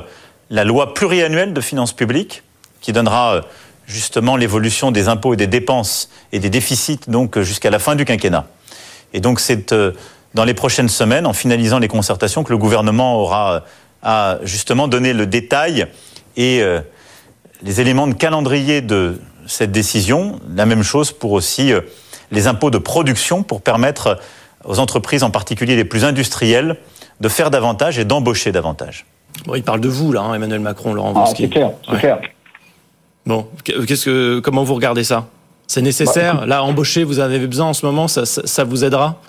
la 0.49 0.65
loi 0.65 0.93
pluriannuelle 0.93 1.53
de 1.53 1.61
finances 1.61 1.93
publiques, 1.93 2.43
qui 2.81 2.91
donnera 2.91 3.35
euh, 3.35 3.41
justement 3.87 4.35
l'évolution 4.35 4.91
des 4.91 5.07
impôts 5.07 5.33
et 5.33 5.37
des 5.37 5.47
dépenses 5.47 6.09
et 6.33 6.39
des 6.39 6.49
déficits 6.49 6.99
donc 7.07 7.37
euh, 7.37 7.43
jusqu'à 7.43 7.69
la 7.69 7.79
fin 7.79 7.95
du 7.95 8.03
quinquennat. 8.03 8.47
Et 9.13 9.21
donc 9.21 9.39
c'est 9.39 9.73
dans 10.33 10.43
les 10.43 10.53
prochaines 10.53 10.89
semaines, 10.89 11.25
en 11.25 11.31
finalisant 11.31 11.79
les 11.79 11.87
concertations, 11.87 12.43
que 12.43 12.51
le 12.51 12.57
gouvernement 12.57 13.17
aura 13.21 13.63
à 14.01 14.39
justement 14.43 14.89
donner 14.89 15.13
le 15.13 15.25
détail 15.25 15.87
et 16.35 16.63
les 17.61 17.79
éléments 17.79 18.07
de 18.07 18.15
calendrier 18.15 18.81
de 18.81 19.21
cette 19.45 19.71
décision. 19.71 20.39
La 20.55 20.65
même 20.65 20.81
chose 20.81 21.11
pour 21.11 21.31
aussi 21.33 21.71
les 22.31 22.47
impôts 22.47 22.71
de 22.71 22.79
production 22.79 23.43
pour 23.43 23.61
permettre 23.61 24.17
aux 24.65 24.79
entreprises, 24.79 25.23
en 25.23 25.31
particulier 25.31 25.75
les 25.75 25.85
plus 25.85 26.05
industrielles, 26.05 26.77
de 27.21 27.29
faire 27.29 27.51
davantage 27.51 27.99
et 27.99 28.05
d'embaucher 28.05 28.51
davantage. 28.51 29.05
Bon, 29.45 29.55
il 29.55 29.63
parle 29.63 29.81
de 29.81 29.87
vous, 29.87 30.11
là, 30.11 30.21
hein, 30.21 30.33
Emmanuel 30.33 30.59
Macron, 30.59 30.93
Laurent 30.93 31.13
ah, 31.15 31.25
C'est 31.25 31.49
clair, 31.49 31.71
c'est 31.89 31.97
clair. 31.97 32.19
Bon, 33.25 33.47
qu'est-ce 33.63 34.05
que, 34.05 34.39
comment 34.39 34.63
vous 34.63 34.75
regardez 34.75 35.03
ça? 35.03 35.27
C'est 35.67 35.81
nécessaire? 35.81 36.41
Bah, 36.41 36.45
Là, 36.45 36.63
embaucher, 36.63 37.03
vous 37.03 37.19
avez 37.19 37.45
besoin 37.47 37.67
en 37.67 37.73
ce 37.73 37.85
moment, 37.85 38.07
ça, 38.07 38.25
ça, 38.25 38.63
vous 38.63 38.83
aidera? 38.83 39.19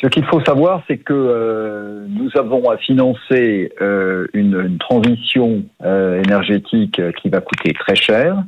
Ce 0.00 0.06
qu'il 0.06 0.24
faut 0.26 0.40
savoir, 0.44 0.82
c'est 0.86 0.98
que 0.98 1.12
euh, 1.12 2.06
nous 2.08 2.30
avons 2.36 2.70
à 2.70 2.76
financer 2.76 3.72
euh, 3.80 4.26
une, 4.34 4.60
une, 4.60 4.78
transition 4.78 5.62
euh, 5.82 6.22
énergétique 6.22 7.00
qui 7.20 7.28
va 7.28 7.40
coûter 7.40 7.72
très 7.72 7.96
cher, 7.96 8.42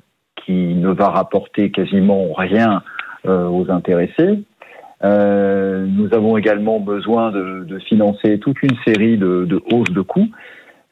qui 0.44 0.52
ne 0.52 0.90
va 0.90 1.08
rapporter 1.08 1.70
quasiment 1.70 2.32
rien 2.34 2.82
aux 3.28 3.66
intéressés, 3.70 4.44
euh, 5.04 5.86
nous 5.86 6.12
avons 6.14 6.36
également 6.36 6.80
besoin 6.80 7.30
de, 7.30 7.64
de, 7.64 7.78
financer 7.80 8.38
toute 8.38 8.62
une 8.62 8.76
série 8.86 9.18
de, 9.18 9.44
de 9.44 9.60
hausses 9.70 9.90
de 9.90 10.00
coûts, 10.00 10.28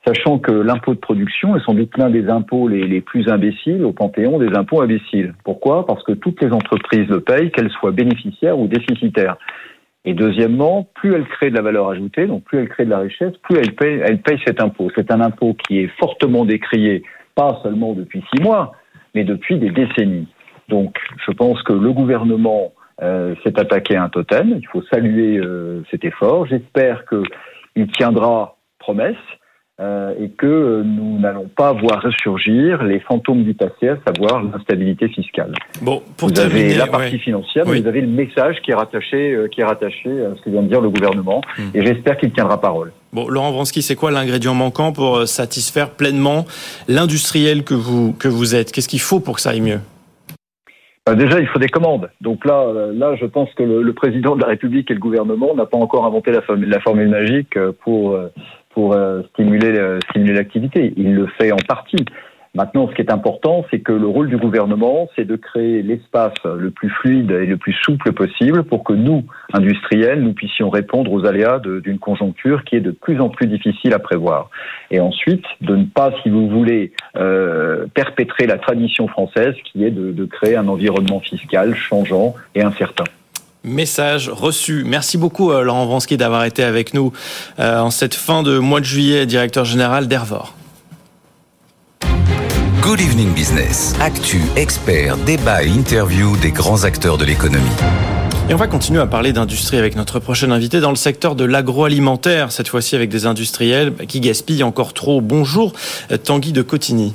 sachant 0.06 0.38
que 0.38 0.52
l'impôt 0.52 0.92
de 0.92 0.98
production 0.98 1.56
est 1.56 1.64
sans 1.64 1.72
doute 1.72 1.96
l'un 1.96 2.10
des 2.10 2.28
impôts 2.28 2.68
les, 2.68 2.86
les, 2.86 3.00
plus 3.00 3.28
imbéciles 3.28 3.82
au 3.82 3.92
panthéon 3.92 4.38
des 4.38 4.54
impôts 4.54 4.82
imbéciles. 4.82 5.34
Pourquoi? 5.42 5.86
Parce 5.86 6.02
que 6.04 6.12
toutes 6.12 6.42
les 6.42 6.52
entreprises 6.52 7.08
le 7.08 7.20
payent, 7.20 7.50
qu'elles 7.50 7.70
soient 7.70 7.92
bénéficiaires 7.92 8.58
ou 8.58 8.66
déficitaires. 8.66 9.36
Et 10.04 10.12
deuxièmement, 10.12 10.86
plus 10.94 11.14
elles 11.14 11.26
créent 11.26 11.50
de 11.50 11.56
la 11.56 11.62
valeur 11.62 11.88
ajoutée, 11.88 12.26
donc 12.26 12.44
plus 12.44 12.58
elles 12.58 12.68
créent 12.68 12.84
de 12.84 12.90
la 12.90 12.98
richesse, 12.98 13.32
plus 13.42 13.56
elles 13.56 13.74
payent, 13.74 14.02
elles 14.04 14.20
payent 14.20 14.40
cet 14.46 14.62
impôt. 14.62 14.90
C'est 14.94 15.10
un 15.10 15.22
impôt 15.22 15.56
qui 15.66 15.78
est 15.78 15.90
fortement 15.98 16.44
décrié, 16.44 17.02
pas 17.34 17.58
seulement 17.62 17.94
depuis 17.94 18.22
six 18.34 18.42
mois, 18.42 18.72
mais 19.14 19.24
depuis 19.24 19.58
des 19.58 19.70
décennies. 19.70 20.28
Donc, 20.68 20.94
je 21.26 21.32
pense 21.32 21.62
que 21.62 21.72
le 21.72 21.92
gouvernement 21.92 22.73
euh, 23.02 23.34
s'est 23.42 23.58
attaqué 23.58 23.96
à 23.96 24.04
un 24.04 24.08
totem. 24.08 24.56
Il 24.58 24.66
faut 24.68 24.82
saluer 24.92 25.38
euh, 25.38 25.82
cet 25.90 26.04
effort. 26.04 26.46
J'espère 26.46 27.04
qu'il 27.06 27.86
tiendra 27.92 28.56
promesse. 28.78 29.16
Euh, 29.80 30.14
et 30.20 30.28
que 30.30 30.84
nous 30.84 31.18
n'allons 31.18 31.48
pas 31.48 31.72
voir 31.72 32.00
ressurgir 32.00 32.84
les 32.84 33.00
fantômes 33.00 33.42
du 33.42 33.54
passé, 33.54 33.88
à 33.88 33.96
savoir 34.06 34.40
l'instabilité 34.40 35.08
fiscale. 35.08 35.52
Bon, 35.82 36.00
pour 36.16 36.28
vous 36.28 36.34
terminer, 36.34 36.66
avez 36.66 36.74
la 36.76 36.86
partie 36.86 37.14
ouais. 37.14 37.18
financière, 37.18 37.64
Oui. 37.66 37.72
mais 37.72 37.80
vous 37.80 37.88
avez 37.88 38.02
le 38.02 38.06
message 38.06 38.60
qui 38.62 38.70
est 38.70 38.74
rattaché, 38.74 39.32
euh, 39.34 39.48
qui 39.48 39.62
est 39.62 39.64
rattaché 39.64 40.08
à 40.10 40.36
ce 40.36 40.42
que 40.42 40.50
vient 40.50 40.62
de 40.62 40.68
dire 40.68 40.80
le 40.80 40.90
gouvernement, 40.90 41.40
et 41.74 41.84
j'espère 41.84 42.18
qu'il 42.18 42.30
tiendra 42.30 42.60
parole. 42.60 42.92
Bon, 43.12 43.26
Laurent 43.28 43.50
Vransky, 43.50 43.82
c'est 43.82 43.96
quoi 43.96 44.12
l'ingrédient 44.12 44.54
manquant 44.54 44.92
pour 44.92 45.16
euh, 45.16 45.26
satisfaire 45.26 45.90
pleinement 45.90 46.46
l'industriel 46.86 47.64
que 47.64 47.74
vous, 47.74 48.12
que 48.12 48.28
vous 48.28 48.54
êtes? 48.54 48.70
Qu'est-ce 48.70 48.88
qu'il 48.88 49.00
faut 49.00 49.18
pour 49.18 49.34
que 49.34 49.40
ça 49.40 49.50
aille 49.50 49.60
mieux? 49.60 49.80
Euh, 49.80 49.93
Déjà, 51.12 51.38
il 51.38 51.46
faut 51.48 51.58
des 51.58 51.68
commandes. 51.68 52.10
Donc 52.22 52.46
là, 52.46 52.62
euh, 52.62 52.92
là, 52.94 53.14
je 53.16 53.26
pense 53.26 53.52
que 53.52 53.62
le, 53.62 53.82
le 53.82 53.92
président 53.92 54.36
de 54.36 54.40
la 54.40 54.46
République 54.46 54.90
et 54.90 54.94
le 54.94 55.00
gouvernement 55.00 55.54
n'a 55.54 55.66
pas 55.66 55.76
encore 55.76 56.06
inventé 56.06 56.32
la 56.32 56.40
formule, 56.40 56.70
la 56.70 56.80
formule 56.80 57.08
magique 57.08 57.58
euh, 57.58 57.72
pour 57.84 58.12
euh, 58.12 58.28
pour 58.70 58.94
euh, 58.94 59.20
stimuler 59.34 59.78
euh, 59.78 60.00
stimuler 60.08 60.32
l'activité. 60.32 60.94
Il 60.96 61.14
le 61.14 61.26
fait 61.26 61.52
en 61.52 61.58
partie. 61.68 62.06
Maintenant, 62.54 62.88
ce 62.88 62.94
qui 62.94 63.02
est 63.02 63.10
important, 63.10 63.64
c'est 63.70 63.80
que 63.80 63.90
le 63.90 64.06
rôle 64.06 64.28
du 64.28 64.36
gouvernement, 64.36 65.08
c'est 65.16 65.24
de 65.24 65.34
créer 65.34 65.82
l'espace 65.82 66.34
le 66.44 66.70
plus 66.70 66.88
fluide 66.88 67.32
et 67.32 67.46
le 67.46 67.56
plus 67.56 67.72
souple 67.82 68.12
possible 68.12 68.62
pour 68.62 68.84
que 68.84 68.92
nous, 68.92 69.24
industriels, 69.52 70.22
nous 70.22 70.34
puissions 70.34 70.70
répondre 70.70 71.10
aux 71.10 71.26
aléas 71.26 71.58
d'une 71.58 71.98
conjoncture 71.98 72.62
qui 72.62 72.76
est 72.76 72.80
de 72.80 72.92
plus 72.92 73.20
en 73.20 73.28
plus 73.28 73.48
difficile 73.48 73.92
à 73.92 73.98
prévoir. 73.98 74.50
Et 74.92 75.00
ensuite, 75.00 75.44
de 75.62 75.74
ne 75.74 75.84
pas, 75.84 76.12
si 76.22 76.30
vous 76.30 76.48
voulez, 76.48 76.92
euh, 77.16 77.86
perpétrer 77.92 78.46
la 78.46 78.58
tradition 78.58 79.08
française 79.08 79.54
qui 79.64 79.84
est 79.84 79.90
de, 79.90 80.12
de 80.12 80.24
créer 80.24 80.54
un 80.54 80.68
environnement 80.68 81.18
fiscal 81.18 81.74
changeant 81.74 82.34
et 82.54 82.62
incertain. 82.62 83.04
Message 83.64 84.28
reçu. 84.28 84.84
Merci 84.86 85.18
beaucoup, 85.18 85.50
euh, 85.50 85.62
Laurent 85.62 85.86
Vransky, 85.86 86.16
d'avoir 86.16 86.44
été 86.44 86.62
avec 86.62 86.94
nous 86.94 87.12
euh, 87.58 87.80
en 87.80 87.90
cette 87.90 88.14
fin 88.14 88.42
de 88.42 88.58
mois 88.58 88.80
de 88.80 88.84
juillet, 88.84 89.26
directeur 89.26 89.64
général 89.64 90.06
d'Ervor. 90.06 90.54
Good 92.84 93.00
Evening 93.00 93.32
Business. 93.32 93.94
Actu, 93.98 94.42
experts, 94.56 95.16
débat 95.16 95.64
et 95.64 95.68
interview 95.68 96.36
des 96.36 96.52
grands 96.52 96.84
acteurs 96.84 97.16
de 97.16 97.24
l'économie. 97.24 97.64
Et 98.50 98.52
on 98.52 98.58
va 98.58 98.66
continuer 98.66 99.00
à 99.00 99.06
parler 99.06 99.32
d'industrie 99.32 99.78
avec 99.78 99.96
notre 99.96 100.18
prochain 100.18 100.50
invité 100.50 100.80
dans 100.80 100.90
le 100.90 100.96
secteur 100.96 101.34
de 101.34 101.46
l'agroalimentaire, 101.46 102.52
cette 102.52 102.68
fois-ci 102.68 102.94
avec 102.94 103.08
des 103.08 103.24
industriels 103.24 103.94
qui 104.06 104.20
gaspillent 104.20 104.64
encore 104.64 104.92
trop. 104.92 105.22
Bonjour, 105.22 105.72
euh, 106.12 106.18
Tanguy 106.18 106.52
de 106.52 106.60
Cotigny. 106.60 107.14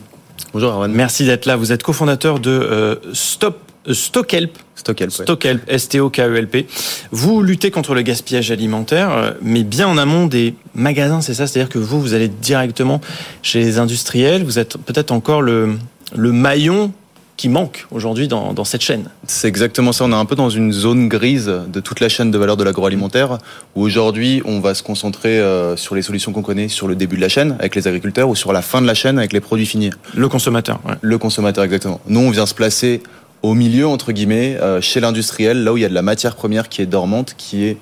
Bonjour, 0.54 0.72
Arwan. 0.72 0.92
Merci 0.92 1.26
d'être 1.26 1.46
là. 1.46 1.56
Vous 1.56 1.72
êtes 1.72 1.84
cofondateur 1.84 2.40
de 2.40 2.50
euh, 2.50 2.96
Stop. 3.14 3.69
Euh, 3.90 3.94
Stockelp. 3.94 4.58
Stockelp, 4.76 5.10
ouais. 5.12 5.26
Stockelp, 5.26 5.62
S-T-O-K-E-L-P. 5.68 6.68
Vous 7.12 7.42
luttez 7.42 7.72
contre 7.72 7.94
le 7.94 8.02
gaspillage 8.02 8.52
alimentaire, 8.52 9.12
euh, 9.12 9.32
mais 9.42 9.64
bien 9.64 9.88
en 9.88 9.98
amont 9.98 10.26
des 10.28 10.56
magasins, 10.76 11.22
c'est 11.22 11.34
ça? 11.34 11.48
C'est-à-dire 11.48 11.70
que 11.70 11.80
vous, 11.80 12.00
vous 12.02 12.14
allez 12.14 12.28
directement 12.30 13.02
chez 13.42 13.60
les 13.60 13.78
industriels. 13.80 14.44
Vous 14.44 14.60
êtes 14.60 14.78
peut-être 14.78 15.12
encore 15.12 15.42
le, 15.42 15.78
le 16.16 16.32
maillon 16.32 16.92
qui 17.36 17.48
manque 17.48 17.88
aujourd'hui 17.90 18.28
dans, 18.28 18.52
dans 18.52 18.66
cette 18.66 18.82
chaîne. 18.82 19.06
C'est 19.26 19.48
exactement 19.48 19.94
ça. 19.94 20.04
On 20.04 20.12
est 20.12 20.16
un 20.16 20.26
peu 20.26 20.36
dans 20.36 20.50
une 20.50 20.74
zone 20.74 21.08
grise 21.08 21.46
de 21.46 21.80
toute 21.80 22.02
la 22.02 22.10
chaîne 22.10 22.32
de 22.32 22.38
valeur 22.38 22.58
de 22.58 22.66
l'agroalimentaire, 22.66 23.38
où 23.76 23.82
aujourd'hui, 23.82 24.42
on 24.44 24.60
va 24.60 24.74
se 24.74 24.84
concentrer 24.84 25.40
euh, 25.40 25.78
sur 25.78 25.96
les 25.96 26.02
solutions 26.02 26.34
qu'on 26.34 26.42
connaît 26.42 26.68
sur 26.68 26.90
le 26.90 26.98
début 26.98 27.16
de 27.16 27.22
la 27.22 27.30
chaîne 27.30 27.56
avec 27.60 27.76
les 27.76 27.88
agriculteurs 27.88 28.28
ou 28.28 28.36
sur 28.36 28.52
la 28.52 28.62
fin 28.62 28.82
de 28.82 28.88
la 28.88 28.94
chaîne 28.94 29.18
avec 29.18 29.32
les 29.32 29.40
produits 29.40 29.66
finis. 29.66 29.92
Le 30.16 30.28
consommateur. 30.28 30.82
ouais. 30.86 30.96
Le 31.00 31.18
consommateur, 31.18 31.64
exactement. 31.64 32.02
Nous, 32.08 32.20
on 32.20 32.30
vient 32.30 32.46
se 32.46 32.54
placer 32.54 33.02
au 33.42 33.54
milieu, 33.54 33.88
entre 33.88 34.12
guillemets, 34.12 34.58
euh, 34.62 34.82
chez 34.82 35.00
l'industriel, 35.00 35.64
là 35.64 35.74
où 35.74 35.78
il 35.78 35.82
y 35.82 35.86
a 35.86 35.90
de 35.90 35.94
la 35.94 36.02
matière 36.02 36.36
première 36.36 36.70
qui 36.70 36.82
est 36.82 36.86
dormante, 36.86 37.36
qui 37.38 37.66
est 37.66 37.78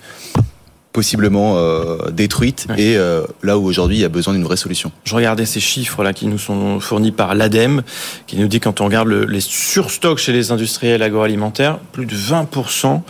possiblement 0.93 1.57
euh, 1.57 2.09
détruite, 2.11 2.65
et 2.75 2.97
euh, 2.97 3.21
là 3.43 3.59
où 3.59 3.65
aujourd'hui 3.67 3.97
il 3.97 3.99
y 3.99 4.05
a 4.05 4.09
besoin 4.09 4.33
d'une 4.33 4.43
vraie 4.43 4.57
solution. 4.57 4.91
Je 5.03 5.13
regardais 5.13 5.45
ces 5.45 5.59
chiffres 5.59 6.03
là 6.03 6.11
qui 6.11 6.25
nous 6.25 6.39
sont 6.39 6.79
fournis 6.79 7.11
par 7.11 7.35
l'ADEME, 7.35 7.83
qui 8.25 8.37
nous 8.37 8.47
dit 8.47 8.59
quand 8.59 8.81
on 8.81 8.85
regarde 8.85 9.07
le- 9.07 9.25
les 9.25 9.39
surstocks 9.41 10.17
chez 10.17 10.33
les 10.33 10.51
industriels 10.51 11.03
agroalimentaires, 11.03 11.77
plus 11.91 12.07
de 12.07 12.15
20%, 12.15 13.03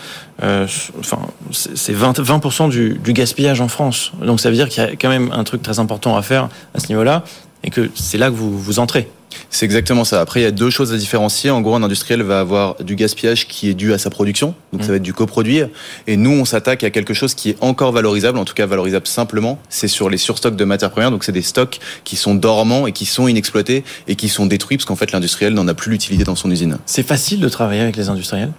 euh, 0.44 0.68
enfin 1.00 1.20
c'est 1.54 1.78
c'est 1.78 1.94
20, 1.94 2.20
20% 2.20 2.68
du, 2.70 3.00
du 3.02 3.14
gaspillage 3.14 3.62
en 3.62 3.70
France. 3.70 4.12
Donc 4.22 4.42
ça 4.42 4.50
veut 4.50 4.56
dire 4.58 4.68
qu'il 4.68 4.84
y 4.84 4.86
a 4.86 4.92
quand 4.98 5.10
même 5.10 5.32
un 5.32 5.46
truc 5.46 5.62
très 5.62 5.80
important 5.80 6.18
à 6.18 6.22
faire 6.22 6.50
à 6.74 6.82
ce 6.82 6.90
niveau-là, 6.90 7.24
et 7.68 7.70
que 7.70 7.92
c'est 7.94 8.18
là 8.18 8.30
que 8.30 8.36
vous 8.36 8.58
vous 8.58 8.80
entrez. 8.80 9.10
C'est 9.50 9.66
exactement 9.66 10.06
ça. 10.06 10.22
Après, 10.22 10.40
il 10.40 10.44
y 10.44 10.48
a 10.48 10.52
deux 10.52 10.70
choses 10.70 10.94
à 10.94 10.98
différencier. 10.98 11.52
En 11.52 11.62
gros, 11.62 11.76
un 11.76 11.84
industriel 11.84 12.24
va 12.24 12.40
avoir 12.40 12.76
du 12.82 12.96
gaspillage 12.96 13.48
qui 13.48 13.70
est 13.70 13.74
dû 13.74 13.94
à 13.94 13.98
sa 13.98 14.10
production, 14.10 14.56
donc 14.72 14.84
ça 14.84 14.90
va 14.90 14.96
être 14.96 15.04
du 15.04 15.14
coproduit. 15.14 15.62
Et 16.08 16.18
nous, 16.18 16.32
on 16.32 16.46
s'attaque 16.46 16.84
à 16.84 16.90
quelque 16.90 17.14
chose 17.14 17.34
qui 17.34 17.52
est 17.52 17.58
encore 17.60 17.92
valorisable, 17.92 18.38
en 18.38 18.46
tout 18.46 18.54
cas 18.54 18.66
valorisable 18.66 19.06
simplement. 19.06 19.60
C'est 19.70 19.90
sur 19.90 20.10
les 20.10 20.18
surstocks 20.18 20.56
de 20.56 20.66
matières 20.66 20.92
premières. 20.92 21.12
Donc, 21.12 21.26
c'est 21.26 21.34
des 21.34 21.42
stocks 21.42 21.80
qui 22.04 22.16
sont 22.16 22.36
dormants 22.36 22.88
et 22.88 22.94
qui 22.94 23.06
sont 23.06 23.28
inexploités 23.28 23.84
et 24.08 24.16
qui 24.16 24.30
sont 24.30 24.46
détruits 24.46 24.78
parce 24.78 24.86
qu'en 24.86 24.96
fait, 24.96 25.12
l'industriel 25.12 25.54
n'en 25.54 25.68
a 25.68 25.74
plus 25.74 25.92
l'utilité 25.92 26.24
dans 26.24 26.36
son 26.36 26.50
usine. 26.50 26.78
C'est 26.86 27.06
facile 27.06 27.42
de 27.42 27.50
travailler 27.50 27.82
avec 27.82 27.98
les 27.98 28.10
industriels? 28.10 28.52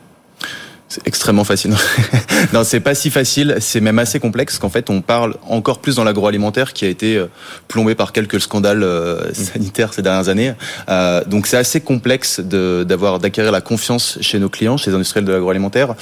C'est 0.89 1.07
extrêmement 1.07 1.45
facile. 1.45 1.75
non, 2.55 2.65
c'est 2.65 2.81
pas 2.81 2.95
si 2.95 3.11
facile. 3.11 3.57
C'est 3.61 3.81
même 3.81 3.99
assez 3.99 4.21
complexe 4.21 4.59
qu'en 4.59 4.71
fait, 4.71 4.89
on 4.89 5.03
parle 5.03 5.35
encore 5.47 5.81
plus 5.81 5.97
dans 5.97 6.05
l'agroalimentaire 6.05 6.73
qui 6.73 6.87
a 6.87 6.89
été 6.89 7.17
euh, 7.17 7.27
plombé 7.69 7.95
par 7.95 8.13
quelques 8.13 8.41
scandales 8.41 8.83
euh, 8.83 9.33
sanitaires 9.35 9.93
ces 9.93 10.01
dernières 10.01 10.31
années. 10.31 10.55
Euh, 10.89 11.23
donc, 11.27 11.47
c'est 11.47 11.59
assez 11.59 11.83
complexe 11.83 12.41
d'avoir 12.41 13.19
d'acquérir 13.19 13.53
la 13.53 13.61
confiance 13.61 14.19
chez 14.23 14.39
nos 14.39 14.49
clients, 14.49 14.79
chez 14.79 14.91
les 14.91 14.97
industriels 14.97 15.27
de 15.27 15.33
l'agroalimentaire. 15.33 15.95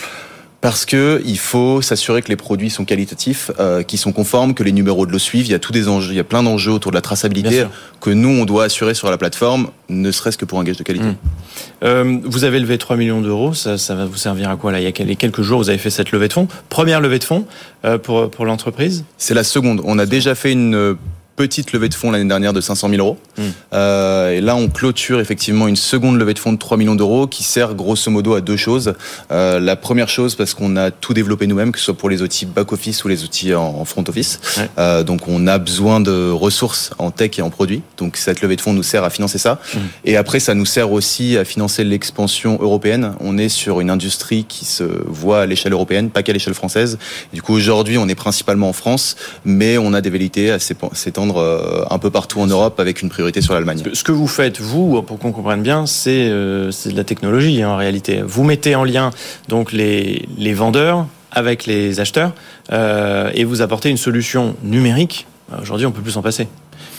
Parce 0.66 0.84
que 0.84 1.22
il 1.24 1.38
faut 1.38 1.80
s'assurer 1.80 2.22
que 2.22 2.28
les 2.28 2.34
produits 2.34 2.70
sont 2.70 2.84
qualitatifs, 2.84 3.52
euh, 3.60 3.84
qu'ils 3.84 4.00
sont 4.00 4.10
conformes, 4.10 4.52
que 4.52 4.64
les 4.64 4.72
numéros 4.72 5.06
de 5.06 5.12
l'eau 5.12 5.18
suivent. 5.20 5.46
Il 5.46 5.52
y 5.52 5.54
a 5.54 5.60
tous 5.60 5.70
des 5.70 5.86
enjeux, 5.86 6.10
il 6.12 6.16
y 6.16 6.18
a 6.18 6.24
plein 6.24 6.42
d'enjeux 6.42 6.72
autour 6.72 6.90
de 6.90 6.96
la 6.96 7.02
traçabilité 7.02 7.50
que 8.00 8.10
nous 8.10 8.30
on 8.30 8.44
doit 8.44 8.64
assurer 8.64 8.94
sur 8.94 9.08
la 9.08 9.16
plateforme, 9.16 9.68
ne 9.88 10.10
serait-ce 10.10 10.36
que 10.36 10.44
pour 10.44 10.58
un 10.58 10.64
gage 10.64 10.76
de 10.76 10.82
qualité. 10.82 11.06
Euh, 11.84 12.18
vous 12.24 12.42
avez 12.42 12.58
levé 12.58 12.78
3 12.78 12.96
millions 12.96 13.20
d'euros, 13.20 13.54
ça, 13.54 13.78
ça 13.78 13.94
va 13.94 14.06
vous 14.06 14.16
servir 14.16 14.50
à 14.50 14.56
quoi 14.56 14.72
là? 14.72 14.80
Il 14.80 14.82
y 14.84 14.88
a 14.88 14.92
quel- 14.92 15.16
quelques 15.16 15.42
jours, 15.42 15.58
vous 15.60 15.68
avez 15.68 15.78
fait 15.78 15.90
cette 15.90 16.10
levée 16.10 16.26
de 16.26 16.32
fonds? 16.32 16.48
Première 16.68 17.00
levée 17.00 17.20
de 17.20 17.24
fonds 17.24 17.46
euh, 17.84 17.96
pour, 17.96 18.28
pour 18.28 18.44
l'entreprise? 18.44 19.04
C'est 19.18 19.34
la 19.34 19.44
seconde. 19.44 19.80
On 19.84 20.00
a 20.00 20.04
déjà 20.06 20.34
fait 20.34 20.50
une 20.50 20.74
euh, 20.74 20.94
petite 21.36 21.72
levée 21.72 21.88
de 21.88 21.94
fonds 21.94 22.10
l'année 22.10 22.28
dernière 22.28 22.52
de 22.52 22.60
500 22.60 22.88
000 22.88 23.00
euros. 23.00 23.18
Euh, 23.72 24.30
et 24.30 24.40
là, 24.40 24.56
on 24.56 24.68
clôture 24.68 25.20
effectivement 25.20 25.68
une 25.68 25.76
seconde 25.76 26.18
levée 26.18 26.34
de 26.34 26.38
fonds 26.38 26.52
de 26.52 26.58
3 26.58 26.76
millions 26.78 26.94
d'euros 26.94 27.26
qui 27.26 27.42
sert 27.44 27.74
grosso 27.74 28.10
modo 28.10 28.34
à 28.34 28.40
deux 28.40 28.56
choses. 28.56 28.94
Euh, 29.30 29.60
la 29.60 29.76
première 29.76 30.08
chose, 30.08 30.34
parce 30.34 30.54
qu'on 30.54 30.76
a 30.76 30.90
tout 30.90 31.12
développé 31.14 31.46
nous-mêmes, 31.46 31.72
que 31.72 31.78
ce 31.78 31.84
soit 31.84 31.96
pour 31.96 32.08
les 32.08 32.22
outils 32.22 32.46
back-office 32.46 33.04
ou 33.04 33.08
les 33.08 33.22
outils 33.22 33.54
en, 33.54 33.62
en 33.62 33.84
front-office. 33.84 34.40
Euh, 34.78 35.02
donc, 35.02 35.28
on 35.28 35.46
a 35.46 35.58
besoin 35.58 36.00
de 36.00 36.30
ressources 36.30 36.90
en 36.98 37.10
tech 37.10 37.38
et 37.38 37.42
en 37.42 37.50
produits. 37.50 37.82
Donc, 37.98 38.16
cette 38.16 38.40
levée 38.40 38.56
de 38.56 38.62
fonds 38.62 38.72
nous 38.72 38.82
sert 38.82 39.04
à 39.04 39.10
financer 39.10 39.38
ça. 39.38 39.60
Et 40.04 40.16
après, 40.16 40.40
ça 40.40 40.54
nous 40.54 40.66
sert 40.66 40.90
aussi 40.90 41.36
à 41.36 41.44
financer 41.44 41.84
l'expansion 41.84 42.58
européenne. 42.60 43.12
On 43.20 43.36
est 43.36 43.50
sur 43.50 43.80
une 43.80 43.90
industrie 43.90 44.44
qui 44.48 44.64
se 44.64 44.84
voit 44.84 45.42
à 45.42 45.46
l'échelle 45.46 45.72
européenne, 45.72 46.10
pas 46.10 46.22
qu'à 46.22 46.32
l'échelle 46.32 46.54
française. 46.54 46.98
Du 47.32 47.42
coup, 47.42 47.52
aujourd'hui, 47.52 47.98
on 47.98 48.08
est 48.08 48.14
principalement 48.14 48.70
en 48.70 48.72
France, 48.72 49.16
mais 49.44 49.76
on 49.76 49.92
a 49.92 50.00
des 50.00 50.10
velléités 50.10 50.50
à 50.50 50.58
s'étendre 50.58 51.25
euh, 51.36 51.84
un 51.90 51.98
peu 51.98 52.10
partout 52.10 52.40
en 52.40 52.46
Europe 52.46 52.80
avec 52.80 53.02
une 53.02 53.08
priorité 53.08 53.40
sur 53.40 53.54
l'Allemagne. 53.54 53.82
Ce 53.92 54.02
que 54.02 54.12
vous 54.12 54.26
faites, 54.26 54.60
vous, 54.60 55.02
pour 55.02 55.18
qu'on 55.18 55.32
comprenne 55.32 55.62
bien, 55.62 55.86
c'est 55.86 56.28
euh, 56.30 56.70
de 56.70 56.96
la 56.96 57.04
technologie 57.04 57.62
hein, 57.62 57.70
en 57.70 57.76
réalité. 57.76 58.22
Vous 58.24 58.44
mettez 58.44 58.74
en 58.74 58.84
lien 58.84 59.10
donc 59.48 59.72
les, 59.72 60.26
les 60.38 60.54
vendeurs 60.54 61.06
avec 61.32 61.66
les 61.66 62.00
acheteurs 62.00 62.32
euh, 62.72 63.30
et 63.34 63.44
vous 63.44 63.62
apportez 63.62 63.90
une 63.90 63.96
solution 63.96 64.56
numérique. 64.62 65.26
Aujourd'hui, 65.60 65.86
on 65.86 65.92
peut 65.92 66.02
plus 66.02 66.12
s'en 66.12 66.22
passer. 66.22 66.48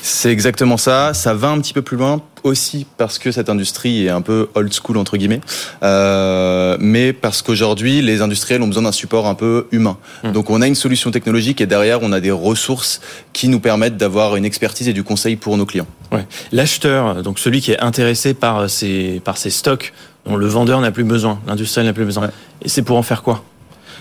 C'est 0.09 0.31
exactement 0.31 0.77
ça. 0.77 1.13
Ça 1.13 1.33
va 1.33 1.49
un 1.49 1.59
petit 1.59 1.73
peu 1.73 1.81
plus 1.81 1.97
loin 1.97 2.21
aussi 2.43 2.85
parce 2.97 3.19
que 3.19 3.29
cette 3.33 3.49
industrie 3.49 4.05
est 4.05 4.09
un 4.09 4.21
peu 4.21 4.47
old 4.55 4.73
school 4.73 4.95
entre 4.95 5.17
guillemets, 5.17 5.41
euh, 5.83 6.77
mais 6.79 7.11
parce 7.11 7.41
qu'aujourd'hui 7.41 8.01
les 8.01 8.21
industriels 8.21 8.61
ont 8.61 8.67
besoin 8.67 8.83
d'un 8.83 8.93
support 8.93 9.27
un 9.27 9.35
peu 9.35 9.67
humain. 9.71 9.97
Donc 10.33 10.49
on 10.49 10.61
a 10.61 10.67
une 10.67 10.75
solution 10.75 11.11
technologique 11.11 11.59
et 11.59 11.65
derrière 11.65 11.99
on 12.03 12.13
a 12.13 12.21
des 12.21 12.31
ressources 12.31 13.01
qui 13.33 13.49
nous 13.49 13.59
permettent 13.59 13.97
d'avoir 13.97 14.37
une 14.37 14.45
expertise 14.45 14.87
et 14.87 14.93
du 14.93 15.03
conseil 15.03 15.35
pour 15.35 15.57
nos 15.57 15.65
clients. 15.65 15.87
Ouais. 16.13 16.25
L'acheteur, 16.53 17.21
donc 17.21 17.37
celui 17.37 17.59
qui 17.59 17.73
est 17.73 17.79
intéressé 17.81 18.33
par 18.33 18.69
ces, 18.69 19.21
par 19.25 19.35
ces 19.37 19.49
stocks 19.49 19.93
dont 20.25 20.37
le 20.37 20.47
vendeur 20.47 20.79
n'a 20.79 20.91
plus 20.91 21.03
besoin, 21.03 21.41
l'industriel 21.47 21.85
n'a 21.85 21.93
plus 21.93 22.05
besoin. 22.05 22.31
Et 22.61 22.69
c'est 22.69 22.81
pour 22.81 22.95
en 22.95 23.03
faire 23.03 23.23
quoi? 23.23 23.43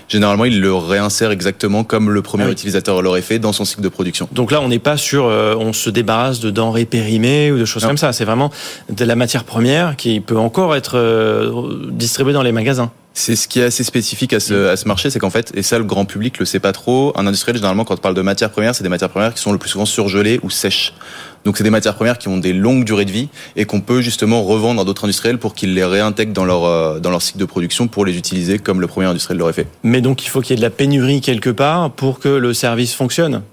Généralement, 0.09 0.45
il 0.45 0.61
le 0.61 0.73
réinsère 0.73 1.31
exactement 1.31 1.83
comme 1.83 2.09
le 2.09 2.21
premier 2.21 2.43
Ah 2.43 2.47
oui. 2.47 2.53
utilisateur 2.53 3.01
l'aurait 3.01 3.21
fait 3.21 3.39
dans 3.39 3.51
son 3.51 3.65
cycle 3.65 3.81
de 3.81 3.89
production. 3.89 4.29
Donc 4.31 4.51
là, 4.51 4.61
on 4.61 4.69
n'est 4.69 4.79
pas 4.79 4.95
sur, 4.97 5.25
euh, 5.25 5.55
on 5.59 5.73
se 5.73 5.89
débarrasse 5.89 6.39
de 6.39 6.49
denrées 6.49 6.85
périmées 6.85 7.51
ou 7.51 7.57
de 7.59 7.65
choses 7.65 7.85
comme 7.85 7.97
ça. 7.97 8.13
C'est 8.13 8.25
vraiment 8.25 8.51
de 8.89 9.03
la 9.05 9.15
matière 9.15 9.43
première 9.43 9.95
qui 9.97 10.19
peut 10.21 10.37
encore 10.37 10.75
être 10.75 10.97
euh, 10.97 11.51
distribuée 11.91 12.33
dans 12.33 12.43
les 12.43 12.51
magasins. 12.53 12.91
C'est 13.13 13.35
ce 13.35 13.47
qui 13.47 13.59
est 13.59 13.63
assez 13.63 13.83
spécifique 13.83 14.31
à 14.33 14.39
ce, 14.39 14.67
à 14.67 14.77
ce 14.77 14.87
marché, 14.87 15.09
c'est 15.09 15.17
qu'en 15.17 15.31
fait, 15.31 15.51
et 15.55 15.63
ça 15.63 15.79
le 15.79 15.83
grand 15.83 16.05
public 16.05 16.37
le 16.37 16.45
sait 16.45 16.59
pas 16.59 16.71
trop, 16.71 17.13
un 17.15 17.25
industriel 17.25 17.55
généralement 17.57 17.83
quand 17.83 17.95
on 17.95 17.97
parle 17.97 18.13
de 18.13 18.21
matières 18.21 18.51
premières, 18.51 18.75
c'est 18.75 18.83
des 18.83 18.89
matières 18.89 19.09
premières 19.09 19.33
qui 19.33 19.41
sont 19.41 19.51
le 19.51 19.57
plus 19.57 19.71
souvent 19.71 19.85
surgelées 19.87 20.39
ou 20.43 20.51
sèches. 20.51 20.93
Donc 21.47 21.55
c'est 21.55 21.63
des 21.63 21.69
matières 21.69 21.95
premières 21.95 22.17
qui 22.17 22.27
ont 22.27 22.37
des 22.37 22.51
longues 22.51 22.83
durées 22.83 23.05
de 23.05 23.11
vie 23.11 23.29
et 23.55 23.63
qu'on 23.63 23.79
peut 23.79 24.01
justement 24.01 24.43
revendre 24.43 24.81
à 24.81 24.83
d'autres 24.83 25.05
industriels 25.05 25.37
pour 25.37 25.55
qu'ils 25.55 25.73
les 25.73 25.85
réintègrent 25.85 26.33
dans 26.33 26.43
leur, 26.43 26.65
euh, 26.65 26.99
dans 26.99 27.09
leur 27.09 27.21
cycle 27.21 27.39
de 27.39 27.45
production 27.45 27.87
pour 27.87 28.05
les 28.05 28.17
utiliser 28.17 28.59
comme 28.59 28.81
le 28.81 28.87
premier 28.87 29.07
industriel 29.07 29.39
l'aurait 29.39 29.53
fait. 29.53 29.65
Mais 29.81 30.01
donc 30.01 30.25
il 30.25 30.27
faut 30.27 30.41
qu'il 30.41 30.49
y 30.49 30.53
ait 30.55 30.57
de 30.57 30.61
la 30.61 30.69
pénurie 30.69 31.21
quelque 31.21 31.49
part 31.49 31.91
pour 31.91 32.19
que 32.19 32.27
le 32.27 32.53
service 32.53 32.93
fonctionne? 32.93 33.43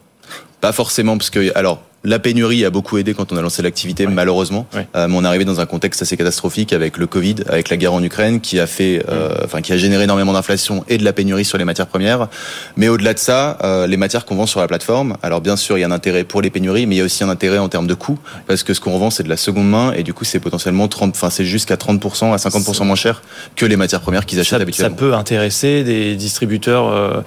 Pas 0.61 0.73
forcément, 0.73 1.17
parce 1.17 1.31
que, 1.31 1.57
alors, 1.57 1.83
la 2.05 2.19
pénurie 2.19 2.65
a 2.67 2.71
beaucoup 2.71 2.99
aidé 2.99 3.15
quand 3.15 3.33
on 3.33 3.37
a 3.37 3.41
lancé 3.41 3.63
l'activité, 3.63 4.07
malheureusement. 4.07 4.67
Euh, 4.95 5.09
mais 5.09 5.17
on 5.17 5.25
est 5.25 5.27
arrivé 5.27 5.47
dans 5.47 5.61
un 5.61 5.67
contexte 5.67 6.03
assez 6.03 6.17
catastrophique 6.19 6.73
avec 6.75 6.99
le 6.99 7.07
Covid, 7.07 7.37
avec 7.49 7.71
la 7.71 7.79
guerre 7.79 7.95
en 7.95 8.03
Ukraine, 8.03 8.41
qui 8.41 8.61
a 8.61 8.67
fait, 8.67 9.03
euh, 9.09 9.35
enfin, 9.43 9.63
qui 9.63 9.73
a 9.73 9.79
généré 9.79 10.05
énormément 10.05 10.35
d'inflation 10.35 10.85
et 10.89 10.99
de 10.99 11.05
la 11.05 11.15
pénurie 11.15 11.47
sur 11.47 11.57
les 11.57 11.65
matières 11.65 11.87
premières. 11.87 12.29
Mais 12.77 12.89
au-delà 12.89 13.15
de 13.15 13.19
ça, 13.19 13.57
euh, 13.65 13.87
les 13.87 13.97
matières 13.97 14.27
qu'on 14.27 14.37
vend 14.37 14.47
sur 14.47 14.61
la 14.61 14.69
plateforme, 14.69 15.17
alors 15.23 15.41
bien 15.41 15.57
sûr, 15.57 15.79
il 15.79 15.81
y 15.81 15.85
a 15.85 15.87
un 15.87 15.93
intérêt 15.93 16.25
pour 16.25 16.43
les 16.43 16.51
pénuries, 16.51 16.87
mais 16.87 16.97
il 16.97 16.99
y 16.99 17.01
a 17.01 17.05
aussi 17.05 17.25
un 17.25 17.31
intérêt 17.31 17.59
en 17.59 17.71
termes 17.71 17.87
de 17.87 17.95
coût, 17.95 18.19
parce 18.47 18.63
que 18.63 18.75
ce 18.75 18.81
qu'on 18.81 18.93
revend, 18.93 19.09
c'est 19.09 19.23
de 19.23 19.31
la 19.31 19.39
seconde 19.39 19.71
main, 19.71 19.93
et 19.93 20.03
du 20.03 20.13
coup, 20.13 20.25
c'est 20.25 20.41
potentiellement 20.41 20.89
30, 20.89 21.15
enfin, 21.17 21.31
c'est 21.31 21.47
jusqu'à 21.47 21.77
30% 21.77 22.35
à 22.35 22.37
50% 22.37 22.85
moins 22.85 22.97
cher 22.97 23.23
que 23.57 23.65
les 23.65 23.77
matières 23.77 24.03
premières 24.03 24.27
qu'ils 24.27 24.41
achètent 24.41 24.59
Ça 24.59 24.63
habituellement. 24.63 24.97
peut 24.97 25.15
intéresser 25.15 25.85
des 25.85 26.17
distributeurs 26.17 27.25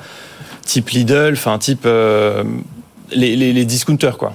type 0.66 0.90
Lidl, 0.92 1.32
enfin 1.34 1.58
type 1.58 1.86
les, 1.86 3.36
les, 3.36 3.54
les 3.54 3.66
discounters 3.66 4.18
quoi. 4.18 4.34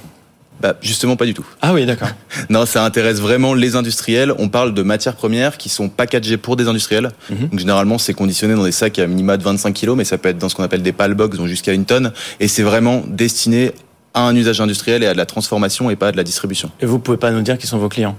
Bah, 0.62 0.76
justement, 0.80 1.16
pas 1.16 1.26
du 1.26 1.34
tout. 1.34 1.44
Ah 1.60 1.74
oui, 1.74 1.84
d'accord. 1.84 2.08
non, 2.48 2.66
ça 2.66 2.84
intéresse 2.84 3.18
vraiment 3.18 3.52
les 3.52 3.74
industriels. 3.74 4.32
On 4.38 4.48
parle 4.48 4.74
de 4.74 4.82
matières 4.82 5.16
premières 5.16 5.58
qui 5.58 5.68
sont 5.68 5.88
packagées 5.88 6.36
pour 6.36 6.54
des 6.54 6.68
industriels. 6.68 7.10
Mhm. 7.30 7.48
Donc, 7.48 7.58
généralement, 7.58 7.98
c'est 7.98 8.14
conditionné 8.14 8.54
dans 8.54 8.62
des 8.62 8.70
sacs 8.70 9.00
à 9.00 9.08
minima 9.08 9.36
de 9.36 9.42
25 9.42 9.72
kilos, 9.72 9.96
mais 9.96 10.04
ça 10.04 10.18
peut 10.18 10.28
être 10.28 10.38
dans 10.38 10.48
ce 10.48 10.54
qu'on 10.54 10.62
appelle 10.62 10.82
des 10.82 10.92
pal 10.92 11.14
box, 11.14 11.36
donc 11.36 11.48
jusqu'à 11.48 11.72
une 11.72 11.84
tonne. 11.84 12.12
Et 12.38 12.46
c'est 12.46 12.62
vraiment 12.62 13.02
destiné 13.08 13.72
à 14.14 14.22
un 14.22 14.36
usage 14.36 14.60
industriel 14.60 15.02
et 15.02 15.06
à 15.06 15.14
de 15.14 15.18
la 15.18 15.26
transformation 15.26 15.90
et 15.90 15.96
pas 15.96 16.08
à 16.08 16.12
de 16.12 16.16
la 16.16 16.22
distribution. 16.22 16.70
Et 16.80 16.86
vous 16.86 17.00
pouvez 17.00 17.16
pas 17.16 17.32
nous 17.32 17.42
dire 17.42 17.58
qui 17.58 17.66
sont 17.66 17.78
vos 17.78 17.88
clients? 17.88 18.16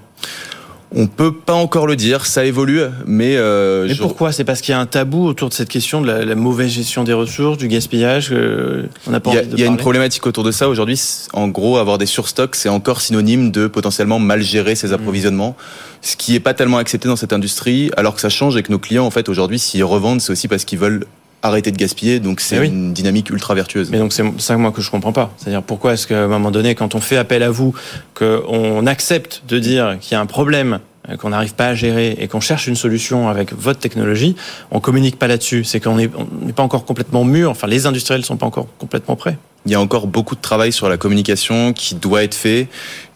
On 0.96 1.08
peut 1.08 1.34
pas 1.34 1.54
encore 1.54 1.88
le 1.88 1.96
dire, 1.96 2.26
ça 2.28 2.46
évolue, 2.46 2.82
mais. 3.08 3.36
Euh, 3.36 3.88
Mais 3.88 3.96
je- 3.96 4.02
pourquoi? 4.02 4.32
C'est 4.32 4.44
parce 4.44 4.62
qu'il 4.62 4.74
y 4.74 4.76
a 4.76 4.80
un 4.80 4.86
tabou 4.86 5.26
autour 5.26 5.50
de 5.50 5.54
cette 5.56 5.70
question 5.70 6.02
de 6.02 6.08
la, 6.08 6.24
la 6.24 6.36
mauvaise 6.36 6.70
gestion 6.72 7.04
des 7.04 7.14
ressources, 7.14 7.58
du 7.58 7.68
gaspillage. 7.68 8.30
euh, 8.32 8.84
on 9.08 9.12
n'a 9.12 9.20
pas 9.20 9.32
Il 9.32 9.34
y 9.34 9.38
a, 9.38 9.40
envie 9.42 9.50
de 9.50 9.56
il 9.56 9.60
y 9.60 9.64
a 9.64 9.68
une 9.68 9.78
problématique 9.78 10.26
autour 10.28 10.44
de 10.44 10.52
ça 10.52 10.70
aujourd'hui. 10.70 11.02
En 11.34 11.48
gros, 11.48 11.78
avoir 11.78 11.98
des 11.98 12.06
surstocks, 12.06 12.56
c'est 12.56 12.70
encore 12.70 13.02
synonyme 13.02 13.50
de 13.50 13.66
potentiellement 13.68 14.20
mal 14.20 14.42
gérer 14.44 14.76
ses 14.76 14.94
approvisionnements, 14.94 15.56
ce 16.02 16.16
qui 16.16 16.36
est 16.36 16.40
pas 16.40 16.54
tellement 16.54 16.78
accepté 16.78 17.08
dans 17.08 17.16
cette 17.16 17.34
industrie, 17.34 17.90
alors 17.98 18.14
que 18.14 18.22
ça 18.22 18.30
change 18.30 18.56
et 18.56 18.62
que 18.62 18.72
nos 18.72 18.80
clients, 18.80 19.06
en 19.06 19.12
fait, 19.12 19.30
aujourd'hui, 19.30 19.58
s'ils 19.58 19.84
revendent, 19.84 20.22
c'est 20.22 20.32
aussi 20.32 20.48
parce 20.48 20.64
qu'ils 20.64 20.78
veulent 20.80 21.06
arrêter 21.44 21.72
de 21.72 21.78
gaspiller. 21.78 22.20
Donc 22.20 22.40
c'est 22.40 22.56
Eh 22.56 22.60
oui. 22.62 22.68
une 22.70 22.94
dynamique 22.94 23.30
ultra 23.30 23.54
vertueuse. 23.54 23.92
Mais 23.92 24.00
donc 24.00 24.14
c'est 24.14 24.24
ça 24.40 24.58
moi 24.58 24.72
que 24.72 24.82
je 24.82 24.90
comprends 24.90 25.12
pas. 25.14 25.32
C'est-à-dire 25.38 25.62
pourquoi 25.62 25.94
est-ce 25.94 26.08
qu'à 26.08 26.24
un 26.24 26.28
moment 26.28 26.50
donné, 26.50 26.74
quand 26.74 26.96
on 26.96 27.00
fait 27.02 27.18
appel 27.18 27.44
à 27.44 27.52
vous, 27.52 27.76
qu'on 28.16 28.88
accepte 28.88 29.44
de 29.48 29.60
dire 29.60 29.98
qu'il 30.00 30.14
y 30.14 30.16
a 30.16 30.22
un 30.22 30.26
problème 30.26 30.80
euh, 31.10 31.18
qu'on 31.18 31.30
n'arrive 31.30 31.54
pas 31.54 31.68
à 31.68 31.76
gérer 31.76 32.16
et 32.20 32.28
qu'on 32.30 32.40
cherche 32.40 32.68
une 32.68 32.78
solution 32.78 33.28
avec 33.28 33.54
votre 33.54 33.80
technologie, 33.80 34.36
on 34.72 34.80
communique 34.80 35.20
pas 35.20 35.28
là-dessus. 35.28 35.64
C'est 35.66 35.80
qu'on 35.82 35.96
n'est 35.98 36.10
on 36.18 36.46
n'est 36.46 36.54
pas 36.54 36.64
encore 36.64 36.86
complètement 36.86 37.26
mûr. 37.26 37.52
Enfin, 37.52 37.68
les 37.68 37.86
industriels 37.86 38.24
sont 38.24 38.38
pas 38.38 38.46
encore 38.46 38.68
complètement 38.80 39.16
prêts. 39.18 39.38
Il 39.66 39.72
y 39.72 39.76
a 39.76 39.82
encore 39.82 40.08
beaucoup 40.08 40.36
de 40.36 40.42
travail 40.42 40.72
sur 40.72 40.90
la 40.90 40.98
communication 40.98 41.72
qui 41.74 41.96
doit 41.96 42.24
être 42.24 42.36
fait, 42.36 42.68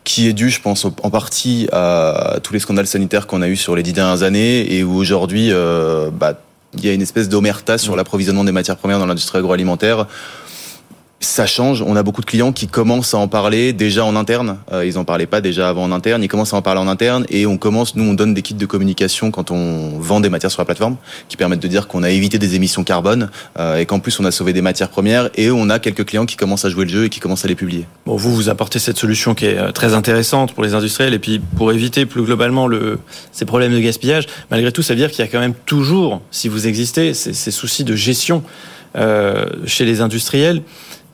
qui 0.05 0.27
est 0.29 0.33
dû, 0.33 0.49
je 0.49 0.61
pense, 0.61 0.85
en 0.85 1.09
partie 1.09 1.67
à 1.73 2.37
tous 2.41 2.53
les 2.53 2.59
scandales 2.59 2.87
sanitaires 2.87 3.27
qu'on 3.27 3.41
a 3.41 3.47
eu 3.49 3.57
sur 3.57 3.75
les 3.75 3.83
dix 3.83 3.91
dernières 3.93 4.23
années 4.23 4.73
et 4.73 4.83
où 4.83 4.95
aujourd'hui, 4.95 5.49
euh, 5.51 6.09
bah, 6.11 6.39
il 6.73 6.85
y 6.85 6.89
a 6.89 6.93
une 6.93 7.01
espèce 7.01 7.29
d'omerta 7.29 7.77
sur 7.77 7.95
l'approvisionnement 7.95 8.43
des 8.43 8.51
matières 8.51 8.77
premières 8.77 8.99
dans 8.99 9.05
l'industrie 9.05 9.39
agroalimentaire. 9.39 10.07
Ça 11.19 11.47
change. 11.47 11.81
On 11.81 11.95
a 11.95 12.03
beaucoup 12.03 12.21
de 12.21 12.27
clients 12.27 12.51
qui 12.51 12.67
commencent 12.67 13.15
à 13.15 13.17
en 13.17 13.27
parler 13.27 13.73
déjà 13.73 14.05
en 14.05 14.15
interne. 14.15 14.59
Euh, 14.71 14.85
ils 14.85 14.99
en 14.99 15.03
parlaient 15.03 15.25
pas 15.25 15.41
déjà 15.41 15.67
avant 15.67 15.83
en 15.83 15.91
interne. 15.91 16.21
Ils 16.21 16.27
commencent 16.27 16.53
à 16.53 16.57
en 16.57 16.61
parler 16.61 16.79
en 16.79 16.87
interne 16.87 17.25
et 17.29 17.47
on 17.47 17.57
commence. 17.57 17.95
Nous, 17.95 18.03
on 18.03 18.13
donne 18.13 18.35
des 18.35 18.43
kits 18.43 18.53
de 18.53 18.65
communication 18.67 19.31
quand 19.31 19.49
on 19.49 19.97
vend 19.97 20.19
des 20.19 20.29
matières 20.29 20.51
sur 20.51 20.61
la 20.61 20.65
plateforme 20.65 20.95
qui 21.27 21.35
permettent 21.35 21.59
de 21.59 21.67
dire 21.67 21.87
qu'on 21.87 22.03
a 22.03 22.11
évité 22.11 22.37
des 22.37 22.53
émissions 22.53 22.83
carbone 22.83 23.31
euh, 23.57 23.77
et 23.77 23.87
qu'en 23.87 23.99
plus 23.99 24.19
on 24.19 24.25
a 24.25 24.31
sauvé 24.31 24.53
des 24.53 24.61
matières 24.61 24.89
premières. 24.89 25.31
Et 25.33 25.49
on 25.49 25.71
a 25.71 25.79
quelques 25.79 26.05
clients 26.05 26.27
qui 26.27 26.35
commencent 26.35 26.65
à 26.65 26.69
jouer 26.69 26.85
le 26.85 26.91
jeu 26.91 27.05
et 27.05 27.09
qui 27.09 27.19
commencent 27.19 27.45
à 27.45 27.47
les 27.47 27.55
publier. 27.55 27.87
Bon, 28.05 28.15
vous, 28.15 28.35
vous 28.35 28.49
apportez 28.49 28.77
cette 28.77 28.97
solution 28.97 29.33
qui 29.33 29.47
est 29.47 29.57
euh, 29.57 29.71
très 29.71 29.95
intéressante 29.95 30.53
pour 30.53 30.63
les 30.63 30.75
industriels 30.75 31.15
et 31.15 31.19
puis 31.19 31.39
pour 31.39 31.71
éviter 31.71 32.05
plus 32.05 32.21
globalement 32.21 32.67
le, 32.67 32.99
ces 33.31 33.45
problèmes 33.45 33.73
de 33.73 33.79
gaspillage. 33.79 34.27
Malgré 34.51 34.71
tout, 34.71 34.83
ça 34.83 34.93
veut 34.93 34.99
dire 34.99 35.09
qu'il 35.09 35.25
y 35.25 35.27
a 35.27 35.31
quand 35.31 35.39
même 35.39 35.55
toujours, 35.65 36.21
si 36.29 36.47
vous 36.47 36.67
existez, 36.67 37.15
ces, 37.15 37.33
ces 37.33 37.51
soucis 37.51 37.83
de 37.83 37.95
gestion 37.95 38.43
chez 39.65 39.85
les 39.85 40.01
industriels. 40.01 40.61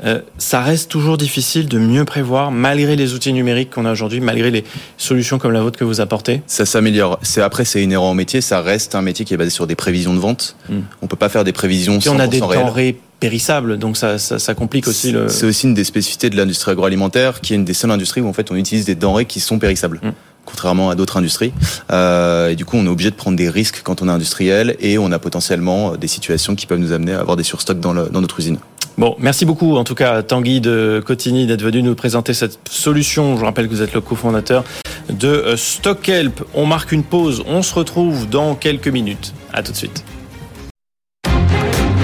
Euh, 0.04 0.20
ça 0.38 0.62
reste 0.62 0.92
toujours 0.92 1.18
difficile 1.18 1.68
de 1.70 1.80
mieux 1.80 2.04
prévoir, 2.04 2.52
malgré 2.52 2.96
les 2.96 3.14
outils 3.14 3.32
numériques 3.32 3.70
qu'on 3.70 3.86
a 3.86 3.92
aujourd'hui, 3.92 4.20
malgré 4.20 4.52
les 4.52 4.64
solutions 4.98 5.40
comme 5.40 5.54
la 5.54 5.62
vôtre 5.62 5.80
que 5.80 5.86
vous 5.86 6.02
apportez. 6.02 6.42
Ça 6.46 6.66
s'améliore. 6.66 7.20
C'est 7.22 7.42
après, 7.42 7.64
c'est 7.64 7.82
inhérent 7.82 8.12
au 8.12 8.14
métier. 8.14 8.42
Ça 8.42 8.62
reste 8.62 8.96
un 8.96 9.02
métier 9.02 9.24
qui 9.24 9.34
est 9.34 9.38
basé 9.38 9.52
sur 9.52 9.66
des 9.66 9.76
prévisions 9.76 10.14
de 10.14 10.20
vente. 10.20 10.58
On 11.02 11.08
peut 11.08 11.16
pas 11.16 11.30
faire 11.30 11.44
des 11.44 11.54
prévisions 11.54 12.00
100% 12.00 12.10
on 12.10 12.20
a 12.20 12.28
des 12.28 12.40
denrées 12.40 13.00
périssables, 13.20 13.78
donc 13.78 13.96
ça, 13.96 14.18
ça, 14.18 14.38
ça 14.38 14.54
complique 14.54 14.86
aussi 14.86 15.14
le. 15.14 15.30
C'est 15.30 15.46
aussi 15.46 15.68
une 15.68 15.74
des 15.74 15.86
spécificités 15.86 16.30
de 16.30 16.36
l'industrie 16.36 16.72
agroalimentaire, 16.72 17.40
qui 17.40 17.54
est 17.54 17.56
une 17.56 17.64
des 17.64 17.74
seules 17.74 17.92
industries 17.92 18.20
où 18.20 18.28
en 18.28 18.34
fait 18.34 18.52
on 18.52 18.56
utilise 18.56 18.84
des 18.84 18.96
denrées 18.96 19.26
qui 19.26 19.40
sont 19.40 19.60
périssables. 19.60 20.02
Mm. 20.04 20.10
Contrairement 20.46 20.90
à 20.90 20.96
d'autres 20.96 21.18
industries. 21.18 21.54
Euh, 21.92 22.50
et 22.50 22.56
du 22.56 22.66
coup, 22.66 22.78
on 22.78 22.86
est 22.86 22.90
obligé 22.90 23.10
de 23.12 23.16
prendre 23.16 23.38
des 23.38 23.50
risques 23.50 23.82
quand 23.84 24.02
on 24.02 24.08
est 24.08 24.12
industriel 24.12 24.76
et 24.80 24.98
on 24.98 25.12
a 25.12 25.20
potentiellement 25.20 25.96
des 25.96 26.08
situations 26.08 26.56
qui 26.56 26.68
peuvent 26.68 26.80
nous 26.80 26.92
amener 26.92 27.14
à 27.14 27.20
avoir 27.22 27.38
des 27.38 27.44
surstocks 27.44 27.80
dans, 27.80 27.94
le- 27.94 28.10
dans 28.10 28.22
notre 28.22 28.40
usine. 28.40 28.58
Bon, 28.98 29.16
merci 29.18 29.46
beaucoup 29.46 29.76
en 29.78 29.84
tout 29.84 29.96
cas 29.96 30.22
Tanguy 30.22 30.62
de 30.62 31.02
Cotigny 31.04 31.48
d'être 31.48 31.64
venu 31.64 31.82
nous 31.82 31.96
présenter 31.96 32.34
cette 32.36 32.60
solution. 32.70 33.38
Je 33.38 33.44
rappelle 33.46 33.68
que 33.68 33.74
vous 33.74 33.82
êtes 33.82 33.94
le 33.94 34.02
cofondateur 34.02 34.64
de 35.10 35.28
euh, 35.30 35.58
Stockhelp. 35.58 36.44
On 36.54 36.66
marque 36.68 36.92
une 36.92 37.04
pause, 37.04 37.44
on 37.48 37.64
se 37.64 37.74
retrouve 37.74 38.30
dans 38.30 38.54
quelques 38.54 38.90
minutes. 38.90 39.34
À 39.52 39.64
tout 39.64 39.72
de 39.72 39.78
suite. 39.78 40.04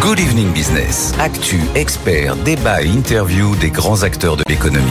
Good 0.01 0.19
Evening 0.19 0.51
Business. 0.53 1.13
Actu, 1.19 1.59
experts, 1.75 2.35
débat 2.37 2.81
et 2.81 2.87
interview 2.87 3.55
des 3.57 3.69
grands 3.69 4.01
acteurs 4.01 4.37
de 4.37 4.43
l'économie. 4.49 4.89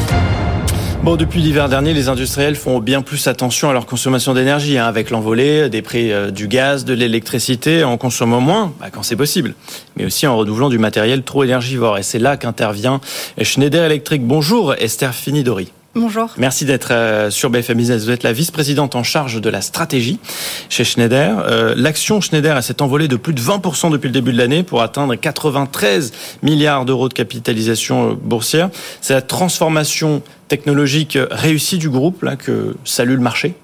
Bon, 1.03 1.17
depuis 1.17 1.41
l'hiver 1.41 1.69
dernier, 1.69 1.95
les 1.95 2.09
industriels 2.09 2.57
font 2.57 2.81
bien 2.81 3.03
plus 3.03 3.29
attention 3.29 3.71
à 3.71 3.73
leur 3.73 3.87
consommation 3.87 4.35
d'énergie, 4.35 4.79
hein, 4.79 4.87
avec 4.87 5.11
l'envolée 5.11 5.69
des 5.69 5.81
prix 5.81 6.13
euh, 6.13 6.31
du 6.31 6.49
gaz, 6.49 6.85
de 6.85 6.93
l'électricité, 6.93 7.85
en 7.85 7.97
consommant 7.97 8.41
moins 8.41 8.73
bah, 8.81 8.89
quand 8.93 9.03
c'est 9.03 9.17
possible, 9.17 9.55
mais 9.97 10.05
aussi 10.05 10.27
en 10.27 10.37
renouvelant 10.37 10.69
du 10.69 10.79
matériel 10.79 11.23
trop 11.23 11.45
énergivore. 11.45 11.99
Et 11.99 12.03
c'est 12.03 12.19
là 12.19 12.37
qu'intervient 12.37 13.01
Schneider 13.41 13.85
Electric. 13.85 14.27
Bonjour 14.27 14.75
Esther 14.75 15.15
Finidori. 15.15 15.73
Bonjour. 15.95 16.31
Merci 16.37 16.65
d'être 16.65 16.93
euh, 16.93 17.31
sur 17.31 17.51
BFM 17.51 17.77
Business. 17.77 18.05
Vous 18.05 18.11
êtes 18.11 18.23
la 18.23 18.33
vice-présidente 18.33 18.95
en 18.95 19.03
charge 19.03 19.41
de 19.41 19.51
la 19.51 19.61
stratégie 19.61 20.21
chez 20.69 20.85
Schneider. 20.85 21.43
Euh, 21.49 21.75
L'action 21.77 22.21
Schneider 22.21 22.63
s'est 22.63 22.83
envolée 22.83 23.09
de 23.09 23.17
plus 23.17 23.33
de 23.33 23.41
20% 23.41 23.91
depuis 23.91 24.07
le 24.07 24.13
début 24.13 24.33
de 24.33 24.39
l'année 24.39 24.63
pour 24.63 24.83
atteindre 24.83 25.15
93 25.15 26.13
milliards 26.43 26.85
d'euros 26.85 27.09
de 27.09 27.15
capitalisation 27.15 28.11
euh, 28.11 28.15
boursière. 28.15 28.69
C'est 29.01 29.15
la 29.15 29.23
transformation 29.23 30.23
technologique 30.49 31.19
réussie 31.31 31.79
du 31.79 31.91
groupe 31.91 32.23
là 32.23 32.37
que 32.37 32.75
salue 32.85 33.15
le 33.15 33.19
marché. 33.21 33.55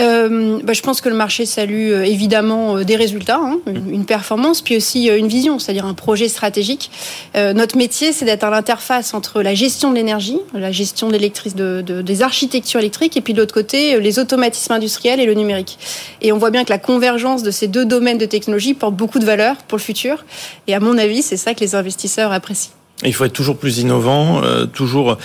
Euh, 0.00 0.58
bah, 0.64 0.72
je 0.72 0.82
pense 0.82 1.00
que 1.00 1.08
le 1.08 1.14
marché 1.14 1.46
salue 1.46 1.92
euh, 1.92 2.02
évidemment 2.02 2.78
euh, 2.78 2.82
des 2.82 2.96
résultats, 2.96 3.38
hein, 3.40 3.58
une, 3.68 3.90
une 3.94 4.04
performance, 4.04 4.60
puis 4.60 4.76
aussi 4.76 5.06
une 5.06 5.28
vision, 5.28 5.60
c'est-à-dire 5.60 5.86
un 5.86 5.94
projet 5.94 6.28
stratégique. 6.28 6.90
Notre 7.36 7.76
métier, 7.76 8.12
c'est 8.12 8.24
d'être 8.24 8.42
à 8.42 8.50
l'interface 8.50 9.14
entre 9.14 9.40
la 9.40 9.54
gestion 9.54 9.90
de 9.90 9.94
l'énergie, 9.94 10.38
la 10.52 10.72
gestion 10.72 11.10
de 11.10 11.16
de, 11.16 11.80
de- 11.82 12.02
des 12.02 12.22
architectures 12.22 12.80
électriques, 12.80 13.16
et 13.16 13.20
puis 13.20 13.34
de 13.34 13.38
l'autre 13.38 13.54
côté, 13.54 14.00
les 14.00 14.18
automatismes 14.18 14.72
industriels 14.72 15.20
et 15.20 15.26
le 15.26 15.34
numérique. 15.34 15.78
Et 16.22 16.32
on 16.32 16.38
voit 16.38 16.50
bien 16.50 16.64
que 16.64 16.70
la 16.70 16.78
convergence 16.78 17.44
de 17.44 17.52
ces 17.52 17.68
deux 17.68 17.84
domaines 17.84 18.18
de 18.18 18.26
technologie 18.26 18.74
porte 18.74 18.96
beaucoup 18.96 19.20
de 19.20 19.24
valeur 19.24 19.56
pour 19.68 19.78
le 19.78 19.82
futur. 19.82 20.24
Et 20.66 20.74
à 20.74 20.80
mon 20.80 20.98
avis, 20.98 21.22
c'est 21.22 21.36
ça 21.36 21.54
que 21.54 21.60
les 21.60 21.76
investisseurs 21.76 22.32
apprécient. 22.32 22.72
Il 23.04 23.14
faut 23.14 23.24
être 23.24 23.32
toujours 23.32 23.58
plus 23.58 23.78
innovant, 23.78 24.42
euh, 24.42 24.66
toujours 24.66 25.18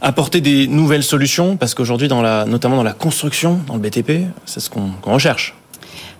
apporter 0.00 0.40
des 0.40 0.66
nouvelles 0.66 1.02
solutions, 1.02 1.56
parce 1.56 1.74
qu'aujourd'hui, 1.74 2.08
notamment 2.08 2.76
dans 2.76 2.82
la 2.82 2.92
construction, 2.92 3.60
dans 3.66 3.74
le 3.74 3.80
BTP, 3.80 4.26
c'est 4.44 4.60
ce 4.60 4.68
qu'on 4.70 4.92
recherche. 5.04 5.54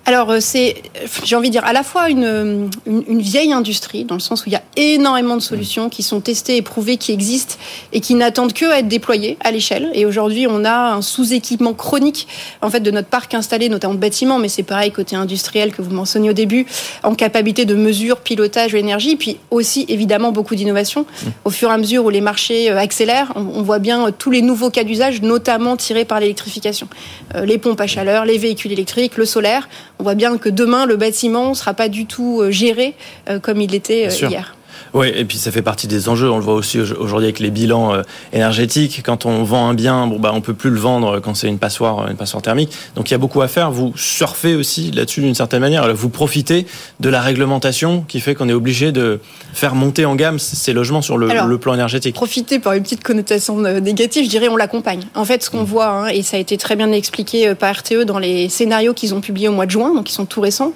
Alors, 0.04 0.30
euh, 0.30 0.40
c'est, 0.40 0.82
j'ai 1.22 1.36
envie 1.36 1.48
de 1.48 1.52
dire, 1.52 1.64
à 1.64 1.72
la 1.72 1.84
fois 1.84 2.10
une, 2.10 2.68
une, 2.86 3.04
une 3.06 3.20
vieille 3.20 3.52
industrie, 3.52 4.04
dans 4.04 4.16
le 4.16 4.20
sens 4.20 4.42
où 4.42 4.44
il 4.48 4.52
y 4.52 4.56
a 4.56 4.62
énormément 4.76 5.36
de 5.36 5.42
solutions 5.42 5.88
qui 5.88 6.02
sont 6.02 6.20
testées, 6.20 6.56
éprouvées, 6.56 6.96
qui 6.96 7.12
existent 7.12 7.54
et 7.92 8.00
qui 8.00 8.14
n'attendent 8.14 8.52
que 8.52 8.64
à 8.64 8.80
être 8.80 8.88
déployées 8.88 9.36
à 9.40 9.52
l'échelle. 9.52 9.90
Et 9.94 10.04
aujourd'hui, 10.04 10.48
on 10.48 10.64
a 10.64 10.92
un 10.94 11.02
sous-équipement 11.02 11.72
chronique, 11.72 12.26
en 12.62 12.70
fait, 12.70 12.80
de 12.80 12.90
notre 12.90 13.06
parc 13.06 13.32
installé, 13.34 13.68
notamment 13.68 13.94
de 13.94 14.00
bâtiments, 14.00 14.40
mais 14.40 14.48
c'est 14.48 14.64
pareil 14.64 14.90
côté 14.90 15.14
industriel 15.14 15.72
que 15.72 15.82
vous 15.82 15.94
mentionniez 15.94 16.30
au 16.30 16.34
début, 16.34 16.66
en 17.04 17.14
capacité 17.14 17.64
de 17.64 17.76
mesure, 17.76 18.18
pilotage 18.18 18.72
de 18.72 18.78
l'énergie, 18.78 19.14
puis 19.14 19.38
aussi, 19.52 19.86
évidemment, 19.88 20.32
beaucoup 20.32 20.56
d'innovation. 20.56 21.06
Au 21.44 21.50
fur 21.50 21.70
et 21.70 21.74
à 21.74 21.78
mesure 21.78 22.04
où 22.04 22.10
les 22.10 22.20
marchés 22.20 22.70
euh, 22.70 22.76
accélèrent, 22.76 23.32
on, 23.36 23.40
on 23.40 23.62
voit 23.62 23.78
bien 23.78 24.08
euh, 24.08 24.10
tous 24.10 24.32
les 24.32 24.42
nouveaux 24.42 24.70
cas 24.70 24.82
d'usage, 24.82 25.22
notamment 25.22 25.76
tirés 25.76 26.04
par 26.04 26.18
l'électrification. 26.18 26.88
Les 27.44 27.56
pompes 27.56 27.80
à 27.80 27.86
chaleur, 27.86 28.24
les 28.24 28.36
véhicules 28.36 28.72
électriques, 28.72 29.16
le 29.16 29.24
solaire. 29.24 29.68
On 30.02 30.04
voit 30.04 30.16
bien 30.16 30.36
que 30.36 30.48
demain, 30.48 30.84
le 30.84 30.96
bâtiment 30.96 31.50
ne 31.50 31.54
sera 31.54 31.74
pas 31.74 31.88
du 31.88 32.06
tout 32.06 32.40
euh, 32.40 32.50
géré 32.50 32.94
euh, 33.28 33.38
comme 33.38 33.60
il 33.60 33.70
l'était 33.70 34.08
euh, 34.08 34.28
hier. 34.28 34.56
Oui, 34.94 35.10
et 35.14 35.24
puis 35.24 35.38
ça 35.38 35.50
fait 35.50 35.62
partie 35.62 35.86
des 35.86 36.08
enjeux. 36.08 36.30
On 36.30 36.36
le 36.36 36.44
voit 36.44 36.54
aussi 36.54 36.78
aujourd'hui 36.80 37.26
avec 37.26 37.40
les 37.40 37.50
bilans 37.50 37.94
euh, 37.94 38.02
énergétiques. 38.32 39.02
Quand 39.04 39.26
on 39.26 39.42
vend 39.42 39.68
un 39.68 39.74
bien, 39.74 40.06
bon 40.06 40.18
bah 40.18 40.32
on 40.34 40.40
peut 40.40 40.54
plus 40.54 40.70
le 40.70 40.78
vendre 40.78 41.20
quand 41.20 41.34
c'est 41.34 41.48
une 41.48 41.58
passoire, 41.58 42.08
une 42.08 42.16
passoire 42.16 42.42
thermique. 42.42 42.72
Donc 42.96 43.10
il 43.10 43.12
y 43.12 43.14
a 43.14 43.18
beaucoup 43.18 43.42
à 43.42 43.48
faire. 43.48 43.70
Vous 43.70 43.92
surfez 43.96 44.54
aussi 44.54 44.90
là-dessus 44.90 45.20
d'une 45.20 45.34
certaine 45.34 45.60
manière. 45.60 45.94
Vous 45.94 46.08
profitez 46.08 46.66
de 47.00 47.08
la 47.08 47.20
réglementation 47.20 48.04
qui 48.06 48.20
fait 48.20 48.34
qu'on 48.34 48.48
est 48.48 48.54
obligé 48.54 48.92
de 48.92 49.20
faire 49.52 49.74
monter 49.74 50.04
en 50.04 50.14
gamme 50.14 50.38
ces 50.38 50.72
logements 50.72 51.02
sur 51.02 51.18
le, 51.18 51.28
le 51.46 51.58
plan 51.58 51.74
énergétique. 51.74 52.14
Profiter 52.14 52.58
par 52.58 52.74
une 52.74 52.82
petite 52.82 53.02
connotation 53.02 53.64
euh, 53.64 53.80
négative, 53.80 54.24
je 54.24 54.30
dirais 54.30 54.48
on 54.48 54.56
l'accompagne. 54.56 55.02
En 55.14 55.24
fait, 55.24 55.42
ce 55.42 55.50
qu'on 55.50 55.62
mmh. 55.62 55.66
voit, 55.66 55.88
hein, 55.88 56.06
et 56.08 56.22
ça 56.22 56.36
a 56.36 56.40
été 56.40 56.56
très 56.56 56.76
bien 56.76 56.90
expliqué 56.92 57.48
euh, 57.48 57.54
par 57.54 57.74
RTE 57.76 58.04
dans 58.04 58.18
les 58.18 58.48
scénarios 58.48 58.94
qu'ils 58.94 59.14
ont 59.14 59.20
publiés 59.20 59.48
au 59.48 59.52
mois 59.52 59.66
de 59.66 59.70
juin, 59.70 59.94
donc 59.94 60.04
qui 60.04 60.12
sont 60.12 60.26
tout 60.26 60.40
récents, 60.40 60.72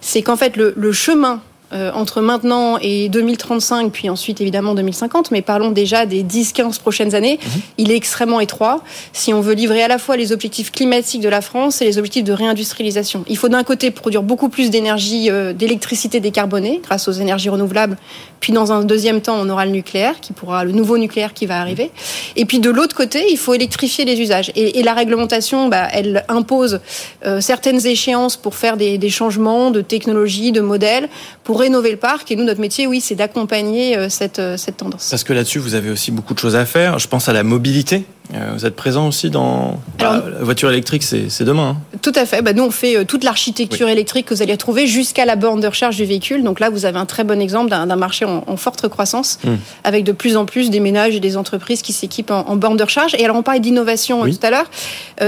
c'est 0.00 0.22
qu'en 0.22 0.36
fait 0.36 0.56
le, 0.56 0.74
le 0.76 0.92
chemin 0.92 1.40
euh, 1.72 1.92
entre 1.94 2.20
maintenant 2.20 2.78
et 2.80 3.08
2035, 3.08 3.92
puis 3.92 4.10
ensuite 4.10 4.40
évidemment 4.40 4.74
2050, 4.74 5.30
mais 5.30 5.42
parlons 5.42 5.70
déjà 5.70 6.06
des 6.06 6.22
10-15 6.22 6.80
prochaines 6.80 7.14
années, 7.14 7.38
mhm. 7.42 7.62
il 7.78 7.90
est 7.92 7.96
extrêmement 7.96 8.40
étroit 8.40 8.82
si 9.12 9.32
on 9.32 9.40
veut 9.40 9.54
livrer 9.54 9.82
à 9.82 9.88
la 9.88 9.98
fois 9.98 10.16
les 10.16 10.32
objectifs 10.32 10.72
climatiques 10.72 11.20
de 11.20 11.28
la 11.28 11.40
France 11.40 11.80
et 11.80 11.84
les 11.84 11.98
objectifs 11.98 12.24
de 12.24 12.32
réindustrialisation. 12.32 13.24
Il 13.28 13.36
faut 13.36 13.48
d'un 13.48 13.62
côté 13.64 13.90
produire 13.90 14.22
beaucoup 14.22 14.48
plus 14.48 14.70
d'énergie, 14.70 15.30
euh, 15.30 15.52
d'électricité 15.52 16.20
décarbonée 16.20 16.80
grâce 16.82 17.08
aux 17.08 17.12
énergies 17.12 17.48
renouvelables, 17.48 17.96
puis 18.40 18.52
dans 18.52 18.72
un 18.72 18.84
deuxième 18.84 19.20
temps, 19.20 19.36
on 19.38 19.48
aura 19.48 19.66
le 19.66 19.70
nucléaire, 19.70 20.20
qui 20.20 20.32
pourra, 20.32 20.64
le 20.64 20.72
nouveau 20.72 20.98
nucléaire 20.98 21.34
qui 21.34 21.46
va 21.46 21.60
arriver. 21.60 21.90
Et 22.36 22.46
puis 22.46 22.58
de 22.58 22.70
l'autre 22.70 22.96
côté, 22.96 23.26
il 23.30 23.36
faut 23.36 23.54
électrifier 23.54 24.04
les 24.04 24.20
usages. 24.20 24.50
Et, 24.56 24.80
et 24.80 24.82
la 24.82 24.94
réglementation, 24.94 25.68
bah, 25.68 25.88
elle 25.92 26.24
impose 26.28 26.80
euh, 27.26 27.40
certaines 27.40 27.86
échéances 27.86 28.36
pour 28.36 28.54
faire 28.54 28.76
des, 28.76 28.98
des 28.98 29.10
changements 29.10 29.70
de 29.70 29.82
technologie, 29.82 30.52
de 30.52 30.60
modèles, 30.60 31.08
pour 31.44 31.59
rénover 31.60 31.90
le 31.90 31.96
parc. 31.96 32.30
Et 32.30 32.36
nous, 32.36 32.44
notre 32.44 32.60
métier, 32.60 32.86
oui, 32.86 33.00
c'est 33.00 33.14
d'accompagner 33.14 33.96
euh, 33.96 34.08
cette, 34.08 34.38
euh, 34.38 34.56
cette 34.56 34.78
tendance. 34.78 35.08
Parce 35.10 35.24
que 35.24 35.32
là-dessus, 35.32 35.58
vous 35.58 35.74
avez 35.74 35.90
aussi 35.90 36.10
beaucoup 36.10 36.34
de 36.34 36.38
choses 36.38 36.56
à 36.56 36.66
faire. 36.66 36.98
Je 36.98 37.08
pense 37.08 37.28
à 37.28 37.32
la 37.32 37.42
mobilité. 37.42 38.04
Euh, 38.34 38.50
vous 38.54 38.64
êtes 38.64 38.76
présent 38.76 39.08
aussi 39.08 39.28
dans 39.28 39.80
bah, 39.98 40.22
la 40.38 40.44
voiture 40.44 40.70
électrique, 40.70 41.02
c'est 41.02 41.42
demain. 41.42 41.76
Hein. 41.94 41.98
Tout 42.00 42.12
à 42.14 42.24
fait. 42.24 42.42
Bah, 42.42 42.52
nous, 42.52 42.62
on 42.62 42.70
fait 42.70 43.04
toute 43.04 43.24
l'architecture 43.24 43.88
électrique 43.88 44.26
que 44.26 44.34
vous 44.34 44.42
allez 44.42 44.56
trouver 44.56 44.86
jusqu'à 44.86 45.24
la 45.24 45.36
borne 45.36 45.60
de 45.60 45.66
recharge 45.66 45.96
du 45.96 46.04
véhicule. 46.04 46.42
Donc 46.44 46.60
là, 46.60 46.70
vous 46.70 46.84
avez 46.84 46.98
un 46.98 47.06
très 47.06 47.24
bon 47.24 47.40
exemple 47.40 47.70
d'un 47.70 47.96
marché 47.96 48.24
en, 48.24 48.56
forte 48.56 48.88
croissance, 48.88 49.38
hmm. 49.44 49.56
avec 49.84 50.04
de 50.04 50.12
plus 50.12 50.36
en 50.36 50.44
plus 50.44 50.70
des 50.70 50.80
ménages 50.80 51.16
et 51.16 51.20
des 51.20 51.36
entreprises 51.36 51.82
qui 51.82 51.92
s'équipent 51.92 52.30
en, 52.30 52.56
borne 52.56 52.76
de 52.76 52.84
recharge. 52.84 53.14
Et 53.14 53.24
alors, 53.24 53.36
on 53.36 53.42
parlait 53.42 53.60
d'innovation 53.60 54.24
tout 54.24 54.38
à 54.42 54.50
l'heure. 54.50 54.70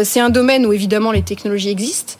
c'est 0.04 0.20
un 0.20 0.30
domaine 0.30 0.64
où 0.66 0.72
évidemment 0.72 1.12
les 1.12 1.22
technologies 1.22 1.70
existent. 1.70 2.14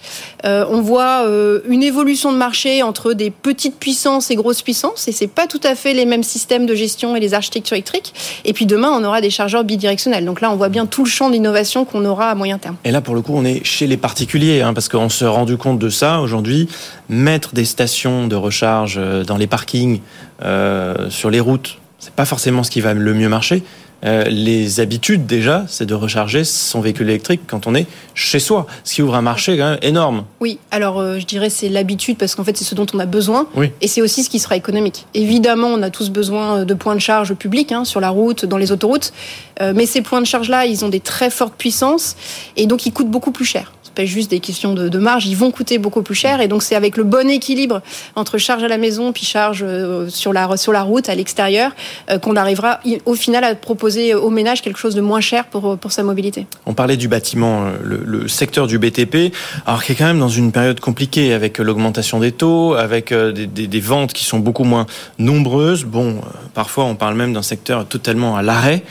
on 0.45 0.81
voit 0.81 1.27
une 1.69 1.83
évolution 1.83 2.33
de 2.33 2.37
marché 2.37 2.83
entre 2.83 3.13
des 3.13 3.31
petites 3.31 3.79
puissances 3.79 4.31
grosse 4.37 4.63
puissance 4.63 5.09
et 5.09 5.13
c'est 5.13 5.29
pas 5.29 5.47
tout 5.47 5.61
à 5.63 5.75
fait 5.75 5.95
les 5.95 6.05
mêmes 6.05 6.23
systèmes 6.23 6.67
de 6.67 6.75
gestion 6.75 7.17
et 7.17 7.21
les 7.21 7.35
architectures 7.35 7.77
électriques. 7.77 8.13
Et 8.45 8.53
puis 8.53 8.67
demain, 8.67 8.91
on 8.93 9.05
aura 9.05 9.21
des 9.21 9.31
chargeurs 9.31 9.65
bidirectionnels. 9.65 10.25
Donc 10.25 10.41
là, 10.41 10.51
on 10.51 10.57
voit 10.57 10.69
bien 10.73 10.87
tout 10.87 11.05
le 11.05 11.11
champ 11.11 11.31
d'innovation 11.31 11.85
qu'on 11.85 12.05
aura 12.05 12.31
à 12.31 12.35
moyen 12.35 12.59
terme. 12.59 12.75
Et 12.85 12.91
là, 12.91 13.01
pour 13.01 13.15
le 13.15 13.23
coup, 13.23 13.35
on 13.37 13.45
est 13.45 13.65
chez 13.65 13.87
les 13.87 13.97
particuliers, 13.97 14.63
hein, 14.63 14.75
parce 14.75 14.89
qu'on 14.89 15.09
s'est 15.09 15.27
rendu 15.27 15.57
compte 15.57 15.79
de 15.79 15.89
ça 15.89 16.21
aujourd'hui. 16.21 16.69
Mettre 17.09 17.55
des 17.55 17.65
stations 17.65 18.27
de 18.27 18.35
recharge 18.35 18.97
euh, 18.99 19.23
dans 19.23 19.37
les 19.37 19.47
parkings, 19.47 20.01
euh, 20.45 21.09
sur 21.11 21.31
les 21.31 21.39
routes, 21.39 21.79
c'est 22.01 22.15
pas 22.15 22.25
forcément 22.25 22.65
ce 22.65 22.71
qui 22.71 22.81
va 22.81 22.95
le 22.95 23.15
mieux 23.15 23.29
marcher. 23.29 23.63
Euh, 24.05 24.25
les 24.25 24.81
habitudes 24.81 25.27
déjà, 25.27 25.65
c'est 25.69 25.87
de 25.87 25.95
recharger 25.95 26.45
son 26.45 26.81
véhicule 26.81 27.09
électrique 27.09 27.43
quand 27.47 27.67
on 27.67 27.75
est 27.75 27.87
chez 28.15 28.41
soi, 28.41 28.67
ce 28.85 28.95
qui 28.95 29.03
ouvre 29.03 29.15
un 29.15 29.23
marché 29.23 29.57
quand 29.57 29.71
même 29.71 29.79
énorme. 29.83 30.25
Oui, 30.41 30.59
alors 30.71 30.99
euh, 30.99 31.19
je 31.19 31.27
dirais 31.27 31.51
c'est 31.51 31.69
l'habitude 31.69 32.19
parce 32.19 32.35
qu'en 32.35 32.45
fait 32.45 32.57
c'est 32.57 32.65
ce 32.65 32.75
dont 32.75 32.87
on 32.95 32.99
a 32.99 33.07
besoin 33.07 33.47
et 33.81 33.87
c'est 33.87 34.03
aussi 34.03 34.25
ce 34.25 34.31
qui 34.31 34.39
sera 34.39 34.57
économique. 34.57 35.07
Évidemment, 35.15 35.69
on 35.69 35.83
a 35.83 35.91
tous 35.91 36.11
besoin 36.11 36.65
de 36.65 36.75
points 36.75 36.95
de 36.95 37.01
charge 37.01 37.35
publics 37.35 37.73
hein, 37.73 37.85
sur 37.85 38.01
la 38.01 38.11
route, 38.11 38.45
dans 38.45 38.59
les 38.59 38.73
autoroutes, 38.73 39.13
euh, 39.61 39.73
mais 39.75 39.87
ces 39.87 40.03
points 40.03 40.21
de 40.21 40.27
charge 40.27 40.49
là, 40.49 40.67
ils 40.67 40.85
ont 40.85 40.89
des 40.89 41.01
très 41.01 41.31
fortes 41.31 41.55
puissances 41.57 42.17
et 42.57 42.67
donc 42.67 42.87
ils 42.87 42.93
coûtent 42.93 43.11
beaucoup 43.11 43.31
plus 43.31 43.45
cher 43.45 43.73
pas 43.95 44.05
juste 44.05 44.31
des 44.31 44.41
questions 44.41 44.75
de, 44.75 44.99
marge, 44.99 45.27
ils 45.27 45.37
vont 45.37 45.51
coûter 45.51 45.79
beaucoup 45.79 46.03
plus 46.03 46.15
cher. 46.15 46.41
Et 46.41 46.49
donc, 46.49 46.63
c'est 46.63 46.75
avec 46.75 46.97
le 46.97 47.05
bon 47.05 47.29
équilibre 47.29 47.83
entre 48.17 48.39
charge 48.39 48.63
à 48.63 48.69
la 48.69 48.79
maison 48.79 49.13
puis 49.13 49.25
charge 49.25 49.65
euh, 49.67 50.09
sur 50.09 50.33
la, 50.33 50.57
sur 50.57 50.73
la 50.73 50.83
route, 50.83 51.09
à 51.09 51.15
l'extérieur, 51.15 51.73
euh, 52.11 52.19
qu'on 52.19 52.37
arrivera 52.37 52.81
au 53.07 53.15
final 53.15 53.45
à 53.45 53.55
proposer 53.55 54.15
au 54.15 54.31
ménage 54.31 54.63
quelque 54.63 54.79
chose 54.79 54.95
de 54.95 55.01
moins 55.01 55.21
cher 55.21 55.45
pour, 55.47 55.77
pour 55.79 55.93
sa 55.93 56.03
mobilité. 56.03 56.47
On 56.67 56.75
parlait 56.75 56.97
du 56.97 57.09
bâtiment, 57.09 57.65
euh, 57.65 57.99
le, 58.05 58.29
secteur 58.29 58.67
du 58.67 58.79
BTP, 58.79 59.35
alors 59.67 59.83
qui 59.83 59.93
est 59.93 59.95
quand 59.95 60.07
même 60.07 60.21
dans 60.21 60.29
une 60.29 60.53
période 60.53 60.81
compliquée 60.81 61.33
avec 61.33 61.59
l'augmentation 61.59 62.19
des 62.21 62.33
taux, 62.33 62.75
avec 62.75 63.13
des, 63.13 63.47
des, 63.47 63.81
ventes 63.81 64.13
qui 64.13 64.25
sont 64.25 64.39
beaucoup 64.39 64.65
moins 64.65 64.87
nombreuses. 65.19 65.85
Bon, 65.85 66.21
parfois 66.55 66.85
on 66.85 66.95
parle 66.95 67.15
même 67.15 67.33
d'un 67.33 67.43
secteur 67.43 67.87
totalement 67.87 68.37
à 68.37 68.43
l'arrêt. 68.43 68.83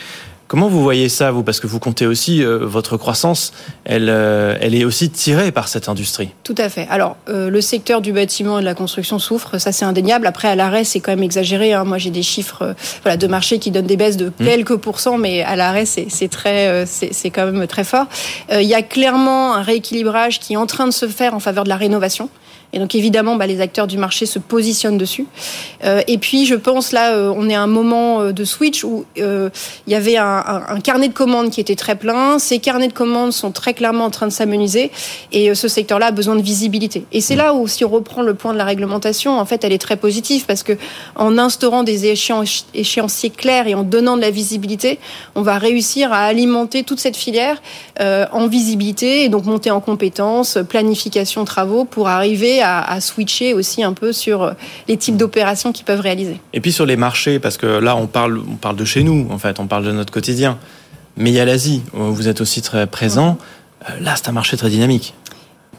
Comment 0.52 0.68
vous 0.68 0.84
voyez 0.84 1.07
ça, 1.07 1.32
vous? 1.32 1.44
Parce 1.44 1.61
que 1.61 1.68
vous 1.68 1.80
comptez 1.80 2.06
aussi 2.06 2.44
euh, 2.44 2.57
votre 2.57 2.98
croissance, 2.98 3.53
elle, 3.86 4.10
euh, 4.10 4.57
elle 4.60 4.76
est 4.76 4.84
aussi 4.84 5.10
tirée 5.10 5.53
par 5.53 5.69
cette 5.69 5.88
industrie. 5.88 6.32
Tout 6.44 6.56
à 6.57 6.68
fait. 6.68 6.88
Alors, 6.90 7.15
euh, 7.30 7.49
le 7.49 7.61
secteur 7.61 8.02
du 8.02 8.11
bâtiment 8.11 8.60
et 8.60 8.61
de 8.61 8.65
la 8.65 8.73
construction 8.73 9.18
souffre, 9.18 9.60
ça 9.60 9.72
c'est 9.72 9.86
indéniable. 9.86 10.28
Après, 10.28 10.49
à 10.49 10.56
l'arrêt, 10.56 10.84
c'est 10.84 10.99
quand 10.99 11.14
même 11.14 11.23
exagéré. 11.23 11.72
Hein. 11.72 11.86
Moi, 11.86 11.99
j'ai 11.99 12.10
des 12.10 12.22
chiffres 12.22 12.76
voilà, 13.03 13.15
de 13.15 13.28
marché 13.28 13.60
qui 13.60 13.72
donnent 13.72 13.88
des 13.88 13.95
baisses 13.95 14.18
de 14.18 14.28
mmh. 14.28 14.45
quelques 14.45 14.76
pourcents, 14.76 15.18
mais 15.18 15.41
à 15.41 15.56
l'arrêt, 15.56 15.86
c'est 15.86 16.28
très, 16.30 16.86
c'est 16.86 17.30
quand 17.30 17.49
même 17.49 17.65
très 17.65 17.86
fort. 17.86 18.07
Il 18.52 18.68
y 18.68 18.76
a 18.76 18.82
clairement 18.82 19.56
un 19.56 19.61
rééquilibrage 19.61 20.41
qui 20.41 20.56
est 20.56 20.57
en 20.57 20.65
train 20.65 20.86
de 20.86 20.91
se 20.91 21.07
faire 21.07 21.34
en 21.34 21.40
faveur 21.40 21.64
de 21.64 21.69
la 21.69 21.78
rénovation. 21.78 22.30
Et 22.73 22.80
donc 22.80 22.95
évidemment, 22.95 23.35
bah, 23.35 23.48
les 23.48 23.60
acteurs 23.60 23.88
du 23.88 23.98
marché 23.98 24.26
se 24.26 24.39
positionnent 24.39 24.98
dessus. 24.98 25.26
Euh, 25.84 26.02
et 26.07 26.18
puis 26.18 26.45
je 26.45 26.56
pense 26.56 26.91
là, 26.91 27.14
euh, 27.14 27.34
on 27.35 27.49
est 27.49 27.56
à 27.56 27.61
un 27.61 27.68
moment 27.68 28.22
euh, 28.22 28.31
de 28.31 28.45
switch 28.45 28.84
où 28.84 29.06
il 29.18 29.52
y 29.88 29.95
avait 29.95 30.18
un, 30.18 30.64
un, 30.68 30.80
carnet 30.80 31.10
de 31.10 31.14
commandes 31.14 31.49
qui 31.49 31.60
était 31.60 31.76
très 31.76 31.95
plein. 31.95 32.39
Ces 32.39 32.60
carnets 32.60 32.88
de 32.88 32.93
commandes 32.93 33.34
sont 33.34 33.52
très 33.52 33.73
clairement 33.73 34.06
en 34.06 34.10
train 34.10 34.27
de 34.27 34.31
s'amenuiser. 34.31 34.91
Et 35.31 35.53
ce 35.53 35.68
secteur-là 35.68 36.07
a 36.07 36.11
besoin 36.11 36.35
de 36.35 36.41
visibilité. 36.41 37.06
Et 37.11 37.22
c'est 37.22 37.35
là 37.35 37.53
où, 37.53 37.68
si 37.68 37.84
on 37.84 37.89
reprend 37.89 38.22
le 38.22 38.34
point 38.34 38.53
de 38.53 38.57
la 38.57 38.65
réglementation, 38.65 39.38
en 39.38 39.45
fait, 39.45 39.64
elle 39.64 39.73
est 39.73 39.77
très 39.77 39.98
positive 39.98 40.45
parce 40.45 40.64
que 40.64 40.73
en 41.15 41.38
instaurant 41.38 41.84
des 41.84 42.06
échéanciers 42.06 43.30
clairs 43.30 43.68
et 43.68 43.76
en 43.76 43.84
donnant 43.84 44.15
de 44.15 44.22
la 44.22 44.31
visibilité, 44.31 44.99
on 45.35 45.41
va 45.41 45.57
réussir 45.57 46.14
à 46.14 46.23
alimenter 46.23 46.84
toute 46.84 46.99
cette 46.99 47.18
filière 47.18 47.61
en 47.99 48.48
visibilité 48.48 49.23
et 49.23 49.30
donc 49.30 49.45
monter 49.45 49.72
en 49.72 49.81
compétences, 49.81 50.57
planification, 50.68 51.45
travaux 51.45 51.85
pour 51.85 52.07
arriver 52.07 52.60
à, 52.61 52.99
switcher 53.01 53.53
aussi 53.53 53.83
un 53.83 53.93
peu 53.93 54.13
sur 54.13 54.43
euh, 54.43 54.53
les 54.88 54.97
types 54.97 55.17
d'opérations 55.17 55.71
qu'ils 55.71 55.85
peuvent 55.85 55.99
réaliser. 55.99 56.39
Et 56.53 56.61
puis 56.61 56.71
sur 56.71 56.85
les 56.85 56.95
marchés, 56.95 57.39
parce 57.39 57.57
que 57.57 57.65
là 57.65 57.95
on 57.95 58.07
parle, 58.07 58.39
on 58.39 58.55
parle 58.55 58.75
de 58.75 58.85
chez 58.85 59.03
nous, 59.03 59.27
en 59.31 59.38
fait, 59.38 59.59
on 59.59 59.67
parle 59.67 59.85
de 59.85 59.91
notre 59.91 60.11
quotidien. 60.11 60.57
Mais 61.17 61.31
il 61.31 61.33
y 61.33 61.39
a 61.39 61.45
l'Asie, 61.45 61.83
où 61.93 62.13
vous 62.13 62.27
êtes 62.27 62.41
aussi 62.41 62.61
très 62.61 62.88
présent. 62.88 63.38
Euh, 63.89 63.99
là, 63.99 64.15
c'est 64.15 64.29
un 64.29 64.31
marché 64.31 64.57
très 64.57 64.69
dynamique 64.69 65.13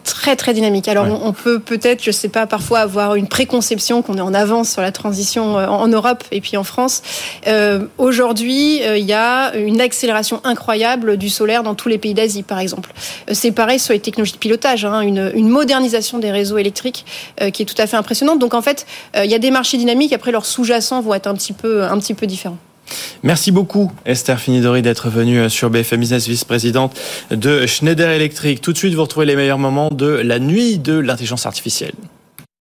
très 0.05 0.37
très 0.37 0.55
dynamique. 0.55 0.89
Alors 0.89 1.07
on, 1.23 1.33
peut 1.33 1.59
peut-être, 1.59 2.03
je 2.03 2.11
sais 2.11 2.29
pas, 2.29 2.47
parfois 2.47 2.81
avoir 2.81 3.15
une 3.15 3.29
préconception 3.29 4.03
qu'on 4.03 4.17
est 4.17 4.23
en 4.23 4.35
avance 4.35 4.71
sur 4.71 4.83
la 4.83 4.93
transition 4.93 5.59
euh, 5.59 5.67
en, 5.67 5.89
Europe 5.89 6.25
et 6.31 6.41
puis 6.41 6.57
en 6.57 6.65
France. 6.65 7.03
Euh, 7.47 7.87
Aujourd'hui, 7.99 8.83
euh, 8.83 8.99
il 8.99 9.05
y 9.05 9.13
a 9.13 9.55
une 9.55 9.81
accélération 9.81 10.41
incroyable 10.45 11.17
du 11.17 11.29
solaire 11.29 11.63
dans 11.63 11.75
tous 11.75 11.89
les 11.89 11.99
pays 11.99 12.15
d'Asie, 12.15 12.43
par 12.43 12.59
exemple. 12.59 12.93
C'est 13.33 13.53
pareil 13.53 13.79
sur 13.79 13.93
les 13.93 14.01
technologies 14.01 14.33
de 14.33 14.39
pilotage, 14.39 14.85
hein, 14.85 15.01
une, 15.01 15.33
une, 15.35 15.49
modernisation 15.49 16.19
des 16.19 16.31
réseaux 16.31 16.59
électriques 16.59 17.05
qui 17.53 17.63
est 17.63 17.67
tout 17.67 17.75
à 17.79 17.87
fait 17.87 17.97
impressionnante. 17.97 18.39
Donc 18.39 18.55
en 18.55 18.63
fait, 18.63 18.87
il 19.15 19.31
y 19.31 19.35
a 19.35 19.39
des 19.39 19.51
marchés 19.51 19.77
dynamiques. 19.77 20.13
Après, 20.13 20.33
leurs 20.33 20.47
sous-jacents 20.47 21.01
vont 21.01 21.15
être 21.15 21.27
un 21.27 21.35
petit 21.35 21.53
peu 21.53 21.85
un 21.85 21.99
petit 21.99 22.15
peu 22.15 22.27
différents. 22.27 22.59
Merci 23.23 23.53
beaucoup 23.53 23.93
Esther 24.05 24.41
Finidori 24.41 24.83
d'être 24.83 25.09
venue 25.09 25.39
euh, 25.39 25.49
sur 25.49 25.71
BFM 25.71 26.01
Business, 26.01 26.27
vice-présidente 26.27 26.99
de 27.31 27.67
Schneider 27.67 28.11
Electric. 28.11 28.61
Tout 28.61 28.73
de 28.73 28.79
suite, 28.79 28.95
vous 28.95 29.03
retrouvez 29.03 29.27
les 29.27 29.37
meilleurs 29.37 29.59
moments 29.59 29.89
de 29.91 30.07
la 30.07 30.39
nuit 30.39 30.79
de 30.79 30.99
l'intelligence 30.99 31.47
artificielle. 31.47 31.95